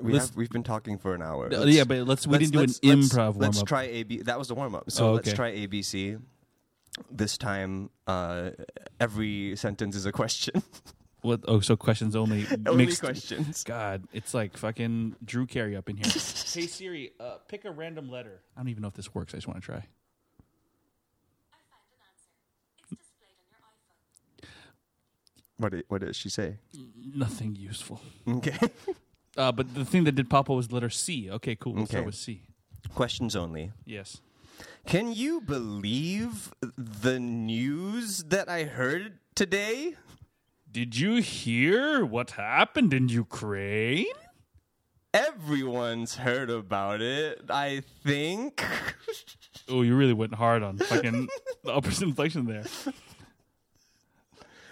We 0.01 0.13
Let's- 0.13 0.29
have, 0.29 0.37
we've 0.37 0.51
been 0.51 0.63
talking 0.63 0.99
for 0.99 1.15
an 1.15 1.23
hour. 1.23 1.47
Uh, 1.47 1.59
Let's- 1.59 1.75
yeah, 1.77 1.85
but 1.85 2.07
let's 2.07 2.27
we 2.27 2.33
let's- 2.33 2.51
didn't 2.51 2.53
do 2.53 2.59
let's- 2.61 2.79
an 2.83 2.89
let's- 3.01 3.09
improv 3.13 3.27
warm 3.35 3.39
Let's 3.39 3.63
try 3.63 3.85
AB. 3.85 4.23
That 4.23 4.39
was 4.39 4.49
the 4.49 4.55
warm 4.55 4.75
up. 4.75 4.91
So 4.91 5.09
Oh, 5.09 5.13
let's 5.15 5.29
okay. 5.29 5.37
try 5.37 5.51
ABC. 5.53 6.19
This 7.11 7.39
time, 7.39 7.91
uh, 8.07 8.51
every 9.01 9.55
sentence 9.57 9.95
is 9.97 10.07
a 10.07 10.13
question. 10.13 10.63
What? 11.23 11.41
Oh, 11.49 11.59
so 11.59 11.77
questions 11.77 12.15
only. 12.15 12.47
Only 12.67 12.87
mixed- 12.87 13.01
questions. 13.03 13.65
God, 13.65 14.05
it's 14.13 14.35
like 14.35 14.57
fucking 14.57 15.17
Drew 15.25 15.47
Carey 15.47 15.75
up 15.75 15.89
in 15.91 15.97
here. 15.97 16.05
hey 16.13 16.21
Siri, 16.69 17.11
uh, 17.19 17.39
pick 17.49 17.65
a 17.65 17.73
random 17.73 18.09
letter. 18.09 18.41
I 18.57 18.61
don't 18.61 18.69
even 18.69 18.83
know 18.83 18.89
if 18.89 18.95
this 18.95 19.13
works. 19.13 19.35
I 19.35 19.39
just 19.39 19.49
want 19.49 19.61
to 19.61 19.67
try. 19.67 19.75
I 19.79 19.81
found 21.59 21.89
an 21.91 21.99
answer. 22.07 22.31
It's 22.93 23.01
displayed 23.03 23.35
on 23.35 23.47
your 23.51 23.59
iPhone. 23.67 24.49
What 25.59 25.73
did, 25.73 25.85
what 25.89 26.01
did 26.01 26.17
she 26.17 26.29
say? 26.29 26.57
Nothing 27.15 27.55
useful. 27.57 28.01
Okay. 28.27 28.57
Uh, 29.37 29.53
but 29.53 29.73
the 29.73 29.85
thing 29.85 30.03
that 30.03 30.17
did 30.17 30.29
pop 30.29 30.51
up 30.51 30.57
was 30.57 30.73
letter 30.73 30.91
C. 30.91 31.31
Okay, 31.31 31.55
cool. 31.55 31.73
We'll 31.75 31.87
start 31.87 32.07
with 32.07 32.17
C. 32.17 32.43
Questions 32.93 33.37
only. 33.37 33.71
Yes. 33.85 34.21
Can 34.85 35.13
you 35.13 35.41
believe 35.41 36.53
the 36.77 37.21
news 37.21 38.25
that 38.25 38.49
I 38.49 38.65
heard 38.65 39.21
today? 39.37 39.95
Did 40.69 40.99
you 40.99 41.17
hear 41.23 42.05
what 42.05 42.33
happened 42.33 42.93
in 42.93 43.09
Ukraine? 43.09 44.07
Everyone's 45.15 46.17
heard 46.17 46.51
about 46.51 47.01
it, 47.01 47.43
I 47.49 47.83
think. 48.05 48.65
Oh, 49.71 49.83
you 49.83 49.95
really 49.97 50.15
went 50.15 50.35
hard 50.35 50.63
on 50.63 50.79
fucking 50.79 51.29
the 51.63 51.75
upper 51.75 51.91
inflection 52.03 52.47
there. 52.47 52.65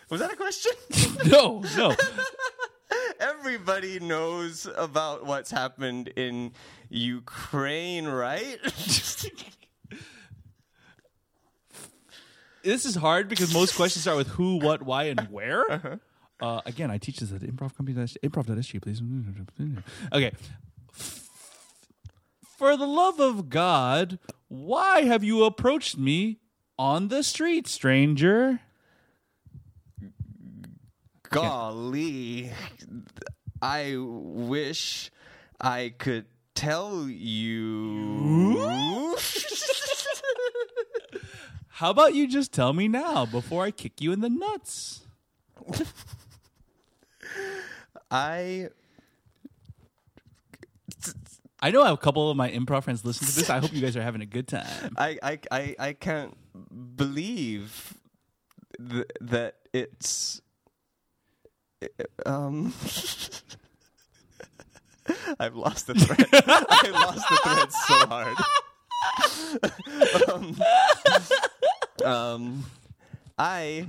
Was 0.08 0.20
that 0.20 0.32
a 0.32 0.36
question? 0.36 0.72
No, 1.26 1.64
no. 1.76 1.94
Everybody 3.20 3.98
knows 3.98 4.68
about 4.76 5.26
what's 5.26 5.50
happened 5.50 6.08
in 6.08 6.52
Ukraine, 6.88 8.06
right? 8.06 8.58
this 12.62 12.84
is 12.84 12.94
hard 12.94 13.28
because 13.28 13.52
most 13.52 13.74
questions 13.74 14.02
start 14.02 14.18
with 14.18 14.28
who, 14.28 14.58
what, 14.58 14.82
why, 14.82 15.04
and 15.04 15.20
where. 15.30 15.98
uh 16.40 16.60
again, 16.66 16.90
I 16.90 16.98
teach 16.98 17.18
this 17.18 17.32
at 17.32 17.40
improv 17.40 17.74
company. 17.76 17.94
Improv.sg, 17.96 18.82
please. 18.82 19.02
Okay. 20.12 20.32
For 22.58 22.76
the 22.76 22.86
love 22.86 23.18
of 23.18 23.48
God, 23.48 24.18
why 24.48 25.02
have 25.02 25.24
you 25.24 25.44
approached 25.44 25.98
me 25.98 26.38
on 26.78 27.08
the 27.08 27.22
street, 27.22 27.66
stranger? 27.66 28.60
Golly. 31.30 32.50
I 33.60 33.96
wish 33.98 35.10
I 35.60 35.94
could 35.98 36.26
tell 36.54 37.08
you. 37.08 39.16
How 41.68 41.90
about 41.90 42.14
you 42.14 42.26
just 42.26 42.52
tell 42.52 42.72
me 42.72 42.88
now 42.88 43.26
before 43.26 43.64
I 43.64 43.70
kick 43.70 44.00
you 44.00 44.12
in 44.12 44.20
the 44.20 44.30
nuts? 44.30 45.02
I 48.10 48.68
I 51.60 51.70
know 51.70 51.90
a 51.92 51.96
couple 51.96 52.30
of 52.30 52.36
my 52.36 52.50
improv 52.50 52.84
friends 52.84 53.04
listen 53.04 53.26
to 53.26 53.34
this. 53.34 53.50
I 53.50 53.58
hope 53.58 53.72
you 53.72 53.80
guys 53.80 53.96
are 53.96 54.02
having 54.02 54.20
a 54.20 54.26
good 54.26 54.48
time. 54.48 54.94
I 54.96 55.18
I 55.22 55.38
I, 55.50 55.76
I 55.78 55.92
can't 55.94 56.36
believe 56.96 57.94
th- 58.78 59.06
that 59.20 59.56
it's 59.72 60.40
um 62.24 62.72
I've 65.38 65.54
lost 65.56 65.86
the 65.86 65.94
thread. 65.94 66.26
I 66.32 66.90
lost 66.90 67.28
the 67.28 67.36
thread 67.44 67.72
so 67.72 68.06
hard. 68.06 68.36
um, 72.04 72.04
um, 72.04 72.64
I 73.38 73.86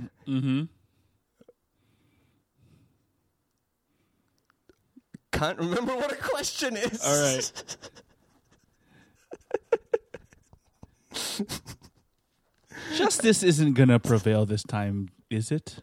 can't 5.32 5.58
remember 5.58 5.96
what 5.96 6.12
a 6.12 6.16
question 6.16 6.76
is. 6.76 7.04
All 7.04 7.34
right. 7.34 7.52
Justice 12.96 13.42
isn't 13.42 13.74
going 13.74 13.88
to 13.88 13.98
prevail 13.98 14.46
this 14.46 14.62
time, 14.62 15.08
is 15.30 15.50
it? 15.50 15.78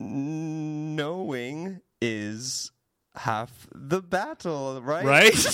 Knowing 0.00 1.80
is 2.00 2.72
half 3.14 3.68
the 3.74 4.00
battle, 4.00 4.80
right? 4.82 5.04
Right? 5.04 5.34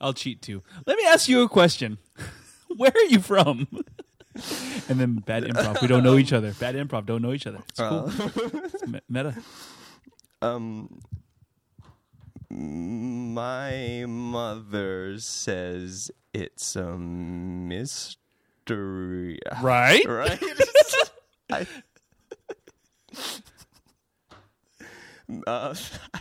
I'll 0.00 0.12
cheat 0.12 0.42
too. 0.42 0.62
Let 0.86 0.98
me 0.98 1.06
ask 1.06 1.28
you 1.28 1.42
a 1.42 1.48
question. 1.48 1.98
Where 2.76 2.92
are 2.94 3.04
you 3.08 3.20
from? 3.20 3.68
and 4.88 5.00
then 5.00 5.16
bad 5.16 5.44
improv. 5.44 5.80
We 5.80 5.86
don't 5.88 6.02
know 6.02 6.18
each 6.18 6.32
other. 6.32 6.52
Bad 6.54 6.74
improv. 6.74 7.06
Don't 7.06 7.22
know 7.22 7.32
each 7.32 7.46
other. 7.46 7.62
It's 7.68 7.78
cool. 7.78 8.10
It's 8.10 8.86
me- 8.86 9.00
meta. 9.08 9.34
Um, 10.42 11.00
my 12.50 14.04
mother 14.06 15.18
says 15.20 16.10
it's 16.34 16.76
a 16.76 16.98
mystery. 16.98 18.20
Right? 18.70 20.04
Right? 20.06 20.42
I, 21.52 21.66
uh, 25.46 25.74
I, 26.14 26.20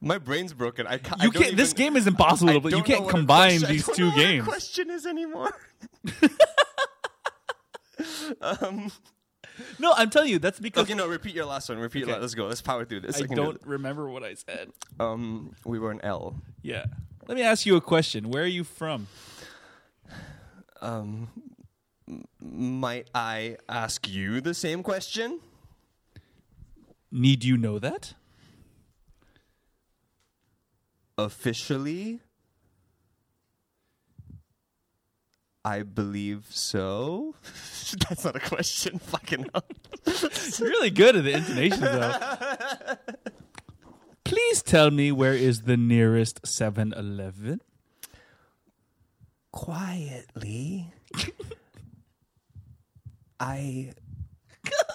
my 0.00 0.18
brain's 0.18 0.52
broken. 0.52 0.86
I, 0.86 0.98
ca- 0.98 1.16
I 1.18 1.24
You 1.24 1.30
don't 1.30 1.42
can't. 1.42 1.56
This 1.56 1.72
game 1.72 1.96
is 1.96 2.06
impossible. 2.06 2.66
I. 2.66 2.76
You 2.76 2.82
can't 2.82 3.08
combine 3.08 3.60
question- 3.60 3.66
I 3.66 3.72
these 3.72 3.86
two 3.86 4.02
know 4.04 4.08
what 4.10 4.18
a 4.18 4.22
games. 4.22 4.46
question 4.48 4.90
is 4.90 5.06
anymore. 5.06 5.52
um, 8.40 8.90
No, 9.78 9.92
I'm 9.96 10.10
telling 10.10 10.30
you, 10.30 10.38
that's 10.38 10.58
because 10.58 10.84
okay, 10.84 10.94
no, 10.94 11.06
repeat 11.06 11.34
your 11.34 11.44
last 11.46 11.68
one. 11.68 11.78
Repeat. 11.78 12.04
Okay. 12.04 12.12
la- 12.12 12.18
Let's 12.18 12.34
go. 12.34 12.46
Let's 12.46 12.62
power 12.62 12.84
through 12.84 13.00
this. 13.00 13.16
I 13.20 13.26
do 13.26 13.34
don't 13.34 13.60
remember 13.66 14.08
what 14.10 14.22
I 14.22 14.34
said. 14.34 14.70
Um, 14.98 15.54
we 15.64 15.78
were 15.78 15.90
an 15.90 16.00
L. 16.02 16.36
Yeah. 16.62 16.84
Let 17.28 17.36
me 17.36 17.42
ask 17.42 17.66
you 17.66 17.76
a 17.76 17.80
question. 17.80 18.30
Where 18.30 18.42
are 18.42 18.46
you 18.46 18.64
from? 18.64 19.06
Um, 20.80 21.28
might 22.40 23.08
I 23.14 23.56
ask 23.68 24.08
you 24.08 24.40
the 24.40 24.54
same 24.54 24.82
question? 24.82 25.40
Need 27.10 27.44
you 27.44 27.56
know 27.56 27.78
that? 27.78 28.14
Officially, 31.18 32.20
I 35.64 35.82
believe 35.82 36.46
so. 36.50 37.34
That's 38.08 38.24
not 38.24 38.36
a 38.36 38.40
question. 38.40 38.98
Fucking 39.02 39.46
really 40.60 40.90
good 40.90 41.16
at 41.16 41.24
the 41.24 41.32
intonation, 41.32 41.80
though. 41.80 42.96
Please 44.24 44.62
tell 44.62 44.90
me 44.90 45.12
where 45.12 45.34
is 45.34 45.62
the 45.62 45.76
nearest 45.76 46.42
7-Eleven? 46.42 47.60
Quietly, 49.52 50.94
I 53.42 53.92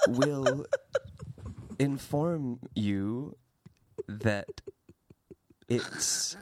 will 0.08 0.66
inform 1.78 2.60
you 2.74 3.36
that 4.08 4.48
it's 5.68 6.38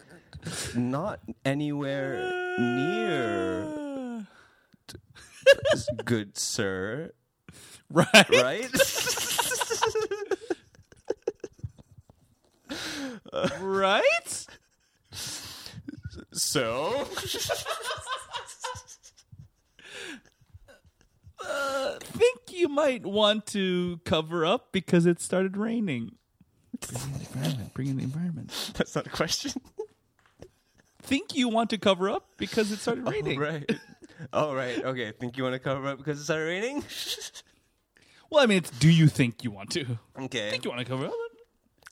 not 0.75 1.19
anywhere 1.43 2.29
near, 2.59 4.27
good 6.05 6.37
sir. 6.37 7.11
Right? 7.89 8.29
Right? 8.29 8.69
right? 13.59 14.45
so, 16.31 17.07
Think 22.01 22.39
you 22.51 22.67
might 22.69 23.05
want 23.05 23.45
to 23.47 23.99
cover 24.05 24.45
up 24.45 24.71
because 24.71 25.05
it 25.05 25.19
started 25.21 25.57
raining. 25.57 26.15
Bring 26.79 27.01
in 27.03 27.13
the 27.13 27.19
environment. 27.19 27.73
Bring 27.73 27.87
in 27.87 27.97
the 27.97 28.03
environment. 28.03 28.71
that's 28.75 28.95
not 28.95 29.07
a 29.07 29.09
question. 29.09 29.53
Think 31.01 31.35
you 31.35 31.49
want 31.49 31.69
to 31.71 31.77
cover 31.77 32.09
up 32.09 32.29
because 32.37 32.71
it 32.71 32.79
started 32.79 33.07
raining. 33.09 33.39
right. 33.39 33.69
Oh, 34.33 34.53
right. 34.53 34.83
Okay. 34.83 35.11
Think 35.11 35.37
you 35.37 35.43
want 35.43 35.53
to 35.53 35.59
cover 35.59 35.87
up 35.87 35.97
because 35.97 36.19
it 36.19 36.23
started 36.23 36.45
raining? 36.45 36.83
Well, 38.31 38.43
I 38.43 38.47
mean, 38.47 38.57
it's 38.57 38.71
do 38.71 38.89
you 38.89 39.07
think 39.07 39.43
you 39.43 39.51
want 39.51 39.69
to? 39.73 39.85
Okay. 40.19 40.49
Think 40.49 40.65
you 40.65 40.71
want 40.71 40.79
to 40.79 40.85
cover 40.85 41.05
up? 41.05 41.13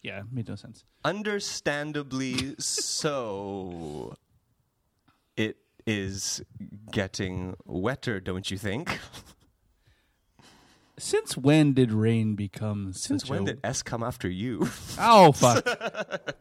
Yeah, 0.02 0.24
made 0.32 0.50
no 0.50 0.56
sense. 0.56 0.84
Understandably 1.06 2.56
so. 2.58 4.16
It 5.38 5.58
is 5.86 6.42
getting 6.92 7.56
wetter, 7.66 8.20
don't 8.20 8.50
you 8.50 8.58
think? 8.58 9.00
Since 10.98 11.36
when 11.36 11.74
did 11.74 11.92
rain 11.92 12.36
become 12.36 12.94
Since 12.94 13.24
such 13.24 13.30
when 13.32 13.44
a... 13.44 13.46
did 13.46 13.60
S 13.64 13.82
come 13.82 14.04
after 14.04 14.30
you? 14.30 14.70
Oh 15.00 15.32
fuck! 15.32 15.66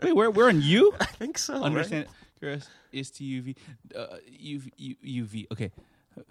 Wait, 0.03 0.15
we're 0.15 0.31
we're 0.31 0.49
on 0.49 0.61
you. 0.61 0.93
I 1.01 1.07
think 1.07 1.39
so. 1.39 1.55
right? 1.55 1.63
Understand? 1.65 2.07
Curious 2.39 2.69
is 2.93 3.11
to 3.13 3.25
UV. 3.25 3.57
Uh, 3.97 4.07
UV, 4.29 4.97
UV. 5.03 5.47
Okay. 5.53 5.71
Uh, 6.19 6.23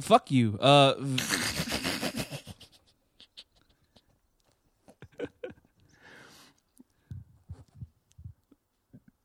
fuck 0.00 0.30
you. 0.30 0.58
Uh. 0.60 0.94
v- 0.98 1.22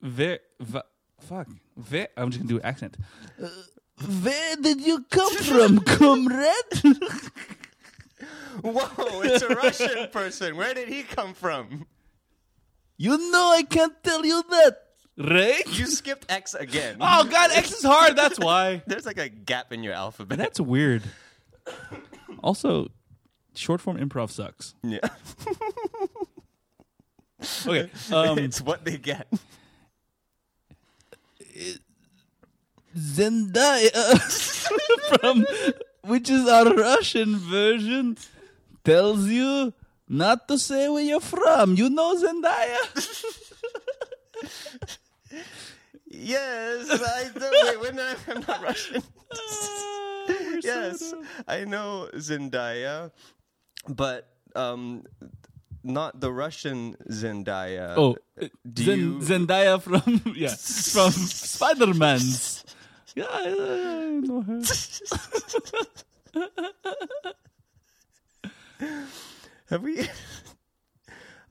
Ver, 0.02 0.40
va, 0.60 0.84
fuck. 1.20 1.48
Ver, 1.78 2.08
I'm 2.16 2.30
just 2.32 2.40
gonna 2.42 2.50
do 2.50 2.58
an 2.58 2.66
accent. 2.66 2.98
Uh, 3.42 3.48
Where 4.24 4.56
did 4.58 4.82
you 4.82 5.06
come 5.10 5.36
from, 5.38 5.80
comrade? 5.80 7.00
Whoa, 8.62 9.22
it's 9.22 9.42
a 9.44 9.50
Russian 9.50 10.08
person. 10.12 10.56
Where 10.58 10.74
did 10.74 10.88
he 10.90 11.04
come 11.04 11.34
from? 11.34 11.86
you 12.98 13.18
know 13.32 13.52
I 13.52 13.64
can't 13.64 13.94
tell 14.04 14.26
you 14.26 14.44
that, 14.50 14.78
right? 15.18 15.64
You 15.68 15.86
skipped 15.88 16.30
X 16.32 16.54
again. 16.54 16.98
Oh 17.02 17.24
God, 17.24 17.52
X 17.54 17.72
is 17.72 17.84
hard. 17.84 18.16
That's 18.16 18.38
why. 18.40 18.84
There's 18.88 19.06
like 19.06 19.18
a 19.18 19.30
gap 19.30 19.72
in 19.72 19.84
your 19.84 19.94
alphabet. 19.94 20.38
That's 20.38 20.60
weird. 20.60 21.04
Also, 22.44 22.90
short 23.56 23.80
form 23.82 23.98
improv 23.98 24.32
sucks. 24.32 24.76
yeah. 24.84 25.00
Okay. 27.66 27.90
Um, 28.12 28.38
it's 28.38 28.60
what 28.60 28.84
they 28.84 28.98
get. 28.98 29.32
Zendaya 32.98 33.92
from 35.20 35.46
which 36.04 36.30
is 36.30 36.48
our 36.48 36.74
Russian 36.74 37.38
version 37.38 38.18
tells 38.84 39.28
you 39.28 39.74
not 40.08 40.48
to 40.48 40.58
say 40.58 40.90
where 40.90 41.04
you're 41.04 41.20
from. 41.20 41.76
You 41.76 41.90
know 41.90 42.16
Zendaya? 42.16 42.78
Yes, 46.12 46.90
I 46.90 47.30
do. 47.38 47.46
Wait, 47.64 47.80
when 47.82 48.00
I, 48.00 48.16
I'm 48.28 48.44
not 48.48 48.64
Russian. 48.64 49.04
yes, 50.64 51.14
I 51.48 51.66
know 51.66 52.10
Zendaya, 52.16 53.12
but 53.88 54.28
um, 54.56 55.04
not 55.84 56.20
the 56.20 56.32
Russian 56.32 56.96
Zendaya. 57.10 57.94
Oh, 57.96 58.18
Zen- 58.78 59.00
you? 59.00 59.20
Zendaya 59.20 59.82
from 59.82 60.22
yeah 60.36 60.50
from 60.50 61.12
Spider 61.12 61.94
Man's. 61.94 62.59
I. 63.18 64.22
Have 69.70 69.84
we? 69.84 70.08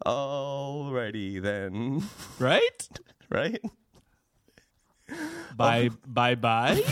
Alrighty 0.06 1.40
then, 1.42 2.02
Right? 2.38 2.88
right? 3.30 3.60
Bye 5.56 5.86
um, 5.88 5.98
bye 6.06 6.34
bye. 6.34 6.82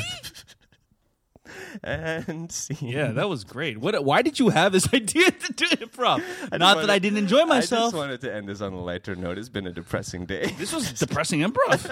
And 1.82 2.50
see. 2.50 2.76
Yeah, 2.80 3.12
that 3.12 3.28
was 3.28 3.44
great. 3.44 3.78
What? 3.78 4.04
Why 4.04 4.22
did 4.22 4.38
you 4.38 4.48
have 4.50 4.72
this 4.72 4.86
idea 4.94 5.30
to 5.30 5.52
do 5.52 5.66
improv? 5.66 6.22
Not 6.52 6.60
wanted- 6.60 6.82
that 6.82 6.90
I 6.90 6.98
didn't 6.98 7.18
enjoy 7.18 7.44
myself. 7.44 7.80
I 7.80 7.86
just 7.86 7.96
wanted 7.96 8.20
to 8.22 8.34
end 8.34 8.48
this 8.48 8.60
on 8.60 8.72
a 8.72 8.80
lighter 8.80 9.14
note. 9.16 9.38
It's 9.38 9.48
been 9.48 9.66
a 9.66 9.72
depressing 9.72 10.26
day. 10.26 10.54
This 10.58 10.72
was 10.72 10.92
depressing 10.92 11.40
improv. 11.40 11.82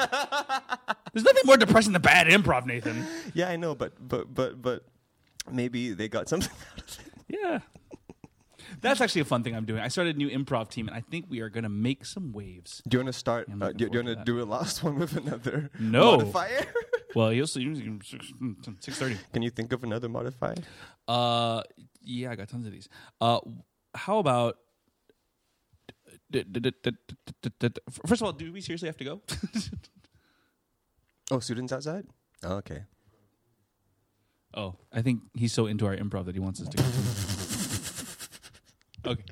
There's 1.12 1.24
nothing 1.24 1.43
more 1.45 1.57
depressing 1.57 1.93
than 1.93 2.03
bad 2.03 2.26
improv, 2.28 2.66
Nathan. 2.66 3.07
yeah, 3.35 3.49
I 3.49 3.57
know, 3.57 3.74
but 3.74 3.93
but 4.07 4.32
but 4.35 4.61
but 4.61 4.85
maybe 5.51 5.93
they 5.93 6.09
got 6.09 6.28
something 6.28 6.51
out 6.72 6.78
of 6.82 6.89
it. 6.89 6.99
Yeah. 7.28 7.59
That's 8.81 9.01
actually 9.01 9.22
a 9.22 9.25
fun 9.25 9.43
thing 9.43 9.55
I'm 9.55 9.64
doing. 9.64 9.81
I 9.81 9.89
started 9.89 10.16
a 10.16 10.18
new 10.18 10.29
improv 10.29 10.68
team, 10.70 10.89
and 10.89 10.97
I 10.97 11.01
think 11.01 11.27
we 11.29 11.41
are 11.41 11.49
going 11.49 11.62
to 11.64 11.68
make 11.68 12.05
some 12.05 12.33
waves. 12.33 12.83
Do 12.89 12.97
you 12.97 13.05
want 13.05 13.12
to 13.14 13.18
start? 13.18 13.49
Uh, 13.49 13.72
do, 13.72 13.85
you 13.85 13.91
want 13.91 14.07
to 14.09 14.25
do 14.25 14.43
a 14.43 14.45
last 14.45 14.83
one 14.85 14.99
with 14.99 15.16
another 15.16 15.70
No. 15.79 16.16
modifier? 16.18 16.66
Well, 17.14 17.33
you'll 17.33 17.47
see. 17.47 17.62
Six 18.81 18.99
thirty. 18.99 19.16
Can 19.33 19.43
you 19.43 19.51
think 19.51 19.72
of 19.72 19.85
another 19.85 20.09
modifier? 20.09 20.57
Uh, 21.07 21.62
yeah, 22.03 22.33
I 22.33 22.35
got 22.35 22.49
tons 22.49 22.66
of 22.66 22.72
these. 22.72 22.89
Uh, 23.20 23.39
how 23.95 24.18
about? 24.18 24.57
First 26.33 28.20
of 28.20 28.22
all, 28.25 28.33
do 28.33 28.53
we 28.53 28.61
seriously 28.61 28.89
have 28.89 28.97
to 28.97 29.05
go? 29.05 29.22
Oh, 31.31 31.39
students 31.39 31.72
outside. 31.72 32.05
Oh, 32.43 32.57
okay. 32.57 32.83
oh, 34.55 34.75
I 34.93 35.01
think 35.01 35.22
he's 35.35 35.53
so 35.53 35.66
into 35.66 35.87
our 35.87 35.97
improv 35.97 36.25
that 36.27 36.35
he 36.35 36.41
wants 36.41 36.61
us 36.61 36.68
to. 36.68 36.83
Okay. 39.07 39.24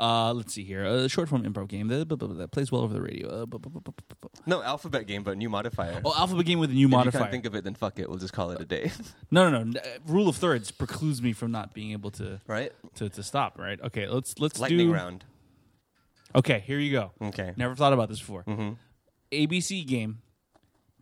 Uh, 0.00 0.32
let's 0.32 0.52
see 0.52 0.64
here. 0.64 0.84
A 0.84 1.08
short 1.08 1.28
form 1.28 1.44
improv 1.44 1.68
game 1.68 1.86
that, 1.86 2.08
that 2.08 2.50
plays 2.50 2.72
well 2.72 2.82
over 2.82 2.92
the 2.92 3.00
radio. 3.00 3.28
Uh, 3.28 3.46
bu- 3.46 3.60
bu- 3.60 3.70
bu- 3.70 3.80
bu- 3.80 3.92
bu- 4.20 4.28
No 4.44 4.60
alphabet 4.60 5.06
game, 5.06 5.22
but 5.22 5.36
new 5.36 5.48
modifier. 5.48 6.00
Oh, 6.04 6.12
alphabet 6.16 6.46
game 6.46 6.58
with 6.58 6.70
a 6.70 6.72
new 6.74 6.86
if 6.86 6.90
you 6.90 6.96
modifier. 6.96 7.20
can't 7.20 7.30
think 7.30 7.46
of 7.46 7.54
it, 7.54 7.62
then 7.62 7.74
fuck 7.76 8.00
it. 8.00 8.08
We'll 8.08 8.18
just 8.18 8.32
call 8.32 8.50
it 8.50 8.60
a 8.60 8.64
day. 8.64 8.90
no, 9.30 9.48
no, 9.50 9.62
no. 9.62 9.78
Uh, 9.78 9.84
Rule 10.06 10.28
of 10.28 10.34
thirds 10.34 10.72
precludes 10.72 11.22
me 11.22 11.32
from 11.32 11.52
not 11.52 11.74
being 11.74 11.92
able 11.92 12.10
to 12.12 12.40
right? 12.48 12.72
to, 12.96 13.08
to 13.08 13.22
stop. 13.22 13.56
Right? 13.56 13.80
Okay. 13.80 14.08
Let's 14.08 14.36
let's 14.40 14.58
Lightning 14.58 14.88
do. 14.88 14.92
round. 14.94 15.24
Okay, 16.34 16.64
here 16.66 16.80
you 16.80 16.90
go. 16.90 17.12
Okay. 17.22 17.52
Never 17.56 17.76
thought 17.76 17.92
about 17.92 18.08
this 18.08 18.18
before. 18.18 18.42
Mm-hmm. 18.48 18.70
ABC 19.30 19.86
game, 19.86 20.22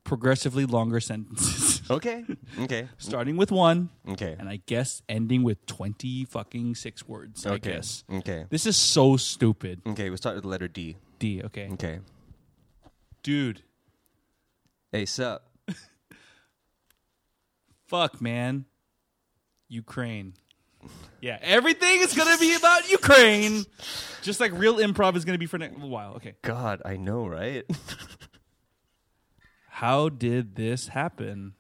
progressively 0.05 0.67
longer 0.67 1.01
sentences, 1.01 1.72
Okay. 1.91 2.25
Okay. 2.61 2.89
starting 2.99 3.37
with 3.37 3.51
one, 3.51 3.91
Okay. 4.09 4.37
and 4.39 4.49
I 4.49 4.61
guess 4.67 5.03
ending 5.09 5.43
with 5.43 5.65
twenty 5.67 6.25
fucking 6.25 6.75
six 6.77 7.07
words. 7.09 7.45
I 7.47 7.53
Okay. 7.55 7.73
guess 7.73 8.05
Okay. 8.11 8.47
this 8.51 8.67
is 8.67 8.77
so 8.77 9.17
stupid. 9.17 9.83
Okay. 9.87 10.09
We'll 10.11 10.17
start 10.19 10.37
with 10.37 10.45
the 10.45 10.49
letter 10.51 10.69
D. 10.69 10.97
D. 11.19 11.43
Okay, 11.43 11.69
Okay. 11.73 12.01
dude. 13.23 13.63
Hey, 14.93 15.07
sup? 15.07 15.49
Fuck, 17.87 18.21
man. 18.21 18.65
Ukraine. 19.69 20.35
Yeah, 21.21 21.39
everything 21.43 22.01
is 22.01 22.13
gonna 22.15 22.37
be 22.39 22.55
about 22.57 22.91
Ukraine. 22.91 23.65
Just 24.23 24.41
like 24.41 24.53
real 24.53 24.77
improv 24.77 25.15
is 25.17 25.25
gonna 25.25 25.39
be 25.39 25.47
for 25.47 25.57
a 25.63 25.69
while. 25.69 26.15
Okay. 26.15 26.35
God, 26.43 26.83
I 26.85 26.97
know, 26.97 27.27
right? 27.27 27.65
How 29.69 30.09
did 30.09 30.57
this 30.57 30.89
happen, 30.89 31.55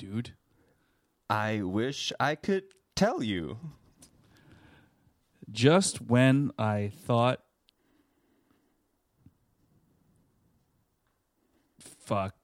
dude? 0.00 0.32
I 1.28 1.60
wish 1.62 2.10
I 2.18 2.34
could 2.34 2.64
tell 2.96 3.22
you. 3.22 3.58
Just 5.50 6.00
when 6.00 6.52
I 6.58 6.90
thought. 7.04 7.40
Fuck. 11.78 12.34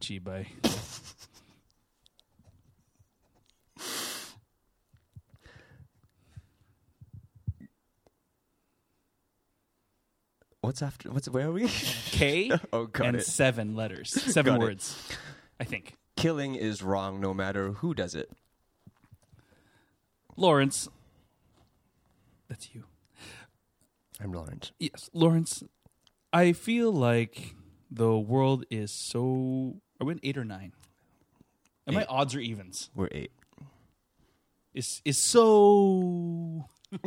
Chibai. 0.00 0.46
What's 10.60 10.80
after? 10.80 11.10
What's 11.10 11.28
where 11.28 11.48
are 11.48 11.52
we? 11.52 11.68
K 11.68 12.50
Oh, 12.72 12.86
got 12.86 13.08
and 13.08 13.16
it. 13.18 13.26
seven 13.26 13.74
letters. 13.76 14.10
Seven 14.32 14.54
Got 14.54 14.62
it. 14.62 14.64
words. 14.64 15.08
I 15.60 15.64
think. 15.64 15.94
Killing 16.24 16.54
is 16.54 16.82
wrong, 16.82 17.20
no 17.20 17.34
matter 17.34 17.72
who 17.72 17.92
does 17.92 18.14
it. 18.14 18.30
Lawrence. 20.38 20.88
That's 22.48 22.74
you. 22.74 22.84
I'm 24.18 24.32
Lawrence. 24.32 24.72
Yes, 24.78 25.10
Lawrence. 25.12 25.62
I 26.32 26.54
feel 26.54 26.90
like 26.90 27.54
the 27.90 28.16
world 28.16 28.64
is 28.70 28.90
so. 28.90 29.82
Are 30.00 30.06
we 30.06 30.14
in 30.14 30.20
eight 30.22 30.38
or 30.38 30.46
nine? 30.46 30.72
Am 31.86 31.94
I 31.98 32.00
Eight. 32.00 32.06
odds 32.08 32.34
or 32.34 32.40
evens? 32.40 32.88
We're 32.94 33.10
eight. 33.12 33.32
Is 34.72 35.02
is 35.04 35.18
so. 35.18 36.70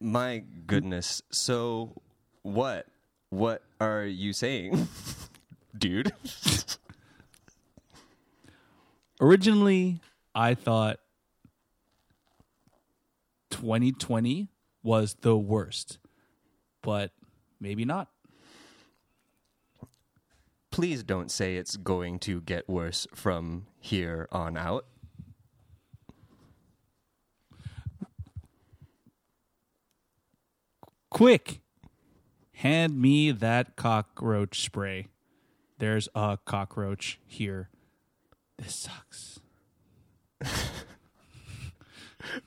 My 0.00 0.44
goodness. 0.68 1.20
So, 1.32 2.00
what? 2.42 2.86
What 3.30 3.62
are 3.80 4.04
you 4.04 4.32
saying, 4.32 4.88
dude? 5.78 6.12
Originally, 9.20 10.00
I 10.34 10.54
thought 10.54 10.98
2020 13.50 14.48
was 14.82 15.16
the 15.22 15.36
worst, 15.36 15.98
but 16.82 17.12
maybe 17.58 17.84
not. 17.84 18.08
Please 20.70 21.02
don't 21.02 21.30
say 21.30 21.56
it's 21.56 21.76
going 21.76 22.18
to 22.20 22.42
get 22.42 22.68
worse 22.68 23.06
from 23.14 23.66
here 23.80 24.28
on 24.30 24.58
out. 24.58 24.84
Quick, 31.08 31.62
hand 32.52 33.00
me 33.00 33.30
that 33.30 33.74
cockroach 33.76 34.60
spray. 34.60 35.06
There's 35.78 36.08
a 36.14 36.38
cockroach 36.44 37.18
here. 37.26 37.70
This 38.58 38.74
sucks. 38.74 39.40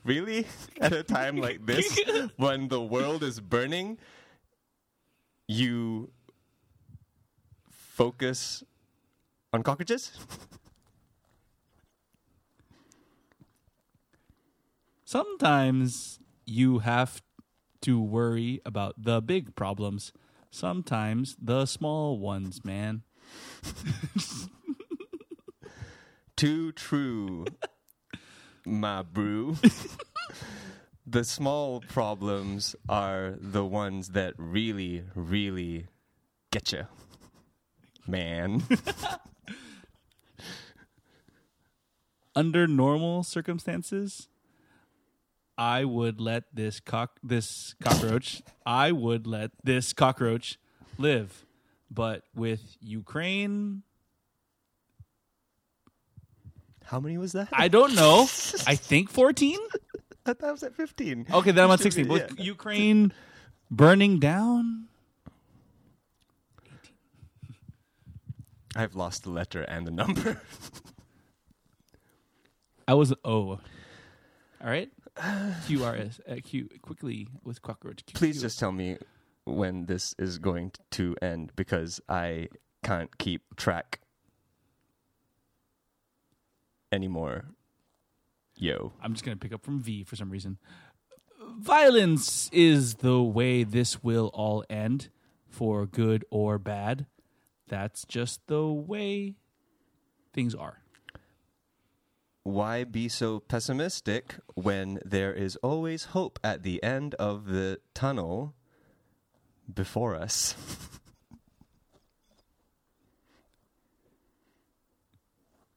Really? 0.04 0.46
At 0.80 0.92
a 0.92 1.02
time 1.02 1.38
like 1.38 1.64
this, 1.64 1.98
when 2.36 2.68
the 2.68 2.80
world 2.80 3.22
is 3.22 3.40
burning, 3.40 3.98
you 5.48 6.10
focus 7.70 8.62
on 9.52 9.62
cockroaches? 9.62 10.12
Sometimes 15.04 16.20
you 16.44 16.80
have 16.80 17.22
to 17.80 18.00
worry 18.00 18.60
about 18.66 19.02
the 19.02 19.22
big 19.22 19.54
problems 19.56 20.12
Sometimes 20.50 21.36
the 21.40 21.64
small 21.64 22.18
ones, 22.18 22.64
man. 22.64 23.02
Too 26.36 26.72
true, 26.72 27.44
my 28.64 29.02
brew. 29.02 29.56
the 31.06 31.24
small 31.24 31.80
problems 31.80 32.76
are 32.88 33.34
the 33.38 33.64
ones 33.64 34.10
that 34.10 34.34
really, 34.38 35.04
really 35.14 35.86
get 36.50 36.72
you, 36.72 36.86
man. 38.06 38.62
Under 42.36 42.66
normal 42.66 43.22
circumstances, 43.22 44.28
I 45.58 45.84
would 45.84 46.22
let 46.22 46.44
this 46.54 46.80
cock 46.80 47.18
this 47.22 47.74
cockroach 47.82 48.40
I 48.64 48.92
would 48.92 49.26
let 49.26 49.50
this 49.62 49.92
cockroach 49.92 50.58
live. 50.96 51.44
But 51.90 52.22
with 52.34 52.60
Ukraine, 52.80 53.82
How 56.84 56.98
many 57.00 57.18
was 57.18 57.32
that? 57.32 57.48
I 57.52 57.68
don't 57.68 57.94
know. 57.94 58.22
I 58.66 58.74
think 58.76 59.10
14? 59.10 59.56
I 60.26 60.32
thought 60.34 60.48
I 60.48 60.52
was 60.52 60.62
at 60.62 60.74
15. 60.74 61.26
Okay, 61.32 61.50
then 61.52 61.64
I'm 61.64 61.70
at 61.70 61.80
16. 61.88 62.04
be- 62.04 62.10
With. 62.10 62.38
Ukraine 62.38 63.12
burning 63.70 64.18
down, 64.18 64.86
I've 68.76 68.94
lost 68.94 69.24
the 69.24 69.30
letter 69.30 69.62
and 69.62 69.86
the 69.86 69.90
number. 69.90 70.40
I 72.86 72.94
was 72.94 73.12
O. 73.24 73.50
All 73.50 73.60
right? 74.62 74.90
QRS. 75.16 76.20
Uh, 76.28 76.36
quickly 76.82 77.28
with 77.44 77.62
cockroach. 77.62 78.04
Q, 78.06 78.14
Please 78.14 78.36
Q. 78.36 78.42
just 78.42 78.58
tell 78.58 78.72
me 78.72 78.96
when 79.44 79.86
this 79.86 80.14
is 80.18 80.38
going 80.38 80.72
to 80.92 81.16
end 81.20 81.52
because 81.56 82.00
I 82.08 82.48
can't 82.82 83.16
keep 83.18 83.56
track 83.56 84.00
anymore. 86.92 87.46
Yo. 88.56 88.92
I'm 89.02 89.12
just 89.12 89.24
going 89.24 89.36
to 89.36 89.40
pick 89.40 89.54
up 89.54 89.64
from 89.64 89.80
V 89.80 90.04
for 90.04 90.16
some 90.16 90.30
reason. 90.30 90.58
Violence 91.58 92.50
is 92.52 92.96
the 92.96 93.22
way 93.22 93.64
this 93.64 94.02
will 94.02 94.30
all 94.34 94.64
end, 94.68 95.08
for 95.48 95.86
good 95.86 96.24
or 96.30 96.58
bad. 96.58 97.06
That's 97.68 98.04
just 98.04 98.46
the 98.46 98.66
way 98.66 99.34
things 100.32 100.54
are. 100.54 100.82
Why 102.42 102.84
be 102.84 103.08
so 103.08 103.40
pessimistic 103.40 104.36
when 104.54 104.98
there 105.04 105.32
is 105.32 105.56
always 105.56 106.04
hope 106.06 106.38
at 106.42 106.62
the 106.62 106.82
end 106.82 107.14
of 107.16 107.46
the 107.46 107.80
tunnel 107.94 108.54
before 109.74 110.14
us? 110.14 110.54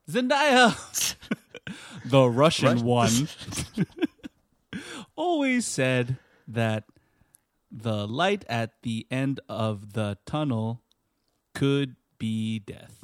Zendaya, 0.09 1.15
the 2.05 2.29
Russian 2.29 2.73
Rus- 2.73 2.83
one, 2.83 3.29
always 5.15 5.65
said 5.65 6.17
that 6.47 6.83
the 7.71 8.05
light 8.07 8.43
at 8.49 8.81
the 8.83 9.07
end 9.09 9.39
of 9.47 9.93
the 9.93 10.17
tunnel 10.25 10.81
could 11.55 11.95
be 12.19 12.59
death. 12.59 13.03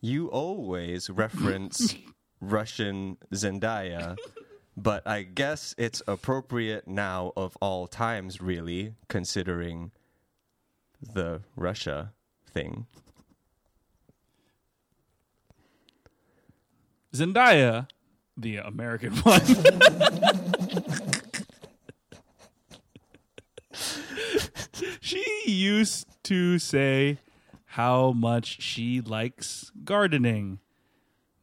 You 0.00 0.28
always 0.28 1.10
reference 1.10 1.94
Russian 2.40 3.18
Zendaya, 3.34 4.16
but 4.82 5.06
I 5.06 5.22
guess 5.22 5.74
it's 5.76 6.02
appropriate 6.06 6.88
now 6.88 7.32
of 7.36 7.56
all 7.60 7.86
times, 7.86 8.40
really, 8.40 8.94
considering 9.08 9.90
the 11.02 11.42
Russia 11.54 12.12
thing. 12.50 12.86
Zendaya, 17.14 17.88
the 18.36 18.56
American 18.58 19.12
one. 19.16 19.42
she 25.00 25.24
used 25.44 26.06
to 26.24 26.58
say 26.58 27.18
how 27.64 28.12
much 28.12 28.62
she 28.62 29.00
likes 29.00 29.72
gardening, 29.84 30.60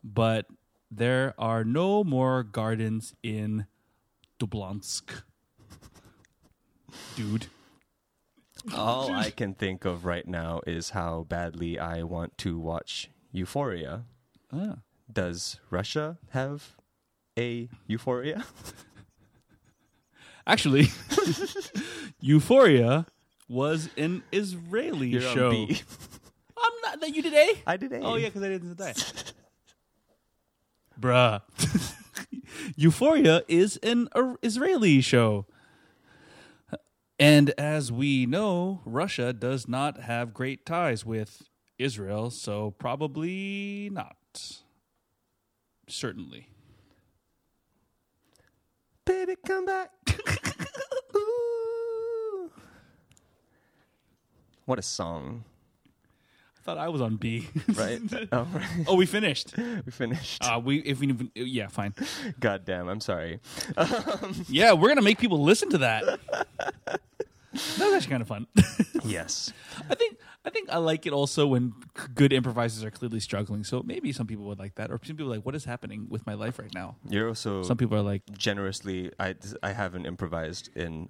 but 0.03 0.47
there 0.89 1.33
are 1.37 1.63
no 1.63 2.03
more 2.03 2.43
gardens 2.43 3.13
in 3.23 3.67
Dublansk. 4.39 5.23
Dude. 7.15 7.47
All 8.73 9.13
I 9.13 9.29
can 9.29 9.53
think 9.53 9.85
of 9.85 10.05
right 10.05 10.27
now 10.27 10.61
is 10.65 10.91
how 10.91 11.25
badly 11.29 11.79
I 11.79 12.03
want 12.03 12.37
to 12.39 12.59
watch 12.59 13.09
Euphoria. 13.31 14.05
Ah. 14.51 14.77
Does 15.11 15.59
Russia 15.69 16.17
have 16.31 16.75
a 17.37 17.69
Euphoria? 17.87 18.45
Actually, 20.47 20.87
Euphoria 22.21 23.05
was 23.49 23.89
an 23.97 24.23
Israeli 24.31 25.09
You're 25.09 25.21
show. 25.21 25.51
I'm 25.51 26.73
not 26.83 27.01
that 27.01 27.13
you 27.13 27.21
did 27.21 27.33
A. 27.33 27.53
I 27.67 27.77
did 27.77 27.91
A. 27.93 27.99
Oh 27.99 28.15
yeah, 28.15 28.27
because 28.27 28.43
I 28.43 28.49
didn't 28.49 28.77
die. 28.77 28.93
Bruh. 30.99 31.41
Euphoria 32.75 33.43
is 33.47 33.77
an 33.77 34.09
uh, 34.13 34.33
Israeli 34.41 35.01
show. 35.01 35.45
And 37.19 37.49
as 37.57 37.91
we 37.91 38.25
know, 38.25 38.81
Russia 38.85 39.33
does 39.33 39.67
not 39.67 40.01
have 40.01 40.33
great 40.33 40.65
ties 40.65 41.05
with 41.05 41.43
Israel, 41.79 42.29
so 42.29 42.71
probably 42.71 43.89
not. 43.91 44.61
Certainly. 45.87 46.49
Baby, 49.05 49.35
come 49.45 49.65
back. 49.65 49.91
Ooh. 51.15 52.51
What 54.65 54.77
a 54.77 54.83
song, 54.83 55.43
I 55.47 55.56
thought 56.67 56.77
I 56.77 56.89
was 56.89 56.99
on 56.99 57.15
B. 57.15 57.47
right? 57.75 58.01
oh, 58.33 58.47
right. 58.53 58.85
oh, 58.87 58.95
we 58.95 59.05
finished. 59.05 59.55
We 59.85 59.91
finished. 59.91 60.43
Uh, 60.43 60.59
we 60.59 60.79
if 60.79 60.99
we 60.99 61.15
yeah, 61.33 61.67
fine. 61.67 61.93
God 62.39 62.65
damn, 62.65 62.89
I'm 62.89 62.99
sorry. 62.99 63.39
Yeah, 64.49 64.73
we're 64.73 64.89
gonna 64.89 65.01
make 65.01 65.17
people 65.17 65.41
listen 65.41 65.69
to 65.69 65.77
that. 65.79 66.03
That 66.83 66.99
was 67.79 67.93
actually 67.93 68.11
kind 68.11 68.21
of 68.21 68.27
fun. 68.27 68.47
Yes. 69.03 69.53
I 69.89 69.95
think 69.95 70.17
I 70.47 70.49
think 70.49 70.69
I 70.69 70.77
like 70.77 71.05
it 71.05 71.13
also 71.13 71.47
when 71.47 71.73
c- 71.97 72.07
good 72.15 72.33
improvisers 72.33 72.83
are 72.83 72.91
clearly 72.91 73.19
struggling. 73.19 73.63
So 73.63 73.81
maybe 73.83 74.11
some 74.11 74.27
people 74.27 74.45
would 74.45 74.59
like 74.59 74.75
that, 74.75 74.91
or 74.91 74.99
some 75.03 75.15
people 75.15 75.31
are 75.31 75.35
like, 75.37 75.45
"What 75.45 75.55
is 75.55 75.65
happening 75.65 76.07
with 76.09 76.25
my 76.25 76.33
life 76.33 76.59
right 76.59 76.73
now?" 76.73 76.95
You're 77.09 77.29
also 77.29 77.63
Some 77.63 77.77
people 77.77 77.97
are 77.97 78.07
like, 78.13 78.23
generously, 78.37 79.11
I, 79.19 79.35
I 79.63 79.71
haven't 79.71 80.05
improvised 80.05 80.69
in 80.75 81.09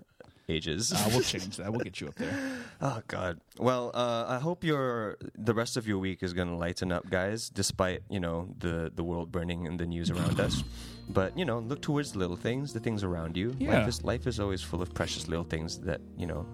ages. 0.50 0.94
uh, 0.94 1.10
"We'll 1.12 1.22
change 1.36 1.58
that. 1.58 1.72
We'll 1.72 1.82
get 1.82 2.00
you 2.02 2.08
up 2.08 2.16
there." 2.16 2.34
Oh 2.82 3.02
God. 3.08 3.40
Well, 3.60 3.92
uh, 3.94 4.26
I 4.28 4.40
hope 4.40 4.64
your 4.64 5.18
the 5.36 5.54
rest 5.54 5.78
of 5.78 5.88
your 5.88 5.98
week 6.00 6.24
is 6.24 6.34
going 6.34 6.48
to 6.48 6.56
lighten 6.56 6.92
up, 6.92 7.10
guys. 7.10 7.50
Despite 7.50 8.02
you 8.10 8.20
know 8.20 8.50
the 8.60 8.92
the 8.94 9.04
world 9.04 9.32
burning 9.32 9.68
and 9.68 9.80
the 9.80 9.86
news 9.86 10.10
around 10.12 10.40
us, 10.40 10.64
but 11.10 11.38
you 11.38 11.46
know 11.46 11.60
look 11.60 11.82
towards 11.82 12.12
the 12.14 12.20
little 12.20 12.38
things, 12.38 12.74
the 12.74 12.80
things 12.80 13.04
around 13.04 13.36
you. 13.38 13.56
Yeah. 13.60 13.80
Life 13.80 13.88
is 13.88 14.04
life 14.04 14.28
is 14.28 14.40
always 14.40 14.62
full 14.62 14.82
of 14.82 14.94
precious 14.94 15.28
little 15.28 15.46
things 15.46 15.80
that 15.80 16.02
you 16.18 16.28
know 16.28 16.46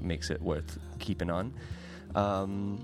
makes 0.00 0.30
it 0.30 0.40
worth 0.40 0.78
keeping 0.98 1.30
on. 1.30 1.52
Um, 2.14 2.80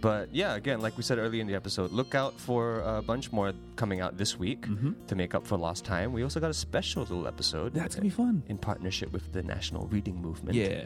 but 0.00 0.34
yeah, 0.34 0.54
again, 0.54 0.80
like 0.80 0.96
we 0.96 1.02
said 1.02 1.18
earlier 1.18 1.40
in 1.40 1.46
the 1.46 1.54
episode, 1.54 1.90
look 1.92 2.14
out 2.14 2.38
for 2.38 2.80
a 2.80 3.02
bunch 3.02 3.32
more 3.32 3.52
coming 3.76 4.00
out 4.00 4.16
this 4.18 4.38
week 4.38 4.62
Mm-hmm. 4.66 4.92
to 5.06 5.14
make 5.16 5.34
up 5.34 5.46
for 5.46 5.56
lost 5.56 5.84
time. 5.84 6.12
We 6.12 6.22
also 6.22 6.38
got 6.40 6.50
a 6.50 6.54
special 6.54 7.02
little 7.02 7.26
episode. 7.26 7.72
That's 7.74 7.94
gonna 7.94 8.04
be 8.04 8.10
fun. 8.10 8.42
in 8.48 8.58
partnership 8.58 9.12
with 9.12 9.32
the 9.32 9.42
National 9.42 9.86
Reading 9.88 10.20
Movement. 10.20 10.54
Yeah. 10.54 10.84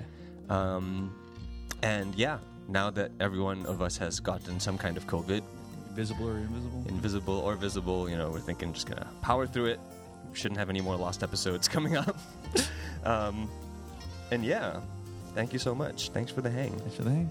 Um, 0.49 1.15
and 1.83 2.15
yeah, 2.15 2.39
now 2.69 2.91
that 2.91 3.11
every 3.21 3.41
one 3.41 3.67
of 3.67 3.83
us 3.83 3.97
has 3.99 4.21
gotten 4.21 4.61
some 4.61 4.79
kind 4.79 4.97
of 4.97 5.07
COVID, 5.07 5.43
Visible 5.95 6.29
or 6.29 6.37
invisible? 6.39 6.85
invisible 6.89 7.39
or 7.39 7.55
visible, 7.57 8.09
you 8.09 8.17
know, 8.17 8.31
we're 8.31 8.39
thinking 8.39 8.73
just 8.73 8.87
gonna 8.89 9.09
power 9.23 9.47
through 9.47 9.67
it. 9.67 9.81
Shouldn't 10.35 10.59
have 10.59 10.71
any 10.71 10.81
more 10.81 10.95
lost 10.97 11.25
episodes 11.25 11.67
coming 11.75 11.97
up. 11.97 12.17
um, 13.05 13.51
and 14.31 14.45
yeah, 14.45 14.81
thank 15.35 15.53
you 15.53 15.59
so 15.59 15.75
much. 15.75 16.11
Thanks 16.11 16.31
for 16.31 16.43
the 16.43 16.51
hang. 16.51 16.71
Thanks 16.79 16.95
for 16.95 17.03
the 17.03 17.11
hang. 17.11 17.31